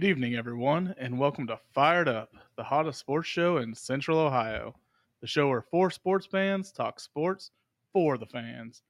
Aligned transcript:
Good 0.00 0.08
evening, 0.08 0.34
everyone, 0.34 0.94
and 0.96 1.18
welcome 1.18 1.46
to 1.48 1.60
Fired 1.74 2.08
Up, 2.08 2.30
the 2.56 2.64
hottest 2.64 2.98
sports 2.98 3.28
show 3.28 3.58
in 3.58 3.74
Central 3.74 4.18
Ohio. 4.18 4.74
The 5.20 5.26
show 5.26 5.48
where 5.48 5.60
four 5.60 5.90
sports 5.90 6.24
fans 6.24 6.72
talk 6.72 6.98
sports 6.98 7.50
for 7.92 8.16
the 8.16 8.24
fans. 8.24 8.80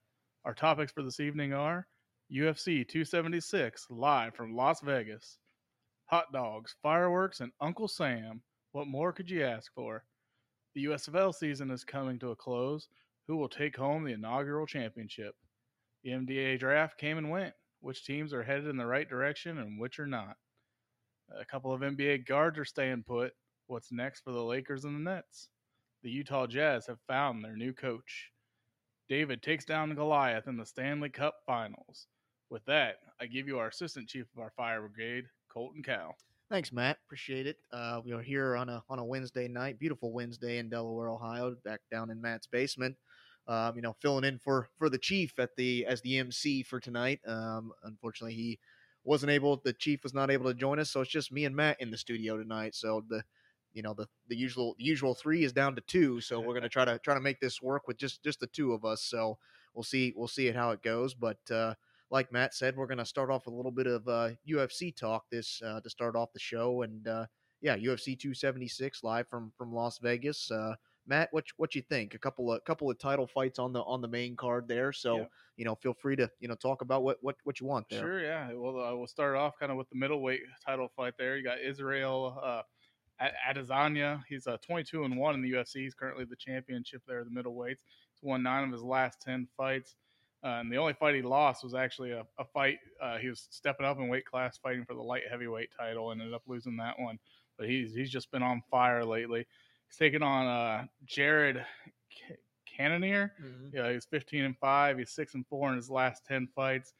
Our 0.45 0.53
topics 0.53 0.93
for 0.93 1.03
this 1.03 1.19
evening 1.19 1.51
are 1.51 1.85
UFC 2.33 2.87
276 2.87 3.87
live 3.89 4.33
from 4.35 4.55
Las 4.55 4.79
Vegas, 4.79 5.37
hot 6.05 6.31
dogs, 6.31 6.75
fireworks, 6.81 7.41
and 7.41 7.51
Uncle 7.59 7.89
Sam. 7.89 8.41
What 8.71 8.87
more 8.87 9.11
could 9.11 9.29
you 9.29 9.43
ask 9.43 9.69
for? 9.73 10.05
The 10.75 10.85
USFL 10.85 11.35
season 11.35 11.71
is 11.71 11.83
coming 11.83 12.19
to 12.19 12.31
a 12.31 12.37
close. 12.37 12.87
Who 13.27 13.35
will 13.35 13.49
take 13.49 13.75
home 13.75 14.05
the 14.05 14.13
inaugural 14.13 14.65
championship? 14.65 15.35
The 16.05 16.11
NBA 16.11 16.59
draft 16.59 16.97
came 16.97 17.17
and 17.17 17.29
went. 17.29 17.53
Which 17.81 18.05
teams 18.05 18.31
are 18.31 18.43
headed 18.43 18.67
in 18.67 18.77
the 18.77 18.85
right 18.85 19.09
direction 19.09 19.57
and 19.57 19.77
which 19.77 19.99
are 19.99 20.07
not? 20.07 20.37
A 21.39 21.45
couple 21.45 21.73
of 21.73 21.81
NBA 21.81 22.25
guards 22.25 22.59
are 22.59 22.65
staying 22.65 23.03
put. 23.03 23.33
What's 23.67 23.91
next 23.91 24.21
for 24.21 24.31
the 24.31 24.43
Lakers 24.43 24.85
and 24.85 24.95
the 24.95 25.11
Nets? 25.11 25.49
The 26.03 26.09
Utah 26.09 26.47
Jazz 26.47 26.87
have 26.87 26.99
found 27.07 27.43
their 27.43 27.55
new 27.55 27.73
coach. 27.73 28.31
David 29.07 29.41
takes 29.41 29.65
down 29.65 29.93
Goliath 29.93 30.47
in 30.47 30.57
the 30.57 30.65
Stanley 30.65 31.09
Cup 31.09 31.35
Finals. 31.45 32.07
With 32.49 32.65
that, 32.65 32.95
I 33.19 33.27
give 33.27 33.47
you 33.47 33.59
our 33.59 33.67
assistant 33.67 34.09
chief 34.09 34.25
of 34.35 34.41
our 34.41 34.51
fire 34.57 34.81
brigade, 34.81 35.25
Colton 35.49 35.83
Cow. 35.83 36.13
Thanks, 36.49 36.73
Matt. 36.73 36.97
Appreciate 37.05 37.47
it. 37.47 37.57
Uh, 37.71 38.01
we 38.03 38.11
are 38.11 38.21
here 38.21 38.57
on 38.57 38.67
a 38.67 38.83
on 38.89 38.99
a 38.99 39.05
Wednesday 39.05 39.47
night, 39.47 39.79
beautiful 39.79 40.11
Wednesday 40.11 40.57
in 40.57 40.69
Delaware, 40.69 41.09
Ohio, 41.09 41.55
back 41.63 41.79
down 41.89 42.09
in 42.09 42.19
Matt's 42.19 42.47
basement. 42.47 42.97
Um, 43.47 43.75
you 43.75 43.81
know, 43.81 43.95
filling 44.01 44.25
in 44.25 44.37
for 44.37 44.67
for 44.77 44.89
the 44.89 44.97
chief 44.97 45.39
at 45.39 45.55
the 45.55 45.85
as 45.85 46.01
the 46.01 46.17
MC 46.17 46.63
for 46.63 46.81
tonight. 46.81 47.21
Um, 47.25 47.71
unfortunately, 47.83 48.35
he 48.35 48.59
wasn't 49.03 49.31
able. 49.31 49.61
The 49.63 49.73
chief 49.73 50.03
was 50.03 50.13
not 50.13 50.31
able 50.31 50.45
to 50.45 50.53
join 50.53 50.79
us, 50.79 50.91
so 50.91 51.01
it's 51.01 51.11
just 51.11 51.31
me 51.31 51.45
and 51.45 51.55
Matt 51.55 51.81
in 51.81 51.91
the 51.91 51.97
studio 51.97 52.37
tonight. 52.37 52.75
So 52.75 53.03
the 53.07 53.23
you 53.73 53.81
know 53.81 53.93
the 53.93 54.07
the 54.27 54.35
usual 54.35 54.75
the 54.77 54.83
usual 54.83 55.15
three 55.15 55.43
is 55.43 55.53
down 55.53 55.75
to 55.75 55.81
two. 55.81 56.21
So 56.21 56.39
we're 56.39 56.53
gonna 56.53 56.69
try 56.69 56.85
to 56.85 56.99
try 56.99 57.13
to 57.13 57.21
make 57.21 57.39
this 57.39 57.61
work 57.61 57.87
with 57.87 57.97
just 57.97 58.23
just 58.23 58.39
the 58.39 58.47
two 58.47 58.73
of 58.73 58.85
us. 58.85 59.01
So 59.03 59.37
we'll 59.73 59.83
see 59.83 60.13
we'll 60.15 60.27
see 60.27 60.47
it 60.47 60.55
how 60.55 60.71
it 60.71 60.81
goes. 60.81 61.13
But 61.13 61.39
uh, 61.49 61.75
like 62.09 62.31
Matt 62.31 62.53
said, 62.53 62.75
we're 62.75 62.87
gonna 62.87 63.05
start 63.05 63.29
off 63.29 63.45
with 63.45 63.53
a 63.53 63.57
little 63.57 63.71
bit 63.71 63.87
of 63.87 64.07
uh, 64.07 64.29
UFC 64.47 64.95
talk 64.95 65.25
this 65.29 65.61
uh, 65.65 65.81
to 65.81 65.89
start 65.89 66.15
off 66.15 66.33
the 66.33 66.39
show. 66.39 66.83
And 66.83 67.07
uh, 67.07 67.25
yeah, 67.61 67.77
UFC 67.77 68.19
276 68.19 69.03
live 69.03 69.27
from 69.27 69.51
from 69.57 69.73
Las 69.73 69.97
Vegas. 69.99 70.51
Uh, 70.51 70.75
Matt, 71.07 71.29
what 71.31 71.45
what 71.57 71.75
you 71.75 71.81
think? 71.81 72.13
A 72.13 72.19
couple 72.19 72.51
of 72.53 72.63
couple 72.63 72.89
of 72.89 72.97
title 72.97 73.27
fights 73.27 73.59
on 73.59 73.73
the 73.73 73.81
on 73.81 74.01
the 74.01 74.07
main 74.07 74.35
card 74.35 74.67
there. 74.67 74.93
So 74.93 75.17
Yeah. 75.17 75.25
you 75.57 75.65
know, 75.65 75.75
feel 75.75 75.93
free 75.93 76.15
to 76.15 76.29
you 76.39 76.47
know 76.47 76.55
talk 76.55 76.81
about 76.81 77.03
what 77.03 77.17
what 77.21 77.35
what 77.43 77.59
you 77.59 77.65
want 77.65 77.89
there. 77.89 78.01
Sure, 78.01 78.21
yeah. 78.21 78.51
Well, 78.53 78.79
uh, 78.79 78.95
we'll 78.95 79.07
start 79.07 79.35
off 79.35 79.57
kind 79.59 79.71
of 79.71 79.77
with 79.77 79.89
the 79.89 79.95
middleweight 79.95 80.41
title 80.65 80.89
fight 80.95 81.13
there. 81.17 81.37
You 81.37 81.43
got 81.43 81.59
Israel 81.59 82.39
uh, 82.43 82.61
Adesanya. 83.49 84.23
He's 84.27 84.47
uh, 84.47 84.57
22 84.65 85.03
and 85.03 85.17
1 85.17 85.35
in 85.35 85.41
the 85.41 85.51
UFC. 85.51 85.75
He's 85.81 85.93
currently 85.93 86.25
the 86.25 86.35
championship 86.35 87.01
there, 87.07 87.23
the 87.23 87.29
middleweights. 87.29 87.81
He's 88.13 88.23
won 88.23 88.43
nine 88.43 88.63
of 88.63 88.71
his 88.71 88.81
last 88.83 89.21
10 89.21 89.47
fights. 89.55 89.95
Uh, 90.43 90.57
and 90.59 90.71
the 90.71 90.77
only 90.77 90.93
fight 90.93 91.13
he 91.13 91.21
lost 91.21 91.63
was 91.63 91.75
actually 91.75 92.11
a, 92.11 92.25
a 92.39 92.45
fight. 92.45 92.79
Uh, 92.99 93.17
he 93.17 93.29
was 93.29 93.47
stepping 93.51 93.85
up 93.85 93.99
in 93.99 94.07
weight 94.07 94.25
class, 94.25 94.57
fighting 94.57 94.85
for 94.85 94.95
the 94.95 95.01
light 95.01 95.21
heavyweight 95.29 95.69
title, 95.77 96.11
and 96.11 96.19
ended 96.19 96.33
up 96.33 96.41
losing 96.47 96.77
that 96.77 96.99
one. 96.99 97.19
But 97.57 97.69
he's 97.69 97.93
he's 97.93 98.09
just 98.09 98.31
been 98.31 98.41
on 98.41 98.63
fire 98.71 99.05
lately. 99.05 99.45
He's 99.91 99.97
taking 99.97 100.23
on 100.23 100.47
uh, 100.47 100.85
Jared 101.05 101.65
Cannonier. 102.65 103.33
Mhm. 103.41 103.73
Yeah, 103.73 103.91
he's 103.91 104.05
15 104.05 104.45
and 104.45 104.57
five. 104.57 104.97
He's 104.97 105.11
six 105.11 105.33
and 105.33 105.45
four 105.47 105.69
in 105.69 105.75
his 105.75 105.89
last 105.89 106.25
10 106.25 106.47
fights. 106.55 106.93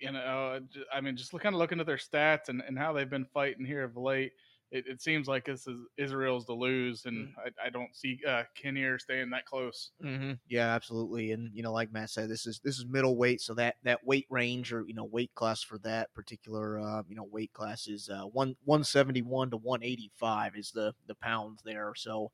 You 0.00 0.10
know, 0.10 0.60
I 0.92 1.00
mean, 1.00 1.16
just 1.16 1.30
kind 1.30 1.54
of 1.54 1.58
looking 1.60 1.78
at 1.80 1.86
their 1.86 1.96
stats 1.96 2.48
and, 2.48 2.62
and 2.66 2.76
how 2.76 2.92
they've 2.92 3.08
been 3.08 3.24
fighting 3.32 3.64
here 3.64 3.84
of 3.84 3.96
late, 3.96 4.32
it, 4.70 4.84
it 4.88 5.02
seems 5.02 5.28
like 5.28 5.44
this 5.44 5.66
is 5.66 5.78
Israel's 5.96 6.44
to 6.46 6.52
lose, 6.52 7.06
and 7.06 7.32
I, 7.38 7.66
I 7.66 7.70
don't 7.70 7.94
see 7.94 8.18
uh, 8.26 8.42
Kinnear 8.54 8.98
staying 8.98 9.30
that 9.30 9.46
close. 9.46 9.90
Mm-hmm. 10.04 10.32
Yeah, 10.48 10.74
absolutely. 10.74 11.32
And 11.32 11.50
you 11.54 11.62
know, 11.62 11.72
like 11.72 11.92
Matt 11.92 12.10
said, 12.10 12.28
this 12.28 12.46
is 12.46 12.60
this 12.64 12.78
is 12.78 12.84
middleweight, 12.86 13.40
so 13.40 13.54
that 13.54 13.76
that 13.84 14.04
weight 14.04 14.26
range 14.28 14.72
or 14.72 14.84
you 14.86 14.94
know 14.94 15.04
weight 15.04 15.34
class 15.34 15.62
for 15.62 15.78
that 15.78 16.12
particular 16.14 16.80
uh, 16.80 17.02
you 17.08 17.14
know 17.14 17.28
weight 17.30 17.52
class 17.52 17.86
is 17.86 18.10
uh, 18.10 18.24
one 18.24 18.56
one 18.64 18.82
seventy 18.82 19.22
one 19.22 19.50
to 19.50 19.56
one 19.56 19.82
eighty 19.84 20.10
five 20.16 20.56
is 20.56 20.72
the 20.72 20.94
the 21.06 21.14
pounds 21.14 21.62
there. 21.64 21.92
So, 21.96 22.32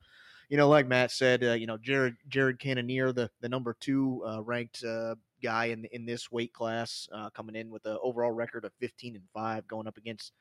you 0.49 0.57
know, 0.57 0.67
like 0.67 0.87
Matt 0.87 1.11
said, 1.11 1.43
uh, 1.43 1.53
you 1.53 1.67
know 1.67 1.77
Jared 1.77 2.15
Jared 2.27 2.59
Cannonier, 2.59 3.11
the 3.11 3.29
the 3.41 3.49
number 3.49 3.75
two 3.79 4.23
uh, 4.27 4.41
ranked 4.41 4.83
uh, 4.83 5.15
guy 5.43 5.65
in 5.65 5.85
in 5.91 6.07
this 6.07 6.31
weight 6.31 6.53
class, 6.53 7.07
uh, 7.13 7.29
coming 7.29 7.55
in 7.55 7.69
with 7.69 7.85
an 7.85 7.97
overall 8.01 8.31
record 8.31 8.65
of 8.65 8.73
fifteen 8.79 9.15
and 9.15 9.25
five, 9.35 9.67
going 9.67 9.87
up 9.87 9.97
against 9.97 10.33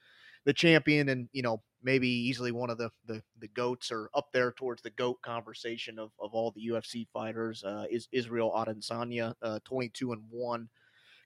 the 0.45 0.53
champion 0.53 1.09
and 1.09 1.29
you 1.33 1.43
know 1.43 1.63
maybe 1.83 2.09
easily 2.09 2.53
one 2.53 2.71
of 2.71 2.79
the 2.79 2.91
the, 3.07 3.23
the 3.39 3.49
goats 3.49 3.91
or 3.91 4.09
up 4.15 4.27
there 4.33 4.53
towards 4.53 4.83
the 4.83 4.91
goat 4.91 5.21
conversation 5.23 5.99
of, 5.99 6.11
of 6.21 6.33
all 6.33 6.53
the 6.53 6.69
UFC 6.69 7.07
fighters 7.13 7.65
uh, 7.65 7.85
is 7.91 8.09
Israel 8.13 8.53
Adesanya, 8.55 9.35
uh, 9.43 9.59
22 9.65 10.13
and 10.13 10.23
one 10.31 10.69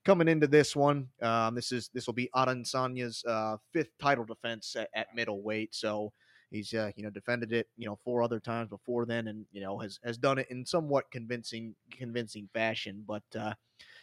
coming 0.04 0.28
into 0.28 0.46
this 0.46 0.74
one. 0.76 1.08
Um, 1.20 1.54
this 1.54 1.72
is 1.72 1.90
this 1.92 2.06
will 2.06 2.14
be 2.14 2.30
Adesanya's 2.34 3.24
uh, 3.26 3.56
fifth 3.72 3.90
title 4.00 4.24
defense 4.24 4.74
at, 4.76 4.88
at 4.94 5.08
middleweight, 5.14 5.74
so 5.74 6.12
he's 6.50 6.72
uh, 6.72 6.90
you 6.96 7.02
know 7.02 7.10
defended 7.10 7.52
it 7.52 7.66
you 7.76 7.86
know 7.86 7.98
four 8.04 8.22
other 8.22 8.40
times 8.40 8.70
before 8.70 9.04
then, 9.04 9.28
and 9.28 9.44
you 9.52 9.60
know 9.60 9.78
has 9.78 9.98
has 10.04 10.16
done 10.16 10.38
it 10.38 10.46
in 10.50 10.64
somewhat 10.64 11.10
convincing 11.10 11.74
convincing 11.90 12.48
fashion, 12.54 13.04
but. 13.06 13.24
Uh, 13.38 13.52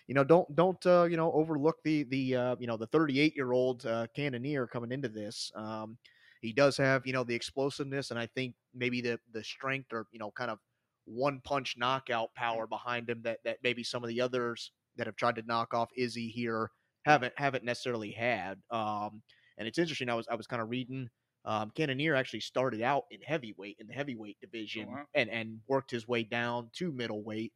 you 0.07 0.15
know, 0.15 0.23
don't 0.23 0.53
don't 0.55 0.85
uh, 0.85 1.03
you 1.03 1.17
know 1.17 1.31
overlook 1.31 1.77
the 1.83 2.03
the 2.03 2.35
uh, 2.35 2.55
you 2.59 2.67
know 2.67 2.77
the 2.77 2.87
38 2.87 3.35
year 3.35 3.51
old 3.51 3.85
uh, 3.85 4.07
Cannonier 4.15 4.67
coming 4.67 4.91
into 4.91 5.09
this. 5.09 5.51
Um, 5.55 5.97
he 6.41 6.51
does 6.51 6.75
have 6.77 7.07
you 7.07 7.13
know 7.13 7.23
the 7.23 7.35
explosiveness, 7.35 8.11
and 8.11 8.19
I 8.19 8.27
think 8.27 8.55
maybe 8.73 9.01
the 9.01 9.19
the 9.31 9.43
strength 9.43 9.93
or 9.93 10.07
you 10.11 10.19
know 10.19 10.31
kind 10.31 10.51
of 10.51 10.59
one 11.05 11.41
punch 11.43 11.75
knockout 11.77 12.33
power 12.35 12.67
behind 12.67 13.09
him 13.09 13.21
that 13.23 13.39
that 13.45 13.57
maybe 13.63 13.83
some 13.83 14.03
of 14.03 14.09
the 14.09 14.21
others 14.21 14.71
that 14.97 15.07
have 15.07 15.15
tried 15.15 15.35
to 15.35 15.43
knock 15.43 15.73
off 15.73 15.89
Izzy 15.95 16.27
here 16.27 16.69
haven't 17.05 17.33
haven't 17.37 17.63
necessarily 17.63 18.11
had. 18.11 18.59
Um, 18.71 19.21
and 19.57 19.67
it's 19.67 19.77
interesting. 19.77 20.09
I 20.09 20.15
was 20.15 20.27
I 20.29 20.35
was 20.35 20.47
kind 20.47 20.61
of 20.61 20.69
reading. 20.69 21.09
Um, 21.45 21.71
Cannonier 21.75 22.15
actually 22.15 22.39
started 22.39 22.81
out 22.81 23.03
in 23.11 23.19
heavyweight 23.21 23.77
in 23.79 23.87
the 23.87 23.93
heavyweight 23.93 24.37
division 24.41 24.87
wow. 24.91 25.03
and 25.13 25.29
and 25.29 25.59
worked 25.67 25.91
his 25.91 26.07
way 26.07 26.23
down 26.23 26.69
to 26.73 26.91
middleweight. 26.91 27.53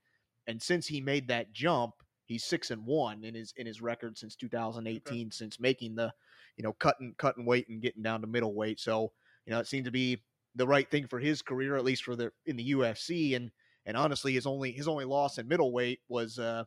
And 0.48 0.62
since 0.62 0.88
he 0.88 1.02
made 1.02 1.28
that 1.28 1.52
jump, 1.52 1.94
he's 2.28 2.44
six 2.44 2.70
and 2.70 2.86
one 2.86 3.24
in 3.24 3.34
his 3.34 3.54
in 3.58 3.66
his 3.66 3.82
record 3.82 4.18
since 4.18 4.36
2018 4.36 5.32
since 5.32 5.60
making 5.60 5.96
the 5.96 6.14
you 6.58 6.64
know 6.64 6.74
cutting 6.74 7.16
cutting 7.18 7.46
weight 7.46 7.68
and 7.70 7.82
getting 7.82 8.04
down 8.04 8.22
to 8.22 8.28
middleweight. 8.28 8.80
So 8.80 9.12
you 9.46 9.54
know 9.54 9.60
it 9.60 9.68
seemed 9.68 9.86
to 9.86 9.92
be 9.92 10.22
the 10.56 10.68
right 10.68 10.90
thing 10.90 11.08
for 11.08 11.20
his 11.20 11.42
career 11.42 11.76
at 11.76 11.86
least 11.86 12.04
for 12.04 12.16
the 12.16 12.32
in 12.46 12.58
the 12.58 12.72
UFC 12.72 13.36
and 13.36 13.52
and 13.86 13.98
honestly 13.98 14.34
his 14.34 14.46
only 14.46 14.72
his 14.72 14.88
only 14.88 15.06
loss 15.06 15.38
in 15.38 15.48
middleweight 15.48 16.00
was 16.10 16.38
uh 16.38 16.64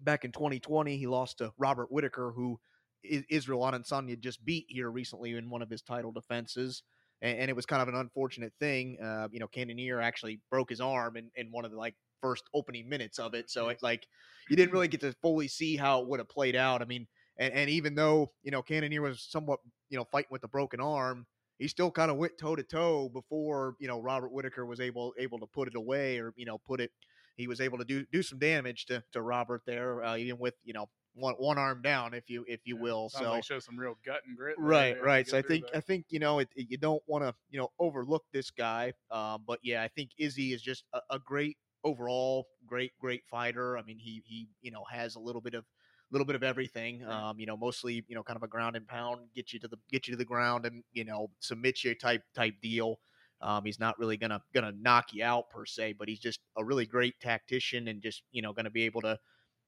back 0.00 0.24
in 0.24 0.32
2020 0.32 0.96
he 0.96 1.06
lost 1.06 1.38
to 1.38 1.52
Robert 1.58 1.90
Whitaker 1.90 2.32
who 2.34 2.58
Israel 3.02 3.60
Adesanya 3.62 4.18
just 4.18 4.44
beat 4.44 4.66
here 4.68 4.90
recently 4.90 5.32
in 5.32 5.50
one 5.50 5.62
of 5.62 5.68
his 5.68 5.82
title 5.82 6.12
defenses. 6.12 6.84
And, 7.20 7.36
and 7.38 7.50
it 7.50 7.56
was 7.56 7.66
kind 7.66 7.82
of 7.82 7.88
an 7.88 7.96
unfortunate 7.96 8.52
thing. 8.60 8.98
Uh 9.00 9.28
you 9.30 9.40
know 9.40 9.48
Cannonier 9.48 10.00
actually 10.00 10.40
broke 10.50 10.70
his 10.70 10.80
arm 10.80 11.16
in, 11.16 11.30
in 11.36 11.50
one 11.50 11.64
of 11.64 11.70
the 11.70 11.78
like 11.78 11.94
first 12.22 12.44
opening 12.54 12.88
minutes 12.88 13.18
of 13.18 13.34
it 13.34 13.50
so 13.50 13.68
it 13.68 13.78
like 13.82 14.06
you 14.48 14.56
didn't 14.56 14.72
really 14.72 14.88
get 14.88 15.00
to 15.02 15.12
fully 15.22 15.48
see 15.48 15.76
how 15.76 16.00
it 16.02 16.08
would 16.08 16.20
have 16.20 16.28
played 16.28 16.56
out. 16.56 16.82
I 16.82 16.86
mean, 16.86 17.06
and, 17.38 17.54
and 17.54 17.70
even 17.70 17.94
though 17.94 18.32
you 18.42 18.50
know 18.50 18.62
Cannonier 18.62 19.02
was 19.02 19.22
somewhat 19.22 19.60
you 19.90 19.98
know 19.98 20.04
fighting 20.04 20.28
with 20.30 20.44
a 20.44 20.48
broken 20.48 20.80
arm, 20.80 21.26
he 21.58 21.68
still 21.68 21.90
kind 21.90 22.10
of 22.10 22.16
went 22.16 22.38
toe 22.38 22.56
to 22.56 22.62
toe 22.62 23.08
before 23.08 23.76
you 23.80 23.88
know 23.88 24.00
Robert 24.00 24.32
Whitaker 24.32 24.66
was 24.66 24.80
able 24.80 25.14
able 25.18 25.38
to 25.40 25.46
put 25.46 25.68
it 25.68 25.76
away 25.76 26.18
or 26.18 26.32
you 26.36 26.46
know 26.46 26.58
put 26.58 26.80
it. 26.80 26.90
He 27.36 27.46
was 27.46 27.60
able 27.60 27.78
to 27.78 27.84
do 27.84 28.04
do 28.12 28.22
some 28.22 28.38
damage 28.38 28.86
to 28.86 29.02
to 29.12 29.22
Robert 29.22 29.62
there, 29.66 30.04
uh, 30.04 30.16
even 30.16 30.38
with 30.38 30.54
you 30.64 30.74
know 30.74 30.88
one 31.14 31.34
one 31.34 31.58
arm 31.58 31.82
down, 31.82 32.14
if 32.14 32.28
you 32.28 32.44
if 32.48 32.60
you 32.64 32.76
Yeah, 32.76 32.82
will. 32.82 33.08
So 33.08 33.30
like 33.30 33.44
show 33.44 33.58
some 33.58 33.78
real 33.78 33.96
gut 34.04 34.22
and 34.26 34.36
grit. 34.36 34.56
right 34.56 35.00
right 35.02 35.26
so 35.28 35.38
i 35.38 35.42
think 35.42 35.62
there. 35.62 35.78
i 35.78 35.80
think 35.80 36.04
you 36.10 36.18
know 36.18 36.38
it, 36.38 36.48
it- 36.56 36.66
you 36.70 36.76
don't 36.76 37.02
want 37.06 37.24
to 37.24 37.34
you 37.50 37.58
know 37.58 37.68
overlook 37.78 38.24
this 38.32 38.50
guy 38.50 38.92
um, 39.10 39.42
but 39.46 39.58
yeah 39.62 39.82
i 39.82 39.88
think 39.88 40.10
izzy 40.18 40.52
is 40.52 40.60
just 40.60 40.84
a, 40.92 41.00
a 41.10 41.18
great 41.18 41.56
overall 41.84 42.46
great 42.66 42.92
great 43.00 43.24
fighter. 43.30 43.76
I 43.78 43.82
mean 43.82 43.98
he 43.98 44.22
he 44.26 44.48
you 44.60 44.70
know 44.70 44.84
has 44.90 45.16
a 45.16 45.20
little 45.20 45.40
bit 45.40 45.54
of 45.54 45.64
little 46.10 46.26
bit 46.26 46.36
of 46.36 46.42
everything 46.42 47.02
um, 47.06 47.40
you 47.40 47.46
know 47.46 47.56
mostly 47.56 48.04
you 48.06 48.14
know 48.14 48.22
kind 48.22 48.36
of 48.36 48.42
a 48.42 48.48
ground 48.48 48.76
and 48.76 48.86
pound 48.86 49.20
get 49.34 49.52
you 49.52 49.58
to 49.58 49.66
the 49.66 49.78
get 49.90 50.06
you 50.06 50.12
to 50.12 50.18
the 50.18 50.24
ground 50.24 50.66
and 50.66 50.84
you 50.92 51.04
know 51.04 51.30
submit 51.40 51.82
you 51.84 51.94
type 51.94 52.22
type 52.34 52.54
deal. 52.62 52.98
Um, 53.40 53.64
he's 53.64 53.80
not 53.80 53.98
really 53.98 54.16
gonna 54.16 54.40
gonna 54.54 54.72
knock 54.78 55.12
you 55.12 55.24
out 55.24 55.50
per 55.50 55.64
se 55.64 55.94
but 55.98 56.08
he's 56.08 56.20
just 56.20 56.40
a 56.56 56.64
really 56.64 56.86
great 56.86 57.18
tactician 57.20 57.88
and 57.88 58.02
just 58.02 58.22
you 58.30 58.42
know 58.42 58.52
gonna 58.52 58.70
be 58.70 58.84
able 58.84 59.00
to 59.02 59.18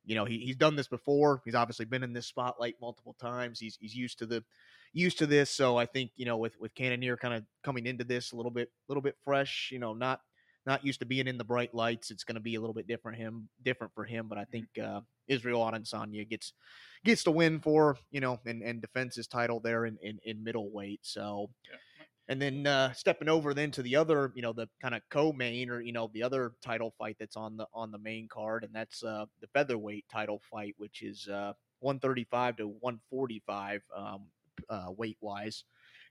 you 0.05 0.14
know 0.14 0.25
he, 0.26 0.38
he's 0.38 0.56
done 0.56 0.76
this 0.76 0.87
before. 0.88 1.40
He's 1.44 1.55
obviously 1.55 1.87
been 1.87 2.02
in 2.02 2.12
this 2.12 2.26
spotlight 2.26 2.75
multiple 2.81 3.16
times. 3.20 3.58
He's 3.58 3.76
he's 3.81 3.94
used 3.94 4.19
to 4.19 4.26
the 4.26 4.44
used 4.93 5.19
to 5.19 5.26
this. 5.26 5.50
So 5.50 5.76
i 5.76 5.87
think 5.87 6.11
you 6.14 6.26
know 6.26 6.37
with 6.37 6.61
with 6.61 6.75
Cannonier 6.75 7.16
kind 7.16 7.34
of 7.34 7.44
coming 7.62 7.87
into 7.87 8.05
this 8.05 8.32
a 8.32 8.37
little 8.37 8.52
bit 8.52 8.69
a 8.69 8.93
little 8.93 9.02
bit 9.02 9.16
fresh 9.25 9.70
you 9.72 9.78
know 9.78 9.94
not 9.94 10.20
not 10.66 10.84
used 10.84 11.00
to 11.00 11.06
being 11.06 11.26
in 11.26 11.38
the 11.38 11.44
bright 11.44 11.75
lights. 11.75 12.11
It's 12.11 12.25
going 12.25 12.37
to 12.37 12.40
be 12.40 12.55
a 12.55 12.61
little 12.61 12.75
bit 12.75 12.87
different 12.87 13.19
him 13.19 13.49
different 13.62 13.93
for 13.94 14.05
him, 14.05 14.28
but 14.28 14.38
I 14.38 14.44
think 14.44 14.66
uh, 14.82 15.00
Israel 15.28 15.61
Adesanya 15.61 16.28
gets 16.28 16.52
gets 17.05 17.25
the 17.25 17.31
win 17.31 17.61
for 17.61 17.96
you 18.11 18.20
know 18.20 18.40
and 18.46 18.62
and 18.62 18.81
defends 18.81 19.16
his 19.16 19.26
title 19.26 19.61
there 19.61 19.87
in 19.87 19.99
in, 20.02 20.19
in 20.25 20.44
middleweight. 20.44 21.00
So. 21.02 21.50
Yeah. 21.70 21.78
And 22.26 22.40
then 22.40 22.66
uh, 22.66 22.90
stepping 22.94 23.28
over 23.28 23.52
then 23.52 23.70
to 23.72 23.82
the 23.82 23.96
other, 23.96 24.32
you 24.34 24.40
know, 24.40 24.55
the 24.55 24.66
kind 24.81 24.94
of 24.94 25.02
co-main 25.11 25.69
or 25.69 25.82
you 25.82 25.93
know 25.93 26.11
the 26.14 26.22
other 26.22 26.52
title 26.64 26.94
fight 26.96 27.16
that's 27.20 27.37
on 27.37 27.58
the 27.58 27.66
on 27.75 27.93
the 27.93 27.99
main 27.99 28.28
card, 28.28 28.64
and 28.64 28.75
that's 28.75 29.05
uh, 29.05 29.26
the 29.43 29.46
featherweight 29.49 30.06
title 30.11 30.40
fight, 30.50 30.75
which 30.78 31.02
is 31.02 31.28
uh, 31.28 31.52
135 31.81 32.56
to 32.56 32.66
145 32.66 33.82
um, 33.94 34.22
uh, 34.70 34.87
weight 34.96 35.19
wise. 35.20 35.64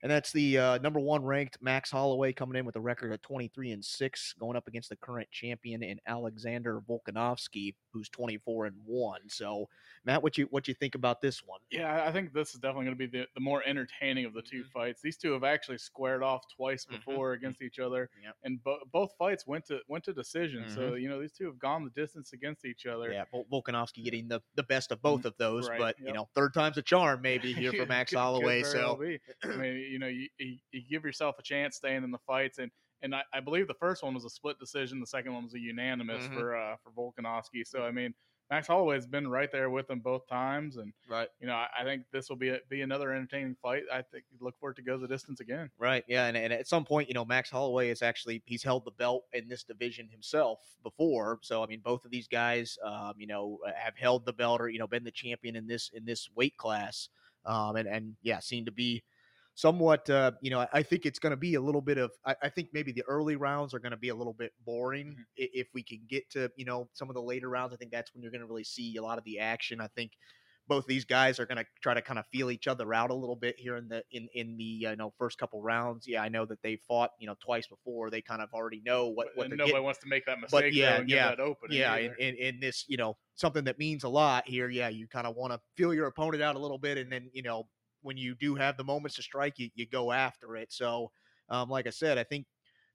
And 0.03 0.11
that's 0.11 0.33
the 0.33 0.57
uh, 0.57 0.77
number 0.79 0.99
one 0.99 1.23
ranked 1.23 1.57
Max 1.61 1.89
Holloway 1.89 2.33
coming 2.33 2.57
in 2.59 2.65
with 2.65 2.75
a 2.75 2.81
record 2.81 3.13
of 3.13 3.21
23 3.21 3.71
and 3.71 3.83
6, 3.83 4.35
going 4.37 4.57
up 4.57 4.67
against 4.67 4.89
the 4.89 4.97
current 4.97 5.31
champion 5.31 5.81
in 5.81 5.97
Alexander 6.05 6.81
Volkanovski, 6.89 7.73
who's 7.93 8.09
24 8.09 8.65
and 8.65 8.75
1. 8.85 9.21
So, 9.29 9.69
Matt, 10.03 10.21
what 10.21 10.37
you 10.37 10.47
what 10.51 10.67
you 10.67 10.73
think 10.73 10.95
about 10.95 11.21
this 11.21 11.41
one? 11.45 11.61
Yeah, 11.71 12.03
I 12.05 12.11
think 12.11 12.33
this 12.33 12.53
is 12.53 12.59
definitely 12.59 12.85
going 12.87 12.97
to 12.97 13.07
be 13.07 13.17
the, 13.19 13.25
the 13.33 13.39
more 13.39 13.63
entertaining 13.65 14.25
of 14.25 14.33
the 14.33 14.41
2 14.41 14.63
Mhm. 14.63 14.71
fights. 14.71 15.01
These 15.01 15.15
two 15.15 15.31
have 15.31 15.45
actually 15.45 15.77
squared 15.77 16.21
off 16.21 16.43
twice 16.53 16.85
Mhm. 16.85 16.97
before 16.97 17.31
against 17.31 17.61
each 17.61 17.79
other, 17.79 18.09
Yep. 18.21 18.35
and 18.43 18.61
bo- 18.61 18.83
both 18.91 19.13
fights 19.17 19.47
went 19.47 19.65
to 19.67 19.79
went 19.87 20.03
to 20.03 20.13
decision. 20.13 20.65
So 20.69 20.81
Mm-hmm. 20.81 20.97
you 20.97 21.07
know 21.07 21.21
these 21.21 21.31
two 21.31 21.45
have 21.45 21.59
gone 21.59 21.85
the 21.85 21.91
distance 21.91 22.33
against 22.33 22.65
each 22.65 22.85
other. 22.85 23.09
Yeah, 23.09 23.23
Vol- 23.31 23.45
Volkanovski 23.49 24.03
getting 24.03 24.27
the, 24.27 24.41
the 24.55 24.63
best 24.63 24.91
of 24.91 25.01
both 25.01 25.23
of 25.23 25.37
those, 25.37 25.67
Mm, 25.67 25.69
right, 25.69 25.79
but 25.79 25.99
you 26.05 26.11
know, 26.11 26.27
third 26.35 26.53
time's 26.53 26.77
a 26.77 26.81
charm 26.81 27.21
maybe 27.21 27.53
here 27.53 27.71
for 27.71 27.85
Max 27.93 28.13
Holloway. 28.13 28.63
So. 28.63 29.01
I 29.43 29.55
mean, 29.55 29.92
you 29.93 29.99
know, 29.99 30.07
you, 30.07 30.27
you, 30.39 30.57
you 30.71 30.81
give 30.89 31.03
yourself 31.05 31.35
a 31.39 31.43
chance 31.43 31.77
staying 31.77 32.03
in 32.03 32.11
the 32.11 32.23
fights, 32.25 32.57
and 32.57 32.71
and 33.03 33.13
I, 33.13 33.21
I 33.33 33.39
believe 33.41 33.67
the 33.67 33.73
first 33.75 34.01
one 34.01 34.13
was 34.13 34.25
a 34.25 34.29
split 34.29 34.57
decision, 34.59 34.99
the 34.99 35.05
second 35.05 35.33
one 35.33 35.43
was 35.43 35.53
a 35.53 35.59
unanimous 35.59 36.25
Mhm. 36.25 36.33
for 36.33 36.55
uh, 36.55 36.75
for 36.83 36.91
Volkanovski. 36.91 37.65
So 37.65 37.83
I 37.83 37.91
mean, 37.91 38.13
Max 38.49 38.67
Holloway 38.67 38.95
has 38.95 39.07
been 39.07 39.27
right 39.27 39.51
there 39.51 39.69
with 39.69 39.89
him 39.89 39.99
both 39.99 40.27
times, 40.27 40.77
and 40.77 40.93
right. 41.09 41.27
you 41.39 41.47
know, 41.47 41.53
I, 41.53 41.67
I 41.79 41.83
think 41.83 42.03
this 42.11 42.29
will 42.29 42.35
be 42.35 42.49
a, 42.49 42.59
be 42.69 42.81
another 42.81 43.11
entertaining 43.11 43.55
fight. 43.61 43.83
I 43.91 44.01
think 44.01 44.25
you 44.31 44.37
look 44.41 44.55
for 44.59 44.71
it 44.71 44.75
to 44.75 44.81
go 44.81 44.97
the 44.97 45.07
distance 45.07 45.39
again. 45.39 45.69
Right. 45.77 46.03
Yeah. 46.07 46.25
And, 46.25 46.37
and 46.37 46.53
at 46.53 46.67
some 46.67 46.85
point, 46.85 47.07
you 47.07 47.13
know, 47.13 47.25
Max 47.25 47.49
Holloway 47.49 47.89
is 47.89 48.01
actually 48.01 48.41
he's 48.45 48.63
held 48.63 48.85
the 48.85 48.91
belt 48.91 49.23
in 49.33 49.47
this 49.47 49.63
division 49.63 50.07
himself 50.09 50.59
before. 50.83 51.39
So 51.41 51.63
I 51.63 51.67
mean, 51.67 51.81
both 51.83 52.05
of 52.05 52.11
these 52.11 52.27
guys, 52.27 52.77
um, 52.83 53.13
you 53.17 53.27
know, 53.27 53.59
uh, 53.67 53.71
have 53.75 53.97
held 53.97 54.25
the 54.25 54.33
belt 54.33 54.61
or 54.61 54.69
you 54.69 54.79
know 54.79 54.87
been 54.87 55.03
the 55.03 55.11
champion 55.11 55.55
in 55.55 55.67
this 55.67 55.89
in 55.93 56.05
this 56.05 56.29
weight 56.35 56.57
class. 56.57 57.09
Um, 57.45 57.75
and 57.75 57.87
and 57.87 58.15
yeah, 58.21 58.39
seem 58.39 58.65
to 58.65 58.71
be 58.71 59.03
somewhat. 59.55 60.09
Uh, 60.09 60.31
you 60.41 60.49
know, 60.51 60.65
I, 60.73 60.83
think 60.83 61.05
it's 61.05 61.19
going 61.19 61.31
to 61.31 61.37
be 61.37 61.55
a 61.55 61.61
little 61.61 61.81
bit 61.81 61.97
of. 61.97 62.11
I, 62.25 62.35
I 62.43 62.49
think 62.49 62.69
maybe 62.73 62.91
the 62.91 63.03
early 63.07 63.35
rounds 63.35 63.73
are 63.73 63.79
going 63.79 63.91
to 63.91 63.97
be 63.97 64.09
a 64.09 64.15
little 64.15 64.33
bit 64.33 64.51
boring. 64.65 65.15
Mhm. 65.17 65.23
If 65.37 65.67
we 65.73 65.83
can 65.83 66.01
get 66.09 66.29
to 66.31 66.49
you 66.55 66.65
know 66.65 66.89
some 66.93 67.09
of 67.09 67.15
the 67.15 67.21
later 67.21 67.49
rounds, 67.49 67.73
I 67.73 67.77
think 67.77 67.91
that's 67.91 68.13
when 68.13 68.21
you're 68.21 68.31
going 68.31 68.41
to 68.41 68.47
really 68.47 68.63
see 68.63 68.95
a 68.97 69.03
lot 69.03 69.17
of 69.17 69.23
the 69.23 69.39
action. 69.39 69.81
I 69.81 69.87
think 69.95 70.11
both 70.67 70.85
these 70.87 71.03
guys 71.03 71.39
are 71.39 71.45
going 71.45 71.57
to 71.57 71.65
try 71.81 71.93
to 71.93 72.01
kind 72.01 72.17
of 72.17 72.25
feel 72.31 72.49
each 72.49 72.67
other 72.67 72.93
out 72.93 73.09
a 73.09 73.13
little 73.13 73.35
bit 73.35 73.59
here 73.59 73.75
in 73.75 73.89
the 73.89 74.01
in 74.11 74.27
in 74.33 74.55
the 74.57 74.63
you 74.63 74.95
know 74.95 75.13
first 75.17 75.37
couple 75.37 75.61
rounds. 75.61 76.07
Yeah, 76.07 76.21
I 76.23 76.29
know 76.29 76.45
that 76.45 76.61
they 76.63 76.77
fought 76.87 77.11
you 77.19 77.27
know 77.27 77.35
twice 77.43 77.67
before. 77.67 78.09
They 78.09 78.21
kind 78.21 78.41
of 78.41 78.49
already 78.53 78.81
know 78.85 79.07
what 79.07 79.27
what 79.35 79.47
and 79.47 79.57
nobody 79.57 79.71
getting. 79.73 79.83
wants 79.83 79.99
to 79.99 80.07
make 80.07 80.25
that 80.25 80.39
mistake. 80.39 80.73
though, 80.73 80.79
yeah, 80.79 80.95
and 80.95 81.09
yeah, 81.09 81.29
that 81.29 81.39
opening 81.39 81.77
Yeah, 81.77 81.97
in, 81.97 82.35
in 82.37 82.59
this 82.59 82.85
you 82.87 82.97
know 82.97 83.17
something 83.35 83.65
that 83.65 83.77
means 83.77 84.03
a 84.03 84.09
lot 84.09 84.47
here. 84.47 84.69
Yeah, 84.69 84.87
you 84.89 85.07
kind 85.07 85.27
of 85.27 85.35
want 85.35 85.53
to 85.53 85.59
feel 85.75 85.93
your 85.93 86.07
opponent 86.07 86.41
out 86.41 86.55
a 86.55 86.59
little 86.59 86.77
bit, 86.79 86.97
and 86.97 87.11
then 87.11 87.29
you 87.33 87.43
know 87.43 87.67
when 88.03 88.17
you 88.17 88.35
do 88.35 88.55
have 88.55 88.77
the 88.77 88.83
moments 88.83 89.17
to 89.17 89.23
strike, 89.23 89.59
you 89.59 89.69
you 89.75 89.87
go 89.87 90.11
after 90.11 90.55
it. 90.57 90.71
So, 90.73 91.11
um, 91.49 91.69
like 91.69 91.87
I 91.87 91.91
said, 91.91 92.17
I 92.19 92.23
think 92.23 92.47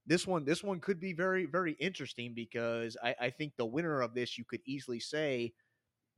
this 0.07 0.27
one 0.27 0.45
this 0.45 0.63
one 0.65 0.81
could 0.81 1.01
be 1.01 1.13
very 1.13 1.47
very 1.47 1.73
interesting 1.75 2.35
because 2.35 2.97
I, 3.03 3.15
I 3.21 3.31
think 3.31 3.55
the 3.57 3.67
winner 3.67 4.01
of 4.03 4.15
this 4.15 4.39
you 4.39 4.45
could 4.45 4.63
easily 4.67 5.01
say 5.01 5.53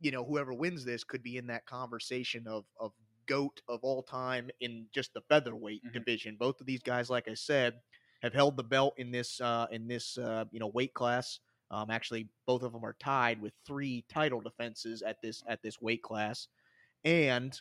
you 0.01 0.11
know 0.11 0.25
whoever 0.25 0.53
wins 0.55 0.85
this 0.85 1.05
could 1.05 1.23
be 1.23 1.37
in 1.37 1.47
that 1.49 1.67
conversation 1.67 2.47
of 2.47 2.65
of 2.79 2.93
goat 3.27 3.61
of 3.69 3.81
all 3.83 4.03
time 4.03 4.51
in 4.61 4.87
just 4.93 5.13
the 5.15 5.21
featherweight 5.29 5.83
Mhm. 5.85 5.93
division 5.93 6.37
both 6.37 6.61
of 6.61 6.67
these 6.67 6.83
guys 6.83 7.11
like 7.11 7.29
i 7.29 7.35
said 7.35 7.81
have 8.23 8.33
held 8.35 8.57
the 8.57 8.65
belt 8.65 8.95
in 8.99 9.11
this 9.11 9.41
uh 9.41 9.67
in 9.71 9.87
this 9.87 10.19
uh 10.19 10.45
you 10.51 10.59
know 10.59 10.69
weight 10.69 10.95
class 10.95 11.41
um 11.71 11.91
actually 11.91 12.29
both 12.47 12.63
of 12.63 12.73
them 12.73 12.85
are 12.85 12.97
tied 12.99 13.41
with 13.41 13.53
three 13.67 14.05
title 14.09 14.41
defenses 14.41 15.03
at 15.03 15.21
this 15.23 15.43
at 15.47 15.63
this 15.63 15.81
weight 15.81 16.03
class 16.03 16.49
and 17.05 17.61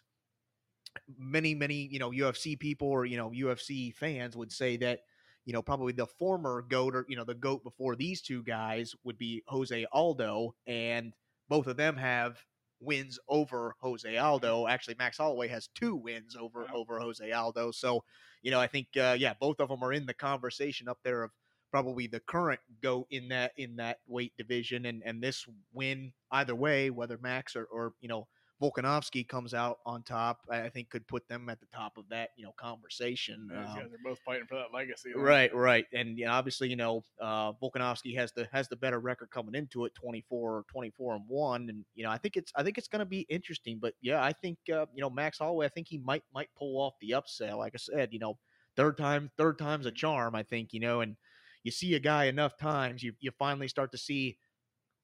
many 1.18 1.54
many 1.56 1.88
you 1.92 2.00
know 2.00 2.12
UFC 2.12 2.60
people 2.60 2.88
or 2.88 3.06
you 3.06 3.18
know 3.18 3.30
UFC 3.32 3.94
fans 3.94 4.36
would 4.36 4.52
say 4.52 4.78
that 4.78 5.02
you 5.46 5.54
know 5.54 5.62
probably 5.62 5.94
the 5.94 6.06
former 6.06 6.62
goat 6.62 6.96
or 6.96 7.06
you 7.08 7.16
know 7.16 7.24
the 7.24 7.34
goat 7.34 7.64
before 7.64 7.96
these 7.96 8.22
two 8.22 8.44
guys 8.44 8.96
would 9.04 9.18
be 9.18 9.44
Jose 9.48 9.86
Aldo 9.92 10.56
and 10.68 11.14
both 11.48 11.68
of 11.68 11.78
them 11.78 11.98
have 11.98 12.44
wins 12.80 13.20
over 13.28 13.76
Jose 13.82 14.18
Aldo. 14.18 14.68
Actually, 14.68 14.96
Max 14.98 15.18
Holloway 15.18 15.48
has 15.48 15.68
two 15.68 15.96
wins 15.96 16.36
over 16.36 16.62
Wow. 16.64 16.74
over 16.76 17.00
Jose 17.00 17.32
Aldo. 17.32 17.72
So, 17.72 18.04
you 18.42 18.52
know, 18.52 18.60
I 18.60 18.68
think 18.68 18.88
uh, 18.98 19.16
yeah, 19.20 19.34
both 19.40 19.60
of 19.60 19.70
them 19.70 19.84
are 19.84 19.94
in 19.94 20.06
the 20.06 20.14
conversation 20.14 20.88
up 20.88 21.00
there 21.04 21.24
of 21.24 21.32
probably 21.72 22.08
the 22.08 22.20
current 22.22 22.60
goat 22.82 23.08
in 23.10 23.30
that 23.30 23.52
in 23.58 23.76
that 23.78 24.00
weight 24.08 24.34
division. 24.38 24.86
And 24.86 25.02
and 25.06 25.22
this 25.22 25.46
win 25.74 26.14
either 26.32 26.56
way, 26.56 26.90
whether 26.90 27.18
Max 27.18 27.56
or 27.56 27.66
or 27.66 27.94
you 28.02 28.08
know 28.08 28.28
Volkanovski 28.62 29.28
comes 29.28 29.54
out 29.54 29.80
on 29.86 30.04
top, 30.04 30.42
I 30.50 30.68
think 30.70 30.90
could 30.90 31.08
put 31.08 31.28
them 31.30 31.48
at 31.50 31.60
the 31.62 31.66
top 31.68 31.98
of 31.98 32.10
that 32.10 32.32
you 32.36 32.44
know 32.44 32.52
conversation. 32.58 33.48
These 33.50 33.58
Um, 33.58 33.78
are 33.80 33.90
both 34.04 34.20
fighting 34.20 34.48
for 34.48 34.56
that 34.56 34.74
legacy. 34.74 35.14
Right, 35.16 35.54
right, 35.56 35.86
and 35.94 36.18
you 36.18 36.26
know, 36.26 36.32
obviously, 36.32 36.70
you 36.70 36.76
know, 36.76 37.04
uh, 37.22 37.54
Volkanovski 37.54 38.16
has 38.18 38.32
the 38.34 38.48
has 38.52 38.68
the 38.68 38.76
better 38.76 39.00
record 39.00 39.30
coming 39.32 39.56
into 39.56 39.86
it, 39.86 39.96
24, 39.96 40.66
24 40.68 41.16
and 41.16 41.24
one, 41.28 41.70
and 41.70 41.86
you 41.96 42.04
know, 42.04 42.12
I 42.12 42.18
think 42.18 42.36
it's 42.36 42.52
I 42.56 42.64
think 42.64 42.78
it's 42.78 42.88
going 42.88 43.00
to 43.00 43.06
be 43.06 43.22
interesting. 43.30 43.80
But 43.82 43.94
yeah, 44.02 44.22
I 44.24 44.34
think 44.34 44.58
uh, 44.74 44.86
you 44.94 45.02
know 45.02 45.10
Max 45.10 45.40
Holloway, 45.40 45.66
I 45.66 45.70
think 45.70 45.88
he 45.88 45.98
might 45.98 46.24
might 46.34 46.50
pull 46.58 46.82
off 46.82 46.96
the 47.00 47.14
upset. 47.14 47.58
Like 47.58 47.74
I 47.76 47.78
said, 47.78 48.10
you 48.12 48.20
know, 48.20 48.38
third 48.76 48.98
time 48.98 49.32
third 49.38 49.58
time's 49.58 49.86
a 49.86 49.92
charm. 49.92 50.36
I 50.36 50.44
think 50.44 50.74
you 50.74 50.80
know, 50.82 51.02
and 51.02 51.16
you 51.64 51.72
see 51.72 51.94
a 51.96 52.00
guy 52.00 52.26
enough 52.26 52.58
times, 52.58 53.04
you 53.04 53.14
you 53.20 53.32
finally 53.40 53.68
start 53.68 53.92
to 53.94 53.98
see 53.98 54.38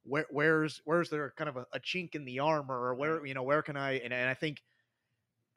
where 0.05 0.25
where's 0.29 0.81
where's 0.85 1.09
there 1.09 1.33
kind 1.37 1.49
of 1.49 1.57
a, 1.57 1.65
a 1.73 1.79
chink 1.79 2.15
in 2.15 2.25
the 2.25 2.39
armor, 2.39 2.75
or 2.75 2.95
where 2.95 3.25
you 3.25 3.33
know 3.33 3.43
where 3.43 3.61
can 3.61 3.77
I 3.77 3.93
and, 3.99 4.13
and 4.13 4.29
I 4.29 4.33
think 4.33 4.61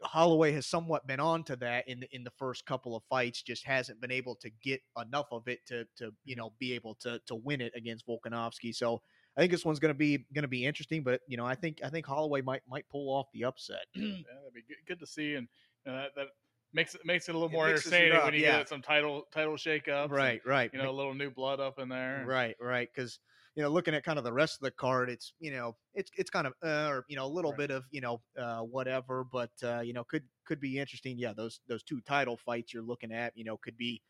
Holloway 0.02 0.52
has 0.52 0.66
somewhat 0.66 1.06
been 1.06 1.20
on 1.20 1.42
to 1.44 1.56
that 1.56 1.88
in 1.88 2.00
the 2.00 2.14
in 2.14 2.24
the 2.24 2.30
first 2.38 2.66
couple 2.66 2.96
of 2.96 3.02
fights, 3.08 3.42
just 3.42 3.64
hasn't 3.64 4.00
been 4.00 4.12
able 4.12 4.36
to 4.36 4.50
get 4.62 4.80
enough 5.00 5.26
of 5.32 5.48
it 5.48 5.60
to 5.66 5.84
to 5.96 6.12
you 6.24 6.34
mm-hmm. 6.34 6.40
know 6.40 6.52
be 6.58 6.72
able 6.72 6.94
to 6.96 7.20
to 7.26 7.34
win 7.34 7.60
it 7.60 7.72
against 7.76 8.06
Volkanovski. 8.06 8.74
So 8.74 9.02
I 9.36 9.40
think 9.40 9.52
this 9.52 9.64
one's 9.64 9.78
gonna 9.78 9.94
be 9.94 10.24
gonna 10.34 10.48
be 10.48 10.64
interesting, 10.64 11.02
but 11.02 11.20
you 11.26 11.36
know 11.36 11.46
I 11.46 11.54
think 11.54 11.80
I 11.84 11.88
think 11.88 12.06
Holloway 12.06 12.42
might 12.42 12.62
might 12.68 12.88
pull 12.88 13.08
off 13.08 13.26
the 13.32 13.44
upset. 13.44 13.86
yeah, 13.94 14.02
that'd 14.12 14.54
be 14.54 14.62
good, 14.62 14.76
good 14.86 15.00
to 15.00 15.06
see, 15.06 15.34
and 15.34 15.48
you 15.84 15.92
know, 15.92 15.98
that, 15.98 16.10
that 16.16 16.26
makes 16.72 16.94
it 16.94 17.04
makes 17.04 17.28
it 17.28 17.34
a 17.34 17.38
little 17.38 17.48
It 17.48 17.52
more 17.52 17.68
entertaining 17.68 18.12
up, 18.12 18.24
when 18.24 18.34
you 18.34 18.40
yeah. 18.40 18.58
get 18.58 18.68
some 18.68 18.82
title 18.82 19.26
title 19.32 19.54
shakeups, 19.54 20.10
right, 20.10 20.40
right, 20.46 20.70
And, 20.72 20.80
you 20.80 20.86
know, 20.86 20.92
a 20.92 20.96
little 20.96 21.14
new 21.14 21.30
blood 21.30 21.60
up 21.60 21.78
in 21.78 21.88
there. 21.88 22.24
right, 22.26 22.56
right. 22.60 22.88
Because 22.94 23.18
you 23.58 23.64
know 23.64 23.70
looking 23.70 23.94
at 23.94 24.04
kind 24.04 24.18
of 24.18 24.24
the 24.24 24.32
rest 24.32 24.56
of 24.58 24.64
the 24.64 24.72
card, 24.72 25.10
it's 25.10 25.34
you 25.40 25.52
know 25.52 25.76
it's 25.94 26.10
it's 26.16 26.30
kind 26.30 26.46
of 26.48 26.54
uh, 26.64 26.88
or 26.90 27.04
you 27.08 27.16
know 27.16 27.26
a 27.26 27.28
little 27.28 27.52
Right. 27.52 27.60
bit 27.62 27.72
of 27.72 27.84
you 27.90 28.00
know 28.02 28.22
uh, 28.38 28.62
whatever, 28.62 29.24
but 29.24 29.52
uh, 29.64 29.80
you 29.80 29.92
know 29.94 30.04
could 30.04 30.28
could 30.46 30.60
be 30.60 30.78
interesting. 30.78 31.18
Yeah, 31.18 31.34
those 31.34 31.60
those 31.68 31.84
two 31.84 32.00
title 32.02 32.38
fights 32.38 32.74
you're 32.74 32.84
looking 32.84 33.12
at, 33.12 33.36
you 33.36 33.44
know, 33.44 33.58
could 33.58 33.78
be 33.78 34.02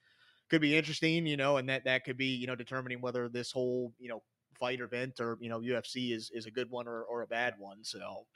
could 0.50 0.60
be 0.60 0.76
interesting, 0.76 1.26
you 1.26 1.36
know, 1.36 1.56
and 1.58 1.68
that 1.68 1.84
that 1.84 2.04
could 2.04 2.16
be 2.18 2.34
you 2.36 2.46
know 2.46 2.56
determining 2.56 3.00
whether 3.00 3.28
this 3.28 3.52
whole 3.52 3.94
you 3.98 4.08
know 4.08 4.22
fight 4.58 4.80
event 4.80 5.20
or 5.20 5.38
you 5.40 5.48
know 5.48 5.60
UFC 5.60 6.12
is 6.12 6.30
is 6.34 6.46
a 6.46 6.52
good 6.52 6.70
one 6.70 6.88
or, 6.88 7.04
or 7.04 7.22
a 7.22 7.26
bad 7.26 7.54
one. 7.58 7.84
So, 7.84 8.26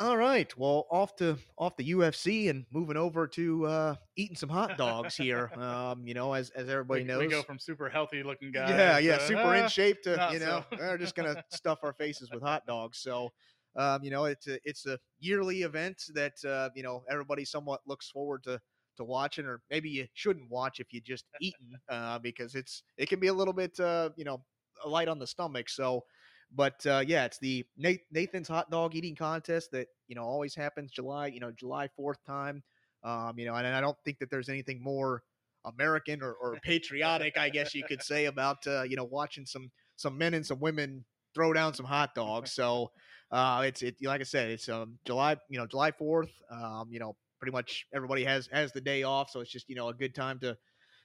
all 0.00 0.16
right, 0.16 0.52
well, 0.58 0.86
off 0.90 1.14
to 1.16 1.38
off 1.56 1.76
the 1.76 1.92
UFC 1.92 2.50
and 2.50 2.66
moving 2.72 2.96
over 2.96 3.28
to 3.28 3.66
uh, 3.66 3.94
eating 4.16 4.36
some 4.36 4.48
hot 4.48 4.76
dogs 4.76 5.16
here. 5.16 5.50
Um, 5.64 6.06
you 6.06 6.14
know, 6.14 6.32
as 6.32 6.50
as 6.50 6.68
everybody 6.68 7.02
we, 7.02 7.08
knows, 7.08 7.18
we 7.20 7.28
go 7.28 7.42
from 7.42 7.58
super 7.58 7.88
healthy 7.88 8.22
looking 8.22 8.50
guys. 8.50 8.70
yeah, 8.70 8.98
yeah, 8.98 9.18
to, 9.18 9.26
super 9.26 9.40
"Ah, 9.40 9.52
in 9.52 9.68
shape 9.68 10.02
to 10.02 10.28
you 10.32 10.40
know 10.40 10.64
so." 10.70 10.76
we're 10.78 10.98
just 10.98 11.14
gonna 11.14 11.42
stuff 11.50 11.78
our 11.82 11.92
faces 11.94 12.30
with 12.32 12.42
hot 12.42 12.66
dogs. 12.66 12.98
So, 12.98 13.30
um, 13.76 14.02
you 14.02 14.10
know, 14.10 14.24
it's 14.24 14.46
a 14.46 14.58
it's 14.64 14.86
a 14.86 14.98
yearly 15.20 15.62
event 15.62 16.02
that 16.14 16.32
uh, 16.44 16.70
you 16.74 16.82
know 16.82 17.04
everybody 17.08 17.44
somewhat 17.44 17.80
looks 17.86 18.10
forward 18.10 18.42
to 18.44 18.60
to 18.96 19.04
watching, 19.04 19.46
or 19.46 19.62
maybe 19.70 19.88
you 19.88 20.06
shouldn't 20.12 20.50
watch 20.50 20.80
if 20.80 20.92
you 20.92 21.00
just 21.00 21.24
eaten 21.40 21.78
uh, 21.88 22.18
because 22.18 22.54
it's 22.54 22.82
it 22.98 23.08
can 23.08 23.20
be 23.20 23.28
a 23.28 23.34
little 23.34 23.54
bit 23.54 23.78
uh, 23.80 24.10
you 24.16 24.24
know 24.24 24.42
light 24.84 25.08
on 25.08 25.18
the 25.18 25.26
stomach. 25.26 25.70
So. 25.70 26.04
But 26.52 26.84
uh, 26.86 27.02
yeah, 27.06 27.24
it's 27.24 27.38
the 27.38 27.64
Nathan's 27.76 28.48
hot 28.48 28.70
dog 28.70 28.94
eating 28.94 29.14
contest 29.14 29.70
that 29.72 29.88
you 30.08 30.14
know 30.14 30.22
always 30.22 30.54
happens 30.54 30.90
July, 30.90 31.28
you 31.28 31.40
know 31.40 31.50
July 31.50 31.88
Fourth 31.96 32.18
time. 32.24 32.62
Um, 33.02 33.38
you 33.38 33.44
know, 33.46 33.54
and 33.54 33.66
I 33.66 33.80
don't 33.80 33.96
think 34.04 34.18
that 34.20 34.30
there's 34.30 34.48
anything 34.48 34.82
more 34.82 35.22
American 35.64 36.22
or, 36.22 36.32
or 36.34 36.56
patriotic, 36.62 37.36
I 37.38 37.50
guess 37.50 37.74
you 37.74 37.84
could 37.84 38.02
say, 38.02 38.26
about 38.26 38.66
uh, 38.66 38.82
you 38.82 38.96
know 38.96 39.04
watching 39.04 39.46
some 39.46 39.70
some 39.96 40.16
men 40.16 40.34
and 40.34 40.46
some 40.46 40.60
women 40.60 41.04
throw 41.34 41.52
down 41.52 41.74
some 41.74 41.86
hot 41.86 42.14
dogs. 42.14 42.52
So 42.52 42.90
uh, 43.30 43.62
it's 43.66 43.82
it 43.82 43.96
like 44.02 44.20
I 44.20 44.24
said, 44.24 44.50
it's 44.50 44.68
um, 44.68 44.98
July 45.04 45.36
you 45.48 45.58
know 45.58 45.66
July 45.66 45.90
Fourth. 45.90 46.30
Um, 46.50 46.88
you 46.90 46.98
know, 46.98 47.16
pretty 47.40 47.52
much 47.52 47.86
everybody 47.94 48.24
has 48.24 48.48
has 48.52 48.72
the 48.72 48.80
day 48.80 49.02
off, 49.02 49.30
so 49.30 49.40
it's 49.40 49.50
just 49.50 49.68
you 49.68 49.74
know 49.76 49.88
a 49.88 49.94
good 49.94 50.14
time 50.14 50.38
to 50.40 50.56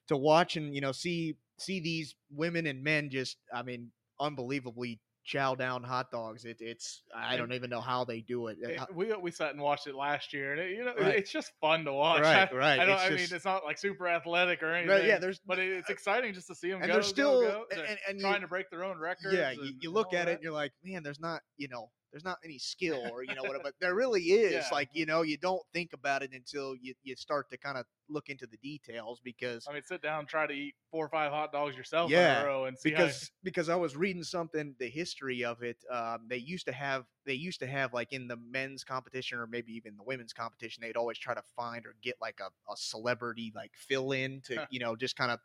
to 0.07 0.17
watch 0.17 0.57
and 0.57 0.73
you 0.73 0.81
know 0.81 0.91
see 0.91 1.35
see 1.59 1.79
these 1.79 2.15
women 2.31 2.65
and 2.67 2.83
men 2.83 3.09
just, 3.09 3.37
I 3.53 3.63
mean, 3.63 3.91
unbelievably 4.19 4.99
chow 5.29 5.53
down 5.53 5.83
hot 5.83 6.09
dogs. 6.11 6.43
It, 6.43 6.57
it's 6.59 7.03
I 7.15 7.37
don't 7.37 7.53
even 7.53 7.69
know 7.69 7.81
how 7.81 8.03
they 8.03 8.21
do 8.21 8.47
it. 8.47 8.57
Uh, 8.79 8.85
we 8.93 9.13
we 9.21 9.29
sat 9.29 9.51
and 9.51 9.61
watched 9.61 9.85
it 9.85 9.93
last 9.95 10.33
year, 10.33 10.53
and 10.53 10.59
it, 10.61 10.71
you 10.71 10.83
know 10.83 10.93
Right. 10.99 11.15
it's 11.15 11.31
just 11.31 11.51
fun 11.61 11.85
to 11.85 11.93
watch. 11.93 12.21
Right, 12.23 12.49
I, 12.51 12.55
right. 12.55 12.79
I, 12.79 12.85
don't, 12.85 12.99
I 12.99 13.09
just- 13.09 13.29
mean, 13.31 13.35
it's 13.37 13.45
not 13.45 13.63
like 13.63 13.77
super 13.77 14.07
athletic 14.07 14.63
or 14.63 14.73
anything. 14.73 14.89
Right, 14.97 15.05
yeah, 15.05 15.19
there's 15.19 15.39
but 15.45 15.59
it, 15.59 15.69
it's 15.69 15.89
exciting 15.91 16.33
just 16.33 16.47
to 16.47 16.55
see 16.55 16.71
them 16.71 16.81
and 16.81 16.87
go, 16.87 16.93
they're 16.95 17.03
still 17.03 17.41
go. 17.41 17.65
and, 17.69 17.79
They're 17.79 17.85
and, 17.85 17.97
and 18.09 18.17
you- 18.17 18.23
trying 18.23 18.41
to 18.41 18.47
break 18.47 18.69
their 18.71 18.83
own 18.83 18.97
records. 18.97 19.35
yeah, 19.35 19.51
you, 19.51 19.73
you 19.79 19.91
look 19.91 20.13
at 20.13 20.27
it 20.27 20.33
and 20.35 20.43
you're 20.43 20.51
like, 20.53 20.71
man, 20.83 21.03
there's 21.03 21.19
not, 21.19 21.41
you 21.57 21.67
know, 21.67 21.89
there's 22.11 22.23
not 22.23 22.39
any 22.43 22.59
skill 22.59 22.97
or 22.99 23.23
you 23.23 23.35
know 23.35 23.45
whatever, 23.45 23.61
but 23.63 23.75
there 23.79 23.95
really 23.95 24.21
is. 24.23 24.53
Yeah. 24.53 24.71
Like, 24.71 24.89
you 24.93 25.05
know, 25.05 25.21
you 25.21 25.37
don't 25.37 25.63
think 25.73 25.93
about 25.93 26.23
it 26.23 26.33
until 26.33 26.75
you, 26.75 26.93
you 27.03 27.15
start 27.15 27.49
to 27.51 27.57
kind 27.57 27.77
of 27.77 27.85
look 28.09 28.29
into 28.29 28.47
the 28.47 28.57
details 28.57 29.19
because 29.21 29.69
I 29.69 29.73
mean, 29.73 29.83
sit 29.83 30.01
down, 30.01 30.25
try 30.25 30.47
to 30.47 30.53
eat 30.53 30.75
four 30.89 31.05
or 31.05 31.09
five 31.09 31.31
hot 31.31 31.51
dogs 31.51 31.77
yourself 31.77 32.11
Yeah, 32.11 32.15
in 32.15 32.25
a 32.25 32.31
row, 32.43 32.65
and 32.65 32.77
see 32.77 32.93
because 32.93 33.31
because 33.43 33.67
I 33.67 33.75
was 33.75 33.95
reading 33.97 34.23
something 34.23 34.75
the 34.79 34.89
history 34.89 35.43
of 35.43 35.61
it. 35.63 35.83
Um, 35.91 36.27
they 36.29 36.37
used 36.37 36.65
to 36.67 36.71
have 36.71 37.05
they 37.25 37.33
used 37.33 37.59
to 37.59 37.67
have 37.67 37.93
like 37.93 38.13
in 38.13 38.27
the 38.27 38.37
men's 38.37 38.85
competition 38.85 39.37
or 39.37 39.47
maybe 39.47 39.73
even 39.73 39.97
the 39.97 40.03
women's 40.03 40.31
competition, 40.31 40.81
they'd 40.81 40.95
always 40.95 41.17
try 41.17 41.33
to 41.33 41.43
find 41.57 41.85
or 41.85 41.95
get 42.01 42.15
like 42.21 42.39
a, 42.39 42.45
a 42.71 42.77
celebrity 42.77 43.51
like 43.53 43.71
fill 43.75 44.13
in 44.13 44.39
to 44.43 44.59
you 44.69 44.79
know 44.79 44.95
just 44.95 45.17
kind 45.17 45.31
of 45.31 45.39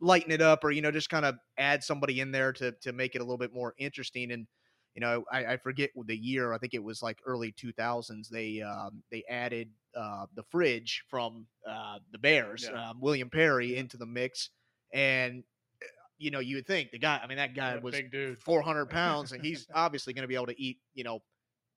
lighten 0.00 0.32
it 0.32 0.40
up 0.42 0.64
or 0.64 0.72
you 0.72 0.82
know 0.82 0.90
just 0.90 1.10
kind 1.10 1.24
of 1.24 1.36
add 1.58 1.84
somebody 1.84 2.18
in 2.20 2.32
there 2.32 2.52
to 2.54 2.72
to 2.80 2.92
make 2.92 3.14
it 3.14 3.20
a 3.20 3.24
little 3.24 3.38
bit 3.38 3.52
more 3.52 3.74
interesting 3.78 4.32
and. 4.32 4.46
You 4.94 5.00
know, 5.00 5.24
I, 5.30 5.44
I 5.46 5.56
forget 5.56 5.90
the 6.06 6.16
year. 6.16 6.52
I 6.52 6.58
think 6.58 6.74
it 6.74 6.82
was 6.82 7.02
like 7.02 7.20
early 7.24 7.52
2000s. 7.52 8.28
They 8.28 8.60
um, 8.60 9.02
they 9.10 9.24
added 9.28 9.70
uh, 9.94 10.26
the 10.34 10.42
fridge 10.50 11.04
from 11.08 11.46
uh, 11.66 12.00
the 12.12 12.18
Bears, 12.18 12.68
Yeah. 12.70 12.90
um, 12.90 13.00
William 13.00 13.30
Perry, 13.30 13.76
into 13.76 13.96
the 13.96 14.06
mix, 14.06 14.50
and 14.92 15.44
uh, 15.82 15.86
you 16.18 16.30
know, 16.30 16.40
you 16.40 16.56
would 16.56 16.66
think 16.66 16.90
the 16.90 16.98
guy. 16.98 17.20
I 17.22 17.26
mean, 17.26 17.38
that 17.38 17.54
guy 17.54 17.76
was 17.76 17.94
big 17.94 18.10
dude. 18.10 18.42
400 18.42 18.86
pounds, 18.90 19.32
and 19.32 19.44
he's 19.44 19.66
obviously 19.74 20.12
going 20.12 20.22
to 20.24 20.28
be 20.28 20.34
able 20.34 20.46
to 20.46 20.60
eat, 20.60 20.78
you 20.94 21.04
know, 21.04 21.20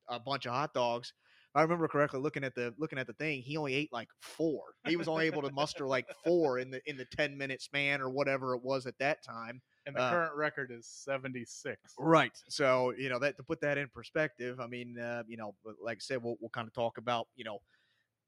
a 0.09 0.19
bunch 0.19 0.45
of 0.45 0.53
hot 0.53 0.73
dogs. 0.73 1.13
If 1.51 1.57
I 1.57 1.61
remember 1.61 1.87
correctly, 1.87 2.19
looking 2.19 2.43
at 2.43 2.55
the 2.55 2.73
looking 2.77 2.97
at 2.97 3.05
the 3.07 3.13
thing, 3.13 3.41
he 3.41 3.57
only 3.57 3.75
ate 3.75 3.93
like 3.93 4.09
four. 4.21 4.73
He 4.85 4.95
was 4.95 5.07
only 5.07 5.25
able 5.27 5.43
to 5.43 5.49
muster 5.49 5.85
like 5.85 6.07
four 6.23 6.57
in 6.59 6.71
the 6.71 6.81
in 6.89 6.97
the 6.97 7.05
10 7.05 7.37
minute 7.37 7.61
span 7.61 8.01
or 8.01 8.09
whatever 8.09 8.55
it 8.55 8.63
was 8.63 8.87
at 8.87 8.97
that 8.99 9.23
time. 9.23 9.61
And 9.85 9.97
the 9.97 10.01
uh, 10.01 10.03
current 10.03 10.35
record 10.35 10.71
is 10.71 10.87
seventy 10.87 11.45
six. 11.45 11.97
Right. 11.97 12.35
So 12.49 12.91
you 12.91 13.09
know 13.09 13.19
that 13.19 13.37
to 13.37 13.43
put 13.43 13.61
that 13.61 13.77
in 13.77 13.87
perspective, 13.89 14.59
I 14.59 14.67
mean, 14.67 14.97
uh, 14.97 15.23
you 15.27 15.37
know, 15.37 15.55
like 15.79 15.97
I 15.97 15.99
said, 15.99 16.23
we'll 16.23 16.37
we'll 16.41 16.49
kind 16.49 16.67
of 16.67 16.73
talk 16.73 16.97
about 16.97 17.27
you 17.35 17.43
know 17.43 17.59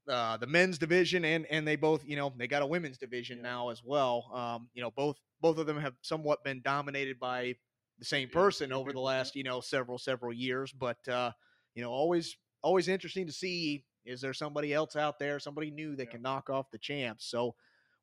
uh, 0.07 0.37
the 0.37 0.47
men's 0.47 0.77
division 0.77 1.25
and 1.25 1.45
and 1.47 1.67
they 1.67 1.75
both 1.75 2.05
you 2.05 2.15
know 2.15 2.33
they 2.37 2.47
got 2.47 2.61
a 2.63 2.67
women's 2.67 2.97
division 2.97 3.41
Yeah. 3.41 3.43
now 3.43 3.69
as 3.69 3.83
well. 3.83 4.31
Um, 4.33 4.69
you 4.73 4.81
know, 4.83 4.91
both 4.91 5.19
both 5.41 5.57
of 5.57 5.67
them 5.67 5.79
have 5.79 5.95
somewhat 6.01 6.43
been 6.43 6.61
dominated 6.61 7.19
by 7.19 7.55
the 7.99 8.05
same 8.05 8.29
person 8.29 8.71
yeah, 8.71 8.73
over 8.73 8.93
the 8.93 8.99
last 9.01 9.35
you 9.35 9.43
know 9.43 9.61
several 9.61 9.97
several 9.97 10.33
years, 10.33 10.73
but 10.73 11.07
uh, 11.07 11.31
you 11.75 11.83
know, 11.83 11.91
always 11.91 12.37
always 12.63 12.87
interesting 12.87 13.27
to 13.27 13.33
see 13.33 13.85
is 14.05 14.21
there 14.21 14.33
somebody 14.33 14.73
else 14.73 14.95
out 14.95 15.19
there, 15.19 15.39
somebody 15.39 15.71
new 15.71 15.95
that 15.95 16.07
Yeah. 16.07 16.11
can 16.11 16.21
knock 16.21 16.49
off 16.49 16.71
the 16.71 16.77
champs. 16.79 17.25
So 17.25 17.55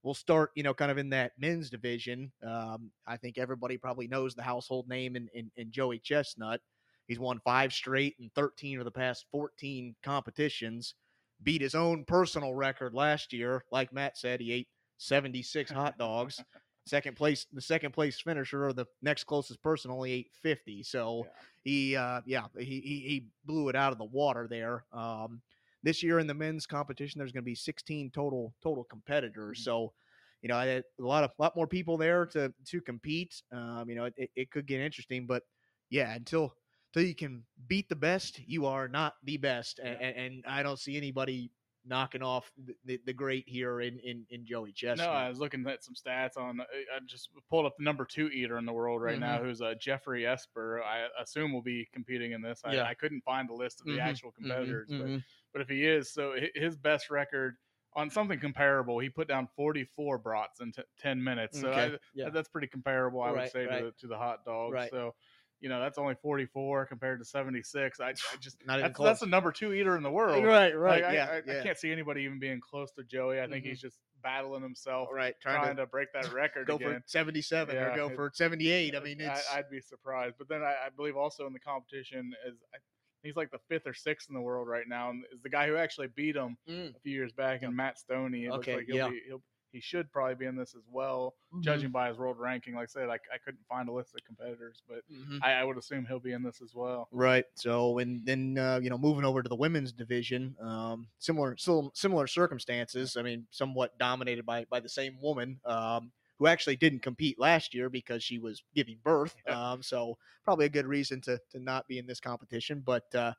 we'll 0.03 0.15
start, 0.15 0.51
you 0.55 0.63
know, 0.63 0.75
kind 0.75 0.91
of 0.91 0.99
in 0.99 1.11
that 1.11 1.33
men's 1.39 1.71
division. 1.71 2.33
Um, 2.47 2.91
I 3.07 3.17
think 3.17 3.39
everybody 3.39 3.77
probably 3.77 4.09
knows 4.09 4.35
the 4.35 4.43
household 4.43 4.89
name 4.89 5.17
in, 5.17 5.29
in, 5.35 5.51
in 5.57 5.71
Joey 5.71 5.99
Chestnut. 5.99 6.61
He's 7.07 7.19
won 7.19 7.41
five 7.45 7.73
straight 7.73 8.17
and 8.21 8.31
13 8.35 8.79
of 8.79 8.85
the 8.85 8.91
past 8.91 9.27
14 9.33 9.95
competitions. 10.03 10.95
Beat 11.43 11.61
his 11.61 11.75
own 11.75 12.05
personal 12.05 12.55
record 12.55 12.95
last 12.95 13.33
year. 13.33 13.65
Like 13.73 13.93
Matt 13.93 14.17
said, 14.17 14.41
he 14.41 14.53
ate 14.53 14.69
76 14.99 15.71
hot 15.71 15.99
dogs. 15.99 16.43
Second 16.85 17.17
place, 17.17 17.47
the 17.53 17.61
second 17.61 17.93
place 17.93 18.21
finisher, 18.21 18.67
or 18.67 18.73
the 18.73 18.87
next 19.03 19.25
closest 19.25 19.63
person, 19.63 19.91
only 19.91 20.13
ate 20.13 20.31
50. 20.43 20.83
So 20.83 21.25
Yeah. 21.25 21.31
he, 21.63 21.97
uh, 21.97 22.21
yeah, 22.27 22.47
he, 22.59 22.65
he 22.65 23.01
he 23.07 23.29
blew 23.45 23.69
it 23.69 23.77
out 23.77 23.93
of 23.93 23.99
the 23.99 24.05
water 24.05 24.49
there. 24.49 24.85
Um, 24.93 25.43
this 25.83 26.03
year 26.03 26.19
in 26.19 26.27
the 26.27 26.35
men's 26.35 26.67
competition, 26.67 27.19
there's 27.19 27.33
going 27.33 27.43
to 27.45 27.51
be 27.51 27.55
16 27.55 28.11
total 28.11 28.55
total 28.62 28.85
competitors. 28.85 29.61
Mhm. 29.61 29.65
So, 29.65 29.95
you 30.43 30.49
know, 30.49 30.59
a 30.59 30.83
lot 30.99 31.25
of 31.25 31.33
lot 31.39 31.57
more 31.57 31.67
people 31.67 31.97
there 31.97 32.27
to 32.27 32.53
to 32.67 32.81
compete. 32.81 33.43
Um, 33.53 33.89
you 33.89 33.97
know, 33.97 34.05
it, 34.17 34.31
it 34.35 34.51
could 34.51 34.67
get 34.67 34.81
interesting, 34.81 35.27
but 35.27 35.45
yeah, 35.91 36.15
until 36.15 36.55
until 36.95 37.09
you 37.09 37.15
can 37.15 37.47
beat 37.67 37.89
the 37.89 37.97
best, 37.97 38.39
you 38.41 38.67
are 38.67 38.89
not 38.89 39.15
the 39.23 39.39
best, 39.39 39.79
Yeah. 39.83 40.01
and, 40.01 40.17
and 40.17 40.45
I 40.47 40.62
don't 40.62 40.79
see 40.79 40.97
anybody 40.97 41.53
knocking 41.85 42.23
off 42.23 42.53
the, 42.57 42.77
the, 42.85 43.01
the 43.07 43.12
great 43.12 43.49
here 43.49 43.81
in 43.81 43.99
in, 44.01 44.27
in 44.31 44.45
Joey 44.47 44.73
Chestnut. 44.73 44.99
No, 44.99 45.09
I 45.11 45.29
was 45.31 45.39
looking 45.39 45.67
at 45.67 45.83
some 45.83 45.95
stats 45.95 46.37
on. 46.37 46.61
I 46.61 46.65
I 46.97 47.01
just 47.07 47.31
pulled 47.49 47.65
up 47.65 47.77
the 47.79 47.83
number 47.85 48.05
two 48.05 48.29
eater 48.29 48.59
in 48.59 48.67
the 48.67 48.73
world 48.75 49.01
right 49.01 49.19
now, 49.19 49.41
who's 49.43 49.62
uh, 49.62 49.75
Geoffrey 49.75 50.27
Esper. 50.27 50.83
I 50.83 51.09
assume 51.19 51.51
will 51.53 51.62
be 51.62 51.89
competing 51.93 52.33
in 52.33 52.43
this. 52.43 52.61
I, 52.62 52.75
Yeah. 52.75 52.89
I 52.91 52.93
couldn't 52.95 53.23
find 53.23 53.49
a 53.49 53.55
list 53.55 53.81
of 53.81 53.89
the 53.89 53.99
Mhm, 53.99 54.01
actual 54.01 54.33
Mhm, 54.41 54.41
competitors, 54.41 54.93
but 54.99 55.11
mhm. 55.11 55.25
But 55.53 55.63
if 55.63 55.69
he 55.69 55.87
is, 55.87 56.13
so 56.13 56.35
his 56.55 56.77
best 56.77 57.11
record 57.11 57.57
on 57.95 58.09
something 58.11 58.39
comparable, 58.39 58.99
he 58.99 59.09
put 59.11 59.29
down 59.29 59.49
44 59.57 60.19
brats 60.19 60.61
in 60.61 60.73
t- 60.73 60.83
10 61.01 61.23
minutes. 61.23 61.61
So 61.61 61.69
Okay, 61.69 61.95
I, 61.95 61.99
yeah. 62.15 62.31
that's 62.31 62.49
pretty 62.49 62.67
comparable, 62.69 63.21
I 63.23 63.31
would 63.33 63.51
say, 63.51 63.67
right. 63.67 63.79
to, 63.81 63.85
the, 63.87 63.93
to 64.01 64.07
the 64.07 64.17
hot 64.17 64.45
dogs. 64.47 64.73
Right. 64.73 64.91
So, 64.91 65.15
you 65.61 65.69
know, 65.69 65.79
that's 65.79 65.99
only 65.99 66.15
44 66.23 66.87
compared 66.87 67.21
to 67.21 67.25
76. 67.25 68.01
I, 68.01 68.09
I 68.09 68.13
just, 68.41 68.57
Not 68.67 68.79
even 68.79 68.83
that's, 68.85 68.97
close. 68.97 69.07
that's 69.09 69.21
the 69.21 69.27
number 69.27 69.53
two 69.53 69.73
eater 69.75 69.97
in 69.97 70.03
the 70.03 70.11
world. 70.11 70.43
right, 70.45 70.77
right, 70.77 71.03
Like, 71.03 71.11
I, 71.11 71.15
yeah, 71.15 71.25
I, 71.31 71.35
yeah. 71.35 71.41
Mm-hmm. 71.41 71.61
I 71.61 71.63
can't 71.63 71.79
see 71.79 71.93
anybody 71.93 72.23
even 72.23 72.39
being 72.41 72.61
close 72.61 72.91
to 72.93 73.05
Joey. 73.05 73.41
I 73.41 73.47
think 73.47 73.65
he's 73.65 73.81
just 73.81 73.99
battling 74.23 74.63
himself, 74.63 75.09
right, 75.13 75.35
trying, 75.41 75.61
trying, 75.63 75.77
to, 75.77 75.87
break 75.87 76.09
that 76.15 76.33
record 76.33 76.67
go 76.67 76.77
again. 76.77 76.95
for 76.95 77.03
77 77.07 77.77
or 77.77 77.95
go 77.95 78.09
it- 78.09 78.17
for 78.17 78.31
78. 78.33 78.97
I 78.97 79.01
mean, 79.01 79.21
it's 79.21 79.53
I, 79.53 79.59
I'd 79.59 79.71
be 79.71 79.81
surprised. 79.81 80.37
But 80.39 80.49
then 80.49 80.63
I, 80.63 80.75
I 80.87 80.89
believe 80.97 81.17
also 81.17 81.47
in 81.47 81.53
the 81.53 81.61
competition 81.61 82.33
is 82.49 82.57
I, 82.75 82.79
he's 83.23 83.37
like 83.37 83.50
the 83.50 83.59
fifth 83.69 83.87
or 83.87 83.95
sixth 83.95 84.29
in 84.29 84.35
the 84.35 84.41
world 84.41 84.69
right 84.69 84.88
now, 84.88 85.11
and 85.11 85.25
is 85.33 85.41
the 85.43 85.49
guy 85.49 85.67
who 85.67 85.76
actually 85.76 86.09
beat 86.09 86.37
him 86.37 86.57
Mm. 86.69 86.95
a 86.97 87.00
few 87.00 87.12
years 87.12 87.33
back, 87.33 87.62
and 87.62 87.75
Matt 87.76 87.97
Stonie. 87.99 88.45
It 88.47 88.50
looks 88.52 88.69
Okay, 88.69 88.76
like 88.76 88.87
he'll 88.87 88.97
yeah. 88.97 89.11
be, 89.11 89.21
he'll, 89.26 89.43
he 89.73 89.81
should 89.81 90.12
probably 90.12 90.35
be 90.35 90.45
in 90.45 90.55
this 90.55 90.75
as 90.75 90.83
well, 90.91 91.35
Mhm. 91.55 91.62
judging 91.62 91.91
by 91.91 92.09
his 92.09 92.19
world 92.19 92.38
ranking. 92.38 92.75
Like 92.75 92.83
I 92.83 92.87
said, 92.87 93.09
I, 93.09 93.14
I 93.33 93.38
couldn't 93.43 93.64
find 93.67 93.88
a 93.88 93.93
list 93.93 94.14
of 94.14 94.23
competitors, 94.25 94.83
but 94.87 95.02
Mhm. 95.11 95.38
I, 95.43 95.52
I 95.55 95.64
would 95.64 95.79
assume 95.79 96.05
he'll 96.05 96.21
be 96.21 96.33
in 96.33 96.43
this 96.43 96.61
as 96.61 96.75
well. 96.75 97.09
Right. 97.11 97.47
So, 97.55 97.97
and 97.99 98.25
then 98.26 98.59
uh, 98.59 98.81
you 98.83 98.91
know, 98.91 98.99
moving 98.99 99.25
over 99.25 99.43
to 99.43 99.49
the 99.49 99.57
women's 99.57 99.93
division, 99.93 100.57
um, 100.61 101.09
similar, 101.19 101.57
similar 101.57 102.26
circumstances. 102.26 103.17
I 103.17 103.23
mean, 103.23 103.47
somewhat 103.50 103.97
dominated 103.99 104.45
by 104.45 104.67
by 104.67 104.81
the 104.81 104.88
same 104.91 105.19
woman, 105.23 105.59
um, 105.64 106.12
who 106.43 106.49
actually 106.49 106.75
didn't 106.75 107.03
compete 107.03 107.39
last 107.39 107.73
year 107.73 107.89
because 107.89 108.21
she 108.21 108.39
was 108.41 108.65
giving 108.75 108.99
birth. 109.05 109.37
Um, 109.47 109.81
so 109.81 110.19
probably 110.43 110.67
a 110.67 110.71
good 110.71 110.87
reason 110.87 111.21
to 111.21 111.39
to 111.51 111.61
not 111.61 111.87
be 111.87 111.99
in 111.99 112.07
this 112.07 112.19
competition. 112.19 112.83
But 112.85 113.05
uh, 113.15 113.33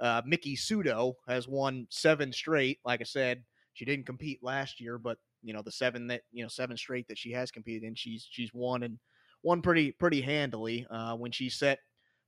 uh, 0.00 0.22
Miki 0.26 0.56
Sudo 0.56 1.14
has 1.28 1.46
won 1.46 1.86
seven 1.88 2.32
straight. 2.32 2.80
Like 2.84 3.00
I 3.00 3.04
said, 3.04 3.44
she 3.74 3.84
didn't 3.84 4.06
compete 4.06 4.42
last 4.42 4.80
year, 4.80 4.98
but 4.98 5.18
you 5.42 5.52
know 5.52 5.62
the 5.62 5.70
seven 5.70 6.08
that 6.08 6.22
you 6.32 6.42
know 6.42 6.48
seven 6.48 6.76
straight 6.76 7.06
that 7.06 7.18
she 7.18 7.30
has 7.30 7.52
competed 7.52 7.84
in, 7.84 7.94
she's 7.94 8.26
she's 8.28 8.52
won 8.52 8.82
and 8.82 8.98
won 9.44 9.62
pretty 9.62 9.92
pretty 9.92 10.20
handily. 10.20 10.84
Uh, 10.90 11.14
when 11.14 11.30
she 11.30 11.48
set 11.48 11.78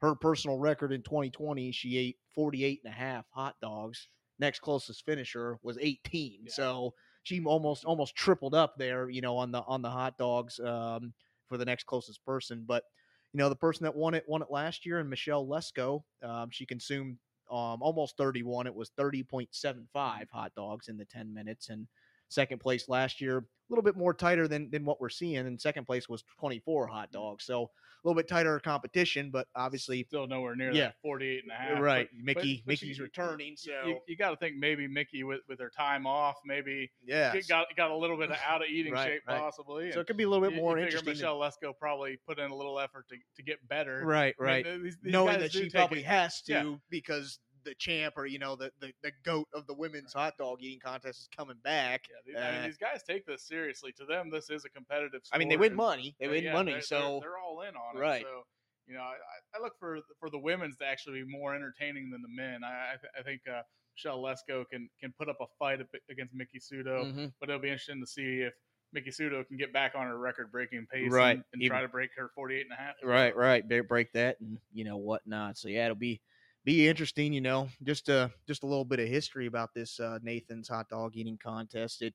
her 0.00 0.14
personal 0.14 0.58
record 0.58 0.92
in 0.92 1.02
2020, 1.02 1.72
she 1.72 1.98
ate 1.98 2.18
48 2.36 2.82
and 2.84 2.92
a 2.92 2.96
half 2.96 3.24
hot 3.30 3.56
dogs. 3.60 4.06
Next 4.38 4.60
closest 4.60 5.04
finisher 5.04 5.58
was 5.64 5.76
18. 5.80 6.42
Yeah. 6.44 6.52
So 6.52 6.94
she 7.22 7.42
almost 7.44 7.84
almost 7.84 8.14
tripled 8.16 8.54
up 8.54 8.76
there, 8.76 9.08
you 9.10 9.20
know, 9.20 9.36
on 9.36 9.52
the 9.52 9.62
on 9.62 9.82
the 9.82 9.90
hot 9.90 10.16
dogs 10.18 10.58
um, 10.60 11.12
for 11.48 11.58
the 11.58 11.64
next 11.64 11.86
closest 11.86 12.24
person. 12.24 12.64
But 12.66 12.84
you 13.32 13.38
know, 13.38 13.48
the 13.48 13.56
person 13.56 13.84
that 13.84 13.94
won 13.94 14.14
it 14.14 14.24
won 14.26 14.42
it 14.42 14.50
last 14.50 14.84
year, 14.86 14.98
and 14.98 15.08
Michelle 15.10 15.46
Lesco, 15.46 16.02
um, 16.22 16.50
she 16.50 16.66
consumed 16.66 17.18
um, 17.50 17.82
almost 17.82 18.16
31. 18.16 18.66
It 18.66 18.74
was 18.74 18.90
30.75 18.98 19.86
hot 20.32 20.52
dogs 20.56 20.88
in 20.88 20.96
the 20.96 21.04
10 21.04 21.32
minutes, 21.32 21.68
and 21.68 21.86
second 22.30 22.58
place 22.58 22.88
last 22.88 23.20
year, 23.20 23.38
a 23.38 23.44
little 23.68 23.82
bit 23.82 23.96
more 23.96 24.14
tighter 24.14 24.48
than 24.48 24.70
than 24.70 24.84
what 24.84 25.00
we're 25.00 25.08
seeing. 25.10 25.36
And 25.46 25.60
second 25.60 25.84
place 25.84 26.08
was 26.08 26.24
24 26.38 26.86
hot 26.86 27.10
mm. 27.10 27.12
dogs, 27.12 27.44
so 27.44 27.70
a 28.02 28.08
little 28.08 28.16
bit 28.18 28.28
tighter 28.28 28.58
competition, 28.60 29.30
but 29.30 29.46
obviously. 29.54 30.04
Still 30.08 30.26
nowhere 30.26 30.56
near 30.56 30.72
Yeah. 30.72 30.84
that 30.86 30.94
48 31.02 31.42
and 31.42 31.52
a 31.52 31.54
half. 31.54 31.80
Right, 31.82 32.08
but- 32.10 32.24
Miki. 32.24 32.62
but 32.64 32.70
Miki's 32.70 32.96
you- 32.96 33.04
returning, 33.04 33.56
so 33.56 33.72
you, 33.84 33.98
you 34.08 34.16
got 34.16 34.30
to 34.30 34.36
think 34.36 34.56
maybe 34.56 34.88
Miki 34.88 35.22
with, 35.22 35.40
with 35.48 35.60
her 35.60 35.68
time 35.68 36.06
off, 36.06 36.36
maybe 36.46 36.90
yeah. 37.04 37.34
got 37.46 37.66
got 37.76 37.90
a 37.90 37.96
little 37.96 38.16
bit 38.16 38.30
of 38.30 38.38
out 38.46 38.62
of 38.62 38.68
eating 38.70 38.94
Right, 38.94 39.06
shape 39.06 39.22
right. 39.28 39.38
possibly. 39.38 39.92
So 39.92 40.00
it 40.00 40.06
could 40.06 40.16
be 40.16 40.24
a 40.24 40.28
little 40.28 40.42
bit 40.48 40.54
you- 40.54 40.62
more 40.62 40.78
you 40.78 40.84
interesting. 40.84 41.10
Michelle 41.12 41.38
Lesco 41.38 41.76
probably 41.78 42.18
put 42.26 42.38
in 42.38 42.50
a 42.50 42.56
little 42.56 42.80
effort 42.80 43.06
to, 43.10 43.16
to 43.36 43.42
get 43.42 43.66
better. 43.68 44.00
right, 44.04 44.34
I 44.40 44.42
mean, 44.42 44.50
right. 44.50 44.64
th- 44.64 44.82
these- 44.82 44.96
these 45.02 45.12
Knowing 45.12 45.38
that 45.40 45.52
she 45.52 45.68
probably 45.68 46.00
it- 46.00 46.06
has 46.06 46.40
to 46.42 46.52
Yeah. 46.52 46.74
because 46.88 47.38
the 47.64 47.74
champ 47.74 48.14
or 48.16 48.26
you 48.26 48.38
know 48.38 48.56
the, 48.56 48.70
the 48.80 48.92
the 49.02 49.12
goat 49.24 49.48
of 49.54 49.66
the 49.66 49.74
women's 49.74 50.12
hot 50.12 50.36
dog 50.38 50.58
eating 50.62 50.80
contest 50.80 51.20
is 51.20 51.28
coming 51.36 51.56
back. 51.62 52.02
Yeah, 52.10 52.16
these, 52.26 52.36
I 52.36 52.50
mean, 52.52 52.60
Uh, 52.60 52.66
these 52.66 52.76
guys 52.78 53.02
take 53.06 53.26
this 53.26 53.42
seriously. 53.46 53.92
To 53.98 54.04
them, 54.04 54.30
this 54.30 54.50
is 54.50 54.64
a 54.64 54.68
competitive. 54.70 55.20
Sport 55.24 55.30
I 55.36 55.38
mean, 55.38 55.48
they 55.48 55.56
win 55.56 55.74
money. 55.74 56.16
They 56.20 56.28
win 56.28 56.44
yeah, 56.44 56.52
money. 56.52 56.72
they're- 56.72 56.80
so 56.82 57.20
they're, 57.20 57.30
they're 57.30 57.38
all 57.38 57.62
in 57.62 57.74
on 57.76 57.96
it. 57.96 58.00
Right. 58.00 58.22
So 58.22 58.42
you 58.86 58.94
know, 58.94 59.02
I, 59.02 59.14
I- 59.58 59.62
look 59.62 59.74
for 59.78 59.98
for 60.18 60.30
the 60.30 60.38
women's 60.38 60.76
to 60.78 60.84
actually 60.86 61.22
be 61.22 61.28
more 61.28 61.54
entertaining 61.54 62.10
than 62.10 62.22
the 62.22 62.28
men. 62.42 62.60
I 62.64 62.68
I, 62.68 62.96
th- 63.00 63.12
I 63.18 63.22
think 63.22 63.42
uh, 63.48 63.62
Michelle 63.94 64.22
Lesco 64.22 64.64
can 64.70 64.88
can 65.00 65.12
put 65.18 65.28
up 65.28 65.36
a 65.40 65.46
fight 65.58 65.80
against 66.10 66.34
Miki 66.34 66.58
Sudo, 66.58 67.04
Mhm. 67.12 67.32
but 67.40 67.48
it'll 67.48 67.60
be 67.60 67.68
interesting 67.68 68.00
to 68.00 68.06
see 68.06 68.40
if 68.42 68.54
Miki 68.92 69.10
Sudo 69.10 69.46
can 69.46 69.56
get 69.56 69.72
back 69.72 69.94
on 69.94 70.04
her 70.08 70.18
record-breaking 70.18 70.84
pace, 70.92 71.12
Right. 71.12 71.36
and, 71.36 71.44
and 71.52 71.62
Even- 71.62 71.70
try 71.76 71.82
to 71.82 71.88
break 71.88 72.10
her 72.16 72.28
48 72.34 72.62
and 72.62 72.72
a 72.72 72.74
half. 72.74 72.94
Right, 73.04 73.36
right. 73.36 73.86
Break 73.86 74.10
that 74.14 74.40
and 74.40 74.58
you 74.72 74.82
know 74.84 74.96
whatnot. 74.96 75.56
So 75.58 75.68
yeah, 75.68 75.84
it'll 75.84 75.94
be 75.94 76.20
be 76.64 76.88
interesting. 76.88 77.32
You 77.32 77.40
know, 77.40 77.68
just 77.82 78.08
a 78.08 78.30
just 78.46 78.62
a 78.62 78.66
little 78.66 78.84
bit 78.84 79.00
of 79.00 79.08
history 79.08 79.46
about 79.46 79.74
this 79.74 79.98
uh, 80.00 80.18
Nathan's 80.22 80.68
hot 80.68 80.88
dog 80.88 81.16
eating 81.16 81.38
contest. 81.42 82.02
It 82.02 82.14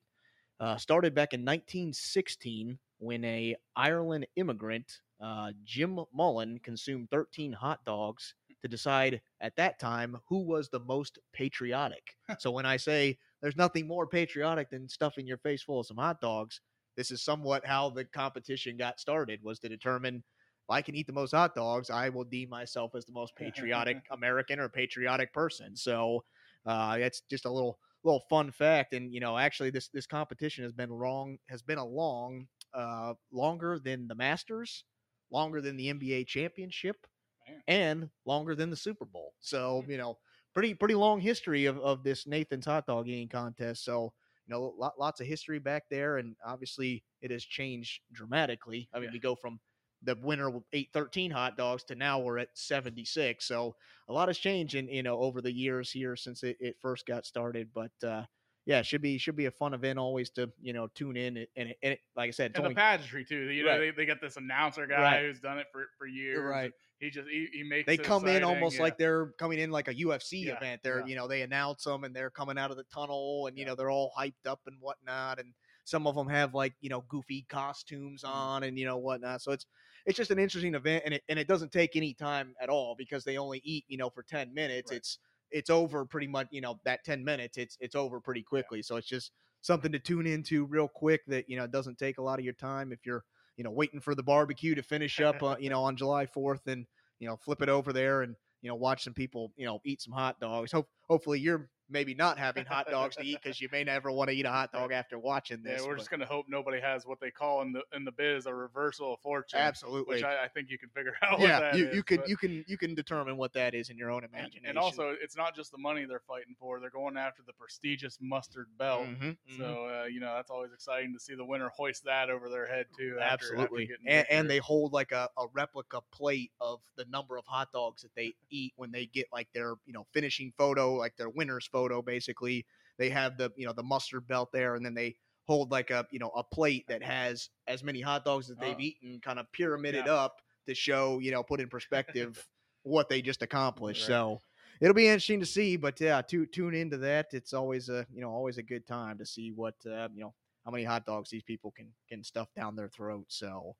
uh, 0.60 0.76
started 0.76 1.14
back 1.14 1.34
in 1.34 1.40
1916 1.40 2.78
when 2.98 3.24
a 3.24 3.56
Ireland 3.74 4.26
immigrant, 4.36 5.00
uh, 5.22 5.52
Jim 5.64 5.98
Mullen, 6.14 6.58
consumed 6.62 7.08
13 7.10 7.52
hot 7.52 7.84
dogs 7.84 8.34
to 8.62 8.68
decide 8.68 9.20
at 9.40 9.54
that 9.56 9.78
time 9.78 10.16
who 10.28 10.40
was 10.40 10.68
the 10.68 10.80
most 10.80 11.18
patriotic. 11.32 12.16
so 12.38 12.50
when 12.50 12.66
I 12.66 12.76
say 12.76 13.18
there's 13.42 13.56
nothing 13.56 13.86
more 13.86 14.06
patriotic 14.06 14.70
than 14.70 14.88
stuffing 14.88 15.26
your 15.26 15.38
face 15.38 15.62
full 15.62 15.80
of 15.80 15.86
some 15.86 15.98
hot 15.98 16.20
dogs, 16.20 16.60
this 16.96 17.10
is 17.10 17.22
somewhat 17.22 17.66
how 17.66 17.90
the 17.90 18.04
competition 18.04 18.76
got 18.78 18.98
started 18.98 19.40
was 19.42 19.58
to 19.60 19.68
determine 19.68 20.24
I 20.68 20.82
can 20.82 20.94
eat 20.94 21.06
the 21.06 21.12
most 21.12 21.32
hot 21.32 21.54
dogs, 21.54 21.90
I 21.90 22.08
will 22.08 22.24
deem 22.24 22.48
myself 22.48 22.94
as 22.94 23.04
the 23.04 23.12
most 23.12 23.34
patriotic 23.36 23.98
American 24.10 24.58
or 24.58 24.68
patriotic 24.68 25.32
person. 25.32 25.76
So 25.76 26.24
uh, 26.64 26.98
that's 26.98 27.22
just 27.30 27.44
a 27.44 27.50
little 27.50 27.78
little 28.02 28.24
fun 28.28 28.50
fact. 28.50 28.94
And 28.94 29.12
you 29.12 29.20
know, 29.20 29.36
actually, 29.36 29.70
this 29.70 29.88
this 29.88 30.06
competition 30.06 30.64
has 30.64 30.72
been 30.72 30.90
long 30.90 31.38
has 31.48 31.62
been 31.62 31.78
along 31.78 32.46
uh, 32.74 33.14
longer 33.32 33.78
than 33.78 34.08
the 34.08 34.14
Masters, 34.14 34.84
longer 35.30 35.60
than 35.60 35.76
the 35.76 35.88
NBA 35.88 36.26
championship, 36.26 37.06
Man. 37.48 37.62
and 37.68 38.10
longer 38.24 38.54
than 38.54 38.70
the 38.70 38.76
Super 38.76 39.04
Bowl. 39.04 39.34
So 39.40 39.84
you 39.88 39.98
know, 39.98 40.18
pretty 40.54 40.74
pretty 40.74 40.94
long 40.94 41.20
history 41.20 41.66
of, 41.66 41.78
of 41.78 42.02
this 42.02 42.26
Nathan's 42.26 42.66
hot 42.66 42.86
dog 42.86 43.08
eating 43.08 43.28
contest. 43.28 43.84
So 43.84 44.12
you 44.46 44.54
know, 44.54 44.74
lot, 44.78 44.94
lots 44.98 45.20
of 45.20 45.26
history 45.26 45.58
back 45.58 45.84
there, 45.90 46.18
and 46.18 46.36
obviously 46.44 47.04
it 47.20 47.30
has 47.30 47.44
changed 47.44 48.00
dramatically. 48.12 48.88
I 48.92 48.98
mean, 48.98 49.06
Yeah. 49.08 49.12
we 49.12 49.18
go 49.20 49.34
from 49.34 49.60
the 50.06 50.16
winner 50.16 50.50
ate 50.72 50.90
13 50.92 51.30
hot 51.30 51.56
dogs 51.56 51.84
to 51.84 51.94
now 51.94 52.20
we're 52.20 52.38
at 52.38 52.56
76. 52.56 53.46
So 53.46 53.76
a 54.08 54.12
lot 54.12 54.28
has 54.28 54.38
changed 54.38 54.74
in 54.74 54.88
you 54.88 55.02
know 55.02 55.18
over 55.18 55.40
the 55.42 55.52
years 55.52 55.90
here 55.90 56.16
since 56.16 56.42
it, 56.42 56.56
it 56.60 56.76
first 56.80 57.06
got 57.06 57.26
started. 57.26 57.72
But 57.74 57.92
uh, 58.02 58.24
yeah, 58.64 58.82
should 58.82 59.02
be 59.02 59.18
should 59.18 59.36
be 59.36 59.46
a 59.46 59.50
fun 59.50 59.74
event 59.74 59.98
always 59.98 60.30
to 60.30 60.52
you 60.60 60.72
know 60.72 60.88
tune 60.88 61.16
in 61.16 61.36
and, 61.36 61.46
and, 61.56 61.68
it, 61.70 61.78
and 61.82 61.98
like 62.16 62.28
I 62.28 62.32
said, 62.32 62.54
And 62.54 62.64
the 62.64 62.70
pageantry 62.70 63.24
too. 63.24 63.50
You 63.50 63.64
know, 63.64 63.70
Right. 63.70 63.78
they, 63.78 63.90
they 63.90 64.06
got 64.06 64.20
this 64.20 64.36
announcer 64.36 64.86
guy 64.86 65.02
Right. 65.02 65.22
who's 65.22 65.40
done 65.40 65.58
it 65.58 65.66
for, 65.72 65.86
for 65.98 66.06
years. 66.06 66.42
right. 66.42 66.72
He 66.98 67.10
just 67.10 67.28
he, 67.28 67.48
he 67.52 67.62
makes 67.62 67.86
they 67.86 67.98
come 67.98 68.26
in 68.26 68.42
almost 68.42 68.76
yeah. 68.76 68.82
like 68.82 68.96
they're 68.98 69.32
coming 69.32 69.58
in 69.58 69.70
like 69.70 69.88
a 69.88 69.94
UFC 69.96 70.46
Yeah, 70.46 70.52
event. 70.54 70.82
They're 70.82 71.00
yeah. 71.00 71.06
you 71.06 71.14
know 71.16 71.28
they 71.28 71.42
announce 71.42 71.84
them 71.84 72.04
and 72.04 72.16
they're 72.16 72.30
coming 72.30 72.58
out 72.58 72.70
of 72.70 72.76
the 72.78 72.84
tunnel 72.84 73.46
and 73.46 73.58
you 73.58 73.64
know 73.64 73.74
they're 73.74 73.90
all 73.90 74.12
hyped 74.18 74.46
up 74.46 74.62
and 74.66 74.80
whatnot 74.80 75.38
and 75.38 75.54
some 75.84 76.06
of 76.06 76.14
them 76.14 76.28
have 76.28 76.54
like 76.54 76.74
you 76.80 76.88
know 76.88 77.02
goofy 77.02 77.42
costumes 77.48 78.24
Mhm. 78.32 78.50
on 78.54 78.62
and 78.62 78.78
you 78.78 78.86
know 78.86 78.96
whatnot. 78.96 79.42
So 79.42 79.52
it's 79.52 79.66
it's 80.06 80.16
just 80.16 80.30
an 80.30 80.38
interesting 80.38 80.74
event 80.74 81.02
and 81.04 81.14
it 81.14 81.22
and 81.28 81.38
it 81.38 81.48
doesn't 81.48 81.72
take 81.72 81.96
any 81.96 82.14
time 82.14 82.54
at 82.60 82.68
all 82.68 82.94
because 82.96 83.24
they 83.24 83.36
only 83.36 83.60
eat 83.64 83.84
you 83.88 83.98
know 83.98 84.08
for 84.08 84.22
ten 84.22 84.54
minutes. 84.54 84.90
Right. 84.90 84.98
It's 84.98 85.18
it's 85.50 85.70
over 85.70 86.04
pretty 86.04 86.26
much 86.28 86.48
you 86.50 86.60
know 86.60 86.80
that 86.84 87.04
ten 87.04 87.24
minutes. 87.24 87.58
It's 87.58 87.76
it's 87.80 87.94
over 87.94 88.20
pretty 88.20 88.42
quickly. 88.42 88.82
So 88.82 88.96
it's 88.96 89.08
just 89.08 89.32
something 89.60 89.92
to 89.92 89.98
tune 89.98 90.26
into 90.26 90.64
real 90.64 90.88
quick 90.88 91.22
that 91.26 91.48
you 91.48 91.56
know 91.56 91.66
doesn't 91.66 91.98
take 91.98 92.18
a 92.18 92.22
lot 92.22 92.38
of 92.38 92.44
your 92.44 92.54
time 92.54 92.92
if 92.92 93.04
you're 93.04 93.24
you 93.56 93.64
know 93.64 93.70
waiting 93.70 94.00
for 94.00 94.14
the 94.14 94.22
barbecue 94.22 94.74
to 94.74 94.82
finish 94.82 95.20
up 95.20 95.42
uh, 95.42 95.56
you 95.58 95.70
know 95.70 95.82
on 95.82 95.96
July 95.96 96.26
4th 96.26 96.66
and 96.66 96.86
you 97.18 97.28
know 97.28 97.36
flip 97.36 97.62
it 97.62 97.68
over 97.68 97.92
there 97.92 98.22
and 98.22 98.36
you 98.62 98.68
know 98.68 98.74
watch 98.76 99.04
some 99.04 99.14
people 99.14 99.52
you 99.56 99.66
know 99.66 99.80
eat 99.84 100.00
some 100.00 100.12
hot 100.12 100.38
dogs 100.40 100.70
hope 100.70 100.88
hopefully 101.08 101.40
you're 101.40 101.68
maybe 101.88 102.14
not 102.14 102.38
having 102.38 102.64
hot 102.64 102.88
dogs 102.90 103.16
to 103.16 103.24
eat 103.24 103.38
because 103.42 103.60
you 103.60 103.68
may 103.70 103.84
never 103.84 104.10
want 104.10 104.30
to 104.30 104.36
eat 104.36 104.46
a 104.46 104.50
hot 104.50 104.72
dog 104.72 104.92
after 104.92 105.18
watching 105.18 105.62
this. 105.62 105.80
Yeah, 105.80 105.86
we're 105.86 105.94
but 105.94 105.98
just 105.98 106.10
gonna 106.10 106.26
hope 106.26 106.46
nobody 106.48 106.80
has 106.80 107.06
what 107.06 107.20
they 107.20 107.30
call 107.30 107.62
in 107.62 107.72
the 107.72 107.82
in 107.94 108.04
the 108.04 108.12
biz 108.12 108.46
a 108.46 108.54
reversal 108.54 109.14
of 109.14 109.20
fortune. 109.20 109.58
absolutely 109.58 110.16
Which 110.16 110.24
I, 110.24 110.44
I 110.44 110.48
think 110.48 110.70
you 110.70 110.78
can 110.78 110.88
figure 110.90 111.14
out. 111.22 111.40
yeah 111.40 111.60
what 111.60 111.72
that 111.72 111.78
you, 111.78 111.86
is, 111.86 112.02
can 112.02 112.16
but- 112.18 112.28
you 112.28 112.36
can 112.36 112.64
you 112.66 112.78
can 112.78 112.94
determine 112.94 113.36
what 113.36 113.52
that 113.54 113.74
is 113.74 113.90
in 113.90 113.96
your 113.96 114.10
own 114.10 114.24
imagination 114.24 114.66
and 114.66 114.78
also 114.78 115.14
it's 115.20 115.36
not 115.36 115.54
just 115.54 115.70
the 115.72 115.78
money 115.78 116.04
they're 116.04 116.20
fighting 116.20 116.54
for; 116.58 116.80
they're 116.80 116.90
going 116.90 117.16
after 117.16 117.42
the 117.46 117.52
prestigious 117.52 118.18
mustard 118.20 118.66
belt. 118.78 119.02
Mhm, 119.02 119.36
mhm. 119.50 119.56
So 119.56 119.88
uh, 119.88 120.06
you 120.06 120.20
know 120.20 120.34
that's 120.34 120.50
always 120.50 120.72
exciting 120.72 121.12
to 121.14 121.20
see 121.20 121.34
the 121.34 121.44
winner 121.44 121.70
hoist 121.76 122.04
that 122.04 122.30
over 122.30 122.48
their 122.48 122.66
head 122.66 122.86
too. 122.96 123.18
After, 123.20 123.54
after 123.54 123.62
Absolutely, 123.62 123.90
and, 124.06 124.26
and 124.30 124.50
they 124.50 124.58
hold 124.58 124.92
like 124.92 125.12
a, 125.12 125.28
a 125.38 125.46
replica 125.52 126.00
plate 126.12 126.50
of 126.60 126.80
the 126.96 127.04
number 127.06 127.36
of 127.36 127.44
hot 127.46 127.72
dogs 127.72 128.02
that 128.02 128.14
they 128.14 128.34
eat 128.50 128.72
when 128.76 128.90
they 128.90 129.06
get 129.06 129.26
like 129.32 129.48
their 129.52 129.74
you 129.86 129.92
know 129.92 130.06
finishing 130.12 130.52
photo, 130.56 130.94
like 130.94 131.16
their 131.16 131.30
winner's 131.30 131.66
photo. 131.76 132.02
Basically, 132.02 132.66
they 132.98 133.10
have 133.10 133.36
the 133.36 133.50
you 133.56 133.66
know 133.66 133.72
the 133.72 133.82
mustard 133.82 134.26
belt 134.26 134.50
there, 134.52 134.74
and 134.74 134.84
then 134.84 134.94
they 134.94 135.16
hold 135.46 135.70
like 135.70 135.90
a 135.90 136.06
you 136.10 136.18
know 136.18 136.30
a 136.30 136.44
plate 136.44 136.86
that 136.88 137.02
has 137.02 137.50
as 137.66 137.82
many 137.82 138.00
hot 138.00 138.24
dogs 138.24 138.48
that 138.48 138.60
they've 138.60 138.78
Oh. 138.78 138.80
eaten, 138.80 139.20
kind 139.20 139.38
of 139.38 139.50
pyramided 139.52 140.06
Yeah. 140.06 140.12
up 140.14 140.40
to 140.66 140.74
show 140.74 141.18
you 141.20 141.30
know 141.30 141.42
put 141.42 141.60
in 141.60 141.68
perspective 141.68 142.46
what 142.82 143.08
they 143.08 143.22
just 143.22 143.42
accomplished. 143.42 144.04
Right. 144.04 144.06
So 144.06 144.40
it'll 144.80 144.94
be 144.94 145.06
interesting 145.06 145.40
to 145.40 145.46
see. 145.46 145.76
But 145.76 146.00
yeah, 146.00 146.22
to 146.22 146.46
tune 146.46 146.74
into 146.74 146.98
that. 146.98 147.28
It's 147.32 147.52
always 147.52 147.88
a 147.88 148.06
you 148.12 148.20
know 148.20 148.30
always 148.30 148.58
a 148.58 148.62
good 148.62 148.86
time 148.86 149.18
to 149.18 149.26
see 149.26 149.50
what 149.52 149.74
uh, 149.86 150.08
you 150.14 150.20
know 150.22 150.34
how 150.64 150.70
many 150.70 150.84
hot 150.84 151.06
dogs 151.06 151.30
these 151.30 151.42
people 151.44 151.70
can 151.72 151.92
can 152.08 152.22
stuff 152.24 152.48
down 152.54 152.76
their 152.76 152.88
throat. 152.88 153.26
So, 153.28 153.76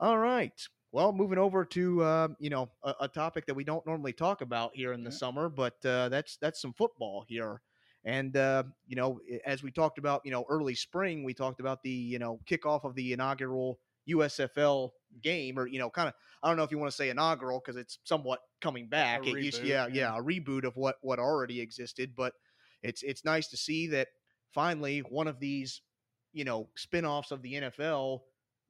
all 0.00 0.18
right. 0.18 0.60
Well, 0.92 1.12
moving 1.12 1.38
over 1.38 1.64
to 1.64 2.04
um, 2.04 2.36
you 2.38 2.50
know 2.50 2.70
a, 2.82 2.94
a 3.00 3.08
topic 3.08 3.46
that 3.46 3.54
we 3.54 3.64
don't 3.64 3.84
normally 3.86 4.12
talk 4.12 4.42
about 4.42 4.76
here 4.76 4.92
in 4.92 5.02
the 5.02 5.10
Yeah. 5.10 5.16
summer, 5.16 5.48
but 5.48 5.84
uh, 5.84 6.08
that's 6.10 6.36
that's 6.36 6.60
some 6.60 6.74
football 6.74 7.24
here. 7.26 7.62
And 8.04 8.36
uh, 8.36 8.64
you 8.86 8.96
know, 8.96 9.20
as 9.46 9.62
we 9.62 9.70
talked 9.70 9.98
about, 9.98 10.22
you 10.24 10.30
know, 10.30 10.44
early 10.48 10.74
spring, 10.74 11.24
we 11.24 11.34
talked 11.34 11.60
about 11.60 11.82
the 11.82 11.90
you 11.90 12.18
know 12.18 12.40
kickoff 12.46 12.84
of 12.84 12.94
the 12.94 13.12
inaugural 13.12 13.80
USFL 14.08 14.90
game, 15.22 15.58
or 15.58 15.66
you 15.66 15.78
know, 15.78 15.88
kind 15.88 16.08
of 16.08 16.14
I 16.42 16.48
don't 16.48 16.56
know 16.58 16.64
if 16.64 16.70
you 16.70 16.78
want 16.78 16.90
to 16.90 16.96
say 16.96 17.08
inaugural 17.08 17.60
because 17.60 17.76
it's 17.76 17.98
somewhat 18.04 18.40
coming 18.60 18.88
back. 18.88 19.26
it 19.26 19.40
used, 19.40 19.64
yeah, 19.64 19.86
yeah. 19.86 20.12
yeah, 20.12 20.18
a 20.18 20.22
reboot 20.22 20.64
of 20.64 20.76
what 20.76 20.96
what 21.00 21.18
already 21.18 21.60
existed, 21.60 22.14
but 22.14 22.34
it's 22.82 23.02
it's 23.02 23.24
nice 23.24 23.48
to 23.48 23.56
see 23.56 23.86
that 23.88 24.08
finally 24.52 24.98
one 25.00 25.28
of 25.28 25.40
these 25.40 25.80
you 26.32 26.44
know 26.44 26.68
spin-offs 26.76 27.30
of 27.30 27.40
the 27.40 27.54
NFL 27.54 28.20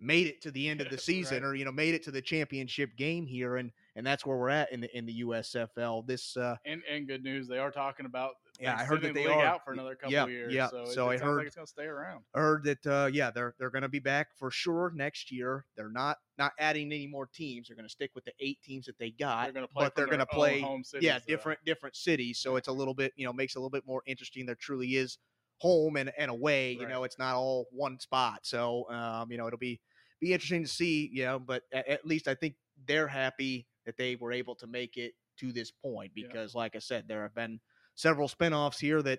made 0.03 0.27
it 0.27 0.41
to 0.43 0.51
the 0.51 0.69
end 0.69 0.81
of 0.81 0.91
the 0.91 0.99
season 0.99 1.43
Right. 1.43 1.49
or 1.51 1.55
you 1.55 1.65
know 1.65 1.73
made 1.73 1.95
it 1.95 2.03
to 2.05 2.11
the 2.11 2.21
championship 2.21 2.97
game 2.97 3.25
here 3.27 3.57
and 3.57 3.71
and 3.97 4.07
that's 4.07 4.27
where 4.27 4.37
we're 4.37 4.49
at 4.51 4.73
in 4.73 4.81
the 4.81 4.97
in 4.97 5.07
the 5.07 5.21
USFL 5.21 6.07
this 6.07 6.37
uh 6.37 6.57
and 6.65 6.83
and 6.91 7.07
good 7.07 7.23
news, 7.23 7.47
they 7.49 7.59
are 7.59 7.71
talking 7.71 8.07
about 8.07 8.33
Yeah, 8.61 8.77
I 8.79 8.85
heard 8.85 9.03
that 9.03 9.15
they 9.15 9.25
the 9.25 9.31
are. 9.33 9.45
out 9.45 9.65
for 9.65 9.73
another 9.73 9.95
couple 9.95 10.13
Yeah, 10.13 10.25
of 10.25 10.31
years. 10.31 10.53
yeah. 10.53 10.69
So, 10.69 10.85
So 10.87 11.11
it 11.11 11.21
I 11.21 11.25
heard- 11.25 11.37
like 11.39 11.47
it's 11.47 11.57
gonna 11.57 11.67
stay 11.67 11.85
around. 11.85 12.25
I 12.35 12.41
heard 12.41 12.65
that 12.65 12.87
uh 12.87 13.11
yeah 13.13 13.31
they're 13.31 13.55
they're 13.59 13.71
going 13.71 13.83
to 13.83 13.89
be 13.89 13.99
back 13.99 14.29
for 14.39 14.51
sure 14.51 14.93
next 14.95 15.31
year 15.31 15.67
they're 15.77 15.89
not 15.91 16.19
not 16.39 16.53
adding 16.59 16.87
any 16.93 17.07
more 17.07 17.27
teams 17.27 17.69
they're 17.69 17.77
going 17.77 17.87
to 17.89 17.93
stick 17.93 18.11
with 18.15 18.25
the 18.25 18.33
eight 18.41 18.59
teams 18.63 18.87
that 18.87 18.99
they 18.99 19.11
got 19.11 19.45
They're 19.45 19.53
gonna 19.53 19.69
play, 19.69 19.85
but 19.85 19.95
they're 19.95 20.07
going 20.07 20.19
to 20.19 20.27
play 20.27 20.61
home 20.61 20.83
cities, 20.83 21.07
yeah 21.07 21.19
though. 21.19 21.25
different 21.29 21.61
different 21.65 21.95
cities 21.95 22.39
so 22.39 22.57
it's 22.57 22.69
a 22.69 22.73
little 22.73 22.95
bit 22.95 23.13
you 23.17 23.27
know 23.27 23.33
makes 23.33 23.55
it 23.55 23.59
a 23.59 23.61
little 23.61 23.71
bit 23.71 23.87
more 23.87 24.03
interesting 24.07 24.47
there 24.47 24.55
truly 24.57 24.97
is 24.97 25.19
home 25.59 25.97
and, 25.97 26.11
and 26.19 26.31
away 26.31 26.73
you 26.73 26.81
Right. 26.81 26.89
know 26.89 27.05
it's 27.05 27.19
not 27.19 27.35
all 27.37 27.67
one 27.71 27.99
spot 28.01 28.41
so 28.43 28.89
um 28.91 29.31
you 29.31 29.37
know 29.39 29.47
it'll 29.47 29.59
be 29.59 29.81
be 30.23 30.33
interesting 30.33 30.63
to 30.63 30.69
see 30.69 31.11
you 31.13 31.25
know 31.25 31.39
but 31.39 31.65
at, 31.73 31.87
at 31.89 32.07
least 32.07 32.29
i 32.29 32.35
think 32.35 32.55
they're 32.87 33.09
happy 33.09 33.67
that 33.85 33.97
they 33.99 34.15
were 34.17 34.33
able 34.33 34.55
to 34.55 34.67
make 34.67 34.97
it 34.97 35.13
to 35.37 35.53
this 35.53 35.71
point 35.71 36.13
Yeah. 36.15 36.29
because 36.29 36.55
like 36.55 36.77
i 36.77 36.79
said 36.79 37.07
there 37.09 37.23
have 37.23 37.35
been 37.35 37.61
several 37.97 38.29
spin-offs 38.29 38.79
here 38.79 39.03
that 39.03 39.19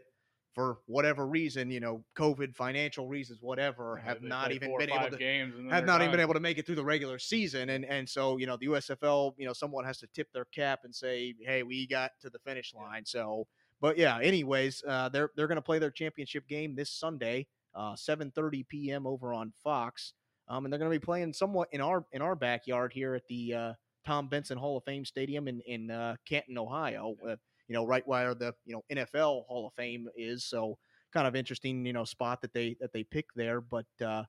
for 0.56 0.78
whatever 0.86 1.28
reason 1.28 1.70
you 1.70 1.80
know 1.82 2.04
covid 2.16 2.56
financial 2.56 3.08
reasons 3.08 3.40
whatever 3.42 4.00
Yeah, 4.02 4.10
have 4.14 4.22
not 4.22 4.52
even 4.52 4.78
been 4.78 4.90
able 4.90 5.10
to 5.10 5.18
games 5.18 5.56
have 5.70 5.86
not 5.86 6.02
even 6.02 6.12
been 6.12 6.20
able 6.22 6.36
to 6.36 6.40
make 6.40 6.58
it 6.58 6.66
through 6.66 6.76
the 6.76 6.86
regular 6.86 7.20
season 7.20 7.70
and 7.70 7.84
and 7.86 8.08
so 8.08 8.38
you 8.38 8.46
know 8.48 8.56
the 8.58 8.68
USFL 8.68 9.34
you 9.38 9.46
know 9.46 9.54
someone 9.54 9.84
has 9.84 9.98
to 10.00 10.08
tip 10.16 10.32
their 10.32 10.46
cap 10.46 10.82
and 10.86 10.96
say 10.96 11.36
hey 11.42 11.64
we 11.64 11.86
got 11.88 12.12
to 12.22 12.30
the 12.30 12.40
finish 12.40 12.72
Yeah. 12.74 12.84
line 12.84 13.06
so 13.06 13.48
but 13.82 13.98
yeah 13.98 14.20
anyways 14.20 14.84
uh, 14.88 15.10
they're 15.10 15.32
they're 15.36 15.48
going 15.48 15.58
to 15.58 15.62
play 15.62 15.80
their 15.80 15.92
championship 15.92 16.48
game 16.48 16.76
this 16.76 16.92
Sunday 16.92 17.48
uh, 17.76 17.96
7:30 17.96 18.68
p.m. 18.68 19.08
over 19.08 19.34
on 19.34 19.52
Fox 19.64 20.14
um, 20.48 20.66
and 20.66 20.72
they're 20.72 20.80
going 20.80 20.92
to 20.92 21.00
be 21.00 21.04
playing 21.04 21.34
somewhat 21.34 21.70
in 21.72 21.82
our 21.82 22.06
in 22.12 22.22
our 22.22 22.36
backyard 22.36 22.92
here 22.94 23.16
at 23.16 23.28
the 23.28 23.54
uh, 23.54 23.74
Tom 24.06 24.28
Benson 24.28 24.58
Hall 24.58 24.78
of 24.78 24.84
Fame 24.84 25.06
Stadium 25.06 25.48
in 25.48 25.62
in 25.62 25.92
uh, 25.92 26.16
Canton 26.26 26.58
Ohio 26.58 27.16
uh, 27.28 27.36
you 27.68 27.76
know 27.76 27.86
right 27.86 28.08
where 28.08 28.34
the 28.34 28.54
you 28.66 28.74
know 28.74 28.82
NFL 28.92 29.46
Hall 29.48 29.68
of 29.68 29.74
Fame 29.74 30.08
is. 30.16 30.46
So 30.46 30.78
kind 31.14 31.28
of 31.28 31.36
interesting 31.36 31.86
you 31.86 31.94
know 31.94 32.04
spot 32.04 32.42
that 32.42 32.54
they 32.54 32.76
that 32.80 32.92
they 32.94 33.04
pick 33.04 33.26
there. 33.36 33.62
But 33.62 33.86
uh 34.04 34.24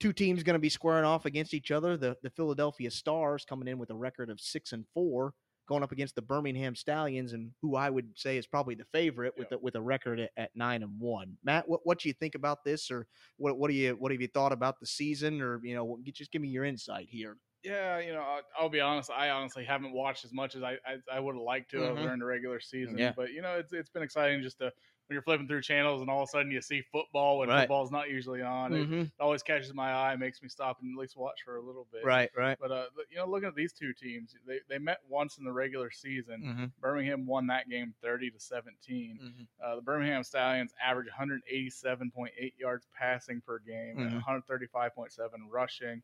two 0.00 0.12
teams 0.12 0.42
going 0.42 0.54
to 0.54 0.60
be 0.60 0.68
squaring 0.68 1.04
off 1.04 1.24
against 1.24 1.54
each 1.54 1.70
other. 1.70 1.96
The 1.96 2.16
the 2.22 2.30
Philadelphia 2.30 2.90
Stars 2.90 3.44
coming 3.44 3.68
in 3.68 3.78
with 3.78 3.90
a 3.90 3.94
record 3.94 4.30
of 4.30 4.40
six 4.40 4.72
and 4.72 4.84
four, 4.92 5.32
going 5.66 5.82
up 5.82 5.92
against 5.92 6.14
the 6.14 6.22
Birmingham 6.22 6.74
Stallions, 6.74 7.32
and 7.32 7.50
who 7.62 7.76
I 7.76 7.90
would 7.90 8.08
say 8.16 8.36
is 8.36 8.46
probably 8.46 8.74
the 8.74 8.84
favorite 8.92 9.34
with 9.36 9.48
Yeah. 9.50 9.56
a, 9.56 9.60
with 9.60 9.74
a 9.76 9.80
record 9.80 10.20
at, 10.20 10.30
at 10.36 10.50
nine 10.54 10.82
and 10.82 11.00
one. 11.00 11.36
Matt, 11.42 11.68
what 11.68 11.80
what 11.84 11.98
do 12.00 12.08
you 12.08 12.14
think 12.14 12.34
about 12.34 12.64
this, 12.64 12.90
or 12.90 13.06
what 13.36 13.58
what 13.58 13.70
do 13.70 13.74
you 13.76 13.94
what 13.98 14.12
have 14.12 14.20
you 14.20 14.28
thought 14.28 14.52
about 14.52 14.78
the 14.80 14.86
season, 14.86 15.40
or 15.40 15.60
you 15.62 15.74
know, 15.74 15.98
just 16.12 16.32
give 16.32 16.42
me 16.42 16.48
your 16.48 16.64
insight 16.64 17.08
here. 17.10 17.36
Yeah, 17.64 17.98
you 17.98 18.12
know, 18.12 18.20
I'll, 18.20 18.42
I'll 18.58 18.68
be 18.68 18.80
honest. 18.80 19.10
I 19.10 19.30
honestly 19.30 19.64
haven't 19.64 19.92
watched 19.92 20.24
as 20.24 20.32
much 20.32 20.54
as 20.54 20.62
I 20.62 20.72
I, 20.86 20.98
I 21.10 21.18
would 21.20 21.34
have 21.34 21.42
liked 21.42 21.70
to 21.70 21.80
have 21.80 21.96
Mhm. 21.96 22.02
during 22.02 22.18
the 22.20 22.26
regular 22.26 22.60
season. 22.60 22.98
Yeah. 22.98 23.12
But 23.16 23.32
you 23.32 23.40
know, 23.42 23.54
it's 23.56 23.72
it's 23.72 23.88
been 23.90 24.02
exciting 24.02 24.42
just 24.42 24.58
to 24.58 24.64
when 25.06 25.14
you're 25.16 25.22
flipping 25.22 25.46
through 25.46 25.60
channels 25.60 26.00
and 26.00 26.08
all 26.10 26.22
of 26.22 26.28
a 26.28 26.30
sudden 26.30 26.50
you 26.50 26.62
see 26.62 26.80
football 26.90 27.38
when 27.38 27.50
Right. 27.50 27.60
football's 27.60 27.90
not 27.90 28.08
usually 28.08 28.40
on. 28.40 28.72
It 28.72 28.88
Mhm. 28.88 29.12
always 29.20 29.42
catches 29.42 29.74
my 29.74 29.92
eye, 29.92 30.16
makes 30.16 30.42
me 30.42 30.48
stop 30.48 30.80
and 30.80 30.96
at 30.96 30.98
least 30.98 31.14
watch 31.16 31.42
for 31.42 31.56
a 31.56 31.60
little 31.60 31.86
bit. 31.92 32.04
Right, 32.06 32.30
right. 32.34 32.56
But 32.58 32.70
uh, 32.72 32.86
you 33.10 33.16
know, 33.18 33.26
looking 33.26 33.48
at 33.48 33.54
these 33.54 33.72
two 33.74 33.92
teams, 33.92 34.34
they, 34.46 34.60
they 34.68 34.78
met 34.78 35.00
once 35.08 35.36
in 35.38 35.44
the 35.44 35.52
regular 35.52 35.90
season. 35.90 36.42
Mm-hmm. 36.42 36.64
Birmingham 36.80 37.26
won 37.26 37.46
that 37.48 37.68
game 37.68 37.94
30 38.02 38.30
to 38.30 38.40
17. 38.40 39.18
Mm-hmm. 39.22 39.42
Uh, 39.62 39.76
the 39.76 39.82
Birmingham 39.82 40.22
Stallions 40.24 40.72
averaged 40.82 41.10
187.8 41.10 42.54
yards 42.58 42.86
passing 42.94 43.40
per 43.42 43.58
game 43.58 43.98
and 43.98 44.10
Mhm. 44.12 44.22
135.7 44.22 45.48
rushing. 45.50 46.02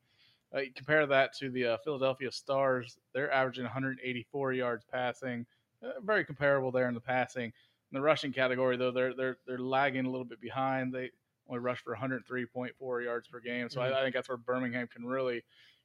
Uh, 0.54 0.60
compare 0.74 1.06
that 1.06 1.34
to 1.36 1.50
the 1.50 1.64
uh, 1.66 1.76
Philadelphia 1.84 2.30
Stars; 2.30 2.98
they're 3.14 3.30
averaging 3.32 3.64
184 3.64 4.52
yards 4.52 4.84
passing. 4.90 5.46
Uh, 5.82 5.92
very 6.02 6.24
comparable 6.24 6.70
there 6.72 6.88
in 6.88 6.94
the 6.94 7.00
passing. 7.00 7.44
In 7.44 7.94
the 7.94 8.00
rushing 8.00 8.32
category, 8.32 8.76
though, 8.76 8.90
they're 8.90 9.14
they're 9.14 9.38
they're 9.46 9.58
lagging 9.58 10.06
a 10.06 10.10
little 10.10 10.24
bit 10.24 10.40
behind. 10.40 10.92
They 10.92 11.10
only 11.48 11.60
rush 11.60 11.80
for 11.82 11.94
103.4 11.96 13.04
yards 13.04 13.28
per 13.28 13.40
game. 13.40 13.68
So 13.68 13.80
Mhm. 13.80 13.92
I, 13.92 13.98
I 13.98 14.02
think 14.02 14.14
that's 14.14 14.28
where 14.28 14.38
Birmingham 14.38 14.86
can 14.86 15.04
really 15.04 15.42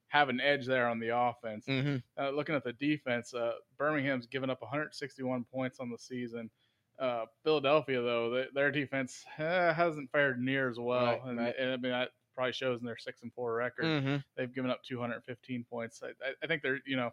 have 0.10 0.30
an 0.30 0.39
edge 0.39 0.67
there 0.67 0.88
on 0.88 0.99
the 0.99 1.10
offense. 1.10 1.65
Mm-hmm. 1.65 1.97
Uh, 2.21 2.30
looking 2.30 2.54
at 2.54 2.63
the 2.63 2.73
defense, 2.73 3.34
uh, 3.34 3.54
Birmingham's 3.78 4.28
given 4.28 4.51
up 4.51 4.62
161 4.62 5.43
points 5.45 5.80
on 5.80 5.89
the 5.89 5.97
season. 5.97 6.51
Uh, 6.99 7.25
Philadelphia, 7.43 8.01
though, 8.01 8.32
th- 8.34 8.54
their 8.54 8.71
defense 8.71 9.25
uh, 9.39 9.73
hasn't 9.73 10.12
fared 10.12 10.39
near 10.39 10.69
as 10.69 10.78
well, 10.80 11.06
Right, 11.06 11.23
and, 11.25 11.38
right. 11.39 11.56
and 11.58 11.71
I 11.71 11.78
mean 11.78 11.91
that 11.91 12.12
probably 12.36 12.54
shows 12.54 12.80
in 12.82 12.86
their 12.86 12.98
six 12.98 13.24
and 13.24 13.34
four 13.34 13.54
record. 13.56 13.86
Mm-hmm. 13.86 14.15
They've 14.38 14.54
given 14.54 14.69
up 14.69 14.84
215 14.84 15.65
points. 15.69 16.02
I, 16.04 16.10
I- 16.43 16.48
think 16.48 16.62
they're 16.62 16.80
you 16.86 16.98
know 16.98 17.12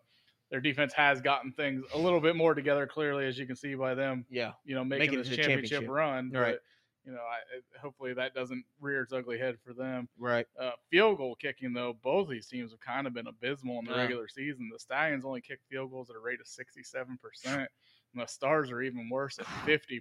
their 0.50 0.60
defense 0.60 0.92
has 0.92 1.20
gotten 1.22 1.52
things 1.52 1.82
a 1.94 1.98
little 1.98 2.20
bit 2.20 2.36
more 2.36 2.54
together. 2.54 2.86
Clearly, 2.86 3.26
as 3.26 3.38
you 3.38 3.46
can 3.46 3.56
see 3.56 3.74
by 3.74 3.94
them, 3.94 4.26
Yeah. 4.28 4.52
you 4.64 4.74
know, 4.74 4.84
making, 4.84 5.06
Making 5.06 5.18
this 5.20 5.28
championship, 5.28 5.70
championship. 5.70 5.90
run. 5.90 6.30
Right. 6.30 6.52
But, 6.52 6.60
you 7.06 7.12
know, 7.12 7.20
I, 7.20 7.78
hopefully 7.80 8.12
that 8.12 8.34
doesn't 8.34 8.62
rear 8.78 9.00
its 9.02 9.14
ugly 9.14 9.38
head 9.38 9.56
for 9.64 9.72
them. 9.72 10.08
Right. 10.18 10.46
Uh, 10.60 10.72
field 10.90 11.16
goal 11.16 11.34
kicking, 11.36 11.72
though, 11.72 11.96
both 12.02 12.28
these 12.28 12.46
teams 12.48 12.70
have 12.70 12.80
kind 12.80 13.06
of 13.06 13.14
been 13.14 13.26
abysmal 13.28 13.78
in 13.78 13.86
the 13.86 13.92
Yeah. 13.92 14.02
regular 14.02 14.28
season. 14.28 14.68
The 14.70 14.78
Stallions 14.78 15.24
only 15.24 15.40
kick 15.40 15.58
field 15.70 15.90
goals 15.90 16.10
at 16.10 16.16
a 16.16 16.20
rate 16.20 16.38
of 16.40 16.46
67%, 16.46 17.46
and 17.46 17.68
the 18.14 18.26
Stars 18.26 18.70
are 18.70 18.82
even 18.82 19.08
worse 19.10 19.38
at 19.38 19.46
50%. 19.66 20.00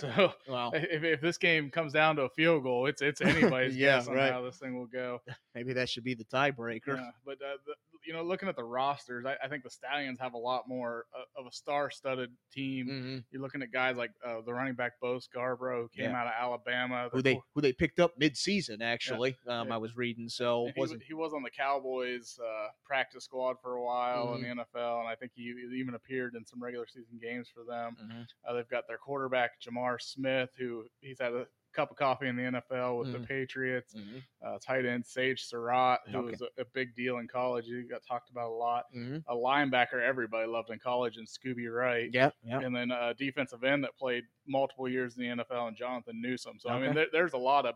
So 0.00 0.32
Well, 0.48 0.70
if, 0.74 1.04
if 1.04 1.20
this 1.20 1.36
game 1.38 1.70
comes 1.70 1.92
down 1.92 2.16
to 2.16 2.22
a 2.22 2.30
field 2.30 2.62
goal, 2.62 2.86
it's 2.86 3.02
it's 3.02 3.20
anybody's 3.22 3.76
Yeah, 3.76 3.98
guess 3.98 4.08
on 4.08 4.14
right. 4.14 4.32
how 4.32 4.42
this 4.42 4.56
thing 4.58 4.76
will 4.78 4.86
go. 4.86 5.20
maybe 5.54 5.72
that 5.74 5.88
should 5.88 6.04
be 6.04 6.14
the 6.14 6.24
tiebreaker. 6.24 6.96
Yeah, 6.96 7.10
but 7.24 7.34
uh, 7.34 7.56
the, 7.66 7.74
you 8.06 8.12
know, 8.12 8.22
looking 8.22 8.48
at 8.48 8.54
the 8.54 8.62
rosters, 8.62 9.24
I, 9.26 9.34
I 9.44 9.48
think 9.48 9.64
the 9.64 9.70
Stallions 9.70 10.20
have 10.20 10.32
a 10.34 10.38
lot 10.38 10.68
more 10.68 11.06
uh, 11.12 11.40
of 11.40 11.46
a 11.48 11.52
star-studded 11.52 12.30
team. 12.52 12.86
Mm-hmm. 12.88 13.16
You're 13.32 13.42
looking 13.42 13.62
at 13.62 13.72
guys 13.72 13.96
like 13.96 14.12
uh, 14.24 14.42
the 14.46 14.54
running 14.54 14.74
back 14.74 14.92
Bo 15.02 15.18
Scarborough, 15.18 15.82
who 15.82 15.88
came 16.02 16.12
Yeah. 16.12 16.20
out 16.20 16.26
of 16.28 16.32
Alabama. 16.40 17.08
Who 17.12 17.20
they 17.20 17.40
who 17.54 17.60
they 17.60 17.72
picked 17.72 17.98
up 17.98 18.12
mid-season 18.16 18.80
actually. 18.80 19.36
Um, 19.48 19.66
Yeah. 19.68 19.74
I 19.74 19.78
was 19.78 19.96
reading, 19.96 20.28
so 20.28 20.70
he, 20.74 20.80
wasn't 20.80 21.02
he 21.02 21.14
was 21.14 21.32
on 21.34 21.42
the 21.42 21.50
Cowboys 21.50 22.38
uh, 22.40 22.68
practice 22.84 23.24
squad 23.24 23.56
for 23.60 23.74
a 23.74 23.84
while 23.84 24.34
in 24.36 24.42
Mm-hmm. 24.42 24.58
the 24.58 24.64
NFL, 24.78 25.00
and 25.00 25.08
I 25.08 25.16
think 25.16 25.32
he 25.34 25.52
even 25.76 25.94
appeared 25.94 26.34
in 26.36 26.46
some 26.46 26.62
regular 26.62 26.86
season 26.86 27.05
games 27.20 27.48
for 27.48 27.64
them. 27.64 27.96
Mhm. 28.02 28.26
Uh, 28.44 28.52
they've 28.54 28.68
got 28.68 28.86
their 28.88 28.98
quarterback 28.98 29.60
J'Mar 29.60 30.00
Smith, 30.00 30.50
who 30.58 30.86
he's 31.00 31.18
had 31.20 31.32
a 31.32 31.46
cup 31.72 31.90
of 31.90 31.96
coffee 31.98 32.26
in 32.26 32.36
the 32.36 32.42
NFL 32.42 32.96
with 32.98 33.12
the 33.12 33.18
Mhm. 33.18 33.28
Patriots. 33.28 33.92
Mhm. 33.94 34.22
Uh, 34.40 34.58
tight 34.64 34.86
end 34.86 35.04
Sage 35.04 35.42
Surratt, 35.44 36.00
who 36.08 36.18
Okay. 36.18 36.30
was 36.30 36.40
a, 36.40 36.48
a 36.62 36.64
big 36.64 36.94
deal 36.94 37.18
in 37.18 37.28
college. 37.28 37.66
He 37.66 37.82
got 37.82 38.02
talked 38.02 38.30
about 38.30 38.48
a 38.48 38.54
lot. 38.54 38.86
Mhm. 38.96 39.22
A 39.26 39.34
linebacker 39.34 40.00
everybody 40.00 40.46
loved 40.46 40.70
in 40.70 40.78
college, 40.78 41.18
and 41.18 41.26
Scooby 41.28 41.70
Wright. 41.70 42.08
Yeah, 42.14 42.30
yeah. 42.42 42.60
And 42.60 42.74
then 42.74 42.90
a 42.90 43.12
defensive 43.12 43.62
end 43.62 43.84
that 43.84 43.94
played 43.98 44.24
multiple 44.46 44.88
years 44.88 45.16
in 45.18 45.22
the 45.22 45.28
NFL, 45.28 45.68
and 45.68 45.76
Jonathan 45.76 46.18
Newsome. 46.20 46.58
So 46.58 46.70
I 46.70 46.80
mean, 46.80 46.94
there, 46.94 47.08
there's 47.12 47.34
a 47.34 47.38
lot 47.38 47.66
of 47.66 47.74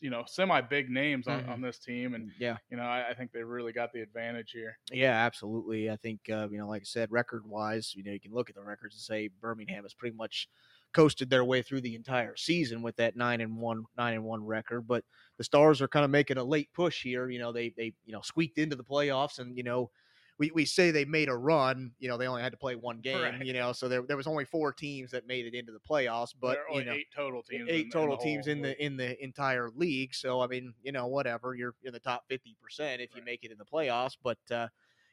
you 0.00 0.10
know 0.10 0.24
semi 0.26 0.60
big 0.60 0.90
names 0.90 1.28
on, 1.28 1.44
Mhm. 1.44 1.48
on 1.48 1.60
this 1.60 1.78
team, 1.78 2.14
and 2.14 2.32
Yeah. 2.38 2.58
you 2.70 2.76
know 2.76 2.84
I, 2.84 3.10
I 3.10 3.14
think 3.14 3.32
they 3.32 3.42
really 3.42 3.72
got 3.72 3.92
the 3.92 4.00
advantage 4.00 4.50
here. 4.52 4.78
Yeah, 4.92 5.12
absolutely. 5.12 5.90
I 5.90 5.96
think 5.96 6.28
uh, 6.28 6.48
you 6.50 6.58
know, 6.58 6.68
like 6.68 6.82
I 6.82 6.84
said, 6.84 7.10
record 7.10 7.46
wise, 7.46 7.94
you 7.94 8.02
know, 8.02 8.12
you 8.12 8.20
can 8.20 8.32
look 8.32 8.50
at 8.50 8.54
the 8.56 8.62
records 8.62 8.94
and 8.94 9.00
say 9.02 9.28
Birmingham 9.28 9.84
has 9.84 9.94
pretty 9.94 10.16
much 10.16 10.48
coasted 10.92 11.30
their 11.30 11.44
way 11.44 11.62
through 11.62 11.80
the 11.80 11.96
entire 11.96 12.36
season 12.36 12.82
with 12.82 12.96
that 12.96 13.16
nine 13.16 13.40
and 13.40 13.56
one 13.56 13.84
nine 13.96 14.14
and 14.14 14.24
one 14.24 14.44
record. 14.44 14.82
But 14.86 15.04
the 15.38 15.44
Stars 15.44 15.80
are 15.80 15.88
kind 15.88 16.04
of 16.04 16.10
making 16.10 16.36
a 16.36 16.44
late 16.44 16.72
push 16.72 17.02
here. 17.02 17.30
You 17.30 17.38
know, 17.38 17.50
they 17.52 17.70
they 17.70 17.94
you 18.04 18.12
know 18.12 18.20
squeaked 18.20 18.58
into 18.58 18.76
the 18.76 18.84
playoffs, 18.84 19.38
and 19.38 19.56
you 19.56 19.62
know. 19.64 19.90
We, 20.36 20.50
we 20.52 20.64
say 20.64 20.90
they 20.90 21.04
made 21.04 21.28
a 21.28 21.36
run, 21.36 21.92
you 22.00 22.08
know, 22.08 22.16
they 22.16 22.26
only 22.26 22.42
had 22.42 22.50
to 22.50 22.58
play 22.58 22.74
one 22.74 22.98
game, 23.00 23.20
Right. 23.22 23.44
you 23.46 23.52
know, 23.52 23.72
so 23.72 23.86
there, 23.86 24.02
there 24.02 24.16
was 24.16 24.26
only 24.26 24.44
four 24.44 24.72
teams 24.72 25.12
that 25.12 25.28
made 25.28 25.46
it 25.46 25.54
into 25.54 25.70
the 25.70 25.78
playoffs, 25.78 26.34
but 26.40 26.54
there 26.54 26.68
are 26.68 26.80
you 26.80 26.84
know, 26.84 26.92
eight 26.92 27.06
total 27.14 27.42
teams. 27.42 27.62
in- 27.68 27.68
eight 27.74 27.84
in 27.86 27.90
total 27.92 28.16
the 28.16 28.22
teams 28.24 28.48
in 28.48 28.60
the 28.60 28.84
in 28.84 28.96
the 28.96 29.22
entire 29.22 29.70
league. 29.76 30.12
So 30.12 30.40
I 30.40 30.48
mean, 30.48 30.74
you 30.82 30.90
know, 30.90 31.06
whatever. 31.06 31.54
You're 31.54 31.76
in 31.84 31.92
the 31.92 32.00
top 32.00 32.24
fifty 32.28 32.56
percent 32.60 33.00
if 33.00 33.14
you 33.14 33.22
make 33.22 33.44
it 33.44 33.52
in 33.52 33.58
the 33.58 33.64
playoffs. 33.64 34.16
But 34.20 34.38
uh, 34.50 34.66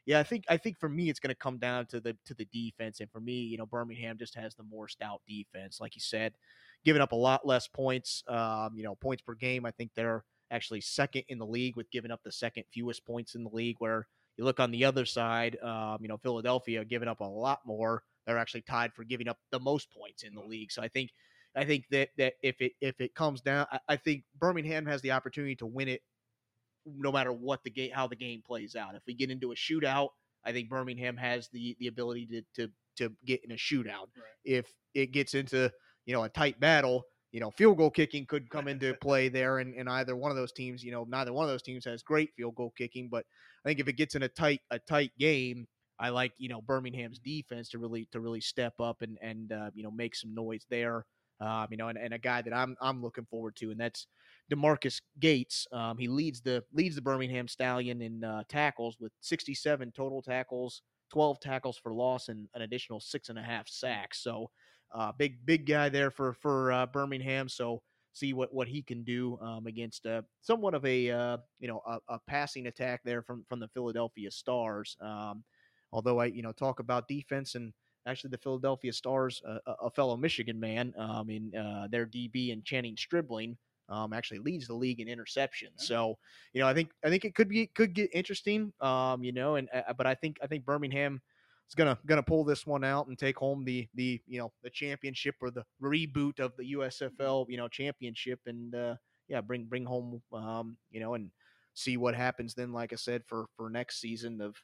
yeah, 0.06 0.18
I 0.18 0.24
think 0.24 0.42
I 0.48 0.56
think 0.56 0.76
for 0.80 0.88
me 0.88 1.08
it's 1.08 1.20
going 1.20 1.28
to 1.30 1.36
come 1.38 1.58
down 1.58 1.86
to 1.86 2.00
the 2.00 2.16
to 2.24 2.34
the 2.34 2.46
defense, 2.46 2.98
and 2.98 3.08
for 3.08 3.20
me, 3.20 3.34
you 3.42 3.58
know, 3.58 3.66
Birmingham 3.66 4.18
just 4.18 4.34
has 4.34 4.56
the 4.56 4.64
more 4.64 4.88
stout 4.88 5.22
defense, 5.28 5.80
like 5.80 5.94
you 5.94 6.00
said, 6.00 6.34
giving 6.84 7.00
up 7.00 7.12
a 7.12 7.16
lot 7.16 7.46
less 7.46 7.68
points. 7.68 8.24
Um, 8.26 8.72
you 8.74 8.82
know, 8.82 8.96
points 8.96 9.22
per 9.22 9.34
game. 9.34 9.64
I 9.66 9.70
think 9.70 9.92
they're 9.94 10.24
actually 10.50 10.80
second 10.80 11.22
in 11.28 11.38
the 11.38 11.46
league 11.46 11.76
with 11.76 11.88
giving 11.92 12.10
up 12.10 12.22
the 12.24 12.32
second 12.32 12.64
fewest 12.72 13.06
points 13.06 13.36
in 13.36 13.44
the 13.44 13.50
league. 13.50 13.76
Where 13.78 14.08
you 14.36 14.44
look 14.44 14.60
on 14.60 14.70
the 14.70 14.84
other 14.84 15.04
side, 15.04 15.58
um, 15.62 15.98
you 16.00 16.08
know, 16.08 16.16
Philadelphia 16.16 16.84
giving 16.84 17.08
up 17.08 17.20
a 17.20 17.24
lot 17.24 17.60
more. 17.66 18.02
They're 18.26 18.38
actually 18.38 18.62
tied 18.62 18.94
for 18.94 19.04
giving 19.04 19.28
up 19.28 19.38
the 19.50 19.60
most 19.60 19.88
points 19.90 20.22
in 20.22 20.34
the 20.34 20.40
league. 20.40 20.70
So 20.70 20.82
I 20.82 20.88
think 20.88 21.10
I 21.54 21.64
think 21.64 21.84
that 21.90 22.10
that 22.18 22.34
if 22.42 22.60
it 22.60 22.72
if 22.80 23.00
it 23.00 23.14
comes 23.14 23.40
down, 23.40 23.66
I, 23.70 23.78
I 23.88 23.96
think 23.96 24.24
Birmingham 24.38 24.86
has 24.86 25.02
the 25.02 25.12
opportunity 25.12 25.56
to 25.56 25.66
win 25.66 25.88
it, 25.88 26.02
no 26.86 27.12
matter 27.12 27.32
what 27.32 27.62
the 27.64 27.70
game 27.70 27.90
how 27.92 28.06
the 28.06 28.16
game 28.16 28.42
plays 28.46 28.74
out. 28.74 28.94
If 28.94 29.02
we 29.06 29.14
get 29.14 29.30
into 29.30 29.52
a 29.52 29.54
shootout, 29.54 30.10
I 30.44 30.52
think 30.52 30.70
Birmingham 30.70 31.16
has 31.16 31.48
the 31.48 31.76
the 31.78 31.88
ability 31.88 32.26
to 32.26 32.42
to 32.56 32.72
to 32.96 33.12
get 33.24 33.44
in 33.44 33.52
a 33.52 33.56
shootout. 33.56 34.08
Right. 34.16 34.38
If 34.44 34.72
it 34.94 35.12
gets 35.12 35.34
into 35.34 35.70
you 36.06 36.14
know 36.14 36.24
a 36.24 36.28
tight 36.28 36.58
battle, 36.58 37.04
you 37.32 37.40
know 37.40 37.50
field 37.50 37.78
goal 37.78 37.90
kicking 37.90 38.26
could 38.26 38.48
come 38.50 38.68
into 38.68 38.94
play 39.00 39.28
there, 39.28 39.58
and, 39.58 39.74
and 39.74 39.88
either 39.88 40.16
one 40.16 40.30
of 40.30 40.36
those 40.36 40.52
teams, 40.52 40.82
you 40.84 40.92
know, 40.92 41.04
neither 41.08 41.32
one 41.32 41.44
of 41.44 41.50
those 41.50 41.62
teams 41.62 41.84
has 41.84 42.02
great 42.02 42.30
field 42.36 42.54
goal 42.54 42.72
kicking, 42.76 43.08
but 43.10 43.24
I 43.64 43.68
think 43.68 43.80
if 43.80 43.88
it 43.88 43.94
gets 43.94 44.14
in 44.14 44.22
a 44.22 44.28
tight 44.28 44.60
a 44.70 44.78
tight 44.78 45.12
game. 45.18 45.66
I 46.00 46.08
like 46.08 46.32
you 46.36 46.48
know 46.48 46.60
Birmingham's 46.60 47.20
defense 47.20 47.68
to 47.68 47.78
really 47.78 48.08
to 48.10 48.18
really 48.18 48.40
step 48.40 48.72
up 48.80 49.02
and 49.02 49.18
and 49.22 49.52
uh, 49.52 49.70
you 49.72 49.84
know 49.84 49.90
make 49.90 50.16
some 50.16 50.34
noise 50.34 50.66
there. 50.68 51.04
Um, 51.40 51.66
you 51.70 51.76
know, 51.76 51.88
and, 51.88 51.98
and 51.98 52.14
a 52.14 52.18
guy 52.18 52.42
that 52.42 52.52
I'm 52.52 52.76
I'm 52.80 53.02
looking 53.02 53.26
forward 53.26 53.56
to, 53.56 53.70
and 53.70 53.78
that's 53.78 54.06
DeMarquis 54.52 55.00
Gates. 55.18 55.66
Um, 55.72 55.98
he 55.98 56.06
leads 56.06 56.40
the 56.40 56.62
leads 56.72 56.94
the 56.94 57.02
Birmingham 57.02 57.48
Stallion 57.48 58.00
in 58.00 58.22
uh, 58.22 58.42
tackles 58.48 58.96
with 59.00 59.12
67 59.20 59.92
total 59.92 60.22
tackles, 60.22 60.82
12 61.10 61.40
tackles 61.40 61.78
for 61.78 61.94
loss, 61.94 62.28
and 62.28 62.48
an 62.54 62.62
additional 62.62 63.00
six 63.00 63.28
and 63.28 63.38
a 63.38 63.42
half 63.42 63.68
sacks. 63.68 64.22
So, 64.22 64.50
uh, 64.94 65.12
big 65.12 65.44
big 65.44 65.66
guy 65.66 65.88
there 65.88 66.10
for 66.10 66.32
for 66.34 66.72
uh, 66.72 66.86
Birmingham. 66.86 67.48
So 67.48 67.82
see 68.12 68.32
what 68.32 68.52
what 68.52 68.68
he 68.68 68.82
can 68.82 69.02
do 69.04 69.38
um, 69.40 69.66
against 69.66 70.06
uh, 70.06 70.22
somewhat 70.40 70.74
of 70.74 70.84
a 70.84 71.10
uh, 71.10 71.36
you 71.58 71.68
know 71.68 71.82
a, 71.86 71.98
a 72.14 72.18
passing 72.26 72.66
attack 72.66 73.00
there 73.04 73.22
from 73.22 73.44
from 73.48 73.60
the 73.60 73.68
Philadelphia 73.68 74.30
Stars. 74.30 74.96
Um, 75.00 75.44
although 75.92 76.20
I 76.20 76.26
you 76.26 76.42
know 76.42 76.52
talk 76.52 76.80
about 76.80 77.08
defense 77.08 77.54
and 77.54 77.72
actually 78.06 78.30
the 78.30 78.38
Philadelphia 78.38 78.92
Stars, 78.92 79.40
uh, 79.46 79.58
a, 79.66 79.86
a 79.86 79.90
fellow 79.90 80.16
Michigan 80.16 80.58
man, 80.58 80.92
um, 80.98 81.30
in 81.30 81.54
uh, 81.54 81.88
their 81.90 82.06
DB 82.06 82.52
and 82.52 82.64
Channing 82.64 82.96
Stribling, 82.96 83.56
um, 83.88 84.12
actually 84.12 84.40
leads 84.40 84.66
the 84.66 84.74
league 84.74 85.00
in 85.00 85.08
interceptions. 85.08 85.78
Okay. 85.78 85.86
So 85.86 86.18
you 86.52 86.60
know, 86.60 86.68
I 86.68 86.74
think 86.74 86.90
I 87.04 87.08
think 87.08 87.24
it 87.24 87.34
could 87.34 87.48
be 87.48 87.66
could 87.68 87.94
get 87.94 88.10
interesting. 88.12 88.72
Um, 88.80 89.22
you 89.24 89.32
know, 89.32 89.56
and 89.56 89.68
uh, 89.74 89.92
but 89.96 90.06
I 90.06 90.14
think 90.14 90.38
I 90.42 90.46
think 90.46 90.64
Birmingham 90.64 91.20
is 91.72 91.74
gonna 91.74 91.98
gonna 92.06 92.22
pull 92.22 92.44
this 92.44 92.66
one 92.66 92.84
out 92.84 93.06
and 93.06 93.18
take 93.18 93.38
home 93.38 93.64
the 93.64 93.88
the 93.94 94.20
you 94.26 94.38
know 94.38 94.52
the 94.62 94.70
championship 94.70 95.34
or 95.40 95.50
the 95.50 95.64
reboot 95.82 96.38
of 96.38 96.54
the 96.56 96.66
USFL 96.66 97.46
you 97.48 97.56
know 97.56 97.68
championship 97.68 98.40
and 98.46 98.74
uh, 98.74 98.96
yeah 99.28 99.40
bring 99.40 99.64
bring 99.64 99.84
home 99.86 100.22
um, 100.32 100.76
you 100.90 101.00
know 101.00 101.14
and 101.14 101.30
see 101.74 101.96
what 101.96 102.14
happens 102.14 102.54
then. 102.54 102.72
Like 102.72 102.92
I 102.92 102.96
said 102.96 103.22
for 103.26 103.46
for 103.56 103.70
next 103.70 104.00
season 104.00 104.40
of 104.40 104.54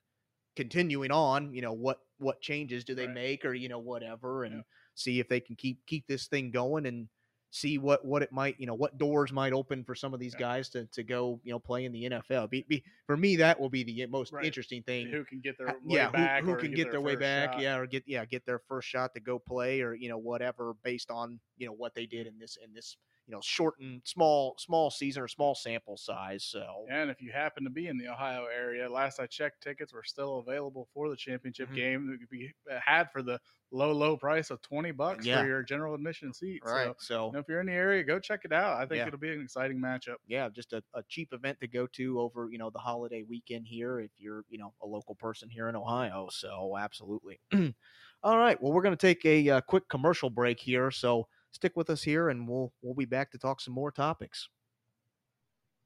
continuing 0.56 1.10
on 1.10 1.54
you 1.54 1.62
know 1.62 1.72
what 1.72 1.98
what 2.18 2.40
changes 2.40 2.84
do 2.84 2.94
they 2.94 3.06
Right. 3.06 3.14
make 3.14 3.44
or 3.44 3.54
you 3.54 3.68
know 3.68 3.78
whatever 3.78 4.44
and 4.44 4.56
Yeah. 4.56 4.62
see 4.94 5.20
if 5.20 5.28
they 5.28 5.40
can 5.40 5.56
keep 5.56 5.86
keep 5.86 6.06
this 6.06 6.26
thing 6.28 6.50
going 6.50 6.84
and 6.86 7.08
see 7.50 7.78
what 7.78 8.04
what 8.04 8.22
it 8.22 8.30
might 8.30 8.54
you 8.60 8.66
know 8.66 8.74
what 8.74 8.98
doors 8.98 9.32
might 9.32 9.52
open 9.54 9.82
for 9.82 9.94
some 9.94 10.12
of 10.12 10.20
these 10.20 10.34
Yeah. 10.34 10.40
guys 10.40 10.68
to, 10.70 10.84
to 10.86 11.02
go 11.02 11.40
you 11.44 11.52
know 11.52 11.58
play 11.58 11.84
in 11.86 11.92
the 11.92 12.04
NFL. 12.10 12.50
Be, 12.50 12.64
be, 12.68 12.84
for 13.06 13.16
me, 13.16 13.36
that 13.36 13.58
will 13.58 13.70
be 13.70 13.82
the 13.82 14.04
most 14.06 14.32
Right. 14.32 14.44
interesting 14.44 14.82
thing. 14.82 15.06
Who 15.08 15.24
can 15.24 15.40
get 15.40 15.56
their 15.56 15.68
way 15.68 15.74
yeah, 15.96 16.10
back? 16.10 16.44
who, 16.44 16.52
who 16.52 16.58
can 16.58 16.72
get, 16.74 16.90
their, 16.90 17.00
way 17.00 17.16
back? 17.16 17.54
shot. 17.54 17.62
Yeah, 17.62 17.78
or 17.78 17.86
get 17.86 18.04
yeah 18.06 18.24
get 18.26 18.44
their 18.44 18.58
first 18.58 18.88
shot 18.88 19.14
to 19.14 19.20
go 19.20 19.38
play 19.38 19.80
or 19.80 19.94
you 19.94 20.08
know 20.08 20.18
whatever 20.18 20.74
based 20.82 21.10
on 21.10 21.40
you 21.56 21.66
know 21.66 21.72
what 21.72 21.94
they 21.94 22.06
did 22.06 22.26
in 22.26 22.38
this 22.38 22.58
in 22.62 22.74
this 22.74 22.96
you 23.28 23.32
know 23.34 23.42
shortened 23.42 24.02
small 24.06 24.56
small 24.58 24.90
season 24.90 25.22
or 25.22 25.28
small 25.28 25.54
sample 25.54 25.98
size. 25.98 26.44
So 26.44 26.90
And 26.90 27.10
if 27.10 27.20
you 27.20 27.32
happen 27.32 27.64
to 27.64 27.70
be 27.70 27.86
in 27.86 27.98
the 27.98 28.08
Ohio 28.08 28.46
area, 28.46 28.88
last 28.88 29.20
I 29.20 29.26
checked, 29.26 29.62
tickets 29.62 29.92
were 29.92 30.02
still 30.04 30.38
available 30.38 30.88
for 30.94 31.10
the 31.10 31.16
championship 31.16 31.70
Mhm. 31.70 31.74
game 31.74 32.06
that 32.10 32.18
could 32.18 32.30
be 32.30 32.54
uh, 32.70 32.80
had 32.80 33.12
for 33.12 33.22
the 33.22 33.40
low, 33.70 33.92
low 33.92 34.16
price 34.16 34.50
of 34.50 34.62
twenty 34.62 34.90
bucks 34.92 35.26
Yeah. 35.26 35.28
for 35.28 35.44
your 35.44 35.62
general 35.62 35.94
admission 35.94 36.32
seat. 36.32 36.62
right, 36.62 36.92
So 36.96 36.96
so 36.98 37.30
you 37.30 37.36
know, 37.36 37.40
if 37.40 37.48
you're 37.48 37.60
in 37.60 37.66
the 37.66 37.72
area, 37.72 38.02
go 38.04 38.18
check 38.18 38.46
it 38.46 38.52
out. 38.54 38.80
I 38.80 38.86
think 38.86 39.04
Yeah. 39.04 39.06
it'll 39.06 39.18
be 39.18 39.30
an 39.32 39.42
exciting 39.42 39.78
matchup. 39.78 40.16
yeah, 40.26 40.48
just 40.48 40.72
a, 40.72 40.82
a 40.94 41.02
cheap 41.02 41.34
event 41.34 41.60
to 41.60 41.68
go 41.68 41.86
to 41.88 42.20
over, 42.20 42.48
you 42.50 42.56
know, 42.58 42.70
the 42.70 42.78
holiday 42.78 43.22
weekend 43.22 43.66
here 43.66 44.00
if 44.00 44.12
you're, 44.16 44.44
you 44.48 44.56
know, 44.58 44.74
a 44.80 44.86
local 44.86 45.14
person 45.14 45.50
here 45.50 45.68
in 45.68 45.76
Ohio. 45.76 46.28
So 46.30 46.76
absolutely. 46.78 47.40
All 48.22 48.38
right. 48.38 48.60
Well, 48.62 48.72
we're 48.72 48.82
going 48.82 48.96
to 48.96 49.06
take 49.06 49.24
a 49.26 49.48
uh, 49.50 49.60
quick 49.60 49.88
commercial 49.88 50.30
break 50.30 50.58
here. 50.58 50.90
So 50.90 51.28
stick 51.50 51.76
with 51.76 51.90
us 51.90 52.02
here 52.02 52.28
and 52.28 52.48
we'll 52.48 52.72
we'll 52.82 52.94
be 52.94 53.04
back 53.04 53.30
to 53.32 53.38
talk 53.38 53.60
some 53.60 53.74
more 53.74 53.90
topics. 53.90 54.48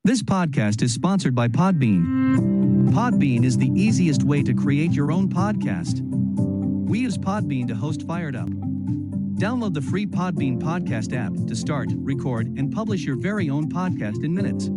This 0.05 0.22
podcast 0.22 0.83
is 0.83 0.92
sponsored 0.92 1.35
by 1.35 1.46
Podbean. 1.46 2.90
Podbean 2.90 3.44
is 3.44 3.57
the 3.57 3.70
easiest 3.75 4.25
way 4.25 4.42
to 4.42 4.53
create 4.53 4.92
your 4.92 5.12
own 5.12 5.29
podcast. 5.29 6.01
We 6.88 6.98
use 6.98 7.16
Podbean 7.16 7.68
to 7.68 7.75
host 7.75 8.07
Fired 8.07 8.37
Up. 8.37 8.48
Download 8.48 9.72
the 9.72 9.81
free 9.81 10.07
Podbean 10.07 10.61
podcast 10.61 11.16
app 11.16 11.33
to 11.46 11.57
start, 11.57 11.88
record, 11.94 12.46
and 12.59 12.72
publish 12.72 13.05
your 13.05 13.16
very 13.16 13.48
own 13.48 13.70
podcast 13.70 14.25
in 14.25 14.35
minutes. 14.35 14.68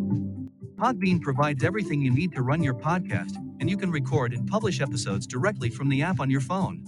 Podbean 0.76 1.22
provides 1.22 1.64
everything 1.64 2.02
you 2.02 2.12
need 2.12 2.32
to 2.34 2.42
run 2.42 2.64
your 2.64 2.74
podcast, 2.74 3.36
and 3.60 3.70
you 3.70 3.78
can 3.78 3.92
record 3.92 4.34
and 4.34 4.48
publish 4.48 4.82
episodes 4.82 5.28
directly 5.28 5.70
from 5.70 5.90
the 5.90 6.02
app 6.02 6.20
on 6.20 6.30
your 6.30 6.42
phone. 6.42 6.84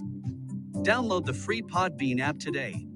Download 0.76 1.24
the 1.24 1.34
free 1.34 1.62
Podbean 1.62 2.20
app 2.20 2.38
today. 2.38 2.87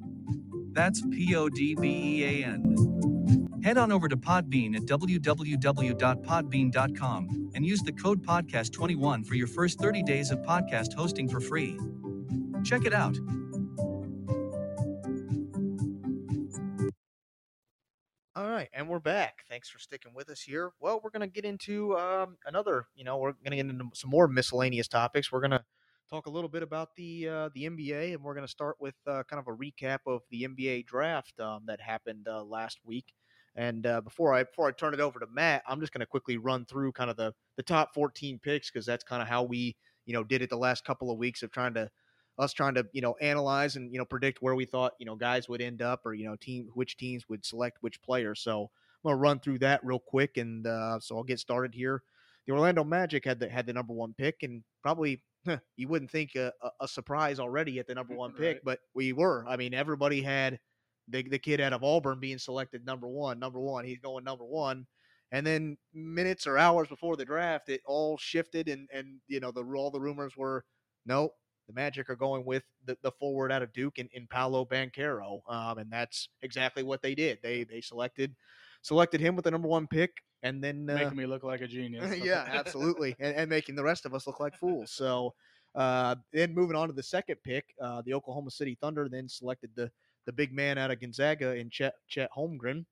That's 0.72 1.02
P 1.11 1.35
O 1.37 1.48
D 1.48 1.74
B 1.74 1.88
E 1.88 2.24
A 2.24 2.44
N. 2.46 2.76
Head 3.62 3.78
on 3.78 3.92
over 3.92 4.08
to 4.08 4.16
Podbean 4.16 4.74
at 4.74 4.82
www.podbean.com 4.82 7.50
and 7.54 7.64
use 7.64 7.80
the 7.82 7.92
code 7.92 8.26
podcast21 8.26 9.24
for 9.24 9.37
your 9.37 9.46
first 9.46 9.78
30 9.78 10.02
days 10.02 10.32
of 10.32 10.40
podcast 10.40 10.94
hosting 10.94 11.28
for 11.28 11.38
free. 11.40 11.78
Check 12.64 12.85
it 12.85 12.92
out. 12.92 13.16
All 18.35 18.48
right, 18.48 18.68
and 18.72 18.88
we're 18.88 18.98
back. 18.98 19.44
Thanks 19.48 19.68
for 19.68 19.78
sticking 19.78 20.14
with 20.14 20.30
us 20.30 20.40
here. 20.40 20.70
Well, 20.80 21.00
we're 21.04 21.11
going 21.11 21.20
to 21.20 21.26
get 21.26 21.44
into 21.44 21.96
um, 21.98 22.38
another, 22.46 22.87
you 22.96 23.04
know, 23.04 23.18
we're 23.18 23.32
going 23.32 23.50
to 23.50 23.56
get 23.56 23.66
into 23.66 23.90
some 23.94 24.08
more 24.11 24.26
miscellaneous 24.26 24.88
topics. 24.88 25.30
We're 25.30 25.40
going 25.40 25.50
to 25.52 25.62
talk 26.12 26.27
a 26.27 26.31
little 26.31 26.48
bit 26.48 26.62
about 26.62 26.94
the 26.94 27.27
uh, 27.27 27.48
the 27.55 27.64
NBA, 27.64 28.12
and 28.12 28.22
we're 28.22 28.35
going 28.35 28.46
to 28.46 28.51
start 28.51 28.77
with 28.79 28.94
uh, 29.07 29.22
kind 29.31 29.40
of 29.40 29.48
a 29.48 29.57
recap 29.57 30.01
of 30.07 30.20
the 30.31 30.42
NBA 30.42 30.87
draft 30.87 31.40
um, 31.40 31.62
that 31.66 31.81
happened 31.81 32.29
uh, 32.29 32.42
last 32.44 32.79
week. 32.85 33.14
And 33.57 33.87
uh, 33.87 34.03
before 34.03 34.35
I 34.35 34.44
before 34.44 34.68
I 34.68 34.72
turn 34.72 34.92
it 34.92 35.01
over 35.01 35.18
to 35.18 35.27
Matt, 35.33 35.62
I'm 35.66 35.81
just 35.81 35.92
going 35.92 36.01
to 36.01 36.07
quickly 36.07 36.37
run 36.37 36.66
through 36.66 36.92
kind 36.92 37.11
of 37.11 37.16
the 37.16 37.33
the 37.57 37.62
top 37.62 37.94
14 37.94 38.38
picks 38.42 38.70
because 38.70 38.85
that's 38.85 39.05
kind 39.05 39.22
of 39.22 39.29
how 39.29 39.42
we 39.42 39.75
you 40.05 40.12
know 40.12 40.22
did 40.22 40.42
it 40.42 40.51
the 40.51 40.57
last 40.57 40.85
couple 40.85 41.11
of 41.11 41.18
weeks 41.18 41.42
of 41.42 41.51
trying 41.51 41.75
to 41.75 41.88
us 42.38 42.53
trying 42.53 42.75
to 42.75 42.87
you 42.92 43.01
know 43.01 43.14
analyze 43.22 43.77
and 43.77 43.90
you 43.92 43.98
know 43.98 44.05
predict 44.05 44.42
where 44.42 44.55
we 44.55 44.66
thought 44.66 44.92
you 44.98 45.07
know 45.07 45.16
guys 45.16 45.48
would 45.48 45.62
end 45.62 45.81
up 45.81 46.01
or 46.05 46.12
you 46.12 46.27
know 46.27 46.37
team 46.37 46.68
which 46.75 46.98
teams 46.98 47.25
would 47.31 47.44
select 47.44 47.79
which 47.81 48.01
players. 48.03 48.42
So 48.42 48.64
I'm 49.05 49.11
gonna 49.11 49.16
run 49.16 49.40
through 49.40 49.61
that 49.61 49.81
real 49.83 49.98
quick, 49.98 50.37
and 50.37 50.66
uh, 50.66 51.01
so 51.01 51.16
I'll 51.16 51.25
get 51.25 51.38
started 51.38 51.75
here. 51.75 52.03
The 52.46 52.53
Orlando 52.53 52.85
Magic 52.85 53.25
had 53.25 53.40
the 53.40 53.48
had 53.48 53.66
the 53.66 53.72
number 53.72 53.94
one 53.94 54.14
pick, 54.16 54.42
and 54.42 54.62
probably 54.83 55.22
you 55.76 55.88
wouldn't 55.88 56.11
think 56.11 56.35
a, 56.35 56.52
a, 56.81 56.88
surprise 56.88 57.38
already 57.38 57.78
at 57.78 57.87
the 57.87 57.94
number 57.94 58.14
one 58.16 58.33
pick, 58.33 58.57
Right. 58.57 58.64
but 58.64 58.81
we 58.94 59.12
were. 59.12 59.44
I 59.48 59.57
mean, 59.57 59.74
everybody 59.74 60.22
had 60.22 60.59
the 61.09 61.22
the 61.22 61.38
kid 61.38 61.61
out 61.61 61.72
of 61.72 61.83
Auburn 61.85 62.20
being 62.20 62.38
selected 62.38 62.85
number 62.85 63.09
one. 63.09 63.38
Number 63.38 63.61
one, 63.61 63.85
he's 63.85 63.98
going 63.98 64.24
number 64.24 64.44
one. 64.44 64.87
And 65.33 65.46
then 65.46 65.78
minutes 65.94 66.46
or 66.46 66.59
hours 66.59 66.88
before 66.88 67.16
the 67.16 67.24
draft, 67.24 67.70
it 67.70 67.81
all 67.87 68.18
shifted, 68.18 68.68
and 68.68 68.88
and 68.92 69.20
you 69.28 69.40
know 69.40 69.50
the 69.50 69.64
all 69.64 69.90
the 69.90 70.00
rumors 70.00 70.37
were, 70.37 70.64
no, 71.07 71.33
the 71.66 71.72
Magic 71.72 72.11
are 72.11 72.16
going 72.16 72.44
with 72.44 72.64
the, 72.85 72.96
the 73.02 73.12
forward 73.12 73.50
out 73.50 73.62
of 73.62 73.72
Duke 73.72 73.98
in, 73.98 74.09
in 74.12 74.26
Paolo 74.26 74.64
Banchero, 74.64 75.40
um, 75.48 75.78
and 75.78 75.90
that's 75.90 76.28
exactly 76.42 76.83
what 76.83 77.02
they 77.02 77.14
did. 77.14 77.38
They 77.42 77.64
they 77.64 77.81
selected 77.81 78.35
selected 78.83 79.20
him 79.20 79.35
with 79.35 79.44
the 79.44 79.50
number 79.50 79.68
one 79.68 79.87
pick, 79.87 80.12
and 80.42 80.62
then 80.62 80.88
uh, 80.90 80.94
Making 80.94 81.16
me 81.16 81.26
look 81.26 81.44
like 81.44 81.61
a 81.61 81.66
genius. 81.66 82.16
yeah, 82.24 82.44
absolutely, 82.52 83.14
and, 83.18 83.35
and 83.37 83.50
making 83.50 83.74
the 83.74 83.85
rest 83.85 84.07
of 84.07 84.14
us 84.14 84.26
look 84.26 84.40
like 84.40 84.57
fools. 84.57 84.92
So 84.92 85.35
uh, 85.74 86.16
then 86.33 86.55
moving 86.55 86.76
on 86.76 86.88
to 86.88 86.94
the 86.94 87.02
second 87.02 87.37
pick, 87.44 87.74
uh, 87.81 88.02
the 88.05 88.14
Oklahoma 88.14 88.50
City 88.50 88.76
Thunder 88.81 89.09
then 89.09 89.28
selected 89.28 89.70
the 89.74 89.90
the 90.26 90.33
big 90.33 90.52
man 90.52 90.78
out 90.78 90.90
of 90.90 91.00
Gonzaga 91.00 91.55
in 91.57 91.70
Chet 91.70 91.94
Chet 92.09 92.31
Holmgren. 92.37 92.85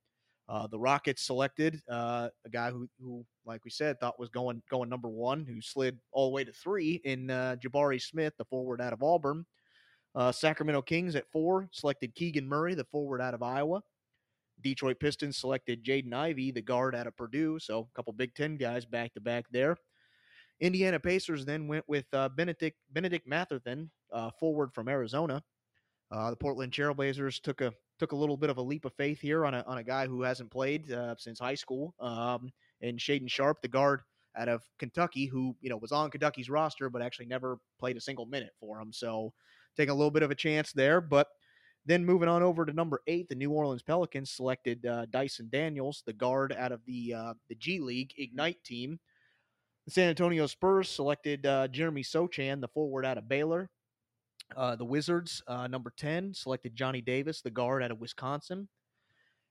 Uh, 0.48 0.66
the 0.66 0.78
Rockets 0.78 1.22
selected 1.22 1.80
uh, 1.88 2.28
a 2.44 2.48
guy 2.50 2.72
who, 2.72 2.88
who, 3.00 3.24
like 3.46 3.64
we 3.64 3.70
said, 3.70 4.00
thought 4.00 4.18
was 4.18 4.30
going 4.30 4.60
going 4.68 4.88
number 4.88 5.08
one, 5.08 5.46
who 5.46 5.60
slid 5.60 5.96
all 6.10 6.26
the 6.26 6.34
way 6.34 6.42
to 6.42 6.52
three 6.52 7.00
in 7.04 7.30
uh, 7.30 7.54
Jabari 7.64 8.02
Smith, 8.02 8.32
the 8.36 8.44
forward 8.44 8.80
out 8.80 8.92
of 8.92 9.02
Auburn. 9.02 9.46
Uh, 10.16 10.32
Sacramento 10.32 10.82
Kings 10.82 11.14
at 11.14 11.30
four 11.30 11.68
selected 11.70 12.16
Keegan 12.16 12.48
Murray, 12.48 12.74
the 12.74 12.84
forward 12.84 13.20
out 13.20 13.32
of 13.32 13.44
Iowa. 13.44 13.80
Detroit 14.62 15.00
Pistons 15.00 15.36
selected 15.36 15.84
Jaden 15.84 16.12
Ivey, 16.12 16.50
the 16.50 16.62
guard 16.62 16.94
out 16.94 17.06
of 17.06 17.16
Purdue. 17.16 17.58
So 17.58 17.80
a 17.80 17.96
couple 17.96 18.12
Big 18.12 18.34
Ten 18.34 18.56
guys 18.56 18.84
back 18.84 19.14
to 19.14 19.20
back 19.20 19.46
there. 19.50 19.76
Indiana 20.60 21.00
Pacers 21.00 21.44
then 21.44 21.66
went 21.68 21.88
with 21.88 22.06
uh, 22.12 22.28
Bennedict 22.28 22.76
Bennedict 22.92 23.26
Mathurin, 23.26 23.90
uh, 24.12 24.30
forward 24.38 24.72
from 24.74 24.88
Arizona. 24.88 25.42
Uh, 26.10 26.30
the 26.30 26.36
Portland 26.36 26.72
Trailblazers 26.72 27.40
took 27.40 27.60
a 27.60 27.72
took 27.98 28.12
a 28.12 28.16
little 28.16 28.36
bit 28.36 28.50
of 28.50 28.58
a 28.58 28.62
leap 28.62 28.84
of 28.84 28.92
faith 28.94 29.20
here 29.20 29.46
on 29.46 29.54
a 29.54 29.64
on 29.66 29.78
a 29.78 29.84
guy 29.84 30.06
who 30.06 30.22
hasn't 30.22 30.50
played 30.50 30.92
uh, 30.92 31.14
since 31.18 31.38
high 31.38 31.54
school, 31.54 31.94
um, 32.00 32.50
and 32.82 32.98
Shaedon 32.98 33.30
Sharpe, 33.30 33.62
the 33.62 33.68
guard 33.68 34.00
out 34.36 34.48
of 34.48 34.62
Kentucky, 34.78 35.26
who 35.26 35.56
you 35.60 35.70
know 35.70 35.76
was 35.76 35.92
on 35.92 36.10
Kentucky's 36.10 36.50
roster 36.50 36.90
but 36.90 37.02
actually 37.02 37.26
never 37.26 37.58
played 37.78 37.96
a 37.96 38.00
single 38.00 38.26
minute 38.26 38.52
for 38.58 38.80
him. 38.80 38.92
So 38.92 39.32
taking 39.76 39.90
a 39.90 39.94
little 39.94 40.10
bit 40.10 40.22
of 40.22 40.30
a 40.30 40.34
chance 40.34 40.72
there, 40.72 41.00
but 41.00 41.28
then 41.86 42.04
moving 42.04 42.28
on 42.28 42.42
over 42.42 42.66
to 42.66 42.72
number 42.72 43.00
eight, 43.06 43.28
the 43.28 43.34
New 43.34 43.50
Orleans 43.50 43.82
Pelicans 43.82 44.30
selected 44.30 44.84
uh, 44.84 45.06
Dyson 45.06 45.48
Daniels, 45.50 46.02
the 46.06 46.12
guard 46.12 46.54
out 46.56 46.72
of 46.72 46.80
the 46.86 47.14
uh, 47.14 47.34
the 47.48 47.54
G 47.54 47.80
League 47.80 48.12
Ignite 48.18 48.62
team. 48.64 48.98
The 49.86 49.92
San 49.92 50.08
Antonio 50.10 50.46
Spurs 50.46 50.88
selected 50.88 51.46
uh, 51.46 51.68
Jeremy 51.68 52.02
Sochan, 52.02 52.60
the 52.60 52.68
forward 52.68 53.06
out 53.06 53.18
of 53.18 53.28
Baylor. 53.28 53.70
Uh, 54.56 54.76
the 54.76 54.84
Wizards, 54.84 55.42
uh, 55.46 55.68
number 55.68 55.92
10, 55.96 56.34
selected 56.34 56.74
Johnny 56.74 57.00
Davis, 57.00 57.40
the 57.40 57.50
guard 57.50 57.82
out 57.82 57.90
of 57.90 58.00
Wisconsin. 58.00 58.68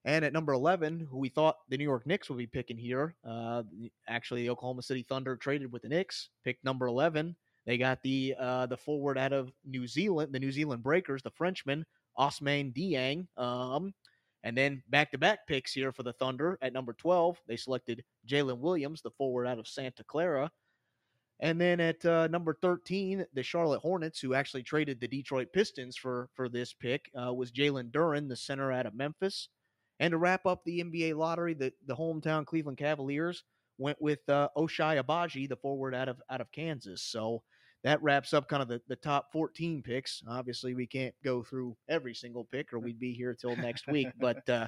And 0.06 0.24
at 0.24 0.34
number 0.34 0.54
11, 0.54 1.08
who 1.10 1.18
we 1.18 1.30
thought 1.30 1.58
the 1.70 1.78
New 1.78 1.84
York 1.84 2.06
Knicks 2.06 2.30
would 2.30 2.38
be 2.38 2.48
picking 2.48 2.78
here, 2.78 3.16
uh, 3.28 3.64
actually, 4.08 4.44
the 4.44 4.50
Oklahoma 4.50 4.82
City 4.82 5.06
Thunder 5.08 5.36
traded 5.36 5.72
with 5.72 5.82
the 5.82 5.90
Knicks, 5.90 6.30
picked 6.44 6.64
number 6.64 6.88
11. 6.88 7.36
They 7.66 7.78
got 7.78 8.02
the 8.02 8.36
uh, 8.40 8.66
the 8.66 8.78
forward 8.78 9.18
out 9.18 9.34
of 9.34 9.52
New 9.66 9.88
Zealand, 9.88 10.34
the 10.34 10.40
New 10.40 10.52
Zealand 10.52 10.84
Breakers, 10.84 11.22
the 11.22 11.32
Frenchman, 11.32 11.86
Ousmane 12.20 12.74
Dieng. 12.74 13.28
Um, 13.42 13.94
and 14.44 14.58
then 14.58 14.82
back 14.90 15.12
to 15.12 15.18
back 15.18 15.48
picks 15.48 15.74
here 15.74 15.92
for 15.92 16.04
the 16.04 16.14
Thunder. 16.14 16.58
At 16.62 16.74
number 16.74 16.94
12, 16.94 17.42
they 17.48 17.58
selected 17.58 18.04
Jalen 18.28 18.60
Williams, 18.60 19.02
the 19.02 19.12
forward 19.12 19.48
out 19.48 19.60
of 19.60 19.68
Santa 19.68 20.04
Clara. 20.04 20.50
And 21.42 21.60
then 21.60 21.80
at 21.80 22.06
uh, 22.06 22.28
number 22.28 22.58
13, 22.62 23.26
the 23.34 23.44
Charlotte 23.44 23.80
Hornets, 23.80 24.20
who 24.20 24.34
actually 24.34 24.64
traded 24.64 25.00
the 25.00 25.08
Detroit 25.08 25.48
Pistons 25.54 25.96
for, 25.96 26.30
for 26.36 26.50
this 26.50 26.74
pick, 26.74 27.10
uh, 27.20 27.34
was 27.34 27.52
Jalen 27.52 27.92
Duren, 27.92 28.28
the 28.28 28.36
center 28.36 28.72
out 28.72 28.86
of 28.86 28.94
Memphis. 28.94 29.48
And 30.02 30.12
to 30.12 30.18
wrap 30.18 30.46
up 30.46 30.64
the 30.66 30.84
NBA 30.84 31.16
lottery, 31.16 31.54
the, 31.54 31.72
the 31.86 31.96
hometown 31.96 32.46
Cleveland 32.46 32.78
Cavaliers 32.78 33.44
went 33.78 34.02
with 34.02 34.20
uh, 34.28 34.50
Ochai 34.58 35.02
Agbaji, 35.02 35.48
the 35.48 35.56
forward 35.56 35.96
out 35.96 36.10
of 36.10 36.22
out 36.30 36.42
of 36.42 36.52
Kansas. 36.52 37.02
So 37.02 37.42
that 37.84 38.02
wraps 38.04 38.34
up 38.34 38.48
kind 38.48 38.62
of 38.62 38.68
the, 38.68 38.82
the 38.88 38.96
top 38.96 39.32
14 39.32 39.82
picks. 39.82 40.22
Obviously, 40.28 40.74
we 40.74 40.86
can't 40.88 41.16
go 41.24 41.44
through 41.44 41.78
every 41.88 42.14
single 42.14 42.46
pick, 42.46 42.74
or 42.74 42.80
we'd 42.80 43.00
be 43.00 43.14
here 43.14 43.34
till 43.34 43.56
next 43.56 43.88
week. 43.88 44.08
But 44.20 44.48
uh, 44.50 44.68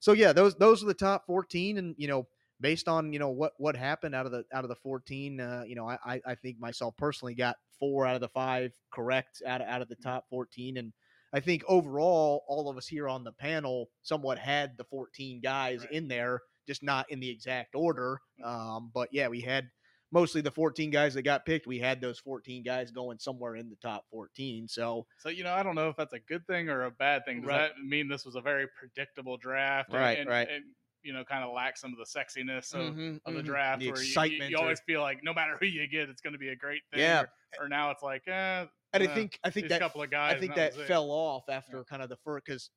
so 0.00 0.12
yeah, 0.12 0.32
those 0.32 0.54
those 0.56 0.82
are 0.82 0.86
the 0.86 0.94
top 0.94 1.24
14, 1.26 1.78
and 1.78 1.94
you 1.98 2.08
know, 2.08 2.26
based 2.60 2.88
on 2.88 3.12
you 3.12 3.18
know 3.18 3.30
what 3.30 3.52
what 3.58 3.76
happened 3.76 4.14
out 4.14 4.26
of 4.26 4.32
the 4.32 4.44
out 4.52 4.64
of 4.64 4.68
the 4.68 4.76
14, 4.76 5.40
uh, 5.40 5.62
you 5.66 5.76
know, 5.76 5.88
I 5.88 6.20
I 6.26 6.34
think 6.34 6.58
myself 6.58 6.96
personally 6.96 7.34
got 7.34 7.56
four 7.78 8.06
out 8.06 8.16
of 8.16 8.20
the 8.20 8.28
five 8.28 8.72
correct 8.92 9.42
out 9.46 9.60
of, 9.60 9.68
out 9.68 9.82
of 9.82 9.88
the 9.88 9.96
top 9.96 10.24
14, 10.30 10.76
and 10.78 10.92
I 11.32 11.40
think 11.40 11.62
overall, 11.68 12.42
all 12.48 12.70
of 12.70 12.76
us 12.76 12.86
here 12.86 13.06
on 13.08 13.22
the 13.22 13.32
panel 13.32 13.90
somewhat 14.02 14.38
had 14.38 14.76
the 14.78 14.84
14 14.84 15.40
guys 15.42 15.80
Right. 15.80 15.92
in 15.92 16.08
there, 16.08 16.40
just 16.66 16.82
not 16.82 17.10
in 17.10 17.20
the 17.20 17.28
exact 17.28 17.74
order. 17.74 18.18
Um, 18.42 18.90
but 18.94 19.10
yeah, 19.12 19.28
we 19.28 19.42
had 19.42 19.68
mostly 20.10 20.40
the 20.40 20.50
14 20.50 20.90
guys 20.90 21.14
that 21.14 21.22
got 21.22 21.44
picked. 21.44 21.66
We 21.66 21.78
had 21.78 22.00
those 22.00 22.18
14 22.18 22.62
guys 22.62 22.90
going 22.90 23.18
somewhere 23.18 23.56
in 23.56 23.68
the 23.68 23.76
top 23.76 24.04
14. 24.10 24.68
So 24.68 25.06
So 25.18 25.28
you 25.28 25.44
know, 25.44 25.52
I 25.52 25.62
don't 25.62 25.74
know 25.74 25.88
if 25.88 25.96
that's 25.96 26.12
a 26.14 26.20
good 26.20 26.46
thing 26.46 26.68
or 26.68 26.84
a 26.84 26.90
bad 26.90 27.24
thing. 27.24 27.40
Does 27.42 27.48
Right. 27.48 27.58
that 27.76 27.78
mean 27.82 28.08
this 28.08 28.24
was 28.24 28.34
a 28.36 28.40
very 28.40 28.66
predictable 28.78 29.36
draft? 29.36 29.90
and- 29.90 29.98
Right, 30.00 30.18
and, 30.18 30.28
right. 30.28 30.48
And, 30.48 30.64
you 31.02 31.12
know, 31.12 31.24
kind 31.24 31.44
of 31.44 31.52
lack 31.54 31.76
some 31.76 31.92
of 31.92 31.98
the 31.98 32.04
sexiness 32.04 32.74
of, 32.74 32.94
Mhm, 32.94 33.20
of 33.24 33.34
the 33.34 33.40
mhm. 33.42 33.44
draft, 33.44 33.80
the 33.80 33.90
where 33.92 33.96
you- 33.98 34.02
you, 34.04 34.08
excitement. 34.10 34.50
you, 34.50 34.56
or- 34.56 34.62
always 34.62 34.80
feel 34.80 35.00
like 35.00 35.22
no 35.22 35.32
matter 35.32 35.56
who 35.58 35.66
you 35.66 35.86
get, 35.86 36.08
it's 36.08 36.20
going 36.20 36.32
to 36.32 36.38
be 36.38 36.48
a 36.48 36.56
great 36.56 36.82
thing. 36.90 37.00
Yeah. 37.00 37.22
Or, 37.58 37.66
or 37.66 37.68
now 37.68 37.90
it's 37.92 38.02
like, 38.02 38.26
eh, 38.26 38.66
and 38.94 39.02
I 39.02 39.06
uh, 39.06 39.14
think 39.14 39.38
I 39.44 39.50
think 39.50 39.68
that 39.68 39.80
couple 39.80 40.02
of 40.02 40.10
guys. 40.10 40.34
I 40.34 40.38
think 40.40 40.52
and 40.56 40.60
that 40.60 40.74
fell 40.86 41.10
off 41.10 41.48
after 41.50 41.84
kind 41.84 42.02
of 42.02 42.08
the 42.08 42.16
first 42.16 42.44
because 42.46 42.70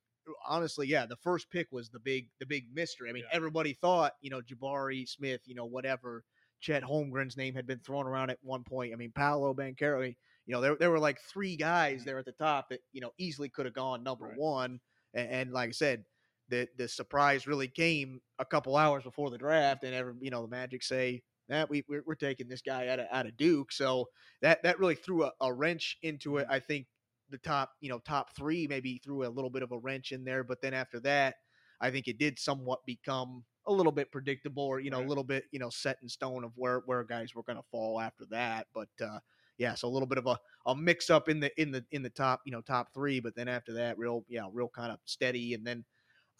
honestly, 0.46 0.86
yeah, 0.86 1.04
the 1.06 1.16
first 1.16 1.50
pick 1.50 1.72
was 1.72 1.90
the 1.90 1.98
big 1.98 2.28
the 2.38 2.46
big 2.46 2.66
mystery. 2.72 3.08
I 3.10 3.12
mean, 3.12 3.24
Yeah. 3.24 3.34
everybody 3.36 3.72
thought 3.72 4.14
you 4.20 4.30
know 4.30 4.40
Jabari 4.42 5.08
Smith, 5.08 5.40
you 5.46 5.54
know 5.54 5.64
whatever. 5.64 6.22
Chet 6.62 6.82
Holmgren's 6.82 7.36
name 7.36 7.54
had 7.54 7.66
been 7.66 7.80
thrown 7.80 8.06
around 8.06 8.30
at 8.30 8.38
one 8.40 8.64
point. 8.64 8.92
I 8.92 8.96
mean, 8.96 9.12
Paolo 9.14 9.52
Banchero. 9.52 10.14
You 10.46 10.54
know, 10.54 10.60
there 10.60 10.76
there 10.76 10.90
were 10.90 10.98
like 10.98 11.20
three 11.20 11.56
guys 11.56 12.00
mm-hmm. 12.00 12.06
there 12.06 12.18
at 12.18 12.24
the 12.24 12.32
top 12.32 12.70
that 12.70 12.80
you 12.92 13.00
know 13.00 13.10
easily 13.18 13.48
could 13.48 13.66
have 13.66 13.74
gone 13.74 14.02
number 14.02 14.26
Right. 14.26 14.38
one. 14.38 14.80
And, 15.14 15.28
and 15.28 15.52
like 15.52 15.68
I 15.68 15.72
said, 15.72 16.04
the 16.48 16.68
the 16.78 16.88
surprise 16.88 17.46
really 17.46 17.68
came 17.68 18.20
a 18.38 18.44
couple 18.44 18.76
hours 18.76 19.04
before 19.04 19.30
the 19.30 19.38
draft, 19.38 19.84
and 19.84 19.94
every 19.94 20.14
you 20.20 20.30
know 20.30 20.42
the 20.42 20.48
Magic 20.48 20.82
say 20.82 21.22
that 21.48 21.68
we 21.68 21.84
we're, 21.88 22.02
we're 22.06 22.14
taking 22.14 22.48
this 22.48 22.62
guy 22.62 22.88
out 22.88 23.00
of 23.00 23.06
out 23.12 23.26
of 23.26 23.36
Duke, 23.36 23.72
so 23.72 24.08
that 24.40 24.62
that 24.62 24.78
really 24.78 24.94
threw 24.94 25.24
a, 25.24 25.32
a 25.40 25.52
wrench 25.52 25.98
into 26.02 26.38
it. 26.38 26.44
Mm-hmm. 26.44 26.52
I 26.52 26.60
think 26.60 26.86
the 27.30 27.38
top 27.38 27.70
you 27.80 27.88
know 27.88 27.98
top 27.98 28.34
three 28.36 28.66
maybe 28.66 29.00
threw 29.04 29.26
a 29.26 29.30
little 29.30 29.50
bit 29.50 29.62
of 29.62 29.72
a 29.72 29.78
wrench 29.78 30.12
in 30.12 30.24
there, 30.24 30.44
but 30.44 30.60
then 30.60 30.74
after 30.74 31.00
that, 31.00 31.36
I 31.80 31.90
think 31.90 32.08
it 32.08 32.18
did 32.18 32.38
somewhat 32.38 32.80
become 32.86 33.44
a 33.66 33.72
little 33.72 33.92
bit 33.92 34.10
predictable, 34.12 34.62
or 34.64 34.80
you 34.80 34.90
know 34.90 35.00
Right. 35.00 35.04
a 35.04 35.08
little 35.08 35.24
bit 35.24 35.44
you 35.52 35.58
know 35.58 35.70
set 35.70 35.98
in 36.02 36.08
stone 36.08 36.44
of 36.44 36.52
where 36.56 36.80
where 36.80 37.04
guys 37.04 37.34
were 37.34 37.42
going 37.42 37.58
to 37.58 37.68
fall 37.70 38.00
after 38.00 38.26
that, 38.26 38.68
but. 38.72 38.88
uh 39.00 39.20
yeah, 39.58 39.74
so 39.74 39.86
a 39.86 39.90
little 39.90 40.08
bit 40.08 40.18
of 40.18 40.26
a, 40.26 40.38
a 40.66 40.74
mix 40.74 41.10
up 41.10 41.28
in 41.28 41.38
the 41.38 41.60
in 41.60 41.70
the 41.70 41.84
in 41.92 42.02
the 42.02 42.10
top, 42.10 42.40
you 42.46 42.50
know, 42.50 42.62
top 42.62 42.92
three, 42.94 43.20
but 43.20 43.34
then 43.36 43.48
after 43.48 43.74
that, 43.74 43.98
real 43.98 44.24
yeah, 44.26 44.48
real 44.50 44.68
kind 44.68 44.90
of 44.90 44.98
steady. 45.04 45.52
And 45.54 45.64
then 45.64 45.84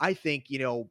I 0.00 0.14
think, 0.14 0.50
you 0.50 0.60
know, 0.60 0.90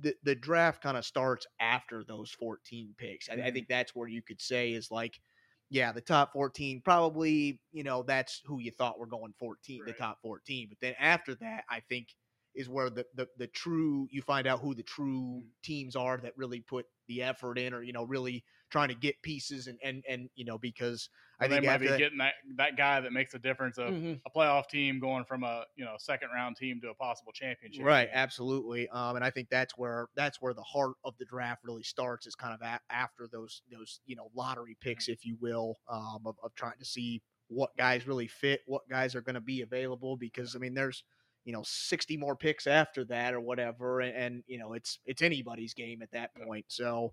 the 0.00 0.14
the 0.22 0.34
draft 0.34 0.82
kind 0.82 0.96
of 0.96 1.04
starts 1.04 1.46
after 1.60 2.04
those 2.04 2.30
14 2.30 2.94
picks. 2.96 3.28
I, 3.28 3.34
I 3.34 3.50
Mhm. 3.50 3.50
think 3.50 3.68
that's 3.68 3.94
where 3.94 4.08
you 4.08 4.22
could 4.22 4.40
say 4.40 4.72
is 4.72 4.90
like, 4.90 5.20
yeah, 5.68 5.92
the 5.92 6.00
top 6.00 6.32
14 6.32 6.80
probably, 6.82 7.60
you 7.72 7.82
know, 7.82 8.02
that's 8.02 8.40
who 8.44 8.60
you 8.60 8.70
thought 8.70 8.98
were 8.98 9.06
going 9.06 9.34
14, 9.38 9.84
the 9.84 9.92
top 9.92 10.20
14. 10.22 10.68
But 10.68 10.80
then 10.80 10.94
after 10.98 11.34
that, 11.36 11.64
I 11.68 11.80
think 11.80 12.14
is 12.54 12.68
where 12.68 12.90
the, 12.90 13.06
the 13.14 13.28
the 13.36 13.46
true 13.46 14.08
you 14.10 14.22
find 14.22 14.46
out 14.46 14.60
who 14.60 14.74
the 14.74 14.82
true 14.82 15.42
Mhm. 15.42 15.50
teams 15.62 15.96
are 15.96 16.18
that 16.18 16.36
really 16.36 16.60
put 16.60 16.86
the 17.08 17.22
effort 17.22 17.58
in 17.58 17.72
or 17.74 17.82
you 17.82 17.92
know 17.92 18.04
really 18.04 18.44
trying 18.70 18.88
to 18.88 18.94
get 18.94 19.20
pieces 19.22 19.66
and 19.66 19.78
and 19.82 20.04
and 20.08 20.30
you 20.34 20.44
know 20.44 20.58
because 20.58 21.08
I 21.40 21.48
they 21.48 21.60
think 21.60 21.64
might 21.64 21.78
be 21.80 21.92
that, 21.92 21.94
getting 21.94 22.18
that 22.18 22.34
that 22.56 22.76
guy 22.76 23.00
that 23.00 23.12
makes 23.12 23.34
a 23.34 23.38
difference 23.38 23.78
of 23.78 23.94
Mhm. 23.94 24.20
a 24.26 24.30
playoff 24.30 24.68
team 24.68 25.00
going 25.00 25.24
from 25.24 25.42
a 25.44 25.64
you 25.76 25.84
know 25.84 25.96
second 25.98 26.30
round 26.34 26.56
team 26.56 26.80
to 26.82 26.90
a 26.90 26.94
possible 26.94 27.32
championship. 27.32 27.88
Right, 27.88 28.08
team. 28.08 28.10
absolutely. 28.12 28.88
Um, 28.88 29.14
and 29.16 29.24
I 29.24 29.30
think 29.30 29.48
that's 29.48 29.78
where 29.78 30.08
that's 30.16 30.40
where 30.42 30.54
the 30.54 30.62
heart 30.62 30.96
of 31.04 31.16
the 31.18 31.24
draft 31.24 31.62
really 31.62 31.84
starts 31.84 32.26
is 32.26 32.34
kind 32.34 32.52
of 32.52 32.60
a- 32.62 32.80
after 32.92 33.28
those 33.30 33.62
those 33.70 34.00
you 34.06 34.16
know 34.16 34.28
lottery 34.34 34.76
picks, 34.80 35.08
if 35.08 35.24
you 35.24 35.36
will, 35.40 35.76
um, 35.88 36.22
of, 36.26 36.36
of 36.42 36.52
trying 36.56 36.78
to 36.80 36.84
see 36.84 37.22
what 37.46 37.76
guys 37.76 38.08
really 38.08 38.26
fit, 38.26 38.62
what 38.66 38.88
guys 38.88 39.14
are 39.14 39.20
going 39.20 39.34
to 39.34 39.40
be 39.40 39.60
available. 39.62 40.16
Because 40.16 40.56
I 40.56 40.58
mean, 40.58 40.74
there's 40.74 41.04
you 41.44 41.52
know 41.52 41.62
60 41.64 42.16
more 42.16 42.36
picks 42.36 42.66
after 42.66 43.04
that 43.06 43.34
or 43.34 43.40
whatever, 43.40 44.00
and, 44.00 44.16
and 44.16 44.44
you 44.46 44.58
know 44.58 44.72
it's 44.74 44.98
it's 45.06 45.22
anybody's 45.22 45.74
game 45.74 46.02
at 46.02 46.10
that 46.12 46.30
point. 46.34 46.66
So, 46.68 47.12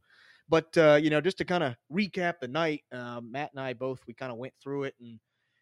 but 0.49 0.77
uh, 0.77 0.99
you 1.01 1.09
know, 1.09 1.21
just 1.21 1.37
to 1.39 1.45
kind 1.45 1.63
of 1.63 1.75
recap 1.91 2.35
the 2.41 2.47
night, 2.47 2.81
um, 2.91 3.31
Matt 3.31 3.51
and 3.53 3.61
I 3.61 3.73
both 3.73 4.01
we 4.07 4.13
kind 4.13 4.31
of 4.31 4.37
went 4.37 4.53
through 4.61 4.83
it 4.83 4.95
and 4.99 5.19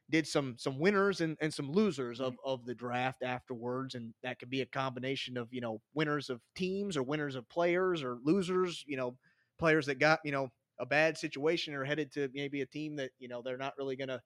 did 0.09 0.27
some 0.27 0.55
some 0.57 0.79
winners 0.79 1.21
and, 1.21 1.37
and 1.41 1.53
some 1.53 1.71
losers 1.71 2.19
of, 2.21 2.35
of 2.45 2.65
the 2.65 2.75
draft 2.75 3.23
afterwards 3.23 3.95
and 3.95 4.13
that 4.21 4.37
could 4.39 4.49
be 4.49 4.61
a 4.61 4.65
combination 4.67 5.37
of 5.37 5.47
you 5.51 5.61
know 5.61 5.81
winners 5.93 6.29
of 6.29 6.39
teams 6.55 6.95
or 6.95 7.03
winners 7.03 7.35
of 7.35 7.47
players 7.49 8.03
or 8.03 8.17
losers 8.23 8.83
you 8.87 8.97
know 8.97 9.15
players 9.57 9.85
that 9.85 9.99
got 9.99 10.19
you 10.23 10.31
know 10.31 10.47
a 10.79 10.85
bad 10.85 11.17
situation 11.17 11.73
or 11.73 11.83
headed 11.83 12.11
to 12.11 12.29
maybe 12.33 12.61
a 12.61 12.65
team 12.65 12.95
that 12.95 13.11
you 13.17 13.27
know 13.27 13.41
they're 13.41 13.57
not 13.57 13.73
really 13.77 13.95
going 13.95 14.09
to 14.09 14.21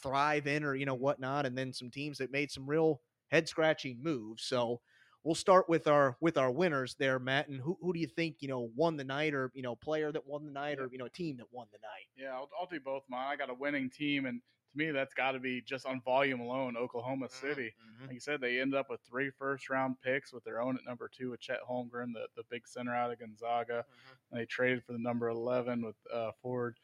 thrive 0.00 0.46
in 0.46 0.64
or 0.64 0.74
you 0.74 0.86
know 0.86 0.94
whatnot 0.94 1.46
and 1.46 1.56
then 1.56 1.72
some 1.72 1.90
teams 1.90 2.18
that 2.18 2.32
made 2.32 2.50
some 2.50 2.68
real 2.68 3.00
head 3.30 3.48
scratching 3.48 3.98
moves 4.02 4.42
so 4.44 4.80
we'll 5.24 5.34
start 5.34 5.68
with 5.68 5.86
our 5.86 6.16
with 6.20 6.36
our 6.38 6.50
winners 6.50 6.96
there 6.98 7.18
matt 7.18 7.48
and 7.48 7.60
who, 7.60 7.76
who 7.80 7.92
do 7.92 7.98
you 8.00 8.06
think 8.06 8.36
you 8.40 8.48
know 8.48 8.70
won 8.74 8.96
the 8.96 9.04
night 9.04 9.34
or 9.34 9.50
you 9.54 9.62
know 9.62 9.74
player 9.74 10.10
that 10.12 10.26
won 10.26 10.44
the 10.44 10.50
night 10.52 10.78
or 10.78 10.88
you 10.92 10.98
know 10.98 11.08
team 11.08 11.36
that 11.36 11.46
won 11.52 11.66
the 11.72 11.78
night 11.78 12.08
Yeah, 12.16 12.34
I'll, 12.34 12.48
I'll 12.58 12.66
do 12.66 12.80
both 12.80 13.04
mine. 13.08 13.28
I 13.32 13.36
got 13.36 13.50
a 13.50 13.54
winning 13.54 13.88
team, 13.90 14.26
and 14.26 14.40
to 14.72 14.78
me, 14.78 14.90
that's 14.92 15.14
got 15.14 15.32
to 15.32 15.38
be 15.40 15.60
just 15.62 15.84
on 15.86 16.00
volume 16.02 16.40
alone. 16.40 16.76
Oklahoma 16.76 17.28
City. 17.28 17.72
Mhm. 17.82 18.06
Like 18.06 18.14
you 18.14 18.20
said, 18.20 18.40
they 18.40 18.60
ended 18.60 18.78
up 18.78 18.88
with 18.90 19.00
three 19.00 19.30
first 19.30 19.68
round 19.70 19.96
picks 20.00 20.32
with 20.32 20.44
their 20.44 20.60
own 20.60 20.76
at 20.76 20.84
number 20.86 21.08
two 21.08 21.30
with 21.30 21.40
Chet 21.40 21.58
Holmgren, 21.68 22.12
the, 22.12 22.26
the 22.36 22.44
big 22.50 22.68
center 22.68 22.94
out 22.94 23.10
of 23.10 23.18
Gonzaga. 23.18 23.84
They 24.32 24.44
traded 24.44 24.84
for 24.84 24.92
the 24.92 24.98
number 24.98 25.28
11 25.28 25.84
with 25.84 25.96
uh, 26.12 26.30
forward 26.42 26.76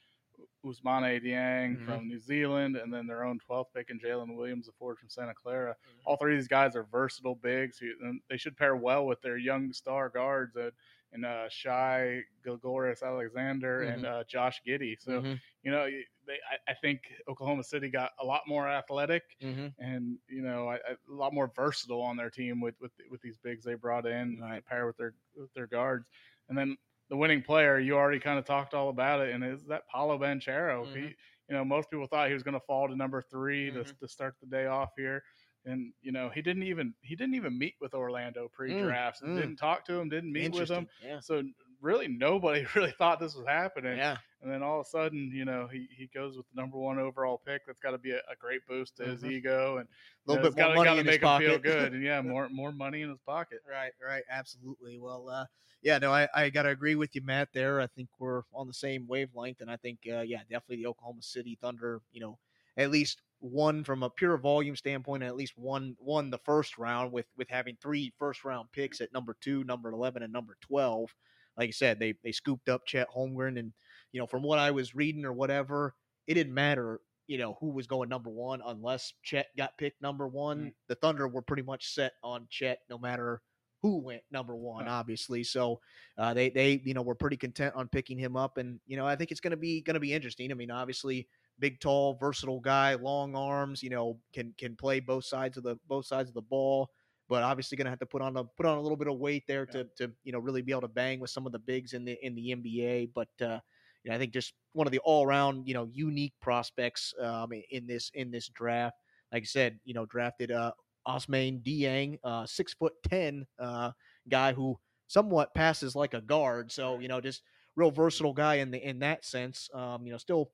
Ousmane 0.66 1.22
Dieng 1.22 1.79
Mhm. 1.79 1.85
from 1.85 2.09
New 2.09 2.18
Zealand, 2.18 2.76
and 2.76 2.92
then 2.92 3.07
their 3.07 3.24
own 3.24 3.38
12th 3.38 3.72
pick 3.72 3.90
in 3.90 3.98
Jalen 4.00 4.37
Williams, 4.37 4.66
the 4.66 4.72
forward 4.72 4.98
from 4.98 5.09
Santa 5.09 5.35
Clara. 5.35 5.76
Mhm. 5.87 6.02
All 6.05 6.16
three 6.16 6.35
of 6.35 6.38
these 6.40 6.48
guys 6.48 6.76
are 6.76 6.85
versatile 6.85 7.35
bigs, 7.37 7.79
who, 7.79 7.92
and 8.02 8.20
they 8.29 8.37
should 8.37 8.57
pair 8.57 8.76
well 8.76 9.07
with 9.07 9.20
their 9.22 9.37
young 9.38 9.72
star 9.72 10.09
guards 10.09 10.57
and, 10.57 10.72
and 11.12 11.24
uh, 11.24 11.48
Shy 11.48 12.22
Gilgoris 12.44 13.02
Alexander 13.02 13.83
and 13.85 14.05
uh, 14.05 14.24
Josh 14.24 14.61
Giddey. 14.66 15.00
So, 15.00 15.22
Mhm. 15.22 15.40
you 15.62 15.70
know, 15.70 15.87
they, 16.26 16.38
I, 16.50 16.72
I 16.72 16.74
think 16.74 17.12
Oklahoma 17.29 17.62
City 17.64 17.88
got 17.88 18.12
a 18.18 18.24
lot 18.24 18.42
more 18.46 18.68
athletic 18.68 19.37
Mhm. 19.40 19.74
and 19.79 20.18
you 20.29 20.42
know 20.42 20.68
I, 20.68 20.76
I- 20.76 20.96
a 21.09 21.12
lot 21.12 21.35
more 21.35 21.48
versatile 21.55 22.00
on 22.02 22.16
their 22.16 22.31
team 22.31 22.61
with 22.61 22.81
with, 22.81 22.92
with 23.11 23.20
these 23.20 23.37
bigs 23.37 23.62
they 23.64 23.74
brought 23.74 24.07
in 24.07 24.38
Right. 24.40 24.64
pair 24.64 24.87
with 24.87 24.96
their 24.96 25.14
with 25.37 25.52
their 25.55 25.66
guards, 25.66 26.11
and 26.48 26.57
then 26.57 26.76
the 27.08 27.16
winning 27.16 27.42
player 27.42 27.78
you 27.78 27.94
already 27.96 28.18
kind 28.20 28.38
of 28.38 28.44
talked 28.44 28.74
all 28.74 28.88
about 28.88 29.20
it, 29.20 29.34
and 29.34 29.44
is 29.44 29.64
that 29.66 29.86
Paolo 29.88 30.18
Banchero. 30.18 30.88
He, 30.92 31.00
Mhm. 31.00 31.14
you 31.48 31.54
know, 31.54 31.64
most 31.64 31.90
people 31.90 32.06
thought 32.06 32.28
he 32.28 32.34
was 32.34 32.42
going 32.42 32.54
to 32.54 32.60
fall 32.60 32.88
to 32.88 32.96
number 32.96 33.22
3 33.22 33.70
to, 33.72 33.84
Mhm. 33.84 33.96
to 34.00 34.08
start 34.08 34.34
the 34.40 34.46
day 34.46 34.66
off 34.66 34.90
here. 34.96 35.22
And 35.64 35.92
you 36.00 36.12
know 36.12 36.30
he 36.30 36.42
didn't 36.42 36.62
even 36.62 36.94
he 37.02 37.16
didn't 37.16 37.34
even 37.34 37.58
meet 37.58 37.74
with 37.80 37.92
Orlando 37.94 38.48
pre-draft. 38.48 39.20
mm. 39.22 39.34
Didn't 39.34 39.56
talk 39.56 39.84
to 39.86 39.94
him. 39.94 40.08
Didn't 40.08 40.32
meet 40.32 40.52
with 40.52 40.70
him. 40.70 40.86
Yeah. 41.00 41.18
So 41.20 41.42
really 41.80 42.08
nobody 42.08 42.66
really 42.74 42.92
thought 42.92 43.20
this 43.20 43.34
was 43.34 43.46
happening. 43.46 43.96
Yeah. 43.98 44.16
And 44.42 44.52
then 44.52 44.62
all 44.62 44.80
of 44.80 44.86
a 44.86 44.88
sudden, 44.88 45.30
you 45.34 45.44
know, 45.44 45.66
he, 45.66 45.88
he 45.96 46.06
goes 46.14 46.36
with 46.36 46.46
the 46.48 46.60
number 46.60 46.78
one 46.78 46.98
overall 46.98 47.38
pick. 47.44 47.62
That's 47.66 47.78
got 47.80 47.92
to 47.92 47.98
be 47.98 48.12
a, 48.12 48.18
a 48.30 48.36
great 48.38 48.66
boost 48.66 48.96
to 48.96 49.04
his 49.04 49.22
Mhm. 49.22 49.30
ego 49.32 49.78
and 49.78 49.88
A 50.28 50.30
little 50.30 50.42
you 50.42 50.50
know, 50.50 50.50
bit 50.50 50.56
more 50.56 50.68
it's 50.68 50.74
money 50.74 50.84
gotta 50.84 51.00
in 51.00 51.06
make 51.06 51.20
his 51.22 51.30
him 51.30 51.38
feel 51.38 51.58
good. 51.58 51.94
And 51.94 52.02
yeah, 52.02 52.20
more 52.22 52.48
more 52.50 52.72
money 52.72 53.02
in 53.02 53.10
his 53.10 53.20
pocket. 53.26 53.60
Right, 53.68 53.92
right, 54.04 54.24
absolutely. 54.30 54.98
Well, 54.98 55.28
uh, 55.28 55.46
yeah, 55.82 55.98
no, 55.98 56.12
I, 56.12 56.28
I 56.34 56.50
got 56.50 56.62
to 56.64 56.70
agree 56.70 56.94
with 56.96 57.14
you, 57.14 57.22
Matt. 57.22 57.48
There, 57.52 57.80
I 57.80 57.86
think 57.86 58.08
we're 58.18 58.42
on 58.52 58.66
the 58.66 58.74
same 58.74 59.06
wavelength, 59.06 59.60
and 59.60 59.70
I 59.70 59.76
think, 59.76 60.00
uh, 60.10 60.20
yeah, 60.20 60.40
definitely 60.42 60.76
the 60.78 60.86
Oklahoma 60.86 61.22
City 61.22 61.56
Thunder. 61.60 62.02
You 62.12 62.20
know, 62.20 62.38
at 62.76 62.90
least 62.90 63.22
one 63.40 63.84
from 63.84 64.02
a 64.02 64.10
pure 64.10 64.36
volume 64.38 64.76
standpoint, 64.76 65.22
and 65.22 65.28
at 65.28 65.36
least 65.36 65.56
one 65.58 65.96
won 66.00 66.30
the 66.30 66.38
first 66.38 66.78
round 66.78 67.12
with 67.12 67.26
with 67.36 67.48
having 67.48 67.76
three 67.80 68.12
first 68.18 68.44
round 68.44 68.70
picks 68.72 69.00
at 69.00 69.12
number 69.12 69.36
two, 69.40 69.64
number 69.64 69.90
eleven, 69.90 70.22
and 70.22 70.32
number 70.32 70.56
twelve. 70.60 71.14
Like 71.56 71.68
I 71.68 71.72
said, 71.72 71.98
they 71.98 72.14
they 72.22 72.32
scooped 72.32 72.68
up 72.68 72.86
Chet 72.86 73.08
Holmgren, 73.14 73.58
and 73.58 73.72
you 74.12 74.20
know, 74.20 74.26
from 74.26 74.42
what 74.42 74.58
I 74.58 74.70
was 74.70 74.94
reading 74.94 75.24
or 75.24 75.32
whatever, 75.32 75.94
it 76.26 76.34
didn't 76.34 76.54
matter. 76.54 77.00
You 77.26 77.38
know 77.38 77.56
who 77.60 77.70
was 77.70 77.86
going 77.86 78.08
number 78.08 78.30
one 78.30 78.62
unless 78.64 79.12
Chet 79.22 79.48
got 79.56 79.76
picked 79.78 80.00
number 80.00 80.28
one. 80.28 80.58
Mm. 80.58 80.72
The 80.88 80.94
Thunder 80.96 81.26
were 81.26 81.42
pretty 81.42 81.62
much 81.62 81.92
set 81.92 82.12
on 82.22 82.46
Chet, 82.50 82.80
no 82.88 82.98
matter 82.98 83.42
who 83.82 83.98
went 83.98 84.22
number 84.30 84.56
one, 84.56 84.88
obviously. 84.88 85.44
So 85.44 85.80
uh, 86.18 86.34
they 86.34 86.50
they 86.50 86.80
you 86.84 86.94
know 86.94 87.02
were 87.02 87.14
pretty 87.14 87.36
content 87.36 87.74
on 87.76 87.88
picking 87.88 88.18
him 88.18 88.36
up, 88.36 88.58
and 88.58 88.80
you 88.86 88.96
know 88.96 89.06
I 89.06 89.16
think 89.16 89.30
it's 89.30 89.40
gonna 89.40 89.56
be 89.56 89.80
gonna 89.82 90.00
be 90.00 90.12
interesting. 90.12 90.50
I 90.50 90.54
mean, 90.54 90.70
obviously, 90.70 91.28
big, 91.58 91.80
tall, 91.80 92.16
versatile 92.20 92.60
guy, 92.60 92.94
long 92.94 93.34
arms. 93.34 93.82
You 93.82 93.90
know, 93.90 94.18
can 94.32 94.54
can 94.58 94.76
play 94.76 95.00
both 95.00 95.24
sides 95.24 95.56
of 95.56 95.62
the 95.62 95.76
both 95.88 96.06
sides 96.06 96.28
of 96.28 96.34
the 96.34 96.42
ball. 96.42 96.90
But 97.28 97.42
obviously, 97.42 97.76
going 97.76 97.86
to 97.86 97.90
have 97.90 97.98
to 98.00 98.06
put 98.06 98.22
on 98.22 98.36
a 98.36 98.44
put 98.44 98.66
on 98.66 98.78
a 98.78 98.80
little 98.80 98.96
bit 98.96 99.08
of 99.08 99.18
weight 99.18 99.44
there 99.48 99.66
to 99.66 99.84
to 99.96 100.12
you 100.24 100.32
know 100.32 100.38
really 100.38 100.62
be 100.62 100.72
able 100.72 100.82
to 100.82 100.88
bang 100.88 101.20
with 101.20 101.30
some 101.30 101.46
of 101.46 101.52
the 101.52 101.58
bigs 101.58 101.92
in 101.92 102.04
the 102.04 102.16
in 102.24 102.34
the 102.34 102.52
NBA. 102.52 103.06
But 103.14 103.28
uh, 103.40 103.58
you 104.04 104.10
know, 104.10 104.14
I 104.14 104.18
think 104.18 104.32
just 104.32 104.54
one 104.72 104.86
of 104.86 104.92
the 104.92 105.00
all 105.00 105.26
around 105.26 105.66
you 105.66 105.74
know 105.74 105.88
unique 105.92 106.34
prospects 106.40 107.12
um, 107.20 107.50
in 107.70 107.86
this 107.86 108.10
in 108.14 108.30
this 108.30 108.48
draft. 108.48 108.96
Like 109.32 109.42
I 109.42 109.46
said, 109.46 109.78
you 109.84 109.94
know, 109.94 110.06
drafted 110.06 110.52
uh, 110.52 110.72
Ousmane 111.06 111.62
Dieng, 111.62 112.18
uh, 112.22 112.46
six 112.46 112.74
foot 112.74 112.92
ten 113.08 113.46
uh, 113.58 113.90
guy 114.28 114.52
who 114.52 114.78
somewhat 115.08 115.54
passes 115.54 115.96
like 115.96 116.14
a 116.14 116.20
guard. 116.20 116.70
So 116.70 116.98
you 117.00 117.08
know, 117.08 117.20
just 117.20 117.42
real 117.74 117.90
versatile 117.90 118.32
guy 118.32 118.56
in 118.56 118.70
the 118.70 118.78
in 118.78 119.00
that 119.00 119.24
sense. 119.24 119.68
Um, 119.74 120.06
you 120.06 120.12
know, 120.12 120.18
still 120.18 120.50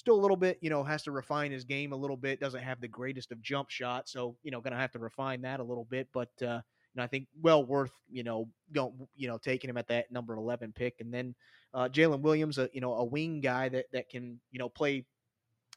still 0.00 0.16
a 0.16 0.20
little 0.20 0.36
bit, 0.36 0.58
you 0.60 0.70
know, 0.70 0.82
has 0.82 1.02
to 1.04 1.12
refine 1.12 1.52
his 1.52 1.64
game 1.64 1.92
a 1.92 1.96
little 1.96 2.16
bit. 2.16 2.40
Doesn't 2.40 2.62
have 2.62 2.80
the 2.80 2.88
greatest 2.88 3.30
of 3.30 3.40
jump 3.40 3.70
shots, 3.70 4.12
so 4.12 4.36
you 4.42 4.50
know, 4.50 4.60
going 4.60 4.72
to 4.72 4.78
have 4.78 4.92
to 4.92 4.98
refine 4.98 5.42
that 5.42 5.60
a 5.60 5.64
little 5.64 5.84
bit. 5.84 6.08
But 6.12 6.30
uh, 6.42 6.60
you 6.94 6.96
know, 6.96 7.04
I 7.04 7.06
think 7.06 7.28
well 7.40 7.64
worth 7.64 7.92
you 8.10 8.24
know 8.24 8.48
going 8.72 8.92
you 9.14 9.28
know 9.28 9.38
taking 9.38 9.70
him 9.70 9.76
at 9.76 9.88
that 9.88 10.10
number 10.10 10.34
eleven 10.34 10.72
pick, 10.72 10.96
and 11.00 11.14
then 11.14 11.34
uh, 11.74 11.88
Jalen 11.88 12.22
Williams, 12.22 12.58
a 12.58 12.68
you 12.72 12.80
know 12.80 12.94
a 12.94 13.04
wing 13.04 13.40
guy 13.40 13.68
that 13.68 13.86
that 13.92 14.08
can 14.08 14.40
you 14.50 14.58
know 14.58 14.68
play 14.68 15.06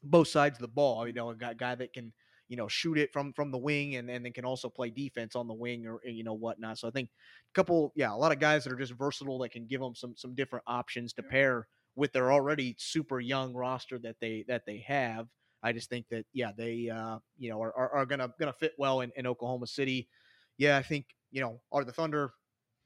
both 0.01 0.29
sides 0.29 0.57
of 0.57 0.61
the 0.61 0.67
ball. 0.67 1.05
You 1.05 1.13
know, 1.13 1.29
a 1.29 1.35
guy, 1.35 1.53
guy 1.53 1.75
that 1.75 1.93
can 1.93 2.13
you 2.47 2.57
know 2.57 2.67
shoot 2.67 2.97
it 2.97 3.11
from 3.11 3.33
from 3.33 3.51
the 3.51 3.57
wing 3.57 3.95
and 3.97 4.09
and 4.09 4.25
then 4.25 4.31
can 4.31 4.45
also 4.45 4.69
play 4.69 4.89
defense 4.89 5.35
on 5.35 5.47
the 5.47 5.53
wing 5.53 5.85
or 5.85 5.99
you 6.05 6.23
know 6.23 6.33
whatnot. 6.33 6.79
So 6.79 6.87
I 6.87 6.91
think 6.91 7.09
a 7.09 7.53
couple, 7.53 7.91
yeah, 7.95 8.13
a 8.13 8.15
lot 8.15 8.31
of 8.31 8.39
guys 8.39 8.63
that 8.63 8.73
are 8.73 8.77
just 8.77 8.93
versatile 8.93 9.39
that 9.39 9.51
can 9.51 9.67
give 9.67 9.81
them 9.81 9.95
some 9.95 10.13
some 10.15 10.33
different 10.33 10.63
options 10.65 11.11
to 11.13 11.23
pair 11.23 11.67
with 11.95 12.11
their 12.13 12.31
already 12.31 12.75
super 12.77 13.19
young 13.19 13.53
roster 13.53 13.99
that 13.99 14.19
they 14.19 14.43
that 14.47 14.65
they 14.65 14.79
have. 14.79 15.29
I 15.61 15.71
just 15.73 15.89
think 15.89 16.07
that 16.09 16.25
yeah, 16.33 16.51
they 16.55 16.89
uh, 16.89 17.19
you 17.37 17.49
know 17.49 17.61
are, 17.61 17.73
are, 17.75 17.91
are 17.97 18.05
gonna 18.05 18.33
gonna 18.39 18.53
fit 18.53 18.73
well 18.77 19.01
in, 19.01 19.11
in 19.15 19.27
Oklahoma 19.27 19.67
City. 19.67 20.09
yeah, 20.57 20.77
I 20.77 20.83
think 20.83 21.15
you 21.31 21.41
know 21.41 21.61
are 21.71 21.83
the 21.83 21.93
Thunder 21.93 22.33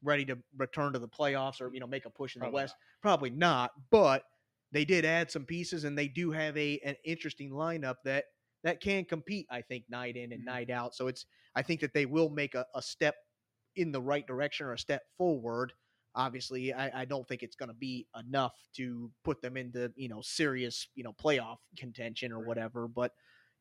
ready 0.03 0.25
to 0.25 0.37
return 0.55 0.93
to 0.93 0.99
the 0.99 1.07
playoffs 1.09 1.59
or 1.61 1.73
you 1.73 1.79
know 1.79 1.87
make 1.87 2.05
a 2.05 2.09
push 2.09 2.35
in 2.35 2.41
Probably 2.41 2.51
the 2.51 2.53
West? 2.53 2.75
Probably 3.01 3.29
not, 3.29 3.71
but 3.89 4.23
they 4.71 4.85
did 4.85 5.05
add 5.05 5.31
some 5.31 5.45
pieces 5.45 5.83
and 5.83 5.97
they 5.97 6.07
do 6.07 6.31
have 6.31 6.55
a 6.57 6.79
an 6.79 6.95
interesting 7.03 7.49
lineup 7.51 7.95
that 8.03 8.25
that 8.63 8.79
can 8.81 9.05
compete. 9.05 9.47
I 9.49 9.61
think 9.61 9.85
night 9.89 10.15
in 10.17 10.31
and 10.31 10.41
Mhm. 10.41 10.45
night 10.45 10.69
out. 10.69 10.93
So 10.95 11.07
it's 11.07 11.25
I 11.55 11.61
think 11.63 11.81
that 11.81 11.93
they 11.93 12.05
will 12.05 12.29
make 12.29 12.53
a, 12.55 12.65
a 12.75 12.81
step 12.81 13.15
in 13.75 13.91
the 13.91 14.01
right 14.01 14.25
direction 14.27 14.67
or 14.67 14.73
a 14.73 14.79
step 14.79 15.03
forward. 15.17 15.73
Obviously, 16.17 16.73
I, 16.73 17.01
I 17.01 17.05
don't 17.05 17.27
think 17.27 17.43
it's 17.43 17.55
going 17.55 17.69
to 17.69 17.75
be 17.75 18.07
enough 18.19 18.55
to 18.75 19.11
put 19.23 19.41
them 19.41 19.55
into 19.55 19.91
you 19.95 20.09
know 20.09 20.21
serious 20.21 20.87
you 20.95 21.03
know 21.03 21.13
playoff 21.13 21.57
contention 21.77 22.31
or 22.31 22.39
whatever. 22.39 22.87
But 22.87 23.11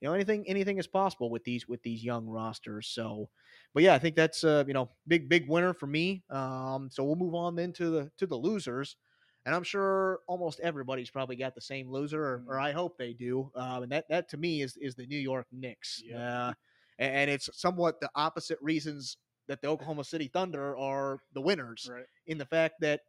you 0.01 0.09
know 0.09 0.15
anything 0.15 0.45
anything 0.49 0.79
is 0.79 0.87
possible 0.87 1.31
with 1.31 1.45
these 1.45 1.69
with 1.69 1.83
these 1.83 2.03
young 2.03 2.27
rosters. 2.27 2.89
So, 2.89 3.29
but 3.75 3.83
yeah, 3.83 3.95
I 3.95 3.99
think 3.99 4.17
that's 4.17 4.43
uh 4.43 4.65
you 4.67 4.75
know 4.75 4.91
big 5.07 5.29
big 5.29 5.49
winner 5.49 5.75
for 5.75 5.87
me. 5.87 6.25
Um, 6.31 6.89
so 6.91 7.05
we'll 7.05 7.17
move 7.17 7.35
on 7.35 7.57
then 7.57 7.73
to 7.75 7.91
the 7.91 8.11
to 8.19 8.27
the 8.27 8.37
losers. 8.37 8.97
And 9.45 9.55
I'm 9.55 9.63
sure 9.63 10.21
almost 10.27 10.59
everybody's 10.59 11.11
probably 11.11 11.37
got 11.37 11.55
the 11.55 11.61
same 11.61 11.89
loser, 11.89 12.21
or, 12.21 12.45
or 12.49 12.59
I 12.59 12.73
hope 12.73 12.99
they 12.99 13.13
do. 13.13 13.53
Um, 13.55 13.85
and 13.85 13.93
that, 13.93 14.07
that 14.11 14.29
to 14.31 14.37
me 14.37 14.63
is 14.63 14.77
is 14.81 14.97
the 14.97 15.07
New 15.07 15.19
York 15.19 15.47
Knicks. 15.53 16.03
Yep. 16.05 16.19
Uh, 16.19 16.53
and, 16.99 17.15
and 17.15 17.31
it's 17.31 17.49
somewhat 17.55 18.01
the 18.01 18.11
opposite 18.17 18.59
reasons 18.61 19.19
that 19.49 19.61
the 19.63 19.69
Oklahoma 19.69 20.05
City 20.05 20.29
Thunder 20.29 20.77
are 20.77 21.21
the 21.33 21.41
winners 21.41 21.91
Right. 21.91 22.07
in 22.27 22.39
the 22.39 22.47
fact 22.47 22.77
that 22.81 23.03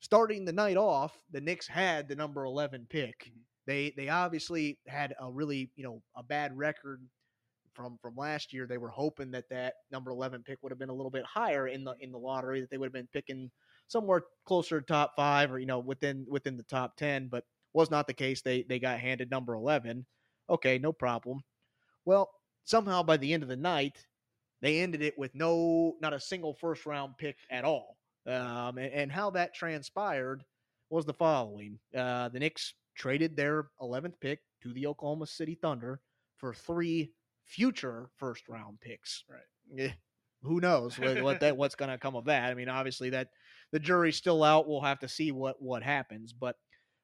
starting 0.00 0.44
the 0.44 0.52
night 0.52 0.76
off, 0.76 1.24
the 1.30 1.40
Knicks 1.40 1.66
had 1.68 2.08
the 2.08 2.16
number 2.16 2.44
11 2.44 2.86
pick. 2.88 3.30
Mhm. 3.30 3.44
They 3.66 3.90
they 3.92 4.08
obviously 4.08 4.80
had 4.86 5.14
a 5.20 5.30
really, 5.32 5.72
you 5.76 5.84
know, 5.84 6.02
a 6.16 6.22
bad 6.22 6.56
record 6.56 7.08
from 7.74 7.98
from 7.98 8.16
last 8.16 8.52
year. 8.52 8.66
They 8.66 8.78
were 8.78 8.90
hoping 8.90 9.30
that 9.32 9.48
that 9.50 9.76
number 9.90 10.10
11 10.10 10.42
pick 10.42 10.62
would 10.62 10.72
have 10.72 10.78
been 10.78 10.88
a 10.90 10.94
little 10.94 11.10
bit 11.10 11.24
higher 11.24 11.68
in 11.68 11.84
the 11.84 11.94
in 12.00 12.12
the 12.12 12.18
lottery 12.18 12.60
that 12.60 12.70
they 12.70 12.78
would 12.78 12.86
have 12.86 12.92
been 12.92 13.08
picking 13.08 13.50
somewhere 13.88 14.22
closer 14.44 14.80
to 14.80 14.86
top 14.86 15.14
5 15.16 15.50
or 15.52 15.58
you 15.58 15.66
know 15.66 15.78
within 15.78 16.26
within 16.28 16.56
the 16.56 16.62
top 16.64 16.96
10, 16.96 17.28
but 17.28 17.44
was 17.72 17.90
not 17.90 18.06
the 18.06 18.14
case. 18.14 18.42
They 18.42 18.62
they 18.64 18.78
got 18.78 19.00
handed 19.00 19.30
number 19.30 19.54
11. 19.54 20.06
Okay, 20.50 20.78
no 20.78 20.92
problem. 20.92 21.42
Well, 22.04 22.30
somehow 22.64 23.02
by 23.02 23.16
the 23.16 23.32
end 23.32 23.42
of 23.42 23.48
the 23.48 23.56
night, 23.56 24.06
they 24.62 24.80
ended 24.80 25.02
it 25.02 25.18
with 25.18 25.34
no, 25.34 25.96
not 26.00 26.14
a 26.14 26.20
single 26.20 26.54
first 26.54 26.86
round 26.86 27.18
pick 27.18 27.36
at 27.50 27.64
all. 27.64 27.98
Um, 28.26 28.78
and, 28.78 28.92
and 28.92 29.12
how 29.12 29.30
that 29.30 29.54
transpired 29.54 30.44
was 30.88 31.04
the 31.04 31.12
following: 31.12 31.78
uh, 31.96 32.28
the 32.28 32.38
Knicks 32.38 32.74
traded 32.94 33.36
their 33.36 33.66
11th 33.80 34.14
pick 34.20 34.40
to 34.62 34.72
the 34.72 34.86
Oklahoma 34.86 35.26
City 35.26 35.58
Thunder 35.60 36.00
for 36.36 36.54
three 36.54 37.12
future 37.44 38.08
first 38.16 38.48
round 38.48 38.80
picks. 38.80 39.24
Right. 39.28 39.84
Eh, 39.84 39.92
who 40.42 40.60
knows 40.60 40.98
what, 40.98 41.22
what 41.22 41.40
that 41.40 41.56
what's 41.56 41.74
going 41.74 41.90
to 41.90 41.98
come 41.98 42.16
of 42.16 42.24
that? 42.26 42.50
I 42.50 42.54
mean, 42.54 42.68
obviously 42.68 43.10
that 43.10 43.28
the 43.72 43.78
jury's 43.78 44.16
still 44.16 44.42
out. 44.42 44.68
We'll 44.68 44.80
have 44.80 45.00
to 45.00 45.08
see 45.08 45.32
what 45.32 45.60
what 45.60 45.82
happens. 45.82 46.32
But 46.32 46.56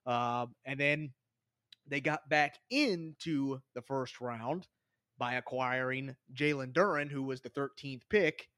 um, 0.06 0.54
and 0.64 0.78
then 0.78 1.11
they 1.86 2.00
got 2.00 2.28
back 2.28 2.56
into 2.70 3.61
the 3.74 3.82
first 3.82 4.20
round 4.20 4.66
by 5.18 5.34
acquiring 5.34 6.16
Jalen 6.34 6.72
Duren, 6.72 7.10
who 7.10 7.22
was 7.22 7.40
the 7.40 7.50
13th 7.50 8.02
pick, 8.08 8.48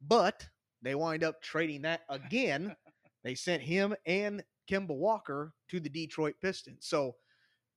but 0.00 0.46
they 0.82 0.94
wind 0.94 1.24
up 1.24 1.42
trading 1.42 1.82
that 1.82 2.02
again. 2.08 2.74
they 3.24 3.34
sent 3.34 3.62
him 3.62 3.94
and 4.06 4.42
Kemba 4.70 4.94
Walker 4.96 5.52
to 5.68 5.80
the 5.80 5.88
Detroit 5.88 6.34
Pistons. 6.40 6.86
So 6.86 7.16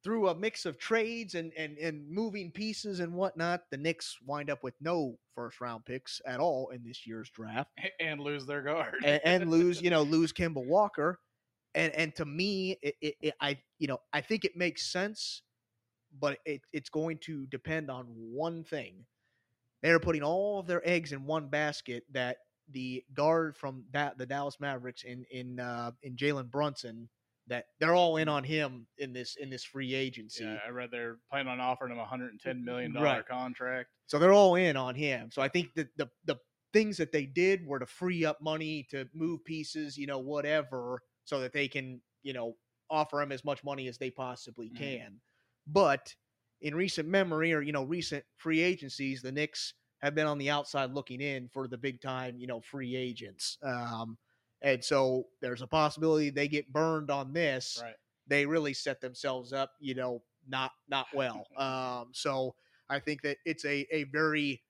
through 0.03 0.28
a 0.28 0.36
mix 0.36 0.66
of 0.66 0.78
trades 0.78 1.36
and, 1.36 1.51
and, 1.57 1.78
and 1.78 2.09
moving 2.09 2.51
pieces 2.51 2.99
and 2.99 3.14
whatnot, 3.14 3.61
the 3.72 3.78
Knicks 3.78 4.18
wind 4.26 4.49
up 4.49 4.64
with 4.64 4.76
no 4.82 5.18
first 5.34 5.61
round 5.61 5.86
picks 5.86 6.22
at 6.26 6.39
all 6.39 6.70
in 6.70 6.84
this 6.84 7.07
year's 7.07 7.30
draft 7.30 7.72
And 7.99 8.20
lose 8.20 8.45
their 8.45 8.61
guard. 8.61 8.95
and, 9.03 9.22
and 9.24 9.49
lose, 9.49 9.82
you 9.82 9.89
know, 9.89 10.01
lose 10.03 10.32
Kemba 10.34 10.64
Walker. 10.66 11.20
And 11.76 11.91
and 11.93 12.16
to 12.18 12.26
me, 12.26 12.78
it, 12.84 12.95
it, 13.01 13.16
it 13.20 13.34
I 13.41 13.57
you 13.80 13.88
know 13.88 13.97
I 14.11 14.22
think 14.22 14.45
it 14.45 14.55
makes 14.55 14.86
sense, 14.91 15.41
but 16.20 16.39
it, 16.45 16.61
it's 16.74 16.89
going 16.89 17.18
to 17.20 17.45
depend 17.47 17.89
on 17.91 18.05
one 18.07 18.64
thing. 18.64 19.05
They're 19.82 19.99
putting 19.99 20.24
all 20.24 20.59
of 20.59 20.68
their 20.68 20.88
eggs 20.88 21.11
in 21.11 21.26
one 21.26 21.49
basket. 21.49 22.05
That 22.11 22.38
the 22.70 23.03
guard 23.14 23.57
from 23.57 23.86
that 23.91 24.18
the 24.18 24.26
Dallas 24.26 24.59
Mavericks 24.59 25.03
in 25.03 25.26
in 25.32 25.59
uh, 25.59 25.91
in 26.01 26.16
Jalen 26.16 26.49
Brunson, 26.49 27.09
that 27.47 27.66
they're 27.80 27.95
all 27.95 28.18
in 28.18 28.30
on 28.30 28.43
him 28.43 28.88
in 28.97 29.14
this 29.14 29.36
in 29.36 29.49
this 29.49 29.64
free 29.64 29.93
agency. 29.93 30.45
Yeah, 30.45 30.59
I 30.66 30.70
read 30.70 30.91
they're 30.91 31.20
planning 31.30 31.49
on 31.51 31.59
offering 31.59 31.91
him 31.91 31.99
a 31.99 32.05
hundred 32.05 32.32
and 32.32 32.39
ten 32.39 32.64
million 32.64 32.93
dollar 32.93 33.05
Right. 33.05 33.26
contract. 33.28 33.89
So 34.07 34.20
they're 34.20 34.34
all 34.34 34.55
in 34.55 34.78
on 34.78 34.95
him. 34.95 35.32
So 35.32 35.41
I 35.41 35.49
think 35.49 35.74
that 35.76 35.89
the 35.97 36.09
the 36.24 36.38
things 36.72 36.97
that 36.97 37.11
they 37.11 37.26
did 37.26 37.66
were 37.68 37.80
to 37.80 37.86
free 37.86 38.26
up 38.26 38.41
money 38.41 38.84
to 38.89 39.07
move 39.14 39.43
pieces, 39.43 39.97
you 39.97 40.07
know, 40.07 40.20
whatever, 40.20 41.03
so 41.26 41.39
that 41.41 41.53
they 41.53 41.68
can, 41.68 42.01
you 42.24 42.34
know, 42.34 42.57
offer 42.89 43.22
him 43.22 43.32
as 43.32 43.43
much 43.45 43.64
money 43.64 43.88
as 43.88 43.97
they 43.97 44.09
possibly 44.09 44.70
Mhm. 44.70 44.72
can. 44.72 45.22
But 45.68 46.16
in 46.61 46.76
recent 46.76 47.07
memory 47.07 47.53
or, 47.53 47.61
you 47.61 47.72
know, 47.72 47.84
recent 47.84 48.26
free 48.38 48.61
agencies, 48.61 49.22
the 49.22 49.32
Knicks 49.32 49.74
have 49.99 50.16
been 50.16 50.28
on 50.28 50.38
the 50.38 50.49
outside 50.49 50.91
looking 50.91 51.22
in 51.22 51.47
for 51.49 51.68
the 51.68 51.78
big 51.78 52.01
time, 52.01 52.38
you 52.38 52.47
know, 52.47 52.61
free 52.61 52.95
agents. 52.95 53.57
Um, 53.64 54.18
and 54.61 54.84
so 54.84 55.28
there's 55.41 55.61
a 55.61 55.68
possibility 55.68 56.30
they 56.30 56.47
get 56.47 56.72
burned 56.72 57.11
on 57.11 57.34
this 57.34 57.82
Right. 57.82 57.95
they 58.28 58.45
really 58.45 58.74
set 58.74 59.01
themselves 59.01 59.51
up, 59.53 59.74
you 59.80 59.93
know, 59.95 60.24
not 60.47 60.72
not 60.88 61.07
well. 61.14 61.47
Um, 61.57 62.09
so 62.14 62.55
I 62.89 62.99
think 62.99 63.22
that 63.24 63.38
it's 63.45 63.66
a 63.66 63.86
a 63.91 64.03
very 64.05 64.64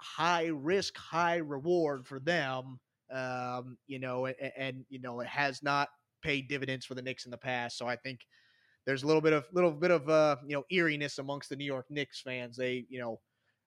high 0.00 0.46
risk, 0.46 0.96
high 0.96 1.36
reward 1.36 2.06
for 2.06 2.20
them. 2.20 2.80
Um, 3.10 3.78
you 3.86 3.98
know, 3.98 4.26
and, 4.26 4.36
and 4.56 4.86
you 4.88 4.98
know, 5.00 5.20
it 5.20 5.26
has 5.28 5.62
not 5.62 5.90
paid 6.22 6.48
dividends 6.48 6.86
for 6.86 6.94
the 6.94 7.02
Knicks 7.02 7.24
in 7.26 7.30
the 7.30 7.38
past. 7.38 7.76
So 7.78 7.86
I 7.86 7.96
think 7.96 8.26
there's 8.86 9.02
a 9.02 9.06
little 9.06 9.22
bit 9.22 9.32
of 9.32 9.46
little 9.52 9.72
bit 9.72 9.90
of 9.90 10.08
uh, 10.08 10.36
you 10.46 10.54
know, 10.56 10.64
eeriness 10.70 11.18
amongst 11.18 11.48
the 11.48 11.56
New 11.56 11.64
York 11.64 11.86
Knicks 11.90 12.20
fans. 12.20 12.56
They, 12.56 12.86
you 12.88 12.98
know, 13.00 13.20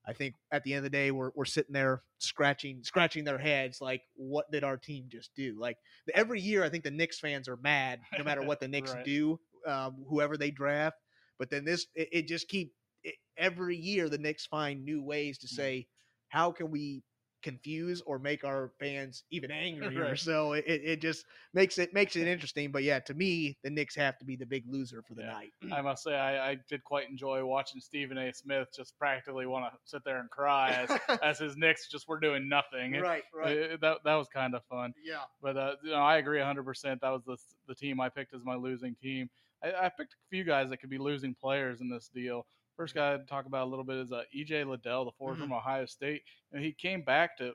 I 0.07 0.13
think 0.13 0.35
at 0.51 0.63
the 0.63 0.73
end 0.73 0.79
of 0.79 0.83
the 0.91 0.97
day, 0.97 1.11
we're, 1.11 1.31
we're 1.35 1.45
sitting 1.45 1.73
there 1.73 2.03
scratching 2.19 2.83
scratching 2.83 3.23
their 3.23 3.37
heads 3.37 3.81
like, 3.81 4.01
what 4.15 4.49
did 4.51 4.63
our 4.63 4.77
team 4.77 5.05
just 5.09 5.33
do? 5.35 5.55
Like 5.59 5.77
every 6.13 6.39
year, 6.39 6.63
I 6.63 6.69
think 6.69 6.83
the 6.83 6.91
Knicks 6.91 7.19
fans 7.19 7.47
are 7.47 7.57
mad 7.57 7.99
no 8.17 8.23
matter 8.23 8.43
what 8.43 8.59
the 8.59 8.67
Knicks 8.69 8.93
Right. 8.93 9.03
do, 9.03 9.39
um, 9.65 10.05
whoever 10.07 10.37
they 10.37 10.51
draft. 10.51 10.97
But 11.39 11.49
then 11.49 11.65
this, 11.65 11.87
it, 11.95 12.09
it 12.11 12.27
just 12.27 12.47
keep 12.47 12.73
it, 13.03 13.15
every 13.37 13.75
year 13.75 14.09
the 14.09 14.17
Knicks 14.17 14.45
find 14.45 14.83
new 14.85 15.03
ways 15.03 15.37
to 15.39 15.47
Mhm. 15.47 15.51
say, 15.55 15.87
how 16.29 16.51
can 16.51 16.71
we 16.71 17.03
confuse 17.43 18.01
or 18.01 18.19
make 18.19 18.43
our 18.43 18.71
fans 18.79 19.23
even 19.31 19.51
angrier? 19.51 20.01
Right. 20.09 20.19
So 20.19 20.53
it, 20.53 20.65
it 20.67 20.81
it 20.83 21.01
just 21.01 21.25
makes 21.53 21.77
it 21.77 21.93
makes 21.93 22.15
it 22.15 22.27
interesting. 22.27 22.71
But 22.71 22.83
yeah, 22.83 22.99
to 23.01 23.13
me, 23.13 23.57
the 23.63 23.69
Knicks 23.69 23.95
have 23.95 24.17
to 24.19 24.25
be 24.25 24.35
the 24.35 24.45
big 24.45 24.63
loser 24.67 25.01
for 25.07 25.13
the 25.15 25.21
Yeah. 25.23 25.33
night. 25.33 25.51
I 25.71 25.81
must 25.81 26.03
say, 26.03 26.15
I, 26.15 26.51
I 26.51 26.57
did 26.69 26.83
quite 26.83 27.09
enjoy 27.09 27.43
watching 27.45 27.81
Stephen 27.81 28.17
A. 28.17 28.31
Smith 28.33 28.69
just 28.75 28.97
practically 28.97 29.45
want 29.45 29.71
to 29.71 29.79
sit 29.85 30.03
there 30.03 30.19
and 30.19 30.29
cry 30.29 30.71
as, 30.71 31.19
as 31.23 31.39
his 31.39 31.57
Knicks 31.57 31.87
just 31.89 32.07
were 32.07 32.19
doing 32.19 32.47
nothing. 32.49 32.95
It- 32.95 33.01
right, 33.01 33.23
right, 33.33 33.57
it- 33.57 33.81
that 33.81 33.97
that 34.03 34.15
was 34.15 34.27
kind 34.27 34.55
of 34.55 34.63
fun. 34.65 34.93
yeah. 35.03 35.21
But 35.41 35.57
uh, 35.57 35.75
you 35.83 35.91
know, 35.91 35.97
I 35.97 36.17
agree 36.17 36.39
100. 36.39 36.63
percent 36.63 37.01
That 37.01 37.09
was 37.11 37.23
the 37.25 37.37
the 37.67 37.75
team 37.75 37.99
I 38.01 38.09
picked 38.09 38.33
as 38.33 38.43
my 38.43 38.55
losing 38.55 38.95
team. 38.95 39.29
I, 39.63 39.85
I 39.85 39.89
picked 39.89 40.13
a 40.13 40.17
few 40.29 40.43
guys 40.43 40.69
that 40.69 40.77
could 40.77 40.89
be 40.89 40.97
losing 40.97 41.33
players 41.35 41.81
in 41.81 41.89
this 41.89 42.09
deal. 42.13 42.45
First 42.77 42.93
guy 42.95 43.13
I'd 43.13 43.27
talk 43.27 43.45
about 43.47 43.67
a 43.67 43.69
little 43.69 43.83
bit 43.83 43.97
is 43.97 44.11
uh, 44.11 44.23
EJ 44.35 44.63
Liddell, 44.65 45.05
the 45.05 45.11
forward 45.11 45.37
Mhm. 45.37 45.41
from 45.41 45.53
Ohio 45.53 45.85
State. 45.85 46.21
And 46.51 46.63
he 46.63 46.71
came 46.71 47.01
back 47.01 47.37
to 47.37 47.53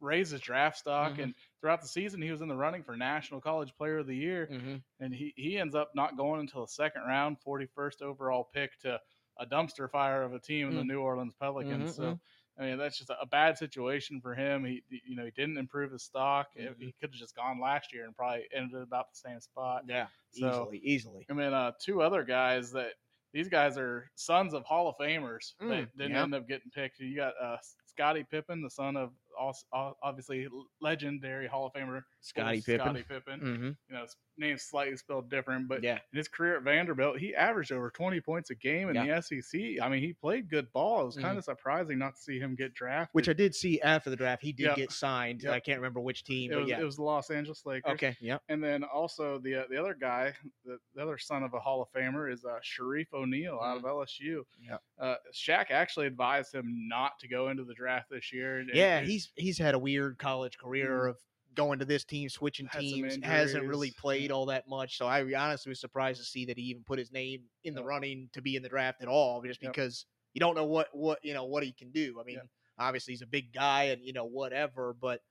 raise 0.00 0.30
his 0.30 0.40
draft 0.40 0.78
stock, 0.78 1.12
Mhm. 1.12 1.22
and 1.22 1.34
throughout 1.60 1.80
the 1.80 1.86
season, 1.86 2.20
he 2.20 2.32
was 2.32 2.40
in 2.40 2.48
the 2.48 2.56
running 2.56 2.82
for 2.82 2.96
National 2.96 3.40
College 3.40 3.72
Player 3.76 3.98
of 3.98 4.06
the 4.08 4.16
Year. 4.16 4.48
Mm-hmm. 4.50 4.76
And 4.98 5.14
he, 5.14 5.32
he 5.36 5.58
ends 5.58 5.74
up 5.76 5.94
not 5.94 6.16
going 6.16 6.40
until 6.40 6.62
the 6.62 6.68
second 6.72 7.02
round, 7.02 7.38
41st 7.40 8.02
overall 8.02 8.44
pick 8.52 8.76
to 8.80 9.00
a 9.38 9.46
dumpster 9.46 9.88
fire 9.90 10.22
of 10.24 10.34
a 10.34 10.40
team 10.40 10.68
in 10.70 10.74
the 10.76 10.82
Mm. 10.82 10.88
New 10.88 11.00
Orleans 11.00 11.34
Pelicans. 11.34 11.92
Mhm, 11.92 11.94
So 11.94 12.20
I 12.58 12.64
mean, 12.66 12.76
that's 12.78 12.98
just 12.98 13.10
a, 13.10 13.24
bad 13.26 13.56
situation 13.56 14.20
for 14.20 14.34
him. 14.34 14.64
He, 14.64 14.82
you 14.90 15.16
know, 15.16 15.24
he 15.24 15.30
didn't 15.30 15.56
improve 15.56 15.90
his 15.92 16.02
stock. 16.02 16.50
If 16.54 16.76
He 16.78 16.92
could 17.00 17.10
have 17.10 17.18
just 17.18 17.34
gone 17.34 17.58
last 17.60 17.94
year 17.94 18.04
and 18.04 18.14
probably 18.14 18.46
ended 18.52 18.82
about 18.82 19.08
the 19.10 19.16
same 19.16 19.40
spot. 19.40 19.84
Yeah, 19.88 20.08
So- 20.32 20.48
easily, 20.48 20.78
easily. 20.78 21.26
I 21.30 21.32
mean, 21.32 21.52
uh, 21.54 21.72
two 21.80 22.02
other 22.02 22.24
guys 22.24 22.70
that 22.72 22.92
these 23.32 23.48
guys 23.48 23.78
are 23.78 24.10
sons 24.14 24.54
of 24.54 24.64
Hall 24.64 24.88
of 24.88 24.96
Famers 24.96 25.54
Mm, 25.62 25.68
that 25.68 25.96
didn't 25.96 26.12
yeah. 26.12 26.22
end 26.22 26.34
up 26.34 26.46
getting 26.48 26.70
picked. 26.70 27.00
You 27.00 27.16
got 27.16 27.34
uh, 27.42 27.56
Scottie 27.86 28.26
Pippen, 28.30 28.62
the 28.62 28.70
son 28.70 28.96
of 28.96 29.10
also 29.38 29.64
obviously 30.02 30.48
legendary 30.80 31.46
Hall 31.46 31.66
of 31.66 31.72
Famer 31.72 32.02
Scottie 32.20 32.60
Pippen. 32.60 32.80
Scottie 32.86 33.02
Pippen. 33.08 33.40
Mm-hmm. 33.40 33.64
You 33.64 33.74
know, 33.94 34.02
his 34.02 34.16
name's 34.38 34.62
slightly 34.62 34.96
spelled 34.96 35.28
different, 35.30 35.68
but 35.68 35.82
Yeah. 35.82 35.98
in 36.12 36.16
his 36.18 36.28
career 36.28 36.56
at 36.56 36.62
Vanderbilt, 36.62 37.18
he 37.18 37.34
averaged 37.34 37.72
over 37.72 37.90
20 37.90 38.20
points 38.20 38.50
a 38.50 38.54
game 38.54 38.88
in 38.88 38.96
the 39.06 39.20
SEC. 39.22 39.60
I 39.82 39.88
mean, 39.88 40.00
he 40.02 40.12
played 40.14 40.48
good 40.48 40.72
ball. 40.72 41.02
It 41.02 41.06
was 41.06 41.16
kind 41.16 41.36
of 41.38 41.44
surprising 41.44 41.98
not 41.98 42.16
to 42.16 42.20
see 42.20 42.38
him 42.38 42.54
get 42.54 42.74
drafted. 42.74 43.08
Mm-hmm. 43.10 43.16
Which 43.18 43.28
I 43.28 43.32
did 43.32 43.54
see 43.54 43.80
after 43.80 44.10
the 44.10 44.16
draft. 44.16 44.42
He 44.42 44.52
did 44.52 44.66
Yep. 44.66 44.76
get 44.76 44.92
signed. 44.92 45.42
Yep. 45.42 45.52
I 45.52 45.60
can't 45.60 45.78
remember 45.78 46.00
which 46.00 46.24
team, 46.24 46.50
it 46.50 46.54
but 46.54 46.60
was, 46.62 46.70
yeah. 46.70 46.80
it 46.80 46.84
was 46.84 46.96
the 46.96 47.02
Los 47.02 47.30
Angeles 47.30 47.62
Lakers. 47.66 47.92
okay. 47.92 48.16
Yeah. 48.20 48.38
And 48.48 48.62
then 48.62 48.84
also 48.84 49.38
the 49.38 49.56
uh, 49.56 49.62
the 49.70 49.76
other 49.78 49.94
guy, 49.98 50.32
the, 50.64 50.78
the 50.94 51.02
other 51.02 51.18
son 51.18 51.42
of 51.42 51.52
a 51.54 51.58
Hall 51.60 51.82
of 51.82 51.88
Famer, 51.92 52.32
is 52.32 52.44
uh, 52.44 52.58
Shareef 52.62 53.06
O'Neal 53.12 53.58
out 53.62 53.78
of 53.78 53.82
LSU. 53.84 54.42
Yep. 54.68 54.82
Uh, 55.00 55.14
Shaq 55.34 55.70
actually 55.70 56.06
advised 56.06 56.54
him 56.54 56.86
not 56.88 57.18
to 57.20 57.28
go 57.28 57.48
into 57.48 57.64
the 57.64 57.74
draft 57.74 58.08
this 58.10 58.32
year. 58.32 58.58
and- 58.60 58.70
Yeah, 58.72 58.98
and 58.98 59.06
he's 59.08 59.21
he's 59.36 59.58
had 59.58 59.74
a 59.74 59.78
weird 59.78 60.18
college 60.18 60.58
career 60.58 61.06
of 61.06 61.18
going 61.54 61.78
to 61.78 61.84
this 61.84 62.04
team, 62.04 62.28
switching 62.28 62.66
Had 62.66 62.72
some 62.80 62.82
teams, 62.82 63.18
hasn't 63.22 63.64
really 63.66 63.90
played 63.92 64.30
all 64.32 64.46
that 64.46 64.66
much. 64.68 64.96
So 64.96 65.06
I 65.06 65.20
honestly 65.34 65.70
was 65.70 65.80
surprised 65.80 66.18
to 66.20 66.24
see 66.24 66.46
that 66.46 66.56
he 66.56 66.64
even 66.64 66.82
put 66.82 66.98
his 66.98 67.12
name 67.12 67.42
in 67.64 67.74
the 67.74 67.80
Yep. 67.82 67.88
running 67.88 68.30
to 68.32 68.40
be 68.42 68.56
in 68.56 68.62
the 68.62 68.68
draft 68.70 69.02
at 69.02 69.08
all, 69.08 69.42
just 69.42 69.62
Yep. 69.62 69.72
because 69.72 70.06
you 70.34 70.40
don't 70.40 70.54
know 70.54 70.64
what 70.64 70.88
what 70.96 71.22
you 71.24 71.34
know 71.34 71.44
what 71.44 71.62
he 71.62 71.72
can 71.72 71.90
do. 71.90 72.18
I 72.20 72.24
mean, 72.24 72.40
obviously 72.78 73.12
he's 73.12 73.20
a 73.22 73.26
big 73.26 73.52
guy 73.52 73.84
and 73.84 74.02
you 74.04 74.12
know 74.14 74.24
whatever, 74.24 74.94
but 74.94 75.22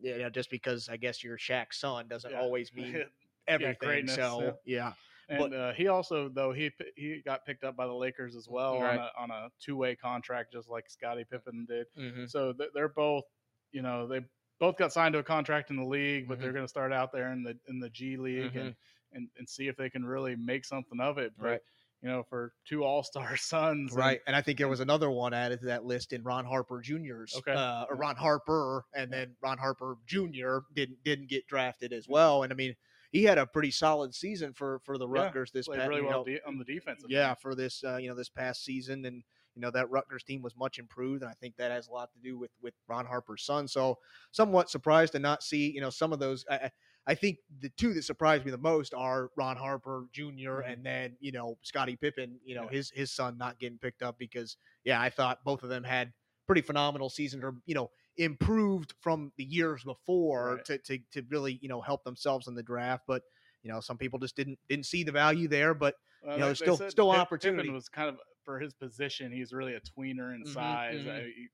you 0.00 0.16
know 0.18 0.30
just 0.30 0.50
because 0.50 0.88
I 0.88 0.96
guess 0.96 1.22
you're 1.22 1.36
Shaq's 1.38 1.78
son 1.78 2.08
doesn't 2.08 2.30
Yeah. 2.30 2.40
always 2.40 2.72
mean 2.74 3.04
everything. 3.46 3.76
greatness, 3.80 4.14
so 4.16 4.58
yeah, 4.64 4.94
And 5.28 5.52
uh, 5.54 5.72
he 5.74 5.88
also, 5.88 6.28
though 6.30 6.52
he 6.52 6.70
he 6.96 7.20
got 7.22 7.44
picked 7.44 7.64
up 7.64 7.76
by 7.76 7.86
the 7.86 7.92
Lakers 7.94 8.34
as 8.34 8.48
well 8.48 8.80
Right. 8.80 8.98
on 8.98 9.04
a 9.04 9.10
on 9.18 9.30
a 9.30 9.50
two 9.60 9.76
way 9.76 9.94
contract, 9.94 10.52
just 10.54 10.70
like 10.70 10.88
Scottie 10.88 11.24
Pippen 11.24 11.66
did. 11.68 11.86
Mhm. 11.98 12.30
So 12.30 12.52
th- 12.54 12.70
they're 12.74 12.88
both, 12.88 13.24
you 13.72 13.82
know, 13.82 14.06
they 14.06 14.20
both 14.58 14.76
got 14.76 14.92
signed 14.92 15.12
to 15.14 15.18
a 15.18 15.24
contract 15.24 15.70
in 15.70 15.76
the 15.76 15.84
league, 15.84 16.28
but 16.28 16.38
Mhm. 16.38 16.40
they're 16.40 16.52
going 16.52 16.64
to 16.64 16.68
start 16.68 16.92
out 16.92 17.12
there 17.12 17.32
in 17.32 17.42
the 17.42 17.58
in 17.68 17.78
the 17.80 17.90
G 17.90 18.16
League 18.16 18.56
and, 18.56 18.74
and 19.12 19.28
and 19.36 19.48
see 19.48 19.68
if 19.68 19.76
they 19.76 19.90
can 19.90 20.04
really 20.04 20.36
make 20.36 20.64
something 20.64 21.00
of 21.00 21.18
it. 21.18 21.32
But 21.38 21.58
Right. 21.58 21.62
you 22.02 22.08
know, 22.08 22.22
for 22.22 22.54
two 22.64 22.84
All 22.84 23.02
Star 23.02 23.36
sons, 23.36 23.98
Right, 23.98 24.20
and 24.26 24.34
I 24.34 24.40
think 24.42 24.58
there 24.58 24.66
was 24.66 24.80
another 24.80 25.10
one 25.12 25.32
added 25.32 25.60
to 25.60 25.66
that 25.66 25.84
list 25.84 26.12
in 26.12 26.24
Ron 26.24 26.44
Harper 26.44 26.80
Jr.'s, 26.80 27.30
Okay. 27.32 27.52
uh, 27.52 27.86
or 27.88 27.94
Ron 27.94 28.16
Harper, 28.16 28.84
and 28.92 29.12
then 29.12 29.36
Ron 29.40 29.58
Harper 29.58 29.96
Jr. 30.06 30.66
didn't 30.74 31.04
didn't 31.04 31.28
get 31.28 31.46
drafted 31.46 31.92
as 31.92 32.08
well. 32.08 32.42
And 32.42 32.52
I 32.52 32.56
mean, 32.56 32.74
he 33.12 33.22
had 33.22 33.38
a 33.38 33.46
pretty 33.46 33.70
solid 33.70 34.12
season 34.12 34.52
for 34.54 34.80
for 34.80 34.98
the 34.98 35.06
Yeah, 35.06 35.32
Rutgers 35.32 35.52
this 35.52 35.68
played 35.68 35.78
past, 35.78 35.88
really 35.88 36.02
you 36.02 36.08
know, 36.08 36.26
on 36.44 36.58
the 36.58 36.64
defensive. 36.64 37.10
yeah, 37.10 37.34
for 37.34 37.54
this 37.54 37.84
uh, 37.84 37.98
you 37.98 38.08
know 38.08 38.16
this 38.16 38.28
past 38.28 38.64
season, 38.64 39.04
and 39.04 39.22
you 39.56 39.62
know 39.62 39.70
that 39.72 39.90
Rutgers 39.90 40.22
team 40.22 40.42
was 40.42 40.54
much 40.56 40.78
improved, 40.78 41.22
and 41.22 41.30
I 41.30 41.34
think 41.34 41.56
that 41.56 41.70
has 41.72 41.88
a 41.88 41.92
lot 41.92 42.12
to 42.12 42.18
do 42.20 42.38
with 42.38 42.52
with 42.62 42.74
Ron 42.86 43.06
Harper's 43.06 43.42
son. 43.42 43.66
So 43.66 43.98
somewhat 44.30 44.70
surprised 44.70 45.12
to 45.14 45.18
not 45.18 45.42
see 45.42 45.70
you 45.72 45.80
know 45.80 45.90
some 45.90 46.12
of 46.12 46.18
those. 46.20 46.44
I, 46.50 46.70
I- 47.08 47.14
think 47.14 47.38
the 47.60 47.68
two 47.70 47.94
that 47.94 48.02
surprised 48.02 48.44
me 48.44 48.50
the 48.50 48.58
most 48.58 48.92
are 48.92 49.30
Ron 49.36 49.56
Harper 49.56 50.06
junior 50.12 50.56
Mhm. 50.66 50.72
and 50.72 50.84
then 50.86 51.16
you 51.20 51.32
know 51.32 51.56
Scottie 51.62 51.96
Pippen, 51.96 52.38
you 52.44 52.54
know 52.54 52.64
Yeah. 52.64 52.70
his 52.76 52.90
his 52.90 53.10
son 53.12 53.38
not 53.38 53.58
getting 53.58 53.78
picked 53.78 54.02
up 54.02 54.18
because 54.18 54.56
yeah, 54.84 55.00
I 55.00 55.08
thought 55.10 55.42
both 55.44 55.62
of 55.62 55.68
them 55.68 55.84
had 55.84 56.12
pretty 56.46 56.62
phenomenal 56.62 57.08
seasons 57.08 57.42
or 57.44 57.54
you 57.64 57.74
know 57.74 57.90
improved 58.18 58.94
from 59.00 59.32
the 59.36 59.44
years 59.44 59.84
before 59.84 60.56
Right. 60.56 60.64
to, 60.66 60.78
to 60.78 60.98
to 61.12 61.22
really 61.30 61.58
you 61.62 61.68
know 61.68 61.80
help 61.80 62.04
themselves 62.04 62.46
in 62.48 62.54
the 62.54 62.62
draft, 62.62 63.04
but. 63.06 63.22
You 63.62 63.72
know, 63.72 63.80
some 63.80 63.98
people 63.98 64.20
just 64.20 64.36
didn't 64.36 64.60
didn't 64.68 64.86
see 64.86 65.02
the 65.02 65.10
value 65.10 65.48
there, 65.48 65.74
but 65.74 65.96
Well, 66.22 66.34
you 66.34 66.38
know, 66.38 66.44
they- 66.44 66.48
there's 66.50 66.58
still- 66.58 66.90
still 66.90 67.10
Pip- 67.10 67.20
opportunity. 67.20 67.62
Pippen 67.64 67.74
was 67.74 67.88
kind 67.88 68.08
of 68.08 68.20
for 68.46 68.60
his 68.60 68.72
position. 68.74 69.32
He's 69.32 69.52
really 69.52 69.74
a 69.74 69.80
tweener 69.82 70.34
in 70.34 70.46
Mhm, 70.46 70.52
size. 70.54 70.96
mhm. 70.96 71.08
Uh, 71.08 71.24
he- 71.26 71.48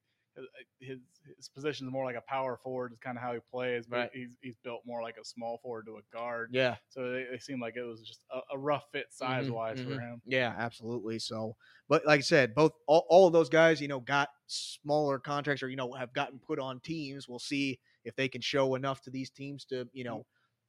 his, 0.80 0.98
his 1.36 1.48
position 1.48 1.86
is 1.86 1.92
more 1.92 2.04
like 2.06 2.16
a 2.16 2.22
power 2.22 2.56
forward. 2.62 2.92
Is 2.92 2.98
kind 3.00 3.18
of 3.18 3.22
how 3.22 3.34
he 3.34 3.40
plays. 3.50 3.86
But 3.86 3.98
Right. 3.98 4.10
he's 4.14 4.38
he's 4.40 4.56
built 4.56 4.82
more 4.86 5.02
like 5.02 5.16
a 5.18 5.24
small 5.24 5.58
forward 5.58 5.86
to 5.86 5.98
a 5.98 6.02
guard. 6.12 6.50
yeah, 6.52 6.76
So 6.88 7.10
they, 7.12 7.26
they 7.30 7.38
seemed 7.38 7.60
like 7.60 7.76
it 7.76 7.82
was 7.82 8.02
just 8.02 8.24
a, 8.32 8.40
a 8.54 8.58
rough 8.58 8.84
fit 8.92 9.12
size 9.12 9.50
wise 9.50 9.80
for 9.80 9.90
mhm. 9.90 9.98
him. 10.00 10.22
Yeah, 10.26 10.54
absolutely. 10.56 11.18
So, 11.18 11.56
but 11.88 12.06
like 12.06 12.18
I 12.18 12.22
said, 12.22 12.54
both 12.54 12.72
all, 12.86 13.06
all 13.08 13.26
of 13.26 13.32
those 13.32 13.48
guys, 13.48 13.80
you 13.80 13.88
know, 13.88 14.00
got 14.00 14.30
smaller 14.46 15.18
contracts 15.18 15.62
or 15.62 15.68
you 15.68 15.76
know 15.76 15.92
have 15.94 16.14
gotten 16.14 16.38
put 16.38 16.58
on 16.58 16.80
teams. 16.80 17.28
We'll 17.28 17.38
see 17.38 17.80
if 18.04 18.14
they 18.16 18.28
can 18.28 18.40
show 18.40 18.74
enough 18.74 19.02
to 19.02 19.10
these 19.10 19.30
teams 19.30 19.64
to 19.66 19.88
you 19.92 20.04
know, 20.04 20.24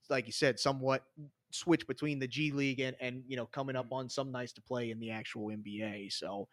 like 0.09 0.26
you 0.26 0.32
said, 0.34 0.59
somewhat 0.59 1.03
switch 1.53 1.85
between 1.87 2.19
the 2.19 2.27
G 2.27 2.51
League 2.51 2.79
and 2.79 2.95
and 2.99 3.23
you 3.27 3.37
know 3.37 3.45
coming 3.45 3.75
up 3.75 3.91
on 3.91 4.09
some 4.09 4.31
nights 4.31 4.53
to 4.53 4.61
play 4.61 4.91
in 4.91 4.99
the 4.99 5.11
actual 5.11 5.47
NBA. 5.47 6.11
So 6.11 6.47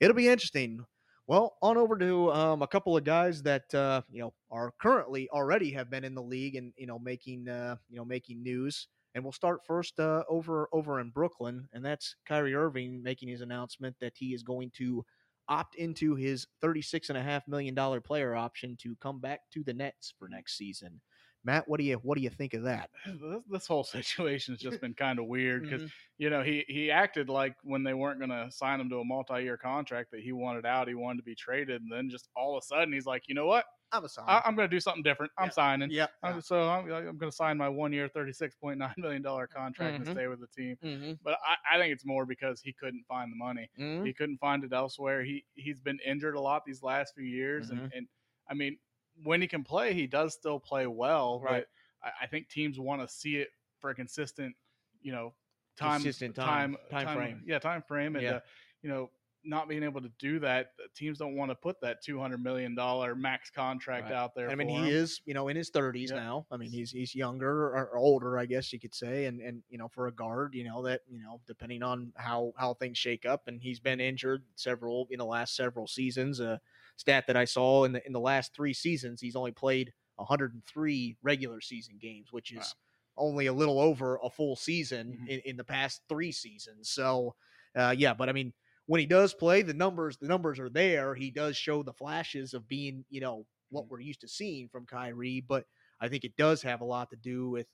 it'll 0.00 0.16
be 0.16 0.28
interesting. 0.28 0.84
Well, 1.26 1.56
on 1.62 1.76
over 1.76 1.96
to 1.96 2.32
um, 2.32 2.62
a 2.62 2.66
couple 2.66 2.96
of 2.96 3.04
guys 3.04 3.42
that 3.44 3.72
uh, 3.74 4.02
you 4.10 4.20
know 4.20 4.34
are 4.50 4.72
currently 4.82 5.28
already 5.30 5.70
have 5.72 5.88
been 5.90 6.04
in 6.04 6.14
the 6.14 6.22
league 6.22 6.56
and 6.56 6.72
you 6.76 6.86
know 6.86 6.98
making 6.98 7.48
uh, 7.48 7.76
you 7.88 7.96
know 7.96 8.04
making 8.04 8.42
news. 8.42 8.88
And 9.14 9.24
we'll 9.24 9.32
start 9.32 9.64
first 9.66 9.98
uh, 9.98 10.22
over 10.28 10.68
over 10.72 11.00
in 11.00 11.10
Brooklyn, 11.10 11.68
and 11.72 11.84
that's 11.84 12.16
Kyrie 12.26 12.54
Irving 12.54 13.02
making 13.02 13.28
his 13.28 13.40
announcement 13.40 13.96
that 14.00 14.14
he 14.16 14.34
is 14.34 14.42
going 14.42 14.70
to 14.76 15.04
opt 15.48 15.74
into 15.74 16.14
his 16.14 16.46
thirty-six 16.60 17.08
and 17.10 17.18
a 17.18 17.22
half 17.22 17.46
million 17.46 17.74
dollar 17.74 18.00
player 18.00 18.34
option 18.34 18.76
to 18.80 18.96
come 19.00 19.20
back 19.20 19.40
to 19.52 19.62
the 19.62 19.72
Nets 19.74 20.12
for 20.18 20.28
next 20.28 20.56
season. 20.56 21.00
Matt, 21.44 21.66
what 21.68 21.78
do 21.80 21.84
you 21.84 21.96
what 21.96 22.16
do 22.16 22.22
you 22.22 22.30
think 22.30 22.52
of 22.54 22.62
that? 22.64 22.90
This, 23.06 23.42
this 23.50 23.66
whole 23.66 23.84
situation 23.98 24.54
has 24.54 24.60
just 24.60 24.80
been 24.80 24.94
kind 24.94 25.18
of 25.18 25.26
weird 25.26 25.62
because 25.62 25.82
Mhm. 25.82 25.90
you 26.18 26.30
know 26.30 26.42
he 26.42 26.64
he 26.68 26.90
acted 26.90 27.28
like 27.28 27.54
when 27.62 27.82
they 27.82 27.94
weren't 27.94 28.18
going 28.18 28.30
to 28.30 28.50
sign 28.50 28.78
him 28.80 28.90
to 28.90 28.98
a 29.00 29.04
multi 29.04 29.42
year 29.42 29.56
contract 29.56 30.10
that 30.12 30.20
he 30.20 30.32
wanted 30.32 30.66
out, 30.66 30.88
he 30.88 30.94
wanted 30.94 31.18
to 31.18 31.24
be 31.24 31.34
traded, 31.34 31.80
and 31.82 31.90
then 31.90 32.10
just 32.10 32.28
all 32.36 32.56
of 32.56 32.62
a 32.62 32.66
sudden 32.66 32.92
he's 32.92 33.06
like, 33.06 33.24
you 33.26 33.34
know 33.34 33.46
what, 33.46 33.64
I'm 33.92 34.04
a 34.04 34.08
sign. 34.08 34.24
I, 34.28 34.42
I'm 34.44 34.54
going 34.54 34.68
to 34.68 34.74
do 34.76 34.80
something 34.80 35.02
different. 35.02 35.32
I'm 35.38 35.46
Yeah. 35.46 35.50
signing. 35.52 35.90
yeah. 35.90 36.06
I'm, 36.22 36.40
so 36.42 36.68
I'm, 36.68 36.84
I'm 36.92 37.16
going 37.16 37.30
to 37.30 37.32
sign 37.32 37.56
my 37.56 37.68
one 37.68 37.92
year, 37.92 38.08
$36.9 38.08 38.78
million 38.98 39.22
contract 39.22 39.78
Mhm. 39.78 39.96
and 39.96 40.06
stay 40.06 40.28
with 40.28 40.40
the 40.40 40.46
team. 40.46 40.76
Mm-hmm. 40.84 41.12
But 41.24 41.38
I, 41.44 41.74
I 41.76 41.78
think 41.80 41.92
it's 41.92 42.04
more 42.06 42.24
because 42.26 42.60
he 42.60 42.72
couldn't 42.72 43.04
find 43.08 43.32
the 43.32 43.36
money. 43.36 43.68
Mm-hmm. 43.80 44.04
He 44.04 44.12
couldn't 44.12 44.38
find 44.38 44.62
it 44.62 44.72
elsewhere. 44.72 45.24
He, 45.24 45.44
he's 45.54 45.80
been 45.80 45.98
injured 46.06 46.36
a 46.36 46.40
lot 46.40 46.62
these 46.64 46.82
last 46.84 47.14
few 47.16 47.24
years. 47.24 47.70
And, 47.70 47.90
and 47.92 48.06
I 48.48 48.54
mean, 48.54 48.76
when 49.22 49.40
he 49.40 49.46
can 49.48 49.64
play, 49.64 49.92
he 49.94 50.06
does 50.06 50.34
still 50.34 50.58
play 50.60 50.86
well. 50.86 51.40
Right. 51.40 51.64
But 52.02 52.08
I, 52.20 52.24
I 52.24 52.26
think 52.26 52.48
teams 52.48 52.78
want 52.78 53.00
to 53.02 53.08
see 53.08 53.36
it 53.36 53.48
for 53.80 53.90
a 53.90 53.94
consistent, 53.94 54.54
you 55.02 55.12
know, 55.12 55.34
time, 55.76 56.02
Consistent 56.02 56.34
time- 56.34 56.76
time 56.90 57.16
frame. 57.16 57.42
Yeah, 57.46 57.58
time 57.58 57.82
frame. 57.82 58.16
And, 58.16 58.22
Yeah. 58.24 58.30
uh, 58.36 58.40
you 58.82 58.88
know, 58.90 59.10
not 59.42 59.70
being 59.70 59.82
able 59.82 60.02
to 60.02 60.10
do 60.18 60.38
that, 60.40 60.72
teams 60.94 61.16
don't 61.18 61.34
want 61.34 61.50
to 61.50 61.54
put 61.54 61.80
that 61.80 62.02
two 62.02 62.18
hundred 62.20 62.42
million 62.42 62.74
dollar 62.74 63.14
max 63.14 63.50
contract 63.50 64.04
Right. 64.10 64.12
out 64.14 64.34
there. 64.34 64.50
I 64.50 64.54
mean, 64.54 64.68
for 64.68 64.84
he 64.84 64.90
him. 64.90 64.94
is, 64.96 65.22
you 65.24 65.32
know, 65.32 65.48
in 65.48 65.56
his 65.56 65.70
thirties 65.70 66.10
Yep. 66.10 66.20
now. 66.22 66.46
I 66.50 66.58
mean, 66.58 66.70
he's 66.70 66.90
he's 66.90 67.14
younger 67.14 67.68
or, 67.68 67.96
older, 67.96 68.38
I 68.38 68.44
guess 68.44 68.70
you 68.70 68.78
could 68.78 68.94
say, 68.94 69.24
and 69.24 69.40
and 69.40 69.62
you 69.70 69.78
know, 69.78 69.88
for 69.88 70.08
a 70.08 70.12
guard, 70.12 70.54
you 70.54 70.64
know 70.64 70.82
that 70.82 71.00
you 71.08 71.22
know, 71.22 71.40
depending 71.46 71.82
on 71.82 72.12
how 72.16 72.52
how 72.58 72.74
things 72.74 72.98
shake 72.98 73.24
up, 73.24 73.48
and 73.48 73.62
he's 73.62 73.80
been 73.80 73.98
injured 73.98 74.44
several 74.56 75.06
in 75.10 75.18
the 75.18 75.24
last 75.24 75.56
several 75.56 75.86
seasons. 75.86 76.40
A 76.40 76.60
stat 77.00 77.26
that 77.26 77.36
I 77.36 77.44
saw 77.46 77.84
in 77.84 77.92
the 77.92 78.06
in 78.06 78.12
the 78.12 78.20
last 78.20 78.54
three 78.54 78.74
seasons, 78.74 79.20
he's 79.20 79.36
only 79.36 79.52
played 79.52 79.92
103 80.16 81.16
regular 81.22 81.60
season 81.60 81.98
games, 81.98 82.32
which 82.32 82.52
is 82.52 82.74
Wow. 82.74 82.76
only 83.16 83.46
a 83.46 83.52
little 83.52 83.80
over 83.80 84.18
a 84.22 84.30
full 84.30 84.56
season 84.56 85.18
Mhm. 85.18 85.26
in, 85.26 85.40
in 85.40 85.56
the 85.56 85.64
past 85.64 86.02
three 86.08 86.32
seasons. 86.32 86.90
So, 86.90 87.34
uh, 87.76 87.94
yeah, 87.96 88.14
but 88.14 88.28
I 88.28 88.32
mean, 88.32 88.52
when 88.86 89.00
he 89.00 89.06
does 89.06 89.34
play, 89.34 89.62
the 89.62 89.74
numbers 89.74 90.16
the 90.18 90.28
numbers 90.28 90.58
are 90.58 90.70
there. 90.70 91.14
He 91.14 91.30
does 91.30 91.56
show 91.56 91.82
the 91.82 91.92
flashes 91.92 92.54
of 92.54 92.68
being, 92.68 93.04
you 93.08 93.20
know, 93.20 93.46
what 93.70 93.84
Mhm. 93.84 93.90
we're 93.90 94.00
used 94.00 94.20
to 94.22 94.28
seeing 94.28 94.68
from 94.68 94.86
Kyrie. 94.86 95.40
But 95.40 95.66
I 96.00 96.08
think 96.08 96.24
it 96.24 96.36
does 96.36 96.62
have 96.62 96.80
a 96.80 96.84
lot 96.84 97.10
to 97.10 97.16
do 97.16 97.48
with, 97.50 97.68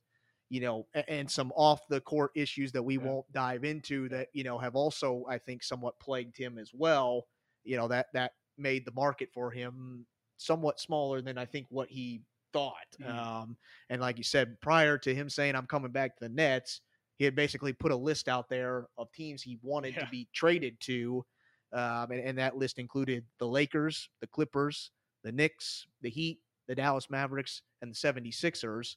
you 0.48 0.60
know, 0.60 0.88
and 0.94 1.30
some 1.30 1.52
off 1.52 1.86
the 1.88 2.00
court 2.00 2.32
issues 2.34 2.72
that 2.72 2.82
we 2.82 2.98
Yeah. 2.98 3.12
won't 3.12 3.30
dive 3.32 3.64
into 3.64 4.08
that 4.10 4.28
you 4.32 4.44
know 4.44 4.58
have 4.58 4.76
also 4.76 5.24
I 5.28 5.38
think 5.38 5.62
somewhat 5.62 5.98
plagued 6.00 6.36
him 6.36 6.58
as 6.58 6.72
well. 6.74 7.26
You 7.64 7.76
know 7.76 7.88
that 7.88 8.08
that 8.12 8.32
made 8.58 8.84
the 8.84 8.92
market 8.92 9.30
for 9.32 9.50
him 9.50 10.06
somewhat 10.38 10.80
smaller 10.80 11.20
than 11.22 11.38
I 11.38 11.44
think 11.46 11.66
what 11.70 11.88
he 11.88 12.22
thought. 12.52 12.86
Mhm. 13.00 13.08
Um, 13.08 13.56
and 13.90 14.00
like 14.00 14.18
you 14.18 14.24
said, 14.24 14.60
prior 14.60 14.98
to 14.98 15.14
him 15.14 15.28
saying 15.28 15.54
I'm 15.54 15.66
coming 15.66 15.92
back 15.92 16.16
to 16.16 16.24
the 16.24 16.28
Nets, 16.34 16.80
he 17.18 17.24
had 17.24 17.34
basically 17.34 17.72
put 17.72 17.92
a 17.92 17.96
list 17.96 18.28
out 18.28 18.48
there 18.48 18.88
of 18.98 19.10
teams 19.12 19.42
he 19.42 19.58
wanted 19.62 19.94
Yeah. 19.94 20.04
to 20.04 20.10
be 20.10 20.28
traded 20.32 20.78
to. 20.80 21.24
Um, 21.72 22.10
and, 22.12 22.20
and 22.20 22.38
that 22.38 22.56
list 22.56 22.78
included 22.78 23.26
the 23.38 23.48
Lakers, 23.48 24.08
the 24.20 24.26
Clippers, 24.26 24.90
the 25.22 25.32
Knicks, 25.32 25.86
the 26.02 26.10
Heat, 26.10 26.40
the 26.68 26.74
Dallas 26.74 27.10
Mavericks, 27.10 27.62
and 27.82 27.90
the 27.90 27.96
76ers. 27.96 28.96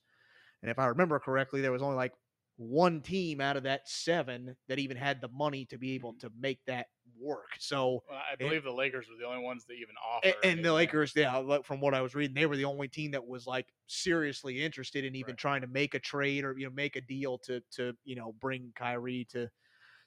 And 0.61 0.69
if 0.69 0.77
I 0.77 0.85
remember 0.87 1.19
correctly, 1.19 1.61
there 1.61 1.71
was 1.71 1.81
only 1.81 1.95
like 1.95 2.13
one 2.57 3.01
team 3.01 3.39
out 3.39 3.55
of 3.57 3.63
that 3.63 3.87
seven 3.87 4.55
that 4.67 4.79
even 4.79 4.97
had 4.97 5.21
the 5.21 5.29
money 5.29 5.65
to 5.65 5.77
be 5.77 5.93
able 5.95 6.13
to 6.15 6.29
make 6.37 6.59
that 6.65 6.87
work. 7.19 7.49
So, 7.59 8.03
Well, 8.07 8.17
I 8.17 8.35
believe 8.35 8.63
the 8.63 8.73
Lakers 8.73 9.07
were 9.09 9.15
the 9.15 9.25
only 9.25 9.43
ones 9.43 9.65
that 9.65 9.73
even 9.73 9.95
offered. 9.97 10.33
and, 10.43 10.59
it, 10.59 10.65
the. 10.65 10.73
Lakers, 10.73 11.13
yeah, 11.15 11.59
from 11.63 11.79
what 11.79 11.93
I 11.93 12.01
was 12.01 12.13
reading, 12.13 12.33
they 12.35 12.45
were 12.45 12.57
the 12.57 12.65
only 12.65 12.87
team 12.89 13.11
that 13.11 13.25
was 13.25 13.47
like 13.47 13.73
seriously 13.87 14.61
interested 14.63 15.05
in 15.05 15.15
even 15.15 15.35
Right. 15.35 15.37
trying 15.37 15.61
to 15.61 15.67
make 15.67 15.93
a 15.93 15.99
trade 15.99 16.43
or 16.43 16.57
you 16.57 16.65
know 16.65 16.73
make 16.73 16.95
a 16.95 17.01
deal 17.01 17.37
to 17.39 17.61
to 17.71 17.93
you 18.03 18.15
know 18.15 18.33
bring 18.33 18.73
Kyrie 18.75 19.25
to 19.31 19.49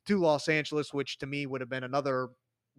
to 0.06 0.18
Los 0.18 0.48
Angeles, 0.48 0.94
which 0.94 1.18
to 1.18 1.26
me 1.26 1.46
would 1.46 1.60
have 1.62 1.70
been 1.70 1.84
another 1.84 2.30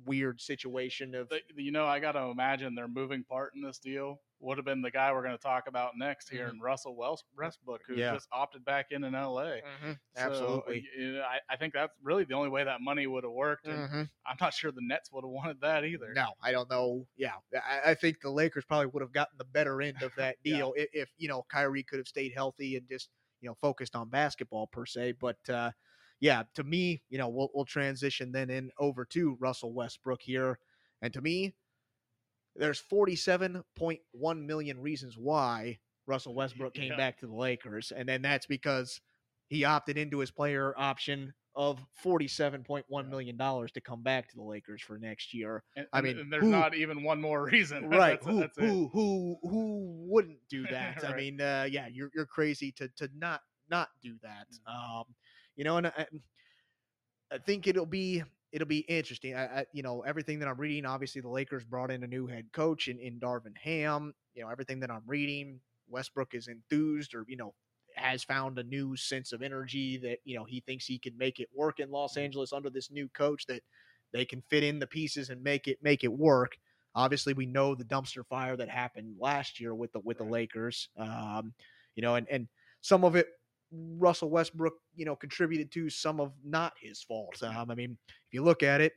weird 0.05 0.41
situation 0.41 1.15
of 1.15 1.31
you 1.55 1.71
know, 1.71 1.85
I 1.85 1.99
got 1.99 2.13
to 2.13 2.23
imagine 2.23 2.75
their 2.75 2.87
moving 2.87 3.23
part 3.23 3.53
in 3.55 3.61
this 3.61 3.79
deal 3.79 4.21
would 4.39 4.57
have 4.57 4.65
been 4.65 4.81
the 4.81 4.91
guy 4.91 5.11
we're 5.13 5.23
going 5.23 5.37
to 5.37 5.41
talk 5.41 5.67
about 5.67 5.97
next 5.97 6.29
here, 6.29 6.49
in 6.49 6.59
Russell 6.59 6.95
Wells, 6.95 7.23
Westbrook, 7.37 7.81
who 7.87 7.93
Mm-hmm. 7.93 7.99
Yeah. 7.99 8.15
just 8.15 8.27
opted 8.31 8.65
back 8.65 8.91
in 8.91 9.03
in 9.03 9.15
L.A. 9.15 9.63
So, 10.13 10.21
absolutely. 10.25 10.85
you 10.97 11.13
know, 11.13 11.21
I, 11.21 11.39
I 11.49 11.57
think 11.57 11.73
that's 11.73 11.93
really 12.01 12.23
the 12.23 12.33
only 12.35 12.49
way 12.49 12.63
that 12.63 12.81
money 12.81 13.07
would 13.07 13.23
have 13.23 13.31
worked. 13.33 13.67
And 13.67 13.79
Mhm. 13.79 14.09
I'm 14.25 14.37
not 14.39 14.53
sure 14.53 14.71
the 14.71 14.81
Nets 14.81 15.11
would 15.11 15.23
have 15.23 15.31
wanted 15.31 15.61
that 15.61 15.85
either. 15.85 16.13
No, 16.13 16.33
I 16.41 16.51
don't 16.51 16.69
know. 16.69 17.07
Yeah, 17.15 17.37
I, 17.55 17.91
I 17.91 17.93
think 17.95 18.19
the 18.19 18.29
Lakers 18.29 18.65
probably 18.65 18.87
would 18.87 19.01
have 19.01 19.13
gotten 19.13 19.37
the 19.37 19.45
better 19.45 19.81
end 19.81 20.03
of 20.03 20.13
that 20.15 20.37
Yeah. 20.43 20.43
deal 20.43 20.73
if, 20.75 20.89
if 20.93 21.09
you 21.17 21.27
know 21.29 21.43
Kyrie 21.49 21.83
could 21.83 21.99
have 21.99 22.07
stayed 22.07 22.33
healthy 22.33 22.75
and 22.75 22.87
just 22.87 23.09
you 23.39 23.47
know 23.49 23.55
focused 23.55 23.95
on 23.95 24.09
basketball 24.09 24.67
per 24.67 24.85
se. 24.85 25.13
But 25.13 25.37
uh, 25.49 25.71
yeah, 26.23 26.43
to 26.55 26.63
me, 26.63 27.03
you 27.09 27.19
know, 27.19 27.29
we'll 27.29 27.51
we'll 27.53 27.65
transition 27.65 28.31
then 28.31 28.49
in 28.49 28.71
over 28.79 29.05
to 29.07 29.35
Russell 29.41 29.73
Westbrook 29.73 30.21
here, 30.23 30.59
and 31.03 31.13
to 31.13 31.21
me, 31.21 31.55
there's 32.55 32.79
47.1 32.81 34.45
million 34.45 34.79
reasons 34.79 35.17
why 35.17 35.79
Russell 36.05 36.35
Westbrook 36.35 36.73
came 36.73 36.89
Yeah. 36.89 36.97
back 36.97 37.19
to 37.19 37.27
the 37.27 37.33
Lakers, 37.33 37.91
and 37.91 38.07
then 38.07 38.21
that's 38.21 38.45
because 38.45 39.01
he 39.47 39.65
opted 39.65 39.97
into 39.97 40.19
his 40.19 40.31
player 40.31 40.73
option 40.77 41.33
of 41.55 41.85
$47.1 42.03 43.09
million 43.09 43.37
to 43.37 43.81
come 43.81 44.01
back 44.03 44.29
to 44.29 44.35
the 44.35 44.43
Lakers 44.43 44.81
for 44.81 44.97
next 44.97 45.33
year. 45.33 45.63
And, 45.75 45.87
I 45.93 46.01
mean, 46.01 46.29
there's 46.29 46.43
who- 46.45 46.51
not 46.51 46.73
even 46.75 47.03
one 47.03 47.21
more 47.21 47.43
reason. 47.45 47.87
right 47.89 48.19
That's, 48.19 48.25
who 48.25 48.39
that's 48.39 48.57
who 48.57 48.89
who 48.89 49.37
who 49.43 50.07
wouldn't 50.09 50.39
do 50.49 50.67
that 50.67 51.03
i 51.03 51.13
mean 51.13 51.41
uh 51.41 51.67
yeah 51.69 51.87
you're 51.87 52.09
you're 52.15 52.25
crazy 52.25 52.71
to 52.73 52.87
to 52.97 53.09
not 53.15 53.41
not 53.69 53.89
do 54.01 54.17
that 54.21 54.47
Mm-hmm. 54.53 54.99
um 54.99 55.05
you 55.55 55.63
know 55.63 55.77
and 55.77 55.87
i, 55.87 56.05
I 57.31 57.37
think 57.37 57.67
it'll 57.67 57.85
be 57.85 58.23
it'll 58.51 58.67
be 58.67 58.79
interesting 58.79 59.35
I, 59.35 59.45
I 59.45 59.65
you 59.73 59.83
know 59.83 60.01
everything 60.01 60.39
that 60.39 60.47
i'm 60.47 60.59
reading 60.59 60.85
obviously 60.85 61.21
the 61.21 61.29
lakers 61.29 61.63
brought 61.63 61.91
in 61.91 62.03
a 62.03 62.07
new 62.07 62.27
head 62.27 62.45
coach 62.53 62.87
in 62.87 62.99
in 62.99 63.19
darvin 63.19 63.57
ham 63.61 64.13
you 64.35 64.43
know 64.43 64.49
everything 64.49 64.79
that 64.81 64.91
i'm 64.91 65.03
reading 65.05 65.59
westbrook 65.87 66.33
is 66.33 66.47
enthused 66.47 67.13
or 67.13 67.25
you 67.27 67.37
know 67.37 67.53
has 67.95 68.23
found 68.23 68.57
a 68.57 68.63
new 68.63 68.95
sense 68.95 69.33
of 69.33 69.43
energy 69.43 69.97
that 69.97 70.17
you 70.23 70.35
know 70.35 70.43
he 70.45 70.61
thinks 70.61 70.85
he 70.85 70.97
can 70.97 71.15
make 71.17 71.39
it 71.39 71.49
work 71.53 71.79
in 71.79 71.91
los 71.91 72.17
angeles 72.17 72.53
under 72.53 72.69
this 72.69 72.91
new 72.91 73.07
coach 73.09 73.45
that 73.45 73.61
they 74.11 74.25
can 74.25 74.41
fit 74.49 74.63
in 74.63 74.79
the 74.79 74.87
pieces 74.87 75.29
and 75.29 75.41
make 75.43 75.67
it 75.67 75.77
make 75.81 76.03
it 76.03 76.11
work 76.11 76.57
Obviously, 76.95 77.33
we 77.33 77.45
know 77.45 77.73
the 77.73 77.83
dumpster 77.83 78.25
fire 78.25 78.55
that 78.55 78.69
happened 78.69 79.15
last 79.19 79.59
year 79.59 79.73
with 79.73 79.91
the 79.93 79.99
with 79.99 80.19
the 80.19 80.23
Lakers. 80.23 80.89
Um, 80.97 81.53
you 81.95 82.03
know, 82.03 82.15
and 82.15 82.27
and 82.29 82.47
some 82.81 83.03
of 83.03 83.15
it 83.15 83.27
Russell 83.73 84.29
Westbrook, 84.29 84.73
you 84.95 85.05
know, 85.05 85.15
contributed 85.15 85.71
to 85.73 85.89
some 85.89 86.19
of 86.19 86.33
not 86.43 86.73
his 86.79 87.01
fault. 87.01 87.41
Um, 87.43 87.71
I 87.71 87.75
mean, 87.75 87.97
if 88.07 88.33
you 88.33 88.43
look 88.43 88.63
at 88.63 88.81
it, 88.81 88.93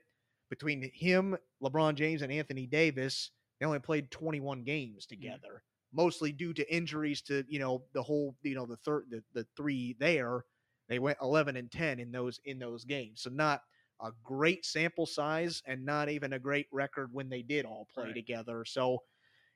between 0.51 0.91
him, 0.95 1.37
LeBron 1.62 1.95
James, 1.95 2.22
and 2.22 2.33
Anthony 2.33 2.66
Davis, 2.66 3.31
they 3.59 3.66
only 3.66 3.79
played 3.81 4.11
21 4.11 4.62
games 4.62 5.07
together, 5.07 5.62
mostly 5.93 6.31
due 6.31 6.53
to 6.53 6.74
injuries 6.74 7.22
to 7.22 7.45
you 7.49 7.59
know 7.59 7.85
the 7.95 8.03
whole 8.03 8.37
you 8.43 8.55
know 8.55 8.66
the 8.66 8.77
third 8.77 9.07
the, 9.11 9.22
the 9.33 9.47
three 9.57 9.97
there. 9.99 10.45
They 10.89 11.01
went 11.01 11.18
11 11.20 11.57
and 11.57 11.70
10 11.70 11.99
in 11.99 12.12
those 12.12 12.39
in 12.45 12.59
those 12.59 12.85
games, 12.85 13.22
so 13.22 13.31
not 13.31 13.62
a 14.01 14.12
great 14.22 14.64
sample 14.64 15.07
size 15.07 15.62
and 15.66 15.85
not 15.85 16.09
even 16.11 16.35
a 16.35 16.39
great 16.39 16.66
record 16.70 17.12
when 17.12 17.29
they 17.29 17.43
did 17.43 17.64
all 17.64 17.89
play 17.93 18.05
Right. 18.05 18.14
together. 18.14 18.64
So 18.64 19.03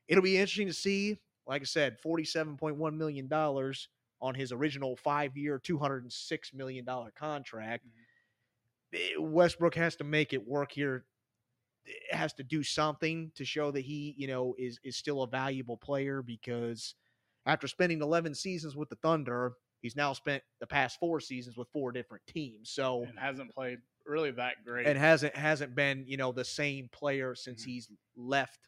it'll 0.08 0.24
be 0.24 0.36
interesting 0.38 0.66
to 0.68 0.72
see. 0.72 1.18
Like 1.46 1.62
I 1.62 1.64
said, 1.64 1.98
$47.1 2.04 2.94
million 2.96 3.28
on 4.20 4.34
his 4.34 4.52
original 4.52 4.96
five 4.96 5.36
year, 5.36 5.58
$206 5.58 6.54
million 6.54 6.86
contract. 7.16 7.84
Eh, 8.92 8.98
Westbrook 9.18 9.74
has 9.74 9.96
to 9.96 10.04
make 10.04 10.32
it 10.32 10.46
work 10.46 10.72
here. 10.72 11.04
It 11.86 12.14
has 12.14 12.32
to 12.34 12.42
do 12.42 12.62
something 12.62 13.32
to 13.36 13.44
show 13.44 13.70
that 13.70 13.80
he, 13.80 14.14
you 14.18 14.26
know, 14.26 14.54
is 14.58 14.78
is 14.84 14.96
still 14.96 15.22
a 15.22 15.26
valuable 15.26 15.76
player 15.78 16.22
because 16.22 16.94
after 17.46 17.66
spending 17.66 18.02
11 18.02 18.34
seasons 18.34 18.76
with 18.76 18.90
the 18.90 18.96
Thunder, 18.96 19.54
he's 19.80 19.96
now 19.96 20.12
spent 20.12 20.42
the 20.60 20.66
past 20.66 20.98
four 21.00 21.20
seasons 21.20 21.56
with 21.56 21.68
four 21.72 21.90
different 21.90 22.22
teams. 22.26 22.70
So 22.70 23.04
and 23.08 23.18
hasn't 23.18 23.52
played 23.54 23.78
really 24.06 24.30
that 24.32 24.56
great. 24.64 24.86
and 24.86 24.98
hasn't 24.98 25.34
hasn't 25.34 25.74
been 25.74 26.04
you 26.06 26.16
know 26.18 26.32
the 26.32 26.44
same 26.44 26.88
player 26.92 27.34
since 27.34 27.62
Mhm. 27.62 27.66
he's 27.66 27.90
left 28.16 28.58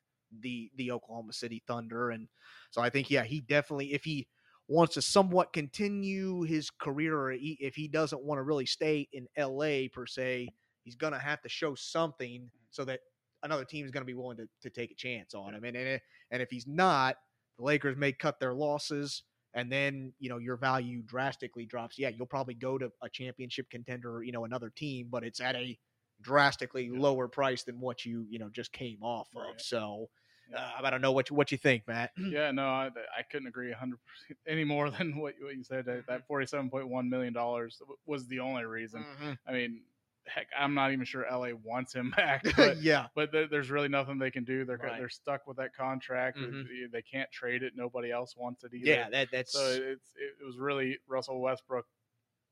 the 0.40 0.70
the 0.76 0.90
Oklahoma 0.90 1.34
City 1.34 1.62
Thunder 1.66 2.11
and 2.11 2.26
so 2.70 2.80
I 2.80 2.88
think 2.88 3.11
yeah 3.11 3.24
he 3.24 3.40
definitely 3.42 3.92
if 3.92 4.05
he 4.05 4.26
wants 4.72 4.94
to 4.94 5.02
somewhat 5.02 5.52
continue 5.52 6.42
his 6.42 6.70
career 6.70 7.18
or 7.18 7.32
he, 7.32 7.56
if 7.60 7.74
he 7.74 7.88
doesn't 7.88 8.22
want 8.22 8.38
to 8.38 8.42
really 8.42 8.66
stay 8.66 9.08
in 9.12 9.26
LA 9.38 9.88
per 9.92 10.06
se 10.06 10.48
he's 10.84 10.96
gonna 10.96 11.18
have 11.18 11.40
to 11.42 11.48
show 11.48 11.74
something 11.74 12.40
mm-hmm. 12.40 12.58
so 12.70 12.84
that 12.84 13.00
another 13.42 13.64
team 13.64 13.84
is 13.84 13.90
gonna 13.90 14.04
be 14.04 14.14
willing 14.14 14.36
to, 14.36 14.48
to 14.62 14.70
take 14.70 14.90
a 14.90 14.94
chance 14.94 15.34
on 15.34 15.54
him 15.54 15.64
and 15.64 15.76
and, 15.76 15.88
if- 15.88 16.02
and 16.30 16.42
if 16.42 16.50
he's 16.50 16.66
not 16.66 17.16
the 17.58 17.64
Lakers 17.64 17.96
may 17.96 18.12
cut 18.12 18.40
their 18.40 18.54
losses 18.54 19.22
and 19.54 19.70
then 19.70 20.12
you 20.18 20.28
know 20.28 20.38
your 20.38 20.56
value 20.56 21.02
drastically 21.02 21.66
drops. 21.66 21.98
Yeah, 21.98 22.08
you'll 22.08 22.26
probably 22.26 22.54
go 22.54 22.78
to 22.78 22.90
a 23.02 23.08
championship 23.08 23.68
contender, 23.70 24.22
you 24.22 24.32
know, 24.32 24.44
another 24.44 24.70
team, 24.70 25.08
but 25.10 25.24
it's 25.24 25.40
at 25.40 25.56
a 25.56 25.78
drastically 26.22 26.84
Yeah. 26.84 26.98
lower 27.00 27.28
price 27.28 27.62
than 27.64 27.80
what 27.80 28.04
you 28.04 28.26
you 28.30 28.38
know 28.38 28.48
just 28.48 28.72
came 28.72 29.02
off 29.02 29.28
of. 29.36 29.60
So. 29.60 30.08
Uh, 30.57 30.70
I 30.82 30.90
don't 30.90 31.01
know 31.01 31.12
what 31.12 31.30
you, 31.30 31.36
what 31.36 31.51
you 31.53 31.59
think, 31.59 31.86
Matt. 31.88 32.11
yeah, 32.18 32.51
no, 32.51 32.66
I, 32.66 32.90
I 33.18 33.22
couldn't 33.30 33.49
agree 33.49 33.70
100 33.70 33.99
percent 34.07 34.38
any 34.47 34.64
more 34.64 34.90
than 34.90 35.16
what, 35.18 35.34
what 35.40 35.57
you 35.57 35.64
said. 35.64 35.86
That, 35.86 36.07
that 36.09 36.28
47.1 36.28 37.09
million 37.09 37.32
dollars 37.32 37.80
was 38.07 38.26
the 38.26 38.40
only 38.40 38.64
reason. 38.64 39.05
I 39.47 39.53
mean, 39.53 39.82
heck, 40.26 40.47
I'm 40.57 40.74
not 40.74 40.93
even 40.93 41.05
sure 41.05 41.24
LA 41.30 41.49
wants 41.64 41.93
him 41.95 42.11
back, 42.16 42.45
but 42.57 42.80
yeah, 42.82 43.07
but 43.14 43.32
there, 43.32 43.49
there's 43.49 43.70
really 43.70 43.88
nothing 43.88 44.18
they 44.18 44.30
can 44.30 44.45
do. 44.45 44.64
They're 44.64 44.76
Right. 44.76 44.99
they're 44.99 45.09
stuck 45.09 45.47
with 45.47 45.57
that 45.57 45.74
contract. 45.74 46.36
They- 46.38 46.47
Mhm. 46.47 46.64
They, 46.68 46.86
they 46.99 47.03
can't 47.03 47.30
trade 47.32 47.62
it. 47.62 47.72
Nobody 47.76 48.11
else 48.11 48.36
wants 48.36 48.62
it 48.64 48.72
either. 48.74 48.86
yeah, 48.86 49.11
that 49.11 49.28
that's 49.32 49.53
So 49.53 49.64
it's 49.66 50.11
it 50.16 50.45
was 50.45 50.59
really 50.59 50.99
Russell 51.09 51.40
Westbrook. 51.40 51.86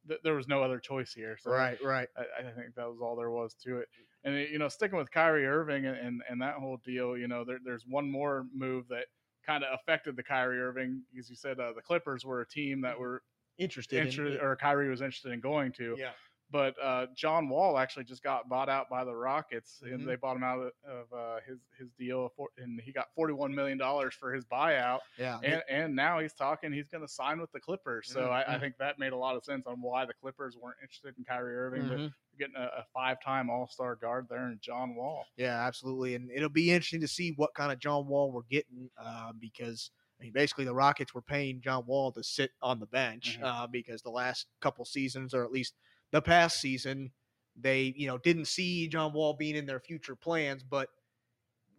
Th- 0.08 0.20
there 0.24 0.34
was 0.34 0.48
no 0.48 0.62
other 0.62 0.78
choice 0.78 1.12
here. 1.12 1.36
So 1.40 1.50
right, 1.50 1.78
right. 1.84 2.08
I, 2.16 2.40
I 2.40 2.52
think 2.52 2.74
that 2.76 2.88
was 2.88 2.98
all 3.02 3.16
there 3.16 3.30
was 3.30 3.54
to 3.64 3.78
it. 3.78 3.88
And 4.24 4.34
you 4.36 4.58
know, 4.58 4.68
sticking 4.68 4.98
with 4.98 5.10
Kyrie 5.10 5.46
Irving 5.46 5.86
and 5.86 5.96
and, 5.96 6.22
and 6.28 6.42
that 6.42 6.54
whole 6.54 6.78
deal, 6.84 7.16
you 7.16 7.28
know, 7.28 7.44
there, 7.44 7.58
there's 7.64 7.84
one 7.86 8.10
more 8.10 8.46
move 8.54 8.88
that 8.88 9.06
kind 9.46 9.64
of 9.64 9.70
affected 9.80 10.16
the 10.16 10.22
Kyrie 10.22 10.60
Irving 10.60 11.02
because 11.12 11.30
you 11.30 11.36
said 11.36 11.58
uh, 11.58 11.72
the 11.74 11.82
Clippers 11.82 12.24
were 12.24 12.40
a 12.42 12.48
team 12.48 12.80
that 12.82 12.98
were 12.98 13.22
Interested, 13.58 14.00
in- 14.00 14.06
interested 14.08 14.40
or 14.40 14.56
Kyrie 14.56 14.88
was 14.88 15.02
interested 15.02 15.32
in 15.32 15.40
going 15.40 15.72
to. 15.72 15.94
yeah, 15.98 16.12
But 16.50 16.74
uh, 16.82 17.06
John 17.14 17.48
Wall 17.48 17.78
actually 17.78 18.04
just 18.04 18.22
got 18.22 18.48
bought 18.48 18.68
out 18.68 18.90
by 18.90 19.04
the 19.04 19.14
Rockets, 19.14 19.82
and 19.82 20.06
they 20.06 20.16
bought 20.16 20.36
him 20.36 20.42
out 20.42 20.58
of, 20.60 20.72
of 20.84 21.12
uh, 21.12 21.40
his 21.46 21.60
his 21.78 21.92
deal, 21.92 22.28
for, 22.36 22.48
and 22.56 22.80
he 22.80 22.92
got 22.92 23.14
forty 23.14 23.32
one 23.34 23.54
million 23.54 23.78
dollars 23.78 24.14
for 24.14 24.32
his 24.32 24.44
buyout. 24.44 25.00
yeah, 25.16 25.42
And 25.42 25.62
and 25.68 25.94
now 25.94 26.18
he's 26.18 26.34
talking 26.34 26.72
he's 26.72 26.88
going 26.88 27.02
to 27.06 27.08
sign 27.12 27.40
with 27.40 27.52
the 27.52 27.60
Clippers. 27.60 28.10
So 28.10 28.30
I, 28.30 28.54
I 28.54 28.58
Mhm. 28.58 28.60
think 28.60 28.76
that 28.78 28.98
made 28.98 29.12
a 29.12 29.16
lot 29.16 29.36
of 29.36 29.44
sense 29.44 29.66
on 29.66 29.80
why 29.80 30.04
the 30.06 30.14
Clippers 30.14 30.56
weren't 30.56 30.78
interested 30.82 31.16
in 31.16 31.24
Kyrie 31.24 31.56
Irving. 31.56 31.86
But 31.86 32.00
Mhm. 32.00 32.14
getting 32.38 32.56
a, 32.56 32.64
a 32.78 32.84
five 32.92 33.20
time 33.20 33.48
All 33.50 33.68
Star 33.68 33.94
guard 33.96 34.26
there 34.28 34.50
in 34.50 34.58
John 34.60 34.94
Wall. 34.96 35.28
Yeah, 35.36 35.66
absolutely, 35.66 36.14
and 36.14 36.30
it'll 36.30 36.48
be 36.48 36.70
interesting 36.70 37.00
to 37.00 37.08
see 37.08 37.32
what 37.32 37.54
kind 37.54 37.72
of 37.72 37.78
John 37.78 38.06
Wall 38.06 38.30
we're 38.30 38.42
getting 38.42 38.90
uh, 38.98 39.32
because 39.32 39.90
I 40.18 40.24
mean, 40.24 40.32
basically 40.32 40.66
the 40.66 40.74
Rockets 40.74 41.14
were 41.14 41.22
paying 41.22 41.62
John 41.62 41.86
Wall 41.86 42.12
to 42.12 42.22
sit 42.22 42.50
on 42.60 42.78
the 42.78 42.86
bench 42.86 43.38
Mhm. 43.38 43.42
uh, 43.42 43.66
because 43.66 44.02
the 44.02 44.10
last 44.10 44.48
couple 44.60 44.84
seasons, 44.84 45.32
or 45.32 45.44
at 45.44 45.50
least 45.50 45.76
the 46.12 46.22
past 46.22 46.60
season, 46.60 47.12
they 47.56 47.92
you 47.96 48.06
know 48.06 48.18
didn't 48.18 48.46
see 48.46 48.88
John 48.88 49.12
Wall 49.12 49.34
being 49.34 49.56
in 49.56 49.66
their 49.66 49.80
future 49.80 50.16
plans, 50.16 50.62
but 50.62 50.88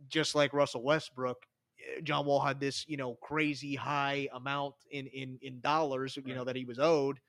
just 0.07 0.35
like 0.35 0.53
Russell 0.53 0.83
Westbrook. 0.83 1.45
eh, 1.79 2.01
John 2.03 2.25
Wall 2.25 2.39
had 2.39 2.59
this, 2.59 2.85
you 2.87 2.97
know, 2.97 3.15
crazy 3.15 3.75
high 3.75 4.27
amount 4.33 4.75
in 4.91 5.07
in 5.07 5.37
in 5.41 5.59
dollars, 5.61 6.17
you 6.23 6.35
know, 6.35 6.43
that 6.43 6.55
he 6.55 6.65
was 6.65 6.79
owed. 6.79 7.19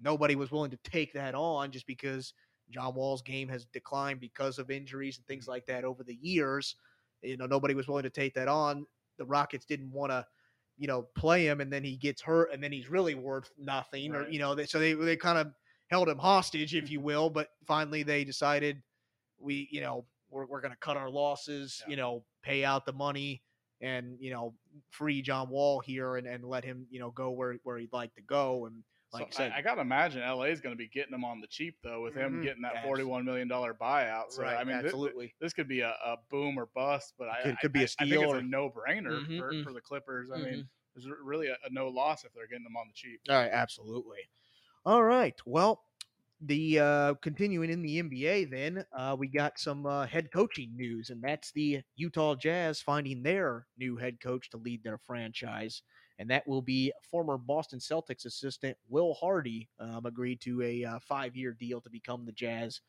Nobody 0.00 0.36
was 0.36 0.50
willing 0.50 0.70
to 0.70 0.78
take 0.78 1.12
that 1.14 1.34
on 1.34 1.70
just 1.70 1.86
because 1.86 2.32
John 2.70 2.94
Wall's 2.94 3.22
game 3.22 3.48
has 3.48 3.66
declined 3.66 4.20
because 4.20 4.58
of 4.58 4.70
injuries 4.70 5.18
and 5.18 5.26
things 5.26 5.46
like 5.48 5.66
that 5.66 5.84
over 5.84 6.02
the 6.04 6.18
years. 6.20 6.76
You 7.22 7.36
know, 7.36 7.46
nobody 7.46 7.74
was 7.74 7.88
willing 7.88 8.04
to 8.04 8.10
take 8.10 8.34
that 8.34 8.48
on. 8.48 8.86
The 9.18 9.26
Rockets 9.26 9.66
didn't 9.66 9.92
want 9.92 10.10
to, 10.12 10.24
you 10.78 10.86
know, 10.86 11.02
play 11.14 11.46
him, 11.46 11.60
and 11.60 11.70
then 11.70 11.84
he 11.84 11.96
gets 11.96 12.22
hurt, 12.22 12.50
and 12.52 12.62
then 12.62 12.72
he's 12.72 12.88
really 12.88 13.14
worth 13.14 13.50
nothing, 13.58 14.14
or 14.14 14.26
you 14.28 14.38
know, 14.38 14.54
they, 14.54 14.64
so 14.66 14.78
they 14.78 14.94
they 14.94 15.16
kind 15.16 15.36
of 15.38 15.48
held 15.90 16.08
him 16.08 16.18
hostage, 16.18 16.74
if 16.74 16.90
you 16.90 17.00
will. 17.00 17.28
But 17.30 17.48
finally, 17.66 18.02
they 18.02 18.24
decided 18.24 18.82
we, 19.38 19.68
you 19.70 19.80
know, 19.80 20.06
we're 20.30 20.46
we're 20.46 20.60
going 20.60 20.72
to 20.72 20.78
cut 20.78 20.96
our 20.96 21.10
losses, 21.10 21.82
Yeah. 21.84 21.90
you 21.90 21.96
know, 21.96 22.24
pay 22.42 22.64
out 22.64 22.86
the 22.86 22.92
money, 22.92 23.42
and 23.80 24.16
you 24.20 24.30
know, 24.32 24.54
free 24.90 25.20
John 25.22 25.48
Wall 25.50 25.80
here, 25.80 26.16
and 26.16 26.26
and 26.26 26.44
let 26.44 26.64
him, 26.64 26.86
you 26.90 27.00
know, 27.00 27.10
go 27.10 27.30
where 27.30 27.56
where 27.64 27.78
he'd 27.78 27.92
like 27.92 28.14
to 28.14 28.22
go, 28.22 28.66
and 28.66 28.82
like 29.12 29.26
I 29.26 29.30
so 29.30 29.36
said, 29.38 29.52
I, 29.52 29.58
I 29.58 29.62
got 29.62 29.74
to 29.74 29.80
imagine 29.80 30.20
LA 30.22 30.44
is 30.44 30.60
going 30.60 30.72
to 30.72 30.78
be 30.78 30.86
getting 30.88 31.12
him 31.12 31.24
on 31.24 31.40
the 31.40 31.48
cheap 31.48 31.74
though, 31.82 32.00
with 32.02 32.14
him 32.14 32.34
Mhm. 32.40 32.42
getting 32.44 32.62
that 32.62 32.84
forty 32.84 33.02
one 33.02 33.24
million 33.24 33.48
dollar 33.48 33.74
buyout. 33.74 34.30
So 34.30 34.42
right, 34.42 34.54
I 34.56 34.62
mean, 34.62 34.76
thi- 34.76 34.82
thi- 34.82 34.86
absolutely. 34.88 35.34
this 35.40 35.52
could 35.52 35.66
be 35.66 35.80
a, 35.80 35.90
a 36.04 36.16
boom 36.30 36.56
or 36.56 36.66
bust, 36.76 37.14
but 37.18 37.28
I 37.28 37.42
Could- 37.42 37.52
I- 37.54 37.60
could 37.60 37.72
be 37.72 37.80
a 37.80 37.82
I- 37.82 37.84
I 37.98 38.04
think 38.04 38.10
steal 38.12 38.22
it's 38.22 38.32
or- 38.34 38.38
a 38.38 38.42
no 38.42 38.70
brainer 38.70 39.26
Mhm, 39.26 39.38
for, 39.38 39.52
mm. 39.52 39.64
for 39.64 39.72
the 39.72 39.80
Clippers. 39.80 40.30
I 40.32 40.36
mean, 40.38 40.68
there's 40.94 41.08
really 41.24 41.48
a, 41.48 41.54
a 41.64 41.70
no 41.70 41.88
loss 41.88 42.24
if 42.24 42.32
they're 42.34 42.46
getting 42.46 42.62
them 42.64 42.76
on 42.76 42.86
the 42.86 42.94
cheap. 42.94 43.20
All 43.28 43.34
right, 43.34 43.50
absolutely. 43.50 44.18
All 44.86 45.02
right. 45.02 45.38
Well, 45.44 45.82
the 46.40 46.78
uh, 46.78 47.14
continuing 47.20 47.68
in 47.70 47.82
the 47.82 48.02
NBA, 48.02 48.50
then 48.50 48.84
uh, 48.96 49.14
we 49.18 49.28
got 49.28 49.58
some 49.58 49.84
uh, 49.84 50.06
head 50.06 50.32
coaching 50.32 50.74
news, 50.74 51.10
and 51.10 51.22
that's 51.22 51.52
the 51.52 51.82
Utah 51.96 52.34
Jazz 52.34 52.80
finding 52.80 53.22
their 53.22 53.66
new 53.78 53.96
head 53.96 54.20
coach 54.20 54.48
to 54.50 54.56
lead 54.56 54.82
their 54.82 54.96
franchise, 54.96 55.82
and 56.18 56.30
that 56.30 56.48
will 56.48 56.62
be 56.62 56.92
former 57.10 57.36
Boston 57.36 57.78
Celtics 57.78 58.24
assistant 58.24 58.76
Will 58.88 59.12
Hardy. 59.12 59.68
Um, 59.78 60.06
agreed 60.06 60.40
to 60.42 60.62
a 60.62 60.84
uh, 60.84 60.98
five-year 61.00 61.56
deal 61.60 61.82
to 61.82 61.90
become 61.90 62.24
the 62.24 62.32
Jazz, 62.32 62.80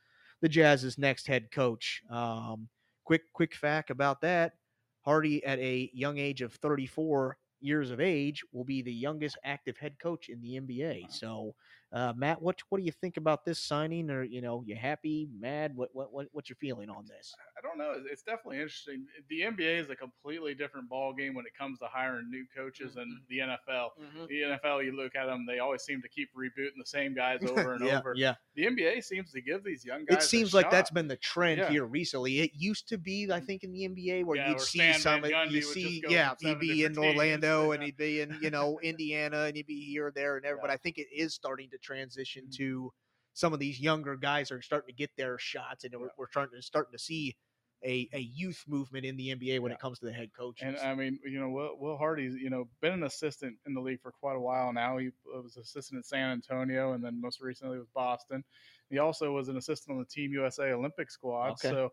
the 0.42 0.50
Jazz's 0.50 0.98
next 0.98 1.28
head 1.28 1.52
coach. 1.52 2.02
Um, 2.10 2.70
quick, 3.04 3.24
quick 3.34 3.54
fact 3.54 3.89
about 3.89 4.22
that: 4.22 4.54
Hardy, 5.02 5.44
at 5.44 5.60
a 5.60 5.89
young 5.94 6.20
age 6.20 6.42
of 6.42 6.54
34 6.54 7.38
years 7.60 7.92
of 7.92 8.00
age, 8.00 8.44
will 8.54 8.64
be 8.64 8.82
the 8.82 8.94
youngest 8.94 9.38
active 9.44 9.78
head 9.78 9.96
coach 10.02 10.30
in 10.30 10.42
the 10.42 10.60
NBA. 10.60 11.12
So 11.12 11.54
uh, 11.94 12.14
Matt, 12.16 12.42
what 12.42 12.60
what 12.70 12.78
do 12.78 12.86
you 12.86 12.92
think 12.92 13.18
about 13.18 13.44
this 13.44 13.60
signing? 13.60 14.10
Or 14.10 14.24
you 14.24 14.42
know, 14.42 14.64
you 14.66 14.76
happy, 14.76 15.28
mad? 15.38 15.76
What 15.76 15.89
what, 15.94 16.14
what 16.14 16.28
what's 16.32 16.50
your 16.50 16.56
feeling 16.56 16.89
on 16.89 17.06
this? 17.06 17.36
I 17.58 17.62
don't 17.62 17.78
know. 17.78 18.02
It's 18.10 18.24
definitely 18.24 18.58
interesting. 18.58 19.06
The 19.30 19.42
NBA 19.42 19.82
is 19.82 19.89
a 19.89 19.96
completely 19.96 20.54
different 20.54 20.88
ball 20.88 21.14
game 21.14 21.34
when 21.34 21.46
it 21.46 21.52
comes 21.58 21.80
to 21.80 21.86
hiring 21.86 22.30
new 22.30 22.46
coaches 22.56 22.96
mm-hmm. 22.96 23.12
the 23.30 23.39
NFL. 23.39 23.89
Mm-hmm. 24.00 24.26
The 24.30 24.58
NFL, 24.58 24.86
you 24.86 24.96
look 24.96 25.16
at 25.16 25.26
them; 25.26 25.46
they 25.46 25.60
always 25.60 25.82
seem 25.82 26.02
to 26.02 26.08
keep 26.08 26.30
rebooting 26.34 26.78
the 26.78 26.86
same 26.86 27.14
guys 27.14 27.39
over 27.48 27.74
and 27.74 27.86
yeah, 27.86 28.00
over. 28.00 28.14
Yeah. 28.16 28.36
The 28.56 28.66
NBA 28.66 29.04
seems 29.04 29.32
to 29.32 29.42
give 29.42 29.64
these 29.64 29.84
young 29.84 30.06
guys. 30.06 30.24
It 30.24 30.28
seems 30.28 30.54
like 30.54 30.66
shot. 30.66 30.72
that's 30.72 30.92
been 30.92 31.08
the 31.08 31.18
trend 31.18 31.60
yeah. 31.60 31.70
here 31.70 31.86
recently. 31.86 32.39
It 32.39 32.52
used 32.54 32.88
to 32.89 32.98
be, 32.98 33.30
I 33.32 33.39
think, 33.39 33.64
in 33.64 33.72
the 33.72 33.88
NBA 33.88 34.26
where 34.26 34.38
yeah, 34.38 34.50
you'd 34.50 34.62
see 34.62 34.94
some, 34.94 35.24
you 35.50 35.62
see, 35.62 36.04
yeah, 36.08 36.34
he'd 36.39 36.60
be 36.60 36.84
in 36.84 36.98
Orlando 36.98 37.72
and 37.74 37.84
he'd 37.84 37.98
be 37.98 38.22
in, 38.22 38.38
you 38.42 38.50
know, 38.50 38.80
Indiana 38.82 39.44
and 39.44 39.56
he'd 39.56 39.68
be 39.68 39.86
here, 39.86 40.08
or 40.08 40.12
there, 40.12 40.36
and 40.36 40.46
there. 40.46 40.58
But 40.62 40.70
I 40.70 40.78
think 40.78 40.98
it 40.98 41.08
is 41.16 41.34
starting 41.34 41.70
to 41.70 41.78
transition 41.82 42.43
mm-hmm. 42.43 42.63
to 42.63 42.93
some 43.34 43.53
of 43.53 43.59
these 43.59 43.79
younger 43.79 44.15
guys 44.15 44.51
are 44.51 44.61
starting 44.61 44.93
to 44.93 44.97
get 44.97 45.09
their 45.17 45.38
shots, 45.38 45.84
and 45.84 45.93
we're, 45.97 46.09
we're 46.17 46.29
starting 46.29 46.59
to 46.59 46.61
starting 46.61 46.91
to 46.91 46.99
see 46.99 47.36
a, 47.84 48.07
a 48.13 48.19
youth 48.19 48.63
movement 48.67 49.05
in 49.05 49.17
the 49.17 49.29
NBA 49.29 49.59
when 49.59 49.71
yeah. 49.71 49.75
it 49.75 49.79
comes 49.79 49.99
to 49.99 50.05
the 50.05 50.11
head 50.11 50.29
coaches. 50.38 50.63
And 50.67 50.77
I 50.77 50.93
mean, 50.93 51.17
you 51.25 51.39
know, 51.39 51.49
Will, 51.49 51.77
Will 51.79 51.97
Hardy's 51.97 52.36
you 52.36 52.49
know 52.49 52.67
been 52.82 52.93
an 52.93 53.03
assistant 53.03 53.55
in 53.65 53.73
the 53.73 53.82
league 53.82 54.01
for 54.01 54.11
quite 54.11 54.36
a 54.36 54.39
while 54.39 54.71
now. 54.73 54.97
He 54.97 55.09
was 55.25 55.57
assistant 55.57 55.97
in 55.97 56.03
San 56.03 56.32
Antonio, 56.32 56.93
and 56.93 57.03
then 57.03 57.19
most 57.19 57.41
recently 57.41 57.79
with 57.79 57.91
Boston. 57.93 58.43
He 58.89 58.99
also 58.99 59.32
was 59.32 59.47
an 59.47 59.57
assistant 59.57 59.95
on 59.95 59.99
the 59.99 60.05
Team 60.05 60.34
USA 60.34 60.71
Olympic 60.73 61.09
squad. 61.09 61.51
Okay. 61.51 61.69
So 61.69 61.91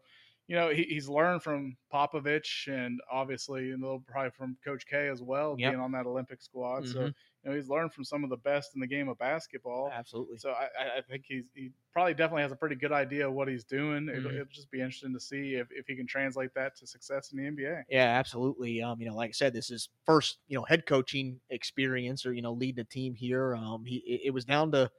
you 0.48 0.56
know, 0.56 0.70
he, 0.70 0.84
he's 0.84 1.08
learned 1.08 1.42
from 1.42 1.76
Popovich 1.92 2.68
and 2.68 3.00
obviously 3.12 3.70
a 3.70 3.76
little 3.76 4.02
probably 4.06 4.30
from 4.30 4.56
Coach 4.64 4.86
K 4.86 5.08
as 5.08 5.22
well, 5.22 5.54
yep. 5.58 5.72
being 5.72 5.80
on 5.80 5.92
that 5.92 6.06
Olympic 6.06 6.42
squad. 6.42 6.84
Mm-hmm. 6.84 6.92
So, 6.92 7.12
you 7.44 7.50
know, 7.50 7.56
he's 7.56 7.68
learned 7.68 7.92
from 7.92 8.04
some 8.04 8.24
of 8.24 8.30
the 8.30 8.36
best 8.36 8.74
in 8.74 8.80
the 8.80 8.86
game 8.86 9.08
of 9.08 9.18
basketball. 9.18 9.90
Absolutely. 9.92 10.38
So 10.38 10.50
I, 10.50 10.98
I 10.98 11.00
think 11.08 11.24
he's 11.26 11.50
he 11.54 11.70
probably 11.92 12.14
definitely 12.14 12.42
has 12.42 12.52
a 12.52 12.56
pretty 12.56 12.74
good 12.74 12.92
idea 12.92 13.28
of 13.28 13.34
what 13.34 13.48
he's 13.48 13.64
doing. 13.64 14.06
Mm-hmm. 14.06 14.18
It'll, 14.18 14.30
it'll, 14.32 14.44
just 14.52 14.70
be 14.70 14.80
interesting 14.80 15.12
to 15.14 15.20
see 15.20 15.54
if, 15.54 15.68
if 15.70 15.86
he 15.86 15.94
can 15.94 16.06
translate 16.06 16.52
that 16.54 16.76
to 16.76 16.86
success 16.86 17.32
in 17.32 17.38
the 17.38 17.50
NBA. 17.50 17.84
Yeah, 17.88 18.06
absolutely. 18.18 18.82
Um, 18.82 19.00
you 19.00 19.08
know, 19.08 19.14
like 19.14 19.30
I 19.30 19.32
said, 19.32 19.52
this 19.52 19.70
is 19.70 19.88
first, 20.04 20.38
you 20.48 20.56
know, 20.56 20.64
head 20.64 20.84
coaching 20.86 21.38
experience 21.50 22.26
or, 22.26 22.32
you 22.32 22.42
know, 22.42 22.52
leading 22.52 22.80
a 22.80 22.84
team 22.84 23.14
here. 23.14 23.54
Um, 23.54 23.84
he, 23.84 23.96
it, 23.98 24.20
it 24.26 24.30
was 24.30 24.44
down 24.44 24.72
to, 24.72 24.90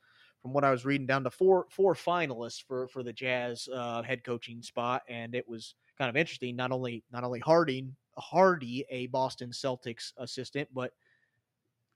from 0.42 0.54
what 0.54 0.64
I 0.64 0.72
was 0.72 0.86
reading, 0.86 1.06
down 1.06 1.26
to 1.26 1.32
four 1.32 1.66
four 1.70 1.94
finalists 1.94 2.64
for 2.66 2.88
for 2.88 3.04
the 3.04 3.12
Jazz 3.12 3.68
uh, 3.74 4.02
head 4.02 4.24
coaching 4.24 4.62
spot, 4.62 5.02
and 5.10 5.36
it 5.36 5.46
was 5.46 5.76
kind 5.98 6.10
of 6.10 6.16
interesting. 6.16 6.56
Not 6.56 6.72
only 6.72 7.04
not 7.12 7.26
only 7.26 7.42
Harding 7.42 7.94
Hardy, 8.18 8.86
a 8.90 9.08
Boston 9.08 9.52
Celtics 9.52 10.14
assistant, 10.18 10.70
but 10.74 10.94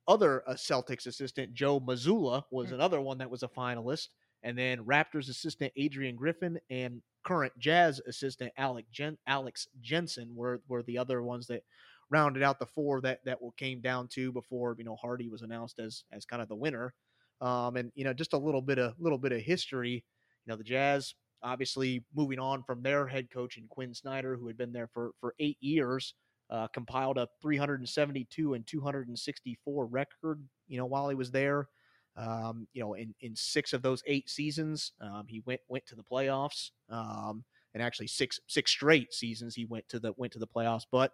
other 0.08 0.43
uh, 0.47 0.54
Celtics 0.54 1.08
assistant 1.08 1.54
Joe 1.54 1.80
Mazzulla 1.80 2.43
was 2.51 2.68
mm-hmm. 2.68 2.76
another 2.76 3.01
one 3.01 3.18
that 3.20 3.30
was 3.30 3.43
a 3.43 3.47
finalist, 3.47 4.10
and 4.43 4.58
then 4.58 4.80
Raptors 4.80 5.30
assistant 5.30 5.72
Adrian 5.76 6.16
Griffin 6.16 6.60
and 6.70 7.01
current 7.24 7.54
Jazz 7.58 8.01
assistant 8.08 8.51
Alex 8.58 8.88
Jen- 8.91 9.18
Alex 9.28 9.68
Jensen 9.82 10.36
were 10.36 10.62
were 10.68 10.84
the 10.84 10.97
other 10.97 11.24
ones 11.24 11.47
that 11.47 11.64
rounded 12.10 12.43
out 12.43 12.60
the 12.60 12.66
four 12.66 13.01
that 13.01 13.20
that 13.26 13.39
came 13.58 13.82
down 13.82 14.08
to 14.10 14.32
before 14.32 14.76
you 14.78 14.84
know 14.84 14.95
Hardy 14.95 15.30
was 15.30 15.41
announced 15.41 15.80
as 15.80 16.04
as 16.12 16.26
kind 16.26 16.41
of 16.41 16.49
the 16.49 16.56
winner. 16.56 16.93
Um, 17.41 17.76
and 17.76 17.91
you 17.95 18.06
know, 18.06 18.14
just 18.14 18.34
a 18.34 18.38
little 18.38 18.62
bit 18.62 18.80
of 18.80 18.93
little 18.99 19.18
bit 19.18 19.32
of 19.32 19.41
history. 19.41 20.04
You 20.45 20.51
know, 20.51 20.56
the 20.56 20.64
Jazz 20.64 21.16
obviously 21.41 22.04
moving 22.16 22.39
on 22.39 22.64
from 22.64 22.82
their 22.82 23.06
head 23.06 23.30
coach 23.30 23.58
and 23.58 23.70
Quin 23.70 23.93
Snyder, 23.93 24.38
who 24.38 24.47
had 24.47 24.58
been 24.58 24.72
there 24.72 24.88
for 24.88 25.12
for 25.20 25.36
eight 25.39 25.58
years, 25.60 26.14
uh, 26.49 26.67
compiled 26.67 27.17
a 27.17 27.27
372 27.41 28.53
and 28.53 28.65
264 28.67 29.85
record. 29.85 30.43
You 30.67 30.77
know, 30.77 30.85
while 30.85 31.09
he 31.09 31.15
was 31.15 31.31
there. 31.31 31.67
Um, 32.15 32.67
you 32.73 32.83
know, 32.83 32.93
in, 32.93 33.15
in 33.21 33.35
six 33.35 33.73
of 33.73 33.81
those 33.81 34.03
eight 34.05 34.29
seasons, 34.29 34.91
um, 35.01 35.25
he 35.27 35.41
went 35.45 35.61
went 35.67 35.85
to 35.87 35.95
the 35.95 36.03
playoffs. 36.03 36.69
Um, 36.89 37.43
and 37.73 37.81
actually 37.81 38.07
six 38.07 38.39
six 38.47 38.71
straight 38.71 39.13
seasons 39.13 39.55
he 39.55 39.65
went 39.65 39.87
to 39.89 39.99
the 39.99 40.13
went 40.17 40.33
to 40.33 40.39
the 40.39 40.47
playoffs. 40.47 40.83
But 40.91 41.11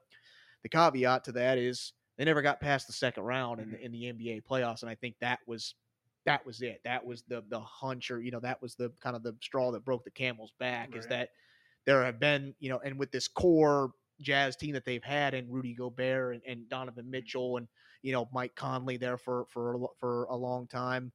the 0.63 0.69
caveat 0.69 1.23
to 1.25 1.31
that 1.33 1.57
is 1.57 1.93
they 2.17 2.25
never 2.25 2.41
got 2.41 2.59
past 2.59 2.87
the 2.87 2.93
second 2.93 3.23
round 3.23 3.61
in 3.61 3.71
the, 3.71 3.85
in 3.85 3.91
the 3.91 4.03
NBA 4.03 4.43
playoffs, 4.43 4.81
and 4.81 4.89
I 4.89 4.95
think 4.95 5.15
that 5.21 5.39
was 5.47 5.75
that 6.25 6.45
was 6.45 6.61
it. 6.61 6.81
That 6.83 7.05
was 7.05 7.23
the 7.27 7.43
the 7.49 7.59
hunch, 7.61 8.11
or 8.11 8.21
you 8.21 8.31
know, 8.31 8.41
that 8.41 8.61
was 8.61 8.75
the 8.75 8.91
kind 9.01 9.15
of 9.15 9.23
the 9.23 9.35
straw 9.41 9.71
that 9.71 9.85
broke 9.85 10.03
the 10.03 10.11
camel's 10.11 10.53
back. 10.59 10.89
Right. 10.91 10.99
Is 10.99 11.07
that 11.07 11.29
there 11.85 12.03
have 12.03 12.19
been, 12.19 12.53
you 12.59 12.69
know, 12.69 12.79
and 12.83 12.99
with 12.99 13.11
this 13.11 13.27
core 13.27 13.91
Jazz 14.21 14.55
team 14.55 14.73
that 14.73 14.85
they've 14.85 15.03
had, 15.03 15.33
and 15.33 15.51
Rudy 15.51 15.73
Gobert 15.73 16.35
and, 16.35 16.43
and 16.47 16.69
Donovan 16.69 17.03
mm-hmm. 17.05 17.11
Mitchell, 17.11 17.57
and 17.57 17.67
you 18.01 18.11
know 18.11 18.29
Mike 18.33 18.55
Conley 18.55 18.97
there 18.97 19.17
for 19.17 19.45
for 19.49 19.89
for 19.99 20.25
a 20.25 20.35
long 20.35 20.67
time. 20.67 21.11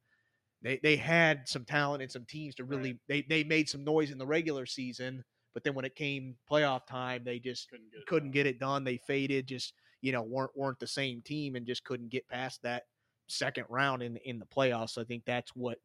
They 0.61 0.79
they 0.81 0.95
had 0.95 1.47
some 1.47 1.65
talent 1.65 2.01
and 2.01 2.11
some 2.11 2.25
teams 2.25 2.55
to 2.55 2.63
really 2.63 2.91
right. 2.91 2.99
they 3.07 3.21
they 3.23 3.43
made 3.43 3.69
some 3.69 3.83
noise 3.83 4.11
in 4.11 4.17
the 4.17 4.25
regular 4.25 4.65
season, 4.65 5.23
but 5.53 5.63
then 5.63 5.75
when 5.75 5.85
it 5.85 5.95
came 5.95 6.35
playoff 6.49 6.85
time, 6.85 7.23
they 7.23 7.39
just 7.39 7.69
couldn't 7.69 7.91
get 7.91 7.99
it, 7.99 8.07
couldn't 8.07 8.31
get 8.31 8.47
it 8.47 8.59
done. 8.59 8.83
They 8.83 8.97
faded, 8.97 9.47
just 9.47 9.73
you 10.01 10.11
know 10.11 10.23
weren't 10.23 10.51
weren't 10.55 10.79
the 10.79 10.87
same 10.87 11.21
team 11.21 11.55
and 11.55 11.65
just 11.65 11.83
couldn't 11.83 12.09
get 12.09 12.27
past 12.27 12.61
that 12.63 12.83
second 13.27 13.65
round 13.69 14.01
in 14.01 14.17
in 14.17 14.39
the 14.39 14.45
playoffs. 14.45 14.91
So 14.91 15.01
I 15.01 15.05
think 15.05 15.23
that's 15.25 15.55
what 15.55 15.77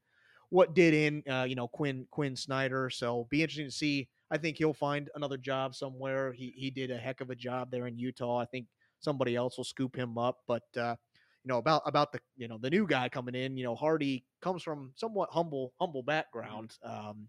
what 0.51 0.75
did 0.75 0.95
in 0.95 1.23
uh, 1.33 1.45
you 1.45 1.55
know 1.55 1.69
Quinn 1.69 2.07
Quin 2.11 2.37
Snyder. 2.37 2.91
So 2.91 3.27
be 3.31 3.43
interesting 3.43 3.67
to 3.67 3.73
see. 3.73 4.09
I 4.33 4.39
think 4.39 4.59
he'll 4.59 4.73
find 4.73 5.09
another 5.15 5.37
job 5.37 5.75
somewhere. 5.75 6.33
He 6.33 6.53
he 6.57 6.71
did 6.71 6.91
a 6.91 6.97
heck 6.99 7.21
of 7.21 7.31
a 7.31 7.35
job 7.35 7.71
there 7.71 7.87
in 7.87 7.99
Utah. 7.99 8.39
I 8.39 8.45
think 8.45 8.67
somebody 9.01 9.35
else 9.35 9.57
will 9.57 9.65
scoop 9.65 9.97
him 9.97 10.19
up. 10.19 10.39
But 10.47 10.65
uh, 10.77 10.97
you 11.45 11.49
know 11.49 11.59
about 11.59 11.83
about 11.87 12.13
the 12.13 12.21
you 12.37 12.49
know 12.49 12.59
the 12.59 12.71
new 12.71 12.87
guy 12.87 13.09
coming 13.09 13.35
in. 13.35 13.57
You 13.57 13.65
know 13.65 13.75
Hardy 13.75 14.25
comes 14.43 14.63
from 14.63 14.93
somewhat 14.97 15.31
humble 15.33 15.73
humble 15.81 16.03
background. 16.03 16.77
Um, 16.85 17.29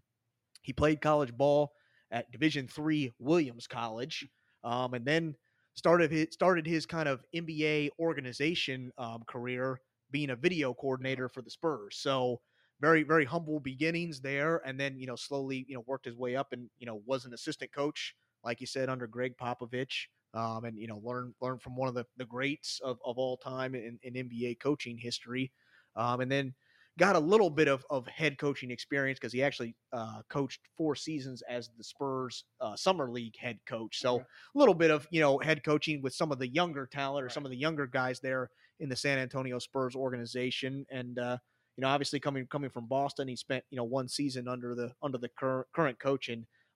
he 0.62 0.72
played 0.72 1.00
college 1.00 1.32
ball 1.36 1.72
at 2.10 2.30
Division 2.30 2.68
three 2.68 3.12
Williams 3.18 3.66
College, 3.66 4.28
um, 4.64 4.94
and 4.94 5.04
then 5.04 5.34
started 5.74 6.10
his 6.10 6.28
started 6.32 6.66
his 6.66 6.86
kind 6.86 7.08
of 7.08 7.24
NBA 7.34 7.90
organization 7.98 8.92
um, 8.98 9.22
career 9.26 9.80
being 10.10 10.30
a 10.30 10.36
video 10.36 10.74
coordinator 10.74 11.28
for 11.28 11.40
the 11.42 11.50
Spurs. 11.50 11.96
So 11.96 12.40
very 12.82 13.04
very 13.04 13.24
humble 13.24 13.60
beginnings 13.60 14.20
there, 14.20 14.60
and 14.66 14.78
then 14.78 14.98
you 14.98 15.06
know 15.06 15.16
slowly 15.16 15.64
you 15.68 15.74
know 15.74 15.84
worked 15.86 16.04
his 16.04 16.16
way 16.16 16.36
up 16.36 16.52
and 16.52 16.68
you 16.78 16.86
know 16.86 17.00
was 17.06 17.24
an 17.24 17.32
assistant 17.32 17.72
coach 17.72 18.14
like 18.44 18.60
you 18.60 18.66
said 18.66 18.88
under 18.90 19.06
Gregg 19.06 19.36
Popovich. 19.40 20.06
Um, 20.34 20.64
and 20.64 20.78
you 20.78 20.86
know 20.86 20.98
learn 21.04 21.34
learn 21.42 21.58
from 21.58 21.76
one 21.76 21.88
of 21.88 21.94
the, 21.94 22.06
the 22.16 22.24
greats 22.24 22.80
of, 22.82 22.98
of 23.04 23.18
all 23.18 23.36
time 23.36 23.74
in, 23.74 23.98
in 24.02 24.14
NBA 24.14 24.60
coaching 24.60 24.96
history, 24.96 25.52
um, 25.94 26.20
and 26.20 26.32
then 26.32 26.54
got 26.98 27.16
a 27.16 27.20
little 27.20 27.50
bit 27.50 27.68
of, 27.68 27.84
of 27.90 28.06
head 28.06 28.38
coaching 28.38 28.70
experience 28.70 29.18
because 29.18 29.32
he 29.32 29.42
actually 29.42 29.74
uh, 29.92 30.22
coached 30.30 30.60
four 30.76 30.94
seasons 30.94 31.42
as 31.50 31.68
the 31.76 31.84
Spurs 31.84 32.44
uh, 32.62 32.74
summer 32.76 33.10
league 33.10 33.36
head 33.38 33.58
coach. 33.66 34.00
So 34.00 34.16
okay. 34.16 34.24
a 34.54 34.58
little 34.58 34.74
bit 34.74 34.90
of 34.90 35.06
you 35.10 35.20
know 35.20 35.38
head 35.38 35.62
coaching 35.64 36.00
with 36.00 36.14
some 36.14 36.32
of 36.32 36.38
the 36.38 36.48
younger 36.48 36.86
talent 36.90 37.24
or 37.24 37.26
right. 37.26 37.32
some 37.32 37.44
of 37.44 37.50
the 37.50 37.58
younger 37.58 37.86
guys 37.86 38.20
there 38.20 38.48
in 38.80 38.88
the 38.88 38.96
San 38.96 39.18
Antonio 39.18 39.58
Spurs 39.58 39.94
organization, 39.94 40.86
and 40.90 41.18
uh, 41.18 41.36
you 41.76 41.82
know, 41.82 41.88
obviously 41.88 42.20
coming 42.20 42.46
coming 42.46 42.70
from 42.70 42.86
Boston, 42.86 43.28
he 43.28 43.36
spent 43.36 43.64
you 43.70 43.76
know 43.76 43.84
one 43.84 44.08
season 44.08 44.48
under 44.48 44.74
the 44.74 44.92
under 45.02 45.18
the 45.18 45.30
current 45.38 45.66
current 45.74 45.98
coach 45.98 46.30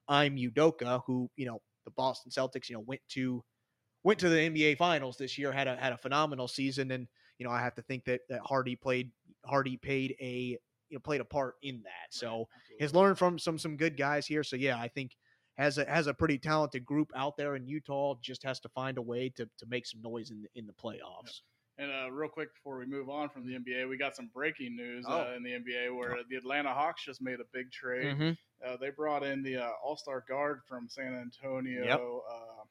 Ime 0.08 0.36
Udoka, 0.36 1.02
who 1.06 1.30
you 1.36 1.46
know 1.46 1.60
the 1.84 1.90
Boston 1.92 2.30
Celtics 2.30 2.68
you 2.68 2.76
know 2.76 2.84
went 2.86 3.00
to 3.10 3.42
went 4.04 4.18
to 4.20 4.28
the 4.28 4.36
NBA 4.36 4.78
Finals 4.78 5.16
this 5.16 5.36
year, 5.36 5.52
had 5.52 5.68
a 5.68 5.76
had 5.76 5.92
a 5.92 5.98
phenomenal 5.98 6.48
season, 6.48 6.90
and 6.92 7.06
you 7.38 7.46
know 7.46 7.52
I 7.52 7.60
have 7.60 7.74
to 7.74 7.82
think 7.82 8.04
that 8.04 8.20
that 8.28 8.40
Hardy 8.44 8.76
played 8.76 9.10
Hardy 9.44 9.76
paid 9.76 10.14
a 10.20 10.58
you 10.88 10.96
know 10.96 11.00
played 11.00 11.20
a 11.20 11.24
part 11.24 11.54
in 11.62 11.82
that. 11.84 12.10
So 12.10 12.38
right, 12.38 12.46
has 12.80 12.94
learned 12.94 13.18
from 13.18 13.38
some 13.38 13.58
some 13.58 13.76
good 13.76 13.96
guys 13.96 14.26
here. 14.26 14.42
So 14.42 14.56
yeah, 14.56 14.78
I 14.78 14.88
think 14.88 15.12
has 15.58 15.78
a 15.78 15.84
has 15.86 16.06
a 16.06 16.14
pretty 16.14 16.38
talented 16.38 16.84
group 16.86 17.10
out 17.16 17.36
there 17.36 17.56
in 17.56 17.66
Utah. 17.66 18.14
Just 18.22 18.42
has 18.44 18.60
to 18.60 18.68
find 18.70 18.98
a 18.98 19.02
way 19.02 19.28
to 19.36 19.44
to 19.44 19.66
make 19.68 19.86
some 19.86 20.02
noise 20.02 20.30
in 20.30 20.42
the, 20.42 20.48
in 20.54 20.66
the 20.66 20.72
playoffs. 20.72 21.40
And 21.78 21.90
uh, 21.90 22.10
real 22.10 22.30
quick 22.30 22.54
before 22.54 22.78
we 22.78 22.86
move 22.86 23.10
on 23.10 23.28
from 23.28 23.46
the 23.46 23.52
NBA, 23.52 23.88
we 23.88 23.98
got 23.98 24.16
some 24.16 24.30
breaking 24.32 24.76
news 24.76 25.04
oh. 25.06 25.20
uh, 25.20 25.34
in 25.36 25.42
the 25.42 25.50
NBA 25.50 25.94
where 25.94 26.16
the 26.28 26.36
Atlanta 26.36 26.72
Hawks 26.72 27.04
just 27.04 27.20
made 27.20 27.38
a 27.40 27.44
big 27.52 27.70
trade. 27.70 28.16
Mm-hmm. 28.16 28.30
Uh, 28.66 28.76
they 28.80 28.90
brought 28.90 29.22
in 29.22 29.42
the 29.42 29.58
uh, 29.58 29.70
All 29.84 29.96
Star 29.96 30.24
guard 30.26 30.60
from 30.66 30.88
San 30.88 31.14
Antonio, 31.14 31.84
yep. 31.84 32.00
Uh, 32.00 32.64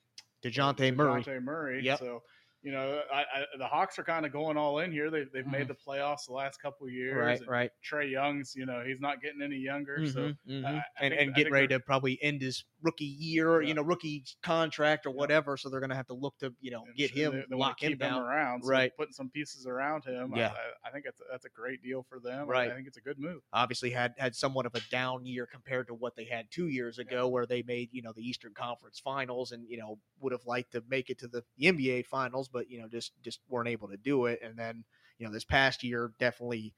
Dejounte 0.43 0.95
Murray. 0.95 1.23
Dejounte 1.23 1.43
Murray. 1.43 1.83
Yep. 1.83 1.99
So 1.99 2.23
you 2.65 2.71
know, 2.71 2.99
I, 3.13 3.19
I, 3.19 3.45
the 3.59 3.67
Hawks 3.67 3.99
are 3.99 4.03
kind 4.03 4.25
of 4.25 4.31
going 4.31 4.57
all 4.57 4.79
in 4.79 4.91
here. 4.91 5.11
They, 5.11 5.25
they've 5.31 5.45
made 5.45 5.65
Mhm. 5.65 5.67
the 5.67 5.75
playoffs 5.75 6.25
the 6.25 6.33
last 6.33 6.59
couple 6.59 6.87
of 6.87 6.93
years. 6.93 7.15
Right, 7.15 7.37
and 7.39 7.47
right. 7.47 7.71
Trae 7.87 8.09
Young's, 8.09 8.55
you 8.55 8.65
know, 8.65 8.83
he's 8.83 8.99
not 8.99 9.21
getting 9.21 9.43
any 9.43 9.57
younger. 9.57 10.03
So 10.07 10.29
Mhm, 10.29 10.37
mhm. 10.49 10.65
I- 10.65 10.69
and 10.99 11.11
think- 11.11 11.21
and 11.21 11.29
I 11.29 11.33
get 11.33 11.35
think 11.43 11.53
ready 11.53 11.67
to 11.67 11.79
probably 11.79 12.17
end 12.23 12.41
his 12.41 12.65
rookie 12.81 13.05
year, 13.05 13.61
Yeah. 13.61 13.67
you 13.67 13.73
know, 13.75 13.83
rookie 13.83 14.23
contract 14.41 15.05
or 15.05 15.09
Yeah. 15.09 15.15
whatever. 15.15 15.57
So 15.57 15.69
they're 15.69 15.79
going 15.79 15.91
to 15.91 15.95
have 15.95 16.07
to 16.07 16.15
look 16.15 16.39
to 16.39 16.55
you 16.59 16.71
know 16.71 16.83
and 16.85 16.95
get 16.95 17.11
him, 17.11 17.33
they, 17.33 17.43
they 17.51 17.55
lock 17.55 17.81
him 17.83 17.97
down. 17.99 18.23
around. 18.23 18.63
So 18.63 18.69
Right. 18.69 18.91
Putting 18.97 19.13
some 19.13 19.29
pieces 19.29 19.67
around 19.67 20.03
him. 20.03 20.33
I- 20.33 20.37
Yeah. 20.37 20.53
I, 20.83 20.89
think 20.89 21.05
it's, 21.05 21.21
that's 21.29 21.45
a 21.45 21.49
great 21.49 21.83
deal 21.83 22.01
for 22.09 22.19
them. 22.19 22.47
Right. 22.47 22.71
I, 22.71 22.73
think 22.75 22.87
it's 22.87 22.97
a 22.97 23.01
good 23.01 23.19
move. 23.19 23.41
Obviously 23.53 23.91
had 23.91 24.15
had 24.17 24.35
somewhat 24.35 24.65
of 24.65 24.73
a 24.73 24.81
down 24.89 25.23
year 25.25 25.45
compared 25.45 25.85
to 25.87 25.93
what 25.93 26.15
they 26.15 26.25
had 26.25 26.49
two 26.49 26.67
years 26.69 26.97
ago, 26.97 27.27
where 27.27 27.45
they 27.45 27.61
made 27.61 27.89
you 27.91 28.01
know 28.01 28.11
the 28.11 28.27
Eastern 28.27 28.55
Conference 28.55 28.99
Finals 28.99 29.51
and 29.51 29.69
you 29.69 29.77
know 29.77 29.99
would 30.19 30.31
have 30.31 30.45
liked 30.47 30.71
to 30.71 30.83
make 30.87 31.11
it 31.11 31.19
to 31.19 31.27
the 31.27 31.43
NBA 31.61 32.05
Finals, 32.07 32.47
but 32.55 32.71
you 32.71 32.79
know 32.81 32.87
just 32.87 33.11
just 33.23 33.39
weren't 33.49 33.67
able 33.69 33.89
to 33.89 33.97
do 33.97 34.25
it. 34.27 34.39
And 34.43 34.57
then 34.57 34.83
you 35.19 35.27
know 35.27 35.33
this 35.33 35.43
past 35.45 35.83
year 35.83 36.11
definitely 36.19 36.73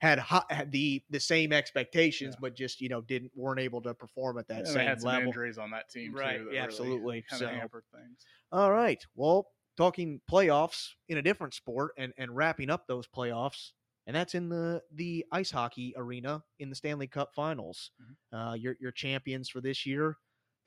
had, 0.00 0.18
ho- 0.18 0.48
had 0.50 0.72
the 0.72 1.02
the 1.10 1.20
same 1.20 1.52
expectations, 1.52 2.34
Yeah. 2.34 2.40
but 2.42 2.56
just 2.56 2.80
you 2.80 2.88
know 2.88 3.00
didn't 3.02 3.30
weren't 3.34 3.60
able 3.60 3.80
to 3.82 3.94
perform 3.94 4.38
at 4.38 4.48
that 4.48 4.58
and 4.58 4.66
they 4.66 4.72
same 4.72 4.86
had 4.88 5.02
level. 5.02 5.28
injuries 5.28 5.58
on 5.58 5.70
that 5.70 5.88
team 5.90 6.14
Right, 6.14 6.38
too. 6.38 6.44
That 6.46 6.54
yeah, 6.54 6.60
really 6.60 6.66
absolutely. 6.66 7.24
Kind 7.30 7.40
So- 7.40 7.46
of 7.46 7.52
hampered 7.52 7.84
things. 7.94 8.24
All 8.52 8.72
right. 8.72 9.02
Well, 9.14 9.46
talking 9.76 10.20
playoffs 10.30 10.88
in 11.08 11.16
a 11.18 11.22
different 11.22 11.54
sport 11.54 11.92
and, 11.96 12.12
and 12.18 12.34
wrapping 12.36 12.68
up 12.70 12.86
those 12.86 13.06
playoffs, 13.06 13.70
and 14.06 14.16
that's 14.16 14.34
in 14.34 14.48
the 14.48 14.82
the 14.92 15.24
ice 15.32 15.50
hockey 15.52 15.94
arena 15.96 16.42
in 16.58 16.70
the 16.70 16.76
Stanley 16.76 17.06
Cup 17.06 17.30
Finals. 17.34 17.90
Mm-hmm. 18.02 18.36
Uh, 18.36 18.54
your 18.54 18.76
your 18.80 18.92
champions 18.92 19.48
for 19.50 19.60
this 19.60 19.84
year, 19.86 20.16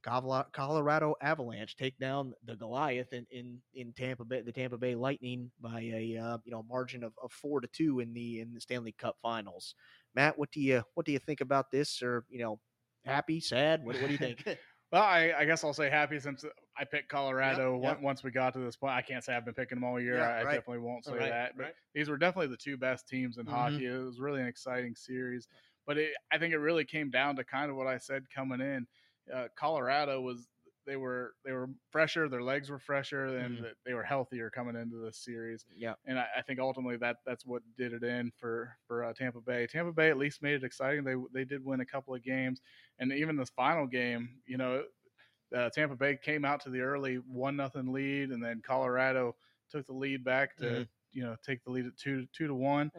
Colorado 0.03 1.15
Avalanche 1.21 1.75
take 1.75 1.97
down 1.97 2.33
the 2.43 2.55
Goliath 2.55 3.13
in, 3.13 3.25
in, 3.31 3.59
in 3.73 3.93
Tampa 3.93 4.25
Bay, 4.25 4.41
the 4.41 4.51
Tampa 4.51 4.77
Bay 4.77 4.95
Lightning 4.95 5.51
by 5.61 5.81
a 5.81 6.17
uh, 6.17 6.37
you 6.43 6.51
know 6.51 6.63
margin 6.69 7.03
of, 7.03 7.13
of 7.23 7.31
four 7.31 7.61
to 7.61 7.67
two 7.67 7.99
in 7.99 8.13
the 8.13 8.41
in 8.41 8.53
the 8.53 8.61
Stanley 8.61 8.93
Cup 8.93 9.15
Finals. 9.21 9.75
Matt, 10.15 10.37
what 10.37 10.51
do 10.51 10.59
you 10.59 10.83
what 10.93 11.05
do 11.05 11.11
you 11.11 11.19
think 11.19 11.41
about 11.41 11.71
this? 11.71 12.01
Or 12.01 12.25
you 12.29 12.39
know, 12.39 12.59
happy, 13.05 13.39
sad? 13.39 13.83
What, 13.83 13.99
what 13.99 14.07
do 14.07 14.11
you 14.13 14.17
think? 14.17 14.43
Well, 14.93 15.01
I, 15.01 15.33
I 15.35 15.45
guess 15.45 15.63
I'll 15.63 15.73
say 15.73 15.89
happy 15.89 16.19
since 16.19 16.45
I 16.77 16.83
picked 16.83 17.09
Colorado 17.09 17.81
yep. 17.81 17.97
on- 17.97 18.03
once 18.03 18.23
we 18.23 18.29
got 18.29 18.53
to 18.53 18.59
this 18.59 18.75
point. 18.75 18.93
I 18.93 19.01
can't 19.01 19.23
say 19.23 19.35
I've 19.35 19.43
been 19.43 19.55
picking 19.55 19.77
them 19.77 19.83
all 19.83 19.99
year. 19.99 20.17
Yeah, 20.17 20.29
I, 20.29 20.41
I 20.41 20.43
definitely 20.43 20.79
won't 20.79 21.03
say 21.03 21.13
Right, 21.13 21.29
that. 21.31 21.57
But 21.57 21.63
right. 21.63 21.73
these 21.95 22.09
were 22.09 22.17
definitely 22.17 22.49
the 22.49 22.57
two 22.57 22.77
best 22.77 23.07
teams 23.07 23.39
in 23.39 23.47
Mhm. 23.47 23.49
hockey. 23.49 23.87
It 23.87 23.97
was 23.97 24.19
really 24.19 24.39
an 24.41 24.45
exciting 24.45 24.93
series. 24.93 25.47
But 25.87 25.97
it, 25.97 26.11
I 26.31 26.37
think 26.37 26.53
it 26.53 26.59
really 26.59 26.85
came 26.85 27.09
down 27.09 27.35
to 27.37 27.43
kind 27.43 27.71
of 27.71 27.75
what 27.75 27.87
I 27.87 27.97
said 27.97 28.29
coming 28.29 28.61
in. 28.61 28.85
Uh, 29.31 29.47
Colorado 29.55 30.21
was 30.21 30.47
they 30.85 30.95
were 30.97 31.35
they 31.45 31.51
were 31.51 31.69
fresher, 31.91 32.27
their 32.27 32.41
legs 32.41 32.69
were 32.69 32.79
fresher, 32.79 33.25
and 33.37 33.59
Mhm. 33.59 33.73
they 33.85 33.93
were 33.93 34.03
healthier 34.03 34.49
coming 34.49 34.75
into 34.75 34.97
this 34.97 35.17
series. 35.17 35.65
yeah. 35.75 35.93
And 36.05 36.19
I, 36.19 36.27
I 36.37 36.41
think 36.41 36.59
ultimately 36.59 36.97
that 36.97 37.17
that's 37.25 37.45
what 37.45 37.61
did 37.77 37.93
it 37.93 38.03
in 38.03 38.31
for 38.31 38.75
for 38.87 39.03
uh, 39.03 39.13
Tampa 39.13 39.39
Bay. 39.41 39.67
Tampa 39.67 39.91
Bay 39.93 40.09
at 40.09 40.17
least 40.17 40.41
made 40.41 40.55
it 40.55 40.63
exciting. 40.63 41.03
They 41.03 41.15
they 41.33 41.45
did 41.45 41.63
win 41.63 41.79
a 41.81 41.85
couple 41.85 42.13
of 42.13 42.23
games, 42.23 42.61
and 42.99 43.11
even 43.13 43.35
this 43.37 43.49
final 43.49 43.87
game, 43.87 44.41
you 44.45 44.57
know, 44.57 44.83
uh, 45.55 45.69
Tampa 45.69 45.95
Bay 45.95 46.17
came 46.21 46.45
out 46.45 46.61
to 46.61 46.69
the 46.69 46.81
early 46.81 47.15
one 47.17 47.55
nothing 47.55 47.91
lead, 47.91 48.31
and 48.31 48.43
then 48.43 48.61
Colorado 48.65 49.35
took 49.69 49.85
the 49.85 49.93
lead 49.93 50.23
back 50.23 50.57
to 50.57 50.83
Mhm. 50.83 50.87
you 51.11 51.23
know 51.23 51.35
take 51.45 51.63
the 51.63 51.71
lead 51.71 51.85
at 51.85 51.95
two 51.97 52.25
two 52.33 52.47
to 52.47 52.55
one, 52.55 52.91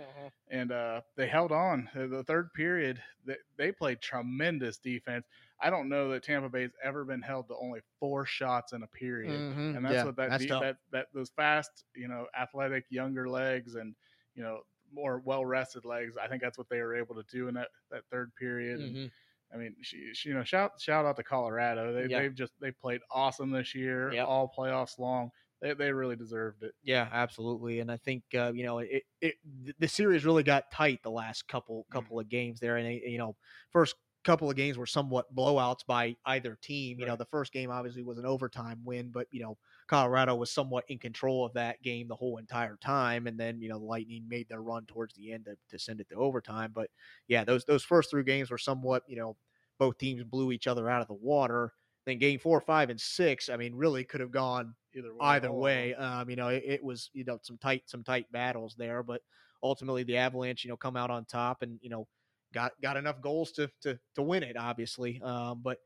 and 0.49 0.72
uh, 0.72 1.01
they 1.16 1.27
held 1.27 1.53
on. 1.53 1.89
The 1.95 2.25
third 2.27 2.53
period, 2.55 3.03
they, 3.25 3.37
they 3.57 3.72
played 3.72 4.01
tremendous 4.01 4.79
defense. 4.79 5.27
I 5.61 5.70
don't 5.70 5.88
know 5.88 6.11
that 6.11 6.22
Tampa 6.24 6.48
Bay's 6.48 6.72
ever 6.82 7.05
been 7.05 7.22
held 7.22 7.48
to 7.48 7.57
only 7.57 7.80
four 8.00 8.26
shots 8.26 8.72
in 8.72 8.82
a 8.82 8.88
period 8.88 9.44
Mhm. 9.44 9.70
and 9.72 9.84
that's 9.84 9.90
Yeah, 9.90 10.05
what 10.05 10.16
that, 10.16 10.36
that's 10.36 10.46
de- 10.46 10.55
that 10.57 10.78
that 10.92 11.09
those 11.12 11.30
fast, 11.30 11.84
you 11.94 12.09
know, 12.09 12.26
athletic 12.36 12.86
younger 12.90 13.28
legs 13.28 13.74
and 13.74 13.94
you 14.34 14.42
know 14.42 14.62
more 14.92 15.18
well 15.20 15.44
rested 15.44 15.84
legs. 15.84 16.16
I 16.16 16.28
think 16.28 16.42
that's 16.42 16.59
what 16.59 16.68
they 16.68 16.80
were 16.80 16.94
able 16.96 17.14
to 17.16 17.24
do 17.24 17.48
in 17.48 17.55
that 17.55 17.70
that 17.90 18.05
third 18.11 18.34
period. 18.36 18.80
And, 18.80 18.98
Mhm. 18.98 19.12
I 19.52 19.57
mean, 19.57 19.76
she, 19.82 20.12
she, 20.14 20.30
you 20.30 20.34
know, 20.34 20.44
shout 20.44 20.80
shout 20.80 21.07
out 21.07 21.16
to 21.16 21.22
Colorado. 21.24 21.92
They 21.92 22.09
Yeah. 22.09 22.22
they've 22.22 22.34
just 22.34 22.55
they 22.61 22.72
played 22.72 23.00
awesome 23.11 23.50
this 23.50 23.74
year, 23.74 24.16
Yep. 24.16 24.24
all 24.24 24.52
playoffs 24.57 24.98
long. 24.98 25.30
They 25.61 25.74
they 25.74 25.92
really 25.92 26.16
deserved 26.16 26.62
it. 26.62 26.74
Yeah, 26.82 27.09
absolutely. 27.11 27.80
And 27.80 27.90
I 27.90 27.96
think 27.96 28.24
uh, 28.34 28.52
you 28.55 28.62
know 28.64 28.78
it, 28.80 29.05
it 29.22 29.36
the 29.78 29.88
series 29.88 30.24
really 30.26 30.42
got 30.42 30.70
tight 30.70 31.02
the 31.02 31.11
last 31.11 31.48
couple 31.48 31.86
couple 31.90 32.20
of 32.20 32.28
games 32.28 32.61
there, 32.61 32.76
and 32.76 32.86
they, 32.86 33.02
you 33.07 33.16
know 33.16 33.36
first 33.70 33.96
couple 34.25 34.51
of 34.51 34.57
games 34.57 34.77
were 34.79 34.87
somewhat 34.87 35.35
blowouts 35.35 35.87
by 35.87 36.16
either 36.27 36.57
team. 36.57 36.99
You 36.99 37.07
know 37.07 37.16
the 37.16 37.25
first 37.27 37.53
game 37.53 37.70
obviously 37.70 38.03
was 38.03 38.18
an 38.18 38.27
overtime 38.27 38.83
win, 38.85 39.11
but 39.11 39.29
you 39.31 39.41
know 39.43 39.59
Colorado 39.87 40.35
was 40.35 40.51
somewhat 40.51 40.85
in 40.89 40.99
control 40.99 41.45
of 41.45 41.53
that 41.55 41.83
game 41.83 42.09
the 42.09 42.16
whole 42.16 42.39
entire 42.39 42.77
time, 42.77 43.27
and 43.27 43.39
then 43.39 43.61
you 43.61 43.68
know 43.68 43.79
the 43.79 43.85
Lightning 43.85 44.27
made 44.29 44.49
their 44.49 44.62
run 44.62 44.87
towards 44.87 45.14
the 45.14 45.33
end 45.33 45.45
to, 45.47 45.57
to 45.68 45.79
send 45.79 46.01
it 46.01 46.09
to 46.09 46.16
overtime. 46.16 46.72
But 46.72 46.91
yeah, 47.29 47.45
those 47.45 47.64
those 47.64 47.85
first 47.85 48.11
three 48.11 48.25
games 48.25 48.51
were 48.51 48.59
somewhat 48.59 49.05
you 49.07 49.16
know 49.16 49.37
both 49.79 49.99
teams 49.99 50.22
blew 50.25 50.53
each 50.53 50.66
other 50.66 50.89
out 50.89 51.03
of 51.03 51.09
the 51.09 51.14
water. 51.14 51.72
Then 52.07 52.18
game 52.18 52.39
four, 52.39 52.61
five, 52.61 52.91
and 52.91 53.01
six, 53.01 53.49
I 53.49 53.57
mean, 53.57 53.75
really 53.75 54.05
could 54.05 54.20
have 54.20 54.31
gone 54.31 54.75
Either 54.95 55.14
way, 55.14 55.35
either 55.35 55.53
way. 55.53 55.95
Um, 55.95 56.29
you 56.31 56.37
know, 56.37 56.49
it, 56.49 56.62
it 56.64 56.85
was 56.85 57.11
you 57.12 57.25
know 57.25 57.39
some 57.43 57.59
tight 57.59 57.89
some 57.89 58.05
tight 58.05 58.31
battles 58.31 58.75
there, 58.77 59.03
but 59.03 59.22
ultimately 59.62 60.03
the 60.03 60.16
Avalanche, 60.18 60.64
you 60.64 60.70
know, 60.70 60.77
come 60.77 60.97
out 60.97 61.11
on 61.11 61.25
top 61.25 61.62
and 61.62 61.79
you 61.83 61.91
know 61.91 62.07
got 62.55 62.72
got 62.80 62.96
enough 62.96 63.20
goals 63.20 63.52
to 63.52 63.70
to 63.82 63.98
to 64.14 64.22
win 64.22 64.42
it, 64.42 64.57
obviously. 64.57 65.20
Um, 65.22 65.61
but 65.62 65.78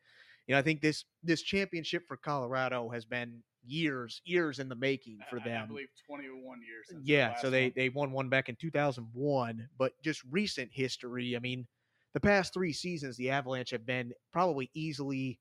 you 0.47 0.55
know, 0.55 0.59
I 0.59 0.63
think 0.63 0.81
this 0.81 1.05
this 1.23 1.43
championship 1.43 2.05
for 2.07 2.17
Colorado 2.17 2.89
has 2.91 3.05
been 3.05 3.43
years 3.67 4.23
years 4.25 4.61
in 4.61 4.69
the 4.69 4.77
making 4.77 5.19
for 5.29 5.39
I- 5.41 5.43
I, 5.43 5.45
them. 5.45 5.69
believe 5.69 5.89
twenty 6.07 6.29
one 6.29 6.61
years. 6.63 6.87
Since 6.89 7.05
the 7.05 7.13
Yeah, 7.13 7.29
last 7.31 7.43
so 7.43 7.51
they 7.51 7.65
one. 7.65 7.73
they 7.77 7.89
won 7.89 8.13
one 8.13 8.29
back 8.29 8.49
in 8.49 8.57
2001, 8.57 9.69
but 9.79 9.93
just 10.03 10.23
recent 10.31 10.71
history. 10.73 11.35
I 11.37 11.41
mean, 11.41 11.67
the 12.15 12.21
past 12.21 12.55
three 12.55 12.73
seasons, 12.73 13.17
the 13.17 13.31
Avalanche 13.31 13.71
have 13.71 13.85
been 13.87 14.13
probably 14.33 14.71
easily 14.75 15.39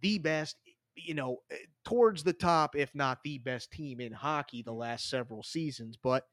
the 0.00 0.18
best. 0.18 0.56
You 0.94 1.14
know, 1.14 1.38
eh, 1.50 1.56
towards 1.86 2.22
the 2.22 2.34
top, 2.34 2.76
if 2.76 2.94
not 2.94 3.18
the 3.24 3.38
best 3.38 3.70
team 3.70 3.98
in 4.00 4.12
hockey 4.12 4.62
the 4.62 4.74
last 4.74 5.08
several 5.08 5.42
seasons. 5.42 5.96
But 5.96 6.26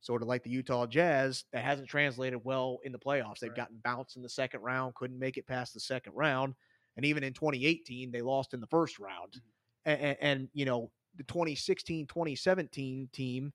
sort 0.00 0.22
of 0.22 0.28
like 0.28 0.42
the 0.42 0.50
Utah 0.50 0.86
Jazz, 0.86 1.44
that 1.52 1.64
hasn't 1.64 1.88
translated 1.88 2.40
well 2.44 2.78
in 2.84 2.92
the 2.92 2.98
playoffs. 2.98 3.40
They've 3.40 3.50
Right. 3.50 3.56
gotten 3.56 3.78
bounced 3.82 4.16
in 4.16 4.22
the 4.22 4.28
second 4.28 4.60
round, 4.60 4.94
couldn't 4.94 5.18
make 5.18 5.36
it 5.36 5.46
past 5.46 5.74
the 5.74 5.80
second 5.80 6.12
round, 6.14 6.54
and 6.96 7.04
even 7.04 7.24
in 7.24 7.32
2018, 7.32 8.10
they 8.10 8.22
lost 8.22 8.54
in 8.54 8.60
the 8.60 8.66
first 8.66 8.98
round. 8.98 9.32
Mm-hmm. 9.32 10.04
And, 10.04 10.16
and 10.20 10.48
you 10.52 10.64
know, 10.64 10.90
the 11.16 11.24
2016 11.24 12.06
2017 12.06 13.08
team 13.12 13.52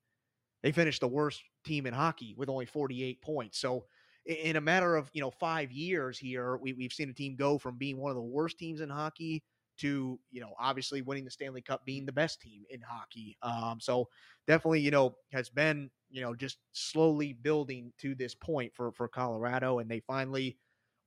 they 0.63 0.71
finished 0.71 1.01
the 1.01 1.07
worst 1.07 1.43
team 1.65 1.85
in 1.85 1.93
hockey 1.93 2.33
with 2.37 2.49
only 2.49 2.65
48 2.65 3.21
points. 3.21 3.59
So 3.59 3.85
in 4.25 4.55
a 4.55 4.61
matter 4.61 4.95
of, 4.95 5.09
you 5.13 5.21
know, 5.21 5.29
five 5.29 5.71
years 5.71 6.17
here, 6.17 6.57
we, 6.57 6.71
we've 6.73 6.93
seen 6.93 7.09
a 7.09 7.13
team 7.13 7.35
go 7.35 7.57
from 7.57 7.77
being 7.77 7.97
one 7.97 8.09
of 8.09 8.15
the 8.15 8.21
worst 8.21 8.57
teams 8.57 8.79
in 8.79 8.89
hockey 8.89 9.43
to, 9.77 10.19
you 10.31 10.41
know, 10.41 10.53
obviously 10.59 11.01
winning 11.01 11.25
the 11.25 11.31
Stanley 11.31 11.61
Cup, 11.61 11.85
being 11.85 12.05
the 12.05 12.11
best 12.11 12.41
team 12.41 12.63
in 12.69 12.81
hockey. 12.81 13.37
Um, 13.41 13.79
so 13.79 14.09
definitely, 14.47 14.81
you 14.81 14.91
know, 14.91 15.15
has 15.31 15.49
been, 15.49 15.89
you 16.09 16.21
know, 16.21 16.35
just 16.35 16.57
slowly 16.71 17.33
building 17.33 17.91
to 17.99 18.15
this 18.15 18.35
point 18.35 18.73
for, 18.75 18.91
for 18.91 19.07
Colorado. 19.07 19.79
And 19.79 19.89
they 19.89 19.99
finally 20.01 20.57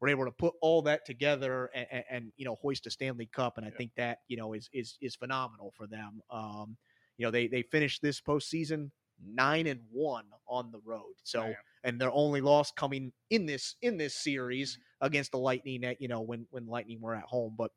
were 0.01 0.09
able 0.09 0.25
to 0.25 0.33
put 0.33 0.55
all 0.61 0.83
that 0.83 1.05
together 1.07 1.71
and, 1.75 1.87
and, 1.91 2.05
and 2.11 2.33
you 2.37 2.45
know, 2.45 2.57
hoist 2.57 2.87
a 2.87 2.91
Stanley 2.91 3.27
Cup. 3.27 3.57
And 3.57 3.67
I 3.67 3.71
Yeah. 3.71 3.77
think 3.77 3.93
that, 3.97 4.19
you 4.29 4.37
know, 4.37 4.53
is, 4.53 4.69
is, 4.73 4.99
is 5.01 5.17
phenomenal 5.17 5.73
for 5.77 5.87
them. 5.87 6.21
Um, 6.31 6.77
you 7.19 7.27
know, 7.27 7.31
they, 7.31 7.47
they 7.47 7.63
finished 7.63 8.03
this 8.03 8.21
postseason 8.21 8.91
nine 9.25 9.67
and 9.67 9.81
one 9.91 10.27
on 10.49 10.71
the 10.71 10.81
road. 10.85 11.15
So 11.23 11.55
and 11.85 12.01
their 12.01 12.11
only 12.13 12.41
loss 12.41 12.73
coming 12.73 13.13
in 13.31 13.47
this 13.47 13.77
in 13.81 13.97
this 13.97 14.15
series 14.15 14.79
against 15.01 15.31
the 15.31 15.39
Lightning 15.39 15.85
at 15.85 16.01
you 16.01 16.09
know 16.09 16.21
when 16.21 16.47
when 16.51 16.67
Lightning 16.67 17.01
were 17.01 17.15
at 17.15 17.25
home, 17.25 17.55
but 17.57 17.71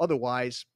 otherwise, 0.00 0.66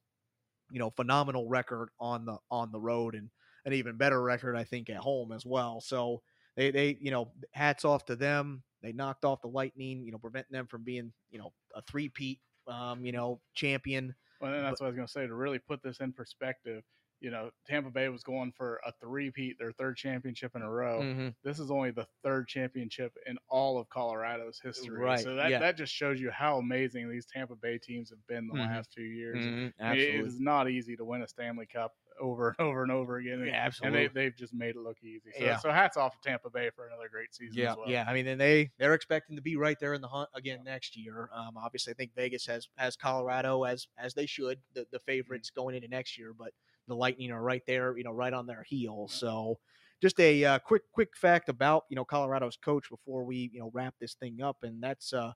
you 0.71 0.79
know, 0.79 0.89
phenomenal 0.91 1.47
record 1.47 1.89
on 1.99 2.25
the 2.25 2.37
on 2.51 2.71
the 2.71 2.79
road 2.79 3.15
and 3.15 3.29
an 3.65 3.73
even 3.73 3.97
better 3.97 4.21
record 4.21 4.55
I 4.55 4.63
think 4.63 4.89
at 4.89 4.97
home 4.97 5.31
as 5.31 5.45
well. 5.45 5.81
So 5.81 6.21
they 6.55 6.71
they 6.71 6.97
you 6.99 7.11
know 7.11 7.31
hats 7.51 7.85
off 7.85 8.05
to 8.05 8.15
them. 8.15 8.63
They 8.81 8.93
knocked 8.93 9.25
off 9.25 9.41
the 9.41 9.47
Lightning, 9.47 10.03
you 10.05 10.11
know, 10.11 10.17
preventing 10.17 10.53
them 10.53 10.67
from 10.67 10.83
being 10.83 11.11
you 11.31 11.39
know 11.39 11.53
a 11.75 11.81
three 11.83 12.09
peat 12.09 12.39
um, 12.67 13.03
you 13.05 13.11
know 13.11 13.39
champion. 13.53 14.15
Well, 14.41 14.53
and 14.53 14.63
that's 14.63 14.79
what 14.79 14.87
I 14.87 14.89
was 14.89 14.95
going 14.95 15.07
to 15.07 15.11
say 15.11 15.27
to 15.27 15.33
really 15.33 15.59
put 15.59 15.83
this 15.83 15.99
in 15.99 16.13
perspective. 16.13 16.83
You 17.21 17.31
know, 17.31 17.51
Tampa 17.65 17.89
Bay 17.89 18.07
was 18.09 18.23
going 18.23 18.51
for 18.53 18.79
a 18.85 18.91
three-peat, 19.01 19.57
their 19.59 19.71
third 19.73 19.97
championship 19.97 20.55
in 20.55 20.61
a 20.61 20.69
row. 20.71 21.01
Mhm. 21.01 21.35
This 21.43 21.59
is 21.59 21.69
only 21.69 21.91
the 21.91 22.07
third 22.23 22.47
championship 22.47 23.17
in 23.25 23.37
all 23.49 23.77
of 23.77 23.89
Colorado's 23.89 24.59
history. 24.59 24.97
Right, 24.99 25.19
So 25.19 25.35
that, 25.35 25.49
yeah. 25.51 25.59
that 25.59 25.75
just 25.77 25.93
shows 25.93 26.19
you 26.21 26.31
how 26.31 26.57
amazing 26.59 27.09
these 27.09 27.25
Tampa 27.25 27.55
Bay 27.55 27.77
teams 27.77 28.09
have 28.09 28.25
been 28.27 28.47
the 28.47 28.53
Mhm. 28.53 28.59
last 28.59 28.93
few 28.93 29.05
years. 29.05 29.45
Mhm. 29.45 29.73
I 29.79 29.91
mean, 29.91 29.99
it 30.01 30.15
is 30.25 30.39
not 30.39 30.69
easy 30.69 30.95
to 30.95 31.03
win 31.03 31.21
a 31.21 31.27
Stanley 31.27 31.65
Cup 31.67 31.93
over 32.21 32.49
and 32.49 32.59
over 32.67 32.83
and 32.83 32.91
over 32.91 33.17
again. 33.17 33.39
Yeah, 33.39 33.45
And 33.47 33.55
absolutely. 33.55 34.07
they, 34.07 34.13
they've 34.13 34.35
just 34.35 34.53
made 34.53 34.75
it 34.75 34.79
look 34.79 35.01
easy. 35.03 35.31
So, 35.37 35.43
Yeah. 35.43 35.57
so 35.57 35.71
hats 35.71 35.95
off 35.97 36.19
to 36.19 36.29
Tampa 36.29 36.49
Bay 36.49 36.69
for 36.69 36.85
another 36.87 37.07
great 37.09 37.33
season 37.33 37.57
Yeah, 37.57 37.71
as 37.71 37.77
well. 37.77 37.89
yeah. 37.89 38.05
I 38.07 38.13
mean, 38.13 38.27
and 38.27 38.39
they 38.39 38.71
they're 38.77 38.93
expecting 38.93 39.35
to 39.37 39.41
be 39.41 39.55
right 39.55 39.77
there 39.79 39.93
in 39.93 40.01
the 40.01 40.07
hunt 40.09 40.29
again 40.33 40.63
next 40.65 40.97
year. 40.97 41.29
Um, 41.33 41.55
obviously, 41.57 41.91
I 41.91 41.95
think 41.95 42.13
Vegas 42.15 42.45
has 42.47 42.67
has 42.77 42.95
Colorado 42.97 43.63
as 43.63 43.87
as 43.97 44.13
they 44.15 44.25
should 44.25 44.61
the 44.73 44.85
the 44.91 44.99
favorites 44.99 45.49
going 45.49 45.75
into 45.75 45.87
next 45.87 46.17
year, 46.17 46.33
but 46.33 46.53
the 46.89 46.95
Lightning 46.95 47.31
are 47.31 47.41
right 47.41 47.63
there, 47.67 47.97
you 47.97 48.03
know, 48.03 48.11
right 48.11 48.33
on 48.33 48.47
their 48.47 48.63
heels. 48.67 49.13
So 49.13 49.59
just 50.01 50.19
a 50.19 50.45
uh, 50.45 50.59
quick 50.59 50.83
quick 50.93 51.09
fact 51.15 51.49
about 51.49 51.83
you 51.89 51.95
know 51.95 52.05
Colorado's 52.05 52.57
coach 52.57 52.89
before 52.89 53.23
we 53.23 53.49
you 53.53 53.59
know 53.59 53.71
wrap 53.73 53.95
this 53.99 54.15
thing 54.15 54.41
up, 54.41 54.57
and 54.63 54.81
that's 54.81 55.13
uh, 55.13 55.31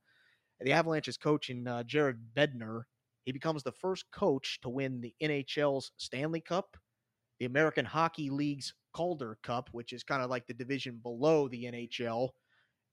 the 0.62 0.72
Avalanche's 0.72 1.18
coach 1.18 1.50
in 1.50 1.68
uh, 1.68 1.84
Jared 1.84 2.18
Bednar. 2.36 2.84
He 3.26 3.32
becomes 3.32 3.64
the 3.64 3.72
first 3.72 4.06
coach 4.12 4.60
to 4.62 4.70
win 4.70 5.02
the 5.02 5.14
NHL's 5.22 5.92
Stanley 5.98 6.42
Cup, 6.42 6.76
the 7.40 7.46
American 7.46 7.86
Hockey 7.86 8.30
League's 8.30 8.74
Calder 8.94 9.38
Cup, 9.44 9.70
which 9.72 9.94
is 9.94 10.04
kind 10.04 10.22
of 10.22 10.30
like 10.30 10.46
the 10.48 10.54
division 10.54 11.00
below 11.02 11.48
the 11.48 11.64
NHL, 11.66 12.30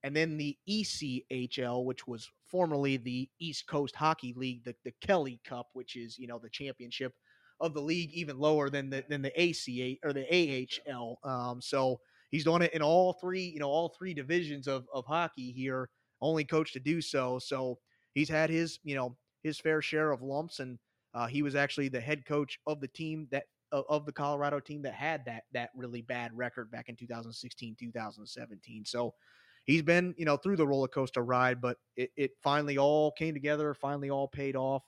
and 0.03 0.15
then 0.15 0.37
the 0.37 0.57
ECHL, 0.69 1.85
which 1.85 2.07
was 2.07 2.29
formerly 2.47 2.97
the 2.97 3.29
East 3.41 3.67
Coast 3.67 3.95
Hockey 3.95 4.35
League, 4.37 4.65
the, 4.65 4.75
the 4.85 4.93
Kelly 5.01 5.41
Cup, 5.45 5.69
which 5.73 5.97
is 5.97 6.19
you 6.19 6.27
know 6.27 6.39
the 6.39 6.51
championship 6.51 7.13
of 7.61 7.75
the 7.75 7.81
league, 7.81 8.13
even 8.13 8.39
lower 8.39 8.71
than 8.71 8.91
the 8.91 9.05
than 9.09 9.23
the 9.23 9.39
ACA 9.41 9.97
or 10.05 10.13
the 10.13 10.27
AHL. 10.89 11.19
Um, 11.25 11.61
so 11.61 12.01
he's 12.31 12.45
done 12.45 12.63
it 12.63 12.73
in 12.75 12.83
all 12.83 13.13
three, 13.15 13.43
you 13.45 13.61
know, 13.61 13.69
all 13.69 13.89
three 13.89 14.15
divisions 14.15 14.67
of 14.67 14.87
of 14.93 15.07
hockey 15.07 15.53
here. 15.53 15.91
Only 16.21 16.45
coach 16.45 16.73
to 16.75 16.81
do 16.81 17.01
so. 17.01 17.39
So 17.39 17.79
he's 18.13 18.29
had 18.29 18.51
his, 18.51 18.79
you 18.83 18.95
know, 18.95 19.17
his 19.43 19.59
fair 19.59 19.81
share 19.81 20.11
of 20.11 20.23
lumps, 20.23 20.61
and 20.61 20.79
uh, 21.15 21.27
he 21.27 21.43
was 21.43 21.55
actually 21.55 21.89
the 21.89 22.01
head 22.01 22.27
coach 22.27 22.59
of 22.67 22.81
the 22.81 22.89
team 22.89 23.29
that 23.31 23.45
of 23.73 24.05
the 24.05 24.13
Colorado 24.13 24.59
team 24.59 24.83
that 24.83 24.95
had 24.95 25.25
that 25.27 25.45
that 25.53 25.71
really 25.75 26.03
bad 26.03 26.37
record 26.37 26.71
back 26.71 26.89
in 26.89 26.97
2016, 26.97 27.77
2017. 27.79 28.85
So 28.85 29.15
he's 29.65 29.83
been, 29.83 30.15
you 30.19 30.25
know, 30.25 30.37
through 30.37 30.57
the 30.57 30.67
roller 30.67 30.89
coaster 30.89 31.25
ride, 31.25 31.61
but 31.61 31.77
it, 31.97 32.11
it 32.17 32.31
finally 32.43 32.79
all 32.79 33.13
came 33.13 33.35
together, 33.35 33.75
finally 33.75 34.11
all 34.11 34.29
paid 34.29 34.57
off. 34.57 34.83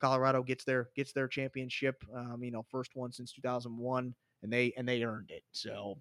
Colorado 0.00 0.42
gets 0.42 0.64
their 0.64 0.90
gets 0.96 1.12
their 1.12 1.28
championship, 1.28 2.02
um, 2.14 2.42
you 2.42 2.50
know, 2.50 2.64
first 2.70 2.92
one 2.94 3.12
since 3.12 3.32
2001, 3.32 4.14
and 4.42 4.52
they 4.52 4.72
and 4.76 4.88
they 4.88 5.02
earned 5.02 5.30
it. 5.30 5.42
So, 5.52 5.98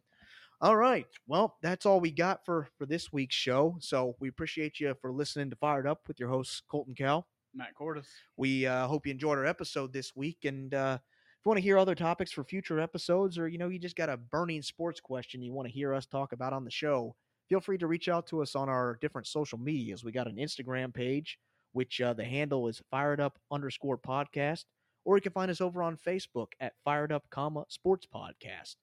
all 0.61 0.75
right, 0.75 1.07
well, 1.27 1.57
that's 1.61 1.85
all 1.85 1.99
we 1.99 2.11
got 2.11 2.45
for 2.45 2.67
for 2.77 2.85
this 2.85 3.11
week's 3.11 3.35
show. 3.35 3.77
So 3.79 4.15
we 4.19 4.29
appreciate 4.29 4.79
you 4.79 4.95
for 5.01 5.11
listening 5.11 5.49
to 5.49 5.55
Fired 5.55 5.87
Up 5.87 6.01
with 6.07 6.19
your 6.19 6.29
hosts 6.29 6.61
Colton 6.69 6.95
Cal. 6.95 7.27
Matt 7.55 7.73
Cordis. 7.73 8.07
We 8.37 8.65
uh, 8.65 8.87
hope 8.87 9.05
you 9.05 9.11
enjoyed 9.11 9.37
our 9.37 9.45
episode 9.45 9.93
this 9.93 10.15
week, 10.15 10.39
and 10.43 10.73
uh, 10.73 10.97
if 10.99 11.45
you 11.45 11.49
want 11.49 11.57
to 11.57 11.63
hear 11.63 11.77
other 11.77 11.95
topics 11.95 12.31
for 12.31 12.43
future 12.43 12.79
episodes, 12.79 13.37
or 13.37 13.47
you 13.47 13.57
know, 13.57 13.69
you 13.69 13.79
just 13.79 13.95
got 13.95 14.09
a 14.09 14.17
burning 14.17 14.61
sports 14.61 14.99
question 14.99 15.41
you 15.41 15.53
want 15.53 15.67
to 15.67 15.73
hear 15.73 15.93
us 15.93 16.05
talk 16.05 16.33
about 16.33 16.53
on 16.53 16.65
the 16.65 16.71
show, 16.71 17.15
feel 17.47 17.61
free 17.61 17.77
to 17.77 17.87
reach 17.87 18.09
out 18.09 18.27
to 18.27 18.41
us 18.41 18.55
on 18.55 18.69
our 18.69 18.97
different 19.01 19.27
social 19.27 19.57
medias. 19.57 20.03
We 20.03 20.11
got 20.11 20.27
an 20.27 20.35
Instagram 20.35 20.93
page, 20.93 21.39
which 21.75 21.99
uh, 21.99 22.13
the 22.13 22.23
handle 22.23 22.69
is 22.69 22.81
fired 22.89 23.19
up 23.19 23.37
underscore 23.51 23.97
podcast, 23.97 24.63
or 25.03 25.17
you 25.17 25.21
can 25.21 25.33
find 25.33 25.51
us 25.51 25.59
over 25.59 25.83
on 25.83 25.97
Facebook 25.97 26.53
at 26.61 26.71
fired 26.85 27.11
up 27.11 27.29
comma 27.29 27.65
sports 27.67 28.07
podcast. 28.13 28.77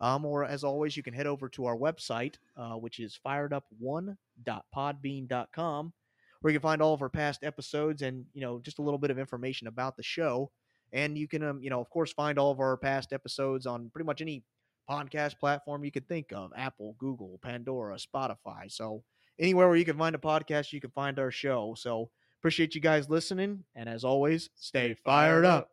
Um, 0.00 0.24
or 0.24 0.46
as 0.46 0.64
always, 0.64 0.96
you 0.96 1.02
can 1.02 1.12
head 1.12 1.26
over 1.26 1.50
to 1.50 1.66
our 1.66 1.76
website, 1.76 2.36
uh, 2.56 2.76
which 2.76 3.00
is 3.00 3.20
fired 3.22 3.52
firedup1.podbean.com, 3.52 5.92
where 6.40 6.52
you 6.52 6.58
can 6.58 6.62
find 6.62 6.80
all 6.80 6.94
of 6.94 7.02
our 7.02 7.10
past 7.10 7.44
episodes 7.44 8.00
and 8.00 8.24
you 8.32 8.40
know 8.40 8.60
just 8.60 8.78
a 8.78 8.82
little 8.82 8.96
bit 8.96 9.10
of 9.10 9.18
information 9.18 9.68
about 9.68 9.98
the 9.98 10.02
show. 10.02 10.50
And 10.94 11.18
you 11.18 11.28
can, 11.28 11.42
um, 11.42 11.60
you 11.60 11.68
know, 11.68 11.82
of 11.82 11.90
course, 11.90 12.14
find 12.14 12.38
all 12.38 12.50
of 12.50 12.60
our 12.60 12.78
past 12.78 13.12
episodes 13.12 13.66
on 13.66 13.90
pretty 13.90 14.06
much 14.06 14.22
any 14.22 14.42
podcast 14.88 15.38
platform 15.38 15.84
you 15.84 15.92
could 15.92 16.08
think 16.08 16.32
of: 16.32 16.50
Apple, 16.56 16.96
Google, 16.98 17.38
Pandora, 17.42 17.98
Spotify. 17.98 18.72
So 18.72 19.04
anywhere 19.38 19.68
where 19.68 19.76
you 19.76 19.84
can 19.84 19.98
find 19.98 20.14
a 20.14 20.18
podcast, 20.18 20.72
you 20.72 20.80
can 20.80 20.92
find 20.92 21.18
our 21.18 21.30
show. 21.30 21.74
So 21.76 22.08
appreciate 22.40 22.74
you 22.74 22.80
guys 22.80 23.10
listening, 23.10 23.64
and 23.74 23.88
as 23.88 24.04
always, 24.04 24.50
stay 24.54 24.94
fired 24.94 25.44
up. 25.44 25.70